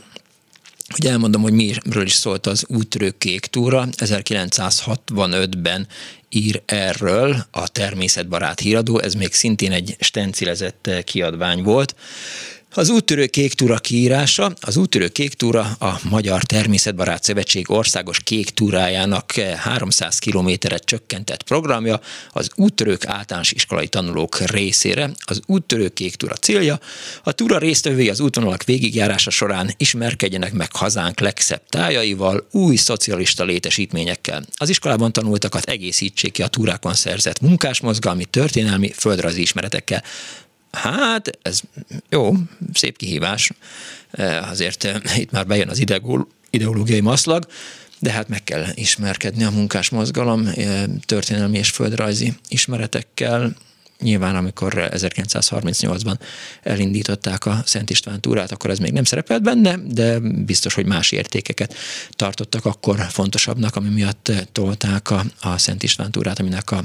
hogy 0.88 1.06
elmondom, 1.06 1.42
hogy 1.42 1.52
miről 1.52 2.04
is 2.04 2.12
szólt 2.12 2.46
az 2.46 2.64
útrő 2.68 3.14
kék 3.18 3.46
túra. 3.46 3.88
1965-ben 3.96 5.86
ír 6.28 6.62
erről 6.66 7.46
a 7.50 7.68
természetbarát 7.68 8.60
híradó, 8.60 8.98
ez 8.98 9.14
még 9.14 9.32
szintén 9.32 9.72
egy 9.72 9.96
stencilezett 10.00 10.90
kiadvány 11.04 11.62
volt, 11.62 11.94
az 12.74 12.88
úttörő 12.88 13.26
kék 13.26 13.54
túra 13.54 13.78
kiírása, 13.78 14.52
az 14.60 14.76
úttörő 14.76 15.08
kék 15.08 15.34
túra 15.34 15.60
a 15.78 16.00
Magyar 16.02 16.42
Természetbarát 16.42 17.24
Szövetség 17.24 17.70
országos 17.70 18.20
kék 18.20 18.50
túrájának 18.50 19.32
300 19.56 20.18
kilométeret 20.18 20.84
csökkentett 20.84 21.42
programja 21.42 22.00
az 22.32 22.50
úttörők 22.54 23.06
általános 23.06 23.52
iskolai 23.52 23.88
tanulók 23.88 24.38
részére. 24.38 25.10
Az 25.24 25.40
úttörő 25.46 25.88
kék 25.88 26.14
túra 26.14 26.34
célja, 26.34 26.80
a 27.22 27.32
túra 27.32 27.58
résztvevői 27.58 28.08
az 28.08 28.20
útvonalak 28.20 28.64
végigjárása 28.64 29.30
során 29.30 29.74
ismerkedjenek 29.76 30.52
meg 30.52 30.68
hazánk 30.72 31.20
legszebb 31.20 31.62
tájaival, 31.68 32.46
új 32.50 32.76
szocialista 32.76 33.44
létesítményekkel. 33.44 34.44
Az 34.56 34.68
iskolában 34.68 35.12
tanultakat 35.12 35.64
egészítsék 35.64 36.32
ki 36.32 36.42
a 36.42 36.48
túrákon 36.48 36.94
szerzett 36.94 37.40
munkásmozgalmi, 37.40 38.24
történelmi, 38.24 38.92
földrajzi 38.92 39.40
ismeretekkel. 39.40 40.02
Hát, 40.70 41.38
ez 41.42 41.60
jó, 42.08 42.32
szép 42.72 42.96
kihívás. 42.96 43.50
E, 44.10 44.42
azért 44.42 44.84
e, 44.84 45.00
itt 45.16 45.30
már 45.30 45.46
bejön 45.46 45.68
az 45.68 45.84
ideológiai 46.50 47.00
maszlag, 47.00 47.46
de 47.98 48.10
hát 48.10 48.28
meg 48.28 48.44
kell 48.44 48.64
ismerkedni 48.74 49.44
a 49.44 49.50
munkás 49.50 49.88
mozgalom 49.88 50.46
e, 50.46 50.86
történelmi 51.06 51.58
és 51.58 51.70
földrajzi 51.70 52.34
ismeretekkel, 52.48 53.56
nyilván 54.00 54.36
amikor 54.36 54.88
1938-ban 54.90 56.18
elindították 56.62 57.46
a 57.46 57.62
Szent 57.64 57.90
István 57.90 58.20
túrát, 58.20 58.52
akkor 58.52 58.70
ez 58.70 58.78
még 58.78 58.92
nem 58.92 59.04
szerepelt 59.04 59.42
benne, 59.42 59.76
de 59.76 60.18
biztos, 60.18 60.74
hogy 60.74 60.86
más 60.86 61.12
értékeket 61.12 61.74
tartottak 62.10 62.64
akkor 62.64 63.06
fontosabbnak, 63.10 63.76
ami 63.76 63.88
miatt 63.88 64.32
tolták 64.52 65.10
a, 65.10 65.24
a 65.40 65.58
Szent 65.58 65.82
István 65.82 66.10
túrát, 66.10 66.38
aminek 66.38 66.70
a 66.70 66.84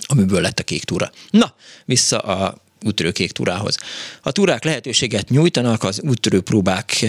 amiből 0.00 0.40
lett 0.40 0.58
a 0.58 0.62
kék 0.62 0.84
túra. 0.84 1.10
Na, 1.30 1.54
vissza 1.84 2.18
a 2.18 2.62
úttörő 2.84 3.12
kék 3.12 3.32
túrához. 3.32 3.76
A 4.22 4.32
túrák 4.32 4.64
lehetőséget 4.64 5.28
nyújtanak 5.28 5.84
az 5.84 6.00
úttörő 6.00 6.40
próbák 6.40 7.06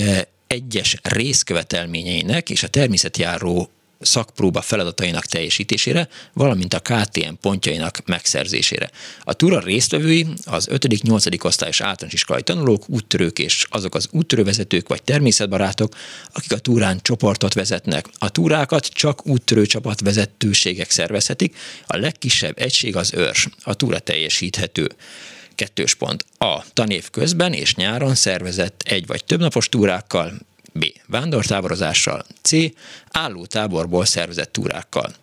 egyes 0.47 0.97
részkövetelményeinek 1.03 2.49
és 2.49 2.63
a 2.63 2.67
természetjáró 2.67 3.69
szakpróba 4.01 4.61
feladatainak 4.61 5.25
teljesítésére, 5.25 6.07
valamint 6.33 6.73
a 6.73 6.79
KTM 6.79 7.33
pontjainak 7.41 8.01
megszerzésére. 8.05 8.89
A 9.23 9.33
túra 9.33 9.59
résztvevői 9.59 10.27
az 10.43 10.67
5.-8. 10.71 11.43
osztályos 11.43 11.81
általános 11.81 12.13
iskolai 12.13 12.41
tanulók, 12.41 12.89
úttörők 12.89 13.39
és 13.39 13.65
azok 13.69 13.95
az 13.95 14.07
úttörővezetők 14.11 14.87
vagy 14.87 15.03
természetbarátok, 15.03 15.95
akik 16.33 16.51
a 16.51 16.57
túrán 16.57 16.99
csoportot 17.01 17.53
vezetnek. 17.53 18.05
A 18.17 18.29
túrákat 18.29 18.85
csak 18.85 19.27
úttörő 19.27 19.65
csapat 19.65 20.01
vezetőségek 20.01 20.89
szervezhetik, 20.89 21.57
a 21.87 21.97
legkisebb 21.97 22.59
egység 22.59 22.95
az 22.95 23.13
őrs. 23.13 23.47
A 23.63 23.73
túra 23.73 23.99
teljesíthető. 23.99 24.91
Kettős 25.55 25.93
pont. 25.93 26.25
A. 26.37 26.63
Tanév 26.73 27.09
közben 27.09 27.53
és 27.53 27.75
nyáron 27.75 28.15
szervezett 28.15 28.81
egy 28.85 29.07
vagy 29.07 29.23
több 29.23 29.39
napos 29.39 29.69
túrákkal, 29.69 30.33
B. 30.71 30.85
Vándortáborozással. 31.07 32.25
C. 32.41 32.51
Álló 33.11 33.45
táborból 33.45 34.05
szervezett 34.05 34.51
túrákkal. 34.51 35.13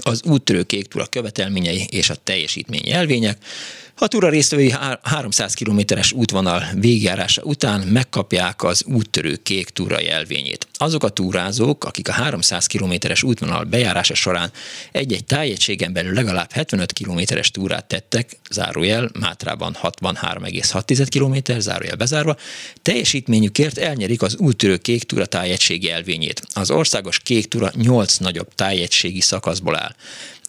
Az 0.00 0.22
úttörő 0.24 0.62
kék 0.62 0.86
túra 0.86 1.06
követelményei 1.06 1.86
és 1.90 2.10
a 2.10 2.14
teljesítmény 2.14 2.86
jelvények, 2.86 3.44
a 3.96 4.08
túra 4.08 4.28
résztvevői 4.28 4.74
300 5.02 5.54
kilométeres 5.54 6.12
útvonal 6.12 6.64
végjárása 6.74 7.42
után 7.42 7.80
megkapják 7.80 8.62
az 8.62 8.84
úttörő 8.84 9.36
kék 9.36 9.68
túra 9.68 10.00
jelvényét. 10.00 10.66
Azok 10.72 11.04
a 11.04 11.08
túrázók, 11.08 11.84
akik 11.84 12.08
a 12.08 12.12
300 12.12 12.66
kilométeres 12.66 13.22
útvonal 13.22 13.64
bejárása 13.64 14.14
során 14.14 14.50
egy-egy 14.92 15.24
tájegységen 15.24 15.92
belül 15.92 16.12
legalább 16.12 16.52
75 16.52 16.92
kilométeres 16.92 17.50
túrát 17.50 17.84
tettek, 17.84 18.38
zárójel 18.50 19.10
Mátrában 19.20 19.76
63,6 19.82 21.06
km, 21.14 21.60
zárójel 21.60 21.96
bezárva, 21.96 22.36
teljesítményükért 22.82 23.78
elnyerik 23.78 24.22
az 24.22 24.36
úttörő 24.36 24.76
kék 24.76 25.04
túra 25.04 25.26
tájegység 25.26 25.84
jelvényét. 25.84 26.42
Az 26.54 26.70
országos 26.70 27.18
kék 27.18 27.48
túra 27.48 27.70
8 27.74 28.16
nagyobb 28.16 28.54
tájegységi 28.54 29.20
szakaszból 29.20 29.76
áll. 29.76 29.94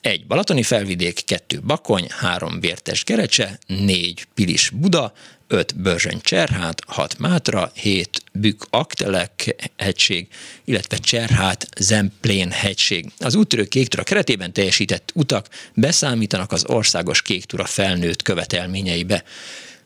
Egy 0.04 0.26
Balatoni 0.26 0.64
felvidék, 0.64 1.26
kettő 1.26 1.60
Bakony, 1.66 2.08
három 2.10 2.60
Vértes 2.60 3.04
Gerecse, 3.04 3.60
négy 3.68 4.28
Pilis 4.34 4.70
Buda, 4.70 5.14
öt 5.48 5.76
Börzsöny 5.76 6.20
Cserhát, 6.22 6.82
hat 6.88 7.18
Mátra, 7.18 7.72
hét 7.76 8.22
Bükk 8.34 8.64
Aktelek 8.70 9.56
hegység, 9.78 10.28
illetve 10.66 10.98
Cserhát 10.98 11.68
Zemplén 11.80 12.52
hegység. 12.52 13.12
Az 13.20 13.36
úttörő 13.36 13.66
kéktúra 13.66 14.04
keretében 14.04 14.54
teljesített 14.54 15.12
utak 15.14 15.48
beszámítanak 15.74 16.52
az 16.52 16.66
országos 16.66 17.22
kéktúra 17.22 17.66
felnőtt 17.66 18.22
követelményeibe. 18.22 19.24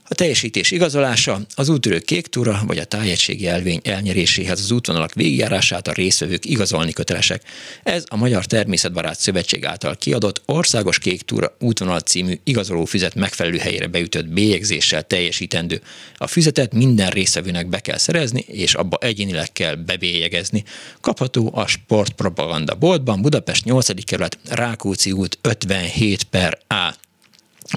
A 0.09 0.15
teljesítés 0.15 0.71
igazolása, 0.71 1.39
az 1.55 1.69
útörő 1.69 1.99
kék 1.99 2.27
túra 2.27 2.61
vagy 2.65 2.77
a 2.77 2.83
tájegységi 2.83 3.47
elvény 3.47 3.79
elnyeréséhez 3.83 4.59
az 4.59 4.71
útvonalak 4.71 5.13
végigjárását 5.13 5.87
a 5.87 5.91
részvevők 5.91 6.45
igazolni 6.45 6.91
kötelesek. 6.91 7.43
Ez 7.83 8.03
a 8.07 8.15
Magyar 8.15 8.45
Természetbarát 8.45 9.19
Szövetség 9.19 9.65
által 9.65 9.95
kiadott 9.95 10.41
Országos 10.45 10.99
Kék 10.99 11.21
Túra 11.21 11.55
útvonal 11.59 11.99
című 11.99 12.39
igazoló 12.43 12.85
füzet 12.85 13.15
megfelelő 13.15 13.57
helyére 13.57 13.87
beütött 13.87 14.27
bélyegzéssel 14.27 15.03
teljesítendő. 15.03 15.81
A 16.17 16.27
füzetet 16.27 16.73
minden 16.73 17.09
részvevőnek 17.09 17.67
be 17.67 17.79
kell 17.79 17.97
szerezni, 17.97 18.45
és 18.47 18.73
abba 18.73 18.97
egyénileg 19.01 19.51
kell 19.51 19.75
bebélyegezni. 19.75 20.63
Kapható 21.01 21.51
a 21.55 21.67
Sportpropaganda 21.67 22.75
boltban 22.75 23.21
Budapest 23.21 23.65
8. 23.65 24.03
kerület 24.03 24.37
Rákóczi 24.49 25.11
út 25.11 25.37
57 25.41 26.23
per 26.23 26.57
A. 26.67 27.06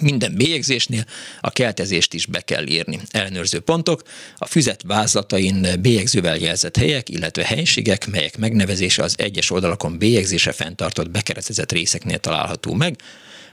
Minden 0.01 0.35
bélyegzésnél 0.35 1.05
a 1.41 1.51
keltezést 1.51 2.15
is 2.15 2.27
be 2.27 2.41
kell 2.41 2.67
írni. 2.67 3.01
Ellenőrző 3.11 3.61
pontok, 3.61 4.03
a 4.37 4.47
füzet 4.47 4.83
vázlatain 4.83 5.67
bélyegzővel 5.81 6.37
jelzett 6.37 6.77
helyek, 6.77 7.09
illetve 7.09 7.45
helységek, 7.45 8.07
melyek 8.07 8.39
megnevezése 8.39 9.03
az 9.03 9.15
egyes 9.19 9.51
oldalakon 9.51 9.99
bélyegzése 9.99 10.53
fenntartott 10.53 11.11
bekeresztezett 11.11 11.73
részeknél 11.73 12.19
található 12.19 12.75
meg, 12.75 12.97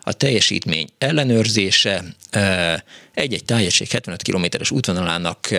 a 0.02 0.14
teljesítmény 0.14 0.90
ellenőrzése, 0.98 2.04
egy-egy 3.14 3.46
tájegység 3.46 3.90
75 3.90 4.22
km-es 4.22 4.72
útvonalának 4.72 5.50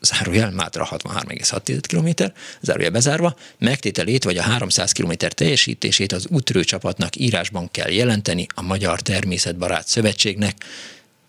zárójel 0.00 0.50
Mátra 0.50 0.88
63,6 0.90 1.82
km, 1.86 2.24
zárójel 2.60 2.90
bezárva, 2.90 3.36
megtételét 3.58 4.24
vagy 4.24 4.36
a 4.36 4.42
300 4.42 4.92
km 4.92 5.12
teljesítését 5.28 6.12
az 6.12 6.26
útrő 6.26 6.64
csapatnak 6.64 7.16
írásban 7.16 7.70
kell 7.70 7.90
jelenteni 7.90 8.46
a 8.54 8.62
Magyar 8.62 9.00
Természetbarát 9.00 9.88
Szövetségnek, 9.88 10.64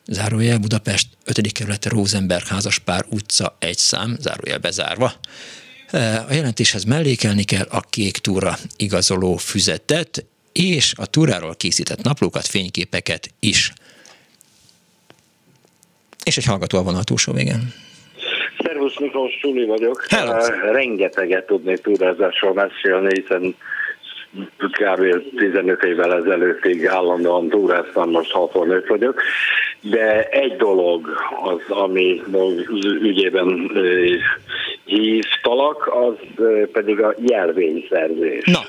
zárójel 0.08 0.58
Budapest 0.58 1.08
5. 1.24 1.52
kerület 1.52 1.86
Rosenberg 1.86 2.46
házaspár 2.46 3.06
utca 3.10 3.56
egy 3.60 3.78
szám, 3.78 4.18
zárójel 4.20 4.58
bezárva. 4.58 5.14
E, 5.92 6.26
a 6.30 6.34
jelentéshez 6.34 6.84
mellékelni 6.84 7.44
kell 7.44 7.68
a 7.70 7.82
kék 7.82 8.18
túra 8.18 8.58
igazoló 8.76 9.38
füzetet, 9.38 10.26
és 10.52 10.94
a 10.98 11.06
túráról 11.06 11.56
készített 11.56 12.02
naplókat, 12.02 12.48
fényképeket 12.48 13.34
is. 13.40 13.74
És 16.24 16.38
egy 16.38 16.46
hallgató 16.46 16.88
a 16.88 17.04
túlsó 17.04 17.34
végén. 17.34 17.74
Szervusz 18.90 19.00
Miklós 19.00 19.40
Suli 19.40 19.66
vagyok. 19.66 20.06
Hello. 20.10 20.32
Uh, 20.32 20.72
rengeteget 20.72 21.46
tudnék 21.46 21.78
túrázásról 21.78 22.54
mesélni, 22.54 23.22
hiszen 23.22 23.56
kb. 24.58 25.36
15 25.36 25.84
évvel 25.84 26.14
ezelőttig 26.14 26.88
állandóan 26.88 27.50
túráztam, 27.50 28.10
most 28.10 28.32
65 28.32 28.88
vagyok, 28.88 29.22
de 29.82 30.24
egy 30.24 30.56
dolog 30.56 31.10
az, 31.44 31.78
ami 31.78 32.22
ügyében 33.02 33.72
hívtalak, 34.86 35.90
az 35.94 36.44
pedig 36.72 37.02
a 37.02 37.14
jelvényszerzés. 37.18 38.44
Na. 38.46 38.60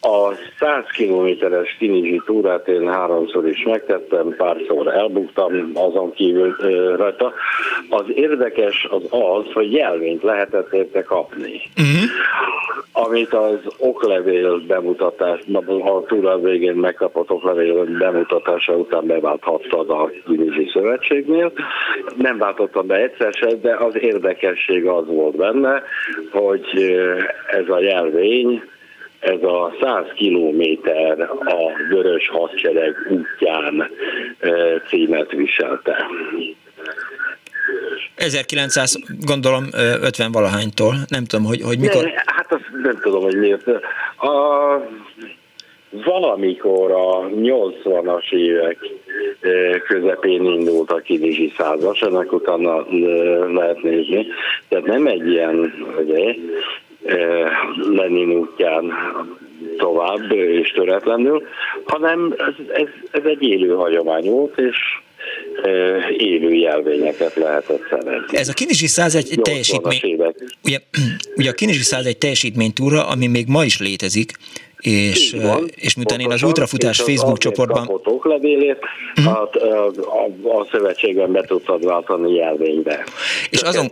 A 0.00 0.34
100 0.58 0.84
kilométeres 0.92 1.76
kinizsi 1.78 2.22
túrát 2.24 2.68
én 2.68 2.88
háromszor 2.88 3.48
is 3.48 3.62
megtettem, 3.64 4.34
párszor 4.36 4.86
elbuktam 4.86 5.70
azon 5.74 6.12
kívül 6.12 6.56
rajta. 6.96 7.32
Az 7.88 8.04
érdekes 8.14 8.86
az 8.90 9.02
az, 9.10 9.52
hogy 9.52 9.72
jelvényt 9.72 10.22
lehetett 10.22 10.72
érte 10.72 11.02
kapni. 11.02 11.60
Uh-huh. 11.76 12.10
Amit 12.92 13.34
az 13.34 13.58
oklevél 13.78 14.62
bemutatás, 14.80 15.40
a 15.84 16.02
túra 16.06 16.38
végén 16.38 16.74
megkapott 16.74 17.30
oklevél 17.30 17.84
bemutatása 17.84 18.72
után 18.72 19.06
beválthattad 19.06 19.90
a 19.90 20.10
kinizsi 20.26 20.70
szövetségnél. 20.72 21.52
Nem 22.16 22.38
váltottam 22.38 22.86
be 22.86 22.94
egyszer 22.94 23.32
se, 23.32 23.54
de 23.54 23.76
az 23.76 23.94
érdekesség 24.00 24.86
az 24.86 25.06
volt 25.06 25.36
benne, 25.36 25.82
hogy 26.30 26.64
ez 27.46 27.68
a 27.68 27.80
jelvény, 27.80 28.62
ez 29.20 29.42
a 29.42 29.74
100 29.80 30.04
kilométer 30.14 31.20
a 31.20 31.72
Vörös 31.90 32.28
Hadsereg 32.28 32.94
útján 33.10 33.90
címet 34.88 35.30
viselte. 35.30 36.06
1900, 38.14 38.98
gondolom 39.20 39.64
50 39.72 40.32
valahánytól, 40.32 40.94
nem 41.08 41.24
tudom, 41.24 41.44
hogy, 41.44 41.62
hogy 41.62 41.78
mikor... 41.78 42.04
Ne, 42.04 42.10
hát 42.10 42.52
azt 42.52 42.67
nem 42.82 42.98
tudom, 43.02 43.22
hogy 43.22 43.36
miért. 43.36 43.68
A, 44.16 44.88
valamikor 45.90 46.90
a 46.90 47.28
80-as 47.28 48.32
évek 48.32 48.78
közepén 49.86 50.44
indult 50.44 50.90
a 50.90 50.96
kinizsi 50.96 51.52
százas, 51.56 52.00
ennek 52.00 52.32
utána 52.32 52.86
lehet 53.52 53.82
nézni. 53.82 54.26
Tehát 54.68 54.84
nem 54.84 55.06
egy 55.06 55.28
ilyen, 55.28 55.74
ugye, 55.98 56.34
Lenin 57.90 58.30
útján 58.30 58.92
tovább 59.76 60.32
és 60.32 60.70
töretlenül, 60.70 61.46
hanem 61.84 62.34
ez, 62.36 62.54
ez, 62.72 62.88
ez 63.10 63.24
egy 63.24 63.42
élő 63.42 63.74
hagyomány 63.74 64.30
volt, 64.30 64.58
és 64.58 64.76
élő 66.16 66.52
jelvényeket 66.52 67.34
lehetett 67.34 67.82
szerezni. 67.90 68.36
Ez 68.38 68.48
a 68.48 68.52
Kinizsi 68.52 68.86
101 68.86 69.40
teljesítmény, 69.42 70.00
ugye, 70.64 70.78
ugye 71.36 71.50
a 71.50 71.52
Kinizsi 71.52 71.82
101 71.82 72.18
teljesítménytúra, 72.18 73.06
ami 73.06 73.26
még 73.26 73.46
ma 73.48 73.64
is 73.64 73.80
létezik, 73.80 74.32
és, 74.80 75.36
és 75.74 75.94
miután 75.94 76.20
én 76.20 76.30
az 76.30 76.42
ultrafutás 76.42 77.00
Facebook 77.00 77.38
csoportban... 77.38 77.86
Kapott 77.86 78.06
oklevélét, 78.06 78.78
uh-huh. 79.16 79.32
a, 79.34 79.50
a, 79.52 79.86
a, 79.86 80.58
a 80.58 80.66
szövetségben 80.70 81.32
be 81.32 81.42
tudtad 81.42 81.84
váltani 81.84 82.34
jelvénybe. 82.34 83.04
És 83.50 83.58
Csak 83.58 83.68
azon... 83.68 83.90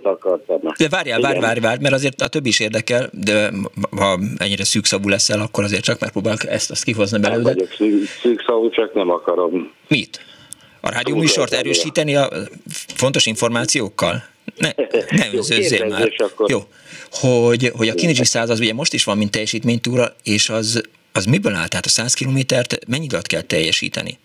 De 0.78 0.89
várjál, 0.89 1.20
várj, 1.20 1.39
várj, 1.39 1.61
várj, 1.61 1.81
mert 1.82 1.94
azért 1.94 2.20
a 2.20 2.28
többi 2.28 2.48
is 2.48 2.61
érdekel, 2.61 3.11
de 3.12 3.51
ha 3.97 4.19
ennyire 4.36 4.65
szűkszavú 4.65 5.09
leszel, 5.09 5.40
akkor 5.40 5.65
azért 5.65 5.82
csak 5.82 6.01
megpróbálok 6.01 6.47
ezt 6.47 6.70
azt 6.70 6.85
kihozni 6.85 7.19
belőle. 7.19 7.43
Nem 7.43 7.55
vagyok 7.55 7.98
szűkszavú, 8.23 8.70
csak 8.70 8.94
nem 8.94 9.11
akarom. 9.11 9.73
Mit? 9.89 10.20
A 10.86 10.90
rádió 10.90 11.16
műsort 11.16 11.52
erősíteni 11.52 12.16
a 12.16 12.28
fontos 12.94 13.26
információkkal? 13.26 14.24
Ne, 14.56 14.70
ne 15.10 15.26
önzőzzél 15.32 15.86
már. 15.86 16.12
Akkor... 16.16 16.50
Jó, 16.50 16.58
hogy, 17.10 17.70
hogy 17.76 17.88
a 17.88 17.94
Kinizsi 17.94 18.24
száz 18.24 18.50
az 18.50 18.60
ugye 18.60 18.74
most 18.74 18.92
is 18.92 19.04
van, 19.04 19.16
mint 19.16 19.30
teljesítménytúra, 19.30 20.06
és 20.24 20.48
az, 20.48 20.82
az 21.12 21.24
miből 21.24 21.54
áll? 21.54 21.68
Tehát 21.68 21.84
a 21.84 21.88
100 21.88 22.14
kilométert 22.14 22.78
mennyi 22.88 23.04
időt 23.04 23.26
kell 23.26 23.40
teljesíteni? 23.40 24.18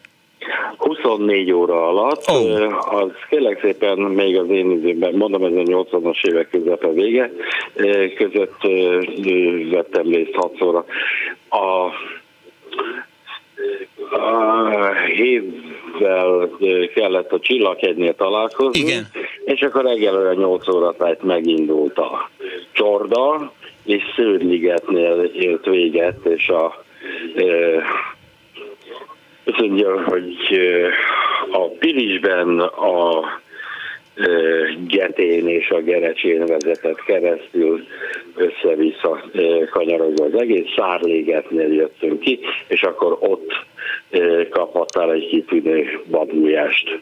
24 0.78 1.52
óra 1.52 1.88
alatt, 1.88 2.30
oh. 2.30 2.96
az 2.96 3.12
kérlek 3.30 3.60
szépen 3.62 3.98
még 3.98 4.38
az 4.38 4.50
én 4.50 4.72
időmben, 4.72 5.14
mondom 5.14 5.44
ez 5.44 5.52
a 5.52 5.86
80-as 5.86 6.26
évek 6.28 6.50
közepe 6.50 6.88
vége, 6.88 7.32
között 8.16 8.62
vettem 9.72 10.08
részt 10.12 10.36
6 10.36 10.62
óra. 10.62 10.86
A 11.50 11.92
hévvel 15.08 16.50
kellett 16.94 17.32
a 17.32 17.40
Csillaghegynél 17.40 18.16
találkozni, 18.16 18.80
Igen. 18.80 19.08
és 19.46 19.62
akkor 19.62 19.84
reggelre 19.84 20.34
8 20.34 20.68
óra 20.68 20.94
tájt 20.98 21.24
megindult 21.24 21.98
a 21.98 22.30
csorda, 22.72 23.52
és 23.84 24.04
Szőrligetnél 24.16 25.32
élt 25.34 25.66
véget, 25.66 26.26
és 26.26 26.48
a 26.48 26.84
azt 29.46 29.60
mondja, 29.60 30.04
hogy 30.04 30.36
a 31.52 31.68
Pilisben 31.68 32.60
a 32.60 33.20
Getén 34.88 35.48
és 35.48 35.70
a 35.70 35.82
Gerecsén 35.82 36.46
vezetett 36.46 37.04
keresztül 37.04 37.86
össze-vissza 38.36 39.30
kanyarogva 39.72 40.26
az 40.26 40.42
egész, 40.42 40.66
Szárlégetnél 40.76 41.74
jöttünk 41.74 42.20
ki, 42.20 42.40
és 42.68 42.82
akkor 42.82 43.18
ott 43.20 43.52
kaphattál 44.50 45.12
egy 45.12 45.28
kitűnő 45.28 46.02
babújást. 46.10 47.00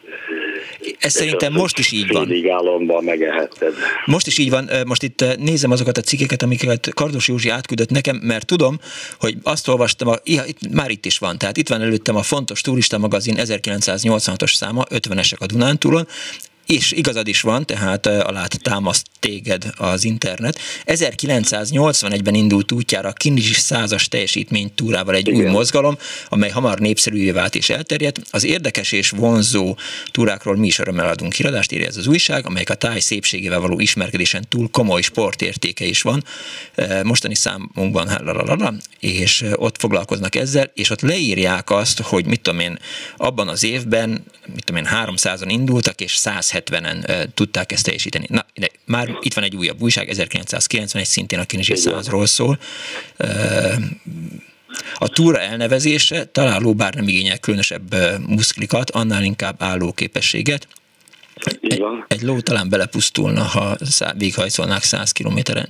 Ez 0.98 1.12
szerintem 1.12 1.52
most 1.52 1.78
is 1.78 1.92
így 1.92 2.12
van. 2.12 2.50
álomban 2.50 3.04
megehetted. 3.04 3.74
Most 4.04 4.26
is 4.26 4.38
így 4.38 4.50
van. 4.50 4.68
Most 4.86 5.02
itt 5.02 5.24
nézem 5.38 5.70
azokat 5.70 5.96
a 5.96 6.00
cikkeket, 6.00 6.42
amiket 6.42 6.88
Kardos 6.94 7.28
Józsi 7.28 7.48
átküldött 7.48 7.90
nekem, 7.90 8.16
mert 8.16 8.46
tudom, 8.46 8.78
hogy 9.18 9.34
azt 9.42 9.68
olvastam, 9.68 10.08
a, 10.08 10.14
ja, 10.24 10.42
itt, 10.46 10.58
már 10.74 10.90
itt 10.90 11.04
is 11.04 11.18
van, 11.18 11.38
tehát 11.38 11.56
itt 11.56 11.68
van 11.68 11.80
előttem 11.80 12.16
a 12.16 12.22
fontos 12.22 12.60
turista 12.60 12.98
magazin 12.98 13.34
1986-os 13.38 14.54
száma, 14.54 14.84
50-esek 14.90 15.38
a 15.38 15.46
Dunántúlon, 15.46 16.06
és 16.70 16.92
igazad 16.92 17.28
is 17.28 17.40
van, 17.40 17.66
tehát 17.66 18.06
alá 18.06 18.46
támaszt 18.46 19.06
téged 19.20 19.64
az 19.76 20.04
internet. 20.04 20.58
1981-ben 20.86 22.34
indult 22.34 22.72
útjára 22.72 23.08
a 23.08 23.12
Kinizsi 23.12 23.52
százas 23.52 24.08
teljesítmény 24.08 24.74
túrával 24.74 25.14
egy 25.14 25.28
Igen. 25.28 25.40
új 25.40 25.46
mozgalom, 25.46 25.98
amely 26.28 26.50
hamar 26.50 26.78
népszerűvé 26.78 27.30
vált 27.30 27.54
és 27.54 27.70
elterjedt. 27.70 28.20
Az 28.30 28.44
érdekes 28.44 28.92
és 28.92 29.10
vonzó 29.10 29.76
túrákról 30.10 30.56
mi 30.56 30.66
is 30.66 30.78
örömmel 30.78 31.08
adunk 31.08 31.32
híradást, 31.32 31.72
írja 31.72 31.86
ez 31.86 31.96
az 31.96 32.06
újság, 32.06 32.46
amelyek 32.46 32.70
a 32.70 32.74
táj 32.74 33.00
szépségével 33.00 33.60
való 33.60 33.80
ismerkedésen 33.80 34.44
túl 34.48 34.68
komoly 34.70 35.02
sportértéke 35.02 35.84
is 35.84 36.02
van. 36.02 36.24
Mostani 37.02 37.34
számunkban, 37.34 38.80
és 39.00 39.44
ott 39.54 39.80
foglalkoznak 39.80 40.34
ezzel, 40.34 40.70
és 40.74 40.90
ott 40.90 41.00
leírják 41.00 41.70
azt, 41.70 42.00
hogy 42.00 42.26
mit 42.26 42.40
tudom 42.40 42.60
én, 42.60 42.78
abban 43.16 43.48
az 43.48 43.64
évben, 43.64 44.24
mit 44.54 44.64
tudom 44.64 44.84
én, 44.84 44.90
300-an 44.92 45.46
indultak, 45.48 46.00
és 46.00 46.16
170-en 46.60 47.26
tudták 47.34 47.72
ezt 47.72 47.84
teljesíteni. 47.84 48.26
Na, 48.28 48.46
de 48.54 48.68
már 48.86 49.18
itt 49.20 49.34
van 49.34 49.44
egy 49.44 49.56
újabb 49.56 49.82
újság, 49.82 50.08
1991, 50.08 51.04
szintén 51.04 51.38
a 51.38 51.44
Kinizsi 51.44 51.76
százról 51.76 52.26
szól. 52.26 52.58
A 54.94 55.08
túra 55.08 55.40
elnevezése 55.40 56.24
találó 56.24 56.74
bár 56.74 56.94
nem 56.94 57.08
igényel 57.08 57.38
különösebb 57.38 57.94
muszklikat, 58.28 58.90
annál 58.90 59.22
inkább 59.22 59.56
állóképességet. 59.58 60.66
Egy, 61.60 61.84
egy 62.08 62.22
ló 62.22 62.40
talán 62.40 62.68
belepusztulna, 62.68 63.42
ha 63.42 63.76
véghajszolnák 64.18 64.82
100 64.82 65.12
kilométeren. 65.12 65.68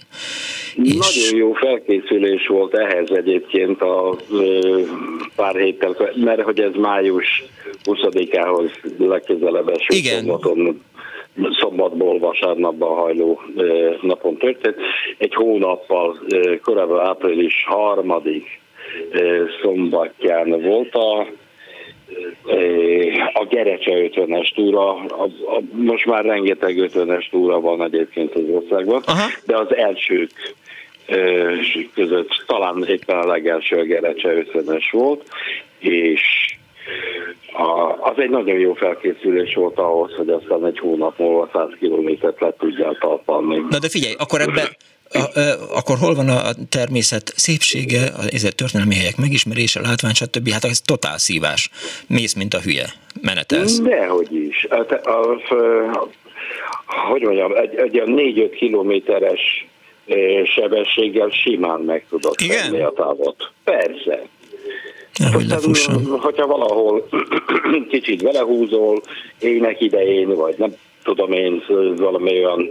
Nagyon 0.76 1.36
jó 1.36 1.52
felkészülés 1.52 2.46
volt 2.46 2.74
ehhez 2.74 3.10
egyébként 3.10 3.80
a 3.80 4.16
pár 5.34 5.56
héttel, 5.56 5.96
mert 6.14 6.40
hogy 6.40 6.60
ez 6.60 6.72
május 6.74 7.42
20-ához 7.84 8.70
legközelebb 8.98 9.68
eső 9.68 9.96
Igen. 9.96 10.18
szombaton 10.18 10.82
szombatból 11.60 12.18
vasárnapban 12.18 12.96
hajló 12.96 13.40
napon 14.00 14.36
történt. 14.36 14.76
Egy 15.18 15.34
hónappal 15.34 16.18
korábban 16.62 17.06
április 17.06 17.64
harmadik 17.66 18.60
szombatján 19.62 20.62
volt 20.62 20.94
a 20.94 21.26
a 23.32 23.44
Gerecse 23.44 23.92
50-es 23.92 24.54
túra, 24.54 24.94
a, 24.94 25.22
a, 25.24 25.60
most 25.70 26.06
már 26.06 26.24
rengeteg 26.24 26.90
50-es 26.92 27.30
túra 27.30 27.60
van 27.60 27.82
egyébként 27.82 28.34
az 28.34 28.42
országban, 28.50 29.02
Aha. 29.06 29.26
de 29.46 29.56
az 29.56 29.76
elsők 29.76 30.30
között 31.94 32.44
talán 32.46 32.84
éppen 32.88 33.18
a 33.18 33.26
legelső 33.26 33.76
a 33.76 33.82
Gerecse 33.82 34.44
50-es 34.52 34.84
volt, 34.90 35.28
és 35.78 36.20
a, 37.52 37.96
az 38.00 38.14
egy 38.16 38.30
nagyon 38.30 38.58
jó 38.58 38.74
felkészülés 38.74 39.54
volt 39.54 39.78
ahhoz, 39.78 40.14
hogy 40.16 40.28
aztán 40.28 40.66
egy 40.66 40.78
hónap 40.78 41.18
múlva 41.18 41.48
100 41.52 41.68
kilométert 41.78 42.40
le 42.40 42.54
tudjál 42.58 42.96
talpalni. 43.00 43.56
Na 43.70 43.78
de 43.78 43.88
figyelj, 43.88 44.14
akkor 44.18 44.40
ebbe 44.40 44.76
a, 45.12 45.40
akkor 45.74 45.96
hol 45.98 46.14
van 46.14 46.28
a 46.28 46.40
természet 46.68 47.32
szépsége, 47.36 48.00
a 48.06 48.52
történelmi 48.56 48.94
helyek 48.94 49.16
megismerése, 49.16 49.80
látvány, 49.80 50.14
stb. 50.14 50.48
Hát 50.48 50.64
ez 50.64 50.80
totál 50.80 51.18
szívás. 51.18 51.70
Mész, 52.06 52.34
mint 52.34 52.54
a 52.54 52.60
hülye. 52.60 52.86
Menetelsz. 53.22 53.80
Dehogy 53.80 54.34
is. 54.34 54.66
Hát, 54.70 55.06
az, 55.06 55.58
hogy 56.86 57.22
mondjam, 57.22 57.56
egy, 57.56 57.74
egy 57.74 58.02
4-5 58.06 58.54
kilométeres 58.56 59.66
sebességgel 60.44 61.28
simán 61.28 61.80
meg 61.80 62.04
tudod 62.08 62.34
tenni 62.48 62.80
a 62.80 62.92
távot. 62.96 63.50
Persze. 63.64 64.22
Aztán, 65.14 65.60
hogyha 66.18 66.46
valahol 66.46 67.08
kicsit 67.90 68.22
belehúzol 68.22 69.02
ének 69.40 69.80
idején, 69.80 70.34
vagy 70.34 70.54
nem 70.58 70.74
tudom 71.04 71.32
én, 71.32 71.62
valami 71.96 72.44
olyan 72.44 72.68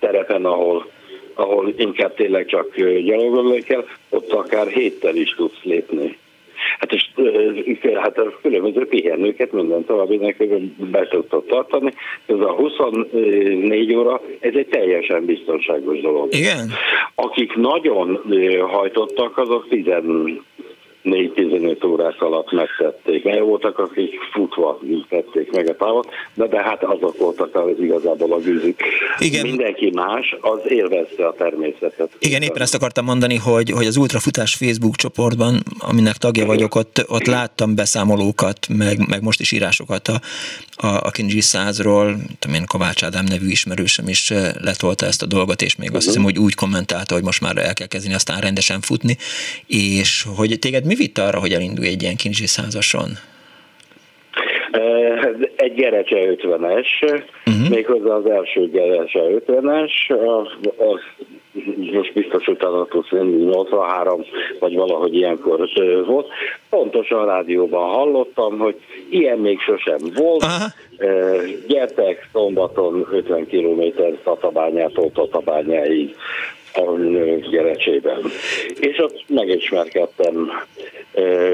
terepen, 0.00 0.44
ahol, 0.44 0.90
ahol 1.34 1.72
inkább 1.76 2.14
tényleg 2.14 2.46
csak 2.46 2.76
gyalogolni 2.80 3.60
kell, 3.60 3.84
ott 4.08 4.32
akár 4.32 4.66
héttel 4.66 5.16
is 5.16 5.34
tudsz 5.36 5.62
lépni. 5.62 6.18
Hát, 6.78 6.92
és, 6.92 7.10
hát 7.94 8.18
a 8.18 8.38
különböző 8.42 8.86
pihenőket 8.86 9.52
minden 9.52 9.84
további 9.84 10.34
be 10.76 11.08
tudtok 11.08 11.46
tartani. 11.46 11.92
Ez 12.26 12.40
a 12.40 12.52
24 12.52 13.94
óra, 13.94 14.20
ez 14.40 14.54
egy 14.54 14.66
teljesen 14.66 15.24
biztonságos 15.24 16.00
dolog. 16.00 16.34
Igen. 16.34 16.70
Akik 17.14 17.54
nagyon 17.54 18.20
hajtottak, 18.70 19.38
azok 19.38 19.68
10 19.68 19.86
4-15 21.06 21.86
órák 21.86 22.22
alatt 22.22 22.52
megtették. 22.52 23.24
Mert 23.24 23.40
voltak, 23.40 23.78
akik 23.78 24.14
futva 24.32 24.80
tették 25.08 25.52
meg 25.52 25.68
a 25.68 25.76
távot, 25.76 26.08
de, 26.34 26.46
de 26.46 26.62
hát 26.62 26.84
azok 26.84 27.18
voltak 27.18 27.54
az 27.54 27.70
igazából 27.80 28.32
a 28.32 28.38
gűzik. 28.38 28.82
Igen. 29.18 29.46
Mindenki 29.46 29.90
más, 29.94 30.36
az 30.40 30.60
élvezte 30.68 31.26
a 31.26 31.32
természetet. 31.32 32.10
Igen, 32.18 32.42
éppen 32.42 32.62
ezt 32.62 32.74
akartam 32.74 33.04
mondani, 33.04 33.36
hogy, 33.36 33.70
hogy 33.70 33.86
az 33.86 33.96
Ultrafutás 33.96 34.54
Facebook 34.54 34.96
csoportban, 34.96 35.62
aminek 35.78 36.16
tagja 36.16 36.46
vagyok, 36.46 36.74
ott, 36.74 37.04
ott 37.08 37.26
láttam 37.26 37.74
beszámolókat, 37.74 38.58
meg, 38.68 39.08
meg 39.08 39.22
most 39.22 39.40
is 39.40 39.52
írásokat 39.52 40.08
a, 40.08 40.20
a, 40.86 40.86
a 40.86 41.10
Kinzsi 41.10 41.40
százról, 41.40 42.16
tudom 42.38 42.56
én, 42.56 42.66
Kovács 42.66 43.02
Ádám 43.04 43.24
nevű 43.24 43.48
ismerősöm 43.48 44.08
is 44.08 44.30
eh, 44.30 44.52
letolta 44.60 45.06
ezt 45.06 45.22
a 45.22 45.26
dolgot, 45.26 45.62
és 45.62 45.76
még 45.76 45.86
azt 45.86 45.96
uh-huh. 45.96 46.10
hiszem, 46.10 46.22
hogy 46.22 46.38
úgy 46.38 46.54
kommentálta, 46.54 47.14
hogy 47.14 47.22
most 47.22 47.40
már 47.40 47.56
el 47.56 47.74
kell 47.74 47.86
kezdeni 47.86 48.14
aztán 48.14 48.40
rendesen 48.40 48.80
futni, 48.80 49.16
és 49.66 50.26
hogy 50.36 50.58
téged 50.58 50.84
mi 50.84 50.95
vitt 50.96 51.18
arra, 51.18 51.38
hogy 51.38 51.52
elindulj 51.52 51.88
egy 51.88 52.02
ilyen 52.02 52.16
Kinzsi 52.16 52.46
százason? 52.46 53.08
Egy 55.56 55.74
Gerecse 55.74 56.16
50-es, 56.16 56.86
uh-huh. 57.46 57.68
méghozzá 57.68 58.14
az 58.14 58.26
első 58.26 58.70
Gerecse 58.70 59.20
50-es, 59.46 59.92
az, 60.76 61.02
most 61.92 62.12
biztos 62.12 62.46
utána 62.46 62.86
tudsz 62.86 63.10
lenni, 63.10 63.44
83 63.44 64.24
vagy 64.58 64.74
valahogy 64.74 65.14
ilyenkor 65.14 65.68
volt. 66.06 66.28
Pontosan 66.70 67.18
a 67.18 67.24
rádióban 67.24 67.88
hallottam, 67.88 68.58
hogy 68.58 68.76
ilyen 69.10 69.38
még 69.38 69.60
sosem 69.60 69.98
volt. 70.14 70.42
Aha. 70.42 70.64
Gyertek 71.66 72.28
szombaton 72.32 73.06
50 73.10 73.46
km 73.46 73.82
Tatabányától 74.24 75.10
Tatabányáig 75.12 76.16
a 76.76 76.92
Gerecsében. 77.50 78.18
És 78.80 78.98
ott 78.98 79.24
megismerkedtem 79.28 80.50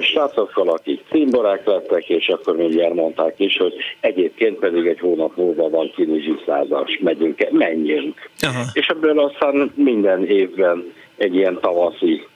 srácokkal, 0.00 0.68
akik 0.68 1.00
címborák 1.10 1.66
lettek, 1.66 2.08
és 2.08 2.28
akkor 2.28 2.56
mindjárt 2.56 2.94
mondták 2.94 3.34
is, 3.36 3.56
hogy 3.56 3.74
egyébként 4.00 4.58
pedig 4.58 4.86
egy 4.86 4.98
hónap 4.98 5.36
múlva 5.36 5.68
van 5.68 5.92
kinizsi 5.94 6.34
százas, 6.46 6.98
megyünk, 7.02 7.50
menjünk. 7.50 8.30
Aha. 8.40 8.62
És 8.72 8.86
ebből 8.86 9.18
aztán 9.18 9.72
minden 9.74 10.26
évben 10.26 10.92
egy 11.16 11.34
ilyen 11.34 11.58
tavaszi 11.60 12.26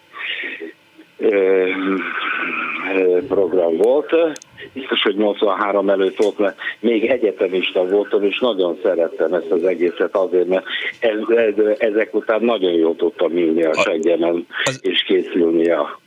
program 3.29 3.77
volt. 3.77 4.15
Biztos, 4.77 5.03
hogy 5.03 5.17
83 5.17 5.91
előtt 5.91 6.17
volt, 6.17 6.39
mert 6.39 6.57
még 6.81 7.05
egyetemista 7.05 7.87
voltam, 7.87 8.23
és 8.23 8.39
nagyon 8.39 8.79
szerettem 8.83 9.33
ezt 9.33 9.51
az 9.51 9.65
egészet 9.65 10.17
azért, 10.17 10.47
mert 10.49 10.65
ez, 10.99 11.37
ez, 11.37 11.55
ezek 11.79 12.15
után 12.15 12.45
nagyon 12.45 12.73
jól 12.73 12.97
tudtam 12.97 13.37
ülni 13.37 13.65
a 13.65 13.75
seggemen, 13.75 14.47
és 14.81 15.03
készülni 15.03 15.71
a 15.71 16.01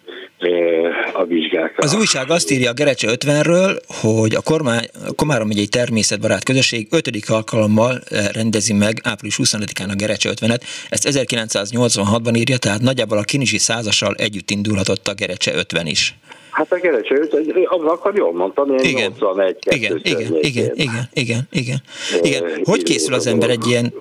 a 1.13 1.25
vizsgákra. 1.25 1.83
Az 1.83 1.95
újság 1.95 2.29
azt 2.29 2.51
írja 2.51 2.69
a 2.69 2.73
Gerecse 2.73 3.07
50-ről, 3.11 3.79
hogy 4.01 4.35
a, 4.35 4.41
kormány, 4.41 4.87
a 5.07 5.13
Komárom 5.15 5.47
megyei 5.47 5.67
természetbarát 5.67 6.43
közösség 6.43 6.87
5. 6.91 7.09
alkalommal 7.27 7.99
rendezi 8.33 8.73
meg 8.73 8.99
április 9.03 9.39
25-án 9.43 9.89
a 9.89 9.95
Gerecse 9.95 10.29
50-et. 10.33 10.61
Ezt 10.89 11.09
1986-ban 11.09 12.37
írja, 12.37 12.57
tehát 12.57 12.81
nagyjából 12.81 13.17
a 13.17 13.23
Kinizsi 13.23 13.57
százassal 13.57 14.15
együtt 14.15 14.49
indulhatott 14.49 15.07
a 15.07 15.13
Gerecse 15.13 15.55
50 15.55 15.85
is. 15.85 16.18
Hát 16.59 16.71
a 16.71 16.79
50, 17.09 17.65
akkor 17.65 18.15
jól 18.15 18.33
mondtam, 18.33 18.71
én 18.71 18.79
igen. 18.79 19.11
81 19.19 19.57
igen, 19.69 20.01
igen, 20.03 20.19
igen, 20.19 20.37
igen, 20.41 20.71
igen, 20.75 21.07
igen, 21.13 21.47
igen, 21.51 21.81
igen. 22.21 22.61
Hogy 22.63 22.83
készül 22.83 23.13
az 23.13 23.27
ember 23.27 23.49
egy 23.49 23.67
ilyen 23.67 23.93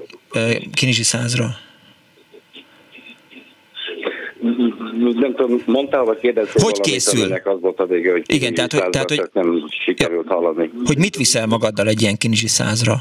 Kinizsi 0.72 1.02
százra? 1.02 1.46
nem 4.98 5.34
tudom, 5.34 5.62
mondtál, 5.66 6.04
vagy 6.04 6.18
kérdeztél 6.18 6.62
Hogy 6.62 6.76
valamit, 6.76 6.92
készül? 6.92 7.32
az 7.44 7.60
volt 7.60 7.80
a 7.80 7.86
vége, 7.86 8.10
hogy 8.10 8.24
Igen, 8.26 8.54
tehát, 8.54 8.72
hogy, 8.72 8.90
tehát, 8.90 9.08
hogy 9.08 9.28
nem 9.32 9.68
sikerült 9.84 10.26
ja, 10.28 10.34
hallani. 10.34 10.70
Hogy 10.84 10.98
mit 10.98 11.16
viszel 11.16 11.46
magaddal 11.46 11.88
egy 11.88 12.02
ilyen 12.02 12.16
kinizsi 12.16 12.48
százra? 12.48 12.94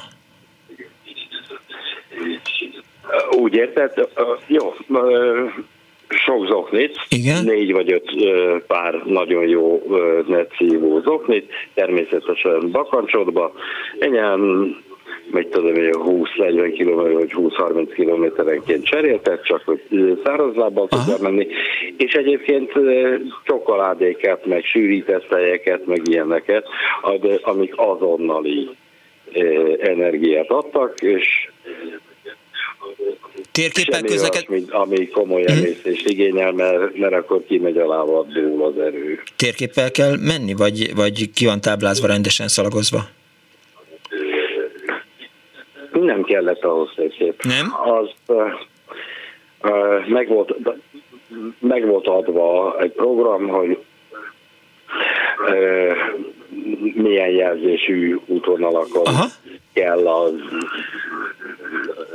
Úgy 3.40 3.54
érted? 3.54 4.10
Jó, 4.48 4.74
sok 6.10 6.48
zoknit, 6.48 6.98
Igen? 7.10 7.44
négy 7.44 7.72
vagy 7.72 7.92
öt 7.92 8.12
pár 8.68 8.94
nagyon 9.06 9.48
jó 9.48 9.84
netszívó 10.28 11.00
zoknit, 11.00 11.52
természetesen 11.74 12.72
bakancsodba, 12.72 13.54
ennyien 14.00 14.40
mit 15.32 15.48
tudom, 15.48 15.74
hogy 15.74 15.90
20-40 16.38 16.76
km 16.78 17.14
vagy 17.14 17.34
20-30 17.36 17.92
kilométerenként 17.96 18.86
cseréltek, 18.86 19.42
csak 19.42 19.62
hogy 19.66 19.82
szárazlábbal 20.24 20.88
tudja 20.88 21.16
menni, 21.22 21.48
és 21.98 22.14
egyébként 22.14 22.72
csokoládéket, 23.44 24.46
meg 24.46 24.64
sűrítesztelyeket, 24.64 25.86
meg 25.86 26.02
ilyeneket, 26.04 26.68
amik 27.42 27.74
azonnali 27.76 28.70
energiát 29.80 30.50
adtak, 30.50 31.00
és 31.00 31.50
Térképpel 33.58 34.02
közleked... 34.02 34.46
Ami 34.70 35.08
komoly 35.08 35.42
mhm. 35.42 35.52
emésztést 35.52 36.02
hmm. 36.02 36.12
igényel, 36.12 36.52
mert, 36.52 36.98
mert 36.98 37.14
akkor 37.14 37.44
kimegy 37.48 37.78
a 37.78 37.88
lába, 37.88 38.24
dúl 38.24 38.64
az 38.64 38.80
erő. 38.80 39.20
Térképpel 39.36 39.92
kell 39.92 40.18
menni, 40.20 40.54
vagy, 40.54 40.96
vagy 40.96 41.32
ki 41.34 41.46
van 41.46 41.62
táblázva 41.62 42.08
rendesen 42.08 42.48
szalagozva? 42.48 43.00
Nem 45.92 46.24
kellett 46.24 46.64
ahhoz 46.64 46.90
szép. 47.18 47.44
Nem? 47.44 47.74
Az 47.86 48.10
uh, 48.28 48.38
uh, 49.62 50.08
meg, 50.08 50.28
volt, 50.28 50.56
meg 51.60 51.86
volt 51.86 52.08
adva 52.08 52.76
egy 52.80 52.92
program, 52.92 53.48
hogy 53.48 53.78
uh, 55.48 55.98
milyen 56.94 57.30
jelzésű 57.30 58.16
útvonalakon 58.26 59.06
Aha. 59.06 59.26
kell 59.74 60.08
az 60.08 60.34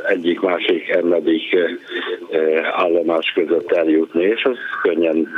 egyik 0.09 0.41
másik 0.41 0.89
ennedik 0.89 1.57
állomás 2.73 3.33
között 3.35 3.73
eljutni, 3.73 4.23
és 4.23 4.45
az 4.45 4.57
könnyen 4.83 5.29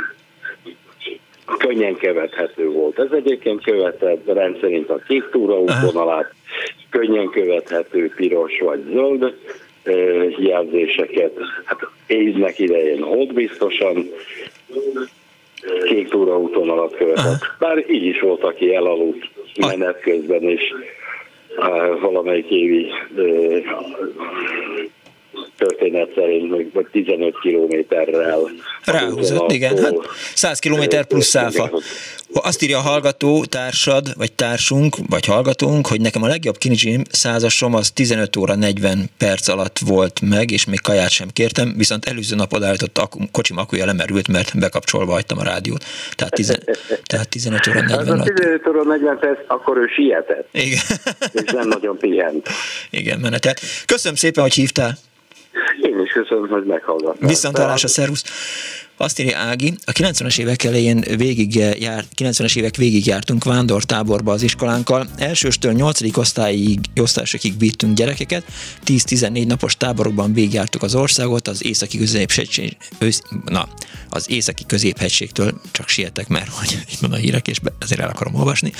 könnyen 1.57 1.95
követhető 1.95 2.69
volt. 2.69 2.99
Ez 2.99 3.11
egyébként 3.11 3.63
követett 3.63 4.25
rendszerint 4.25 4.89
a 4.89 4.99
kék 5.07 5.29
túra 5.29 5.59
útvonalát, 5.59 6.33
könnyen 6.89 7.29
követhető 7.29 8.11
piros 8.15 8.59
vagy 8.59 8.83
zöld 8.91 9.35
jelzéseket. 10.37 11.37
Hát 11.65 11.79
évnek 12.07 12.59
idején 12.59 13.01
ott 13.01 13.33
biztosan 13.33 14.09
kék 15.87 16.09
túraúton 16.09 16.69
alatt 16.69 16.95
követett. 16.95 17.39
Bár 17.59 17.85
így 17.89 18.03
is 18.03 18.19
volt, 18.19 18.43
aki 18.43 18.75
elaludt 18.75 19.29
menet 19.59 19.99
közben, 19.99 20.41
és 20.41 20.73
valamelyik 22.01 22.49
évi 22.49 22.91
történet 25.57 26.09
szerint 26.15 26.73
vagy 26.73 26.87
15 26.91 27.39
kilométerrel. 27.39 28.39
Ráhúzott, 28.85 29.51
igen. 29.51 29.77
Hát 29.77 29.93
100 30.33 30.59
kilométer 30.59 31.05
plusz 31.05 31.27
száfa. 31.27 31.79
Azt 32.33 32.63
írja 32.63 32.77
a 32.77 32.81
hallgató 32.81 33.45
társad, 33.45 34.17
vagy 34.17 34.33
társunk, 34.33 34.95
vagy 35.09 35.25
hallgatónk, 35.25 35.87
hogy 35.87 36.01
nekem 36.01 36.23
a 36.23 36.27
legjobb 36.27 36.57
Kinizsi 36.57 37.01
százasom 37.09 37.73
az 37.73 37.91
15 37.91 38.35
óra 38.35 38.55
40 38.55 39.09
perc 39.17 39.47
alatt 39.47 39.79
volt 39.79 40.21
meg, 40.21 40.51
és 40.51 40.65
még 40.65 40.81
kaját 40.81 41.09
sem 41.09 41.27
kértem, 41.33 41.73
viszont 41.77 42.05
előző 42.05 42.35
nap 42.35 42.53
odaállított 42.53 42.97
a 42.97 43.09
kocsim 43.31 43.57
akkuja 43.57 43.85
lemerült, 43.85 44.27
mert 44.27 44.59
bekapcsolva 44.59 45.11
hagytam 45.11 45.37
a 45.37 45.43
rádiót. 45.43 45.83
Tehát, 46.15 46.33
tizen, 46.33 46.59
tehát 47.11 47.29
15 47.29 47.67
óra 47.67 47.81
40 47.81 48.17
hát 48.17 48.33
15 48.33 48.67
óra 48.67 48.83
40 48.83 49.19
perc, 49.19 49.39
akkor 49.47 49.77
ő 49.77 49.87
sietett. 49.95 50.47
Igen. 50.51 50.79
és 51.31 51.51
nem 51.51 51.67
nagyon 51.67 51.97
pihent. 51.97 52.47
Igen, 52.89 53.19
menetelt. 53.19 53.59
Köszönöm 53.85 54.15
szépen, 54.15 54.43
hogy 54.43 54.53
hívtál. 54.53 54.97
Én 55.81 55.99
is 55.99 56.11
köszönöm, 56.11 56.47
hogy 56.47 56.65
meghallgattam. 56.65 57.27
Viszont 57.27 57.57
a 57.57 57.87
szervusz. 57.87 58.23
Azt 58.97 59.19
írja 59.19 59.37
Ági, 59.37 59.73
a 59.85 59.91
90-es 59.91 60.39
évek 60.39 60.63
elején 60.63 60.99
végig 61.17 61.55
járt, 61.55 62.07
90-es 62.17 62.55
évek 62.55 62.75
végig 62.75 63.05
jártunk 63.05 63.43
vándortáborba 63.43 64.31
az 64.31 64.41
iskolánkkal. 64.41 65.07
Elsőstől 65.17 65.73
8. 65.73 66.17
osztályig, 66.17 66.79
osztályosokig 66.95 67.59
vittünk 67.59 67.95
gyerekeket, 67.95 68.43
10-14 68.85 69.47
napos 69.47 69.77
táborokban 69.77 70.33
végigjártuk 70.33 70.83
az 70.83 70.95
országot, 70.95 71.47
az 71.47 71.65
északi 71.65 71.97
középhegység, 71.97 72.77
na, 73.45 73.67
az 74.09 74.29
északi 74.29 74.63
középhegységtől 74.65 75.61
csak 75.71 75.87
sietek, 75.87 76.27
mert 76.27 76.49
hogy 76.49 76.77
itt 76.91 76.99
van 76.99 77.11
a 77.11 77.15
hírek, 77.15 77.47
és 77.47 77.59
ezért 77.79 78.01
el 78.01 78.09
akarom 78.09 78.35
olvasni. 78.35 78.71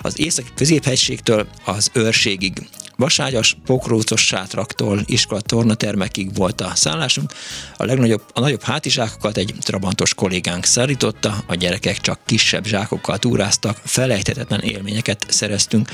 Az 0.00 0.20
északi 0.20 0.50
középhegységtől 0.54 1.46
az 1.64 1.90
őrségig 1.92 2.62
Vaságyas, 2.96 3.56
pokrócos 3.64 4.26
sátraktól 4.26 5.02
iskola 5.04 5.40
tornatermekig 5.40 6.34
volt 6.34 6.60
a 6.60 6.72
szállásunk. 6.74 7.32
A 7.76 7.84
legnagyobb, 7.84 8.22
a 8.32 8.40
nagyobb 8.40 8.62
hátizsákokat 8.62 9.36
egy 9.36 9.45
trabantos 9.60 10.14
kollégánk 10.14 10.64
szállította, 10.64 11.44
a 11.46 11.54
gyerekek 11.54 12.00
csak 12.00 12.18
kisebb 12.24 12.66
zsákokkal 12.66 13.18
túráztak, 13.18 13.80
felejthetetlen 13.84 14.60
élményeket 14.60 15.26
szereztünk. 15.28 15.88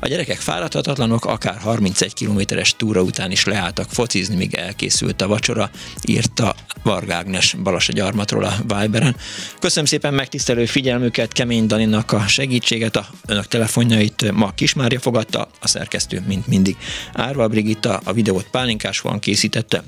A 0.00 0.08
gyerekek 0.08 0.38
fáradhatatlanok, 0.38 1.24
akár 1.24 1.58
31 1.58 2.14
kilométeres 2.14 2.74
túra 2.76 3.02
után 3.02 3.30
is 3.30 3.44
leálltak 3.44 3.90
focizni, 3.90 4.36
míg 4.36 4.54
elkészült 4.54 5.22
a 5.22 5.26
vacsora, 5.26 5.70
írta 6.08 6.54
Vargágnes 6.82 7.54
Balasa 7.62 7.92
gyarmatról 7.92 8.44
a 8.44 8.54
Viberen. 8.66 9.16
Köszönöm 9.58 9.84
szépen 9.84 10.14
megtisztelő 10.14 10.66
figyelmüket, 10.66 11.32
Kemény 11.32 11.66
Daninak 11.66 12.12
a 12.12 12.26
segítséget, 12.26 12.96
a 12.96 13.06
önök 13.26 13.46
telefonjait 13.46 14.32
ma 14.32 14.50
Kismárja 14.50 15.00
fogadta, 15.00 15.48
a 15.60 15.68
szerkesztő, 15.68 16.22
mint 16.26 16.46
mindig. 16.46 16.76
Árva 17.12 17.48
Brigitta 17.48 18.00
a 18.04 18.12
videót 18.12 18.46
pálinkás 18.50 19.00
van 19.00 19.18
készítette, 19.18 19.82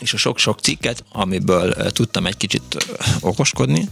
és 0.00 0.12
a 0.12 0.16
sok-sok 0.16 0.60
cikket, 0.60 1.04
amiből 1.12 1.72
tudtam 1.92 2.26
egy 2.26 2.36
kicsit 2.36 2.62
okoskodni, 3.20 3.88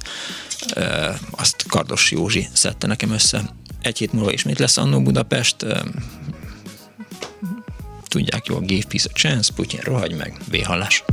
azt 1.31 1.65
Kardos 1.69 2.11
Józsi 2.11 2.49
szedte 2.53 2.87
nekem 2.87 3.11
össze. 3.11 3.43
Egy 3.83 3.99
hét 3.99 4.13
múlva 4.13 4.33
ismét 4.33 4.59
lesz 4.59 4.77
Annó 4.77 5.03
Budapest, 5.03 5.67
tudják 8.09 8.47
jól, 8.47 8.61
give 8.61 8.87
peace 8.89 9.09
a 9.13 9.17
chance, 9.17 9.53
Putyin 9.55 9.81
rohagy 9.81 10.17
meg, 10.17 10.37
véhallás. 10.51 11.05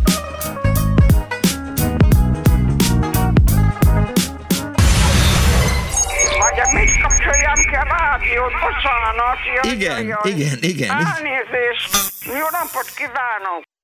rádiót? 8.17 8.51
Bocsánat. 8.51 9.37
Jaj, 9.55 9.73
igen, 9.73 10.07
jaj. 10.07 10.31
igen, 10.31 10.57
igen. 10.61 10.89
Elnézést. 10.89 11.89
Jó 12.25 12.47
napot 12.51 12.93
kívánok. 12.95 13.67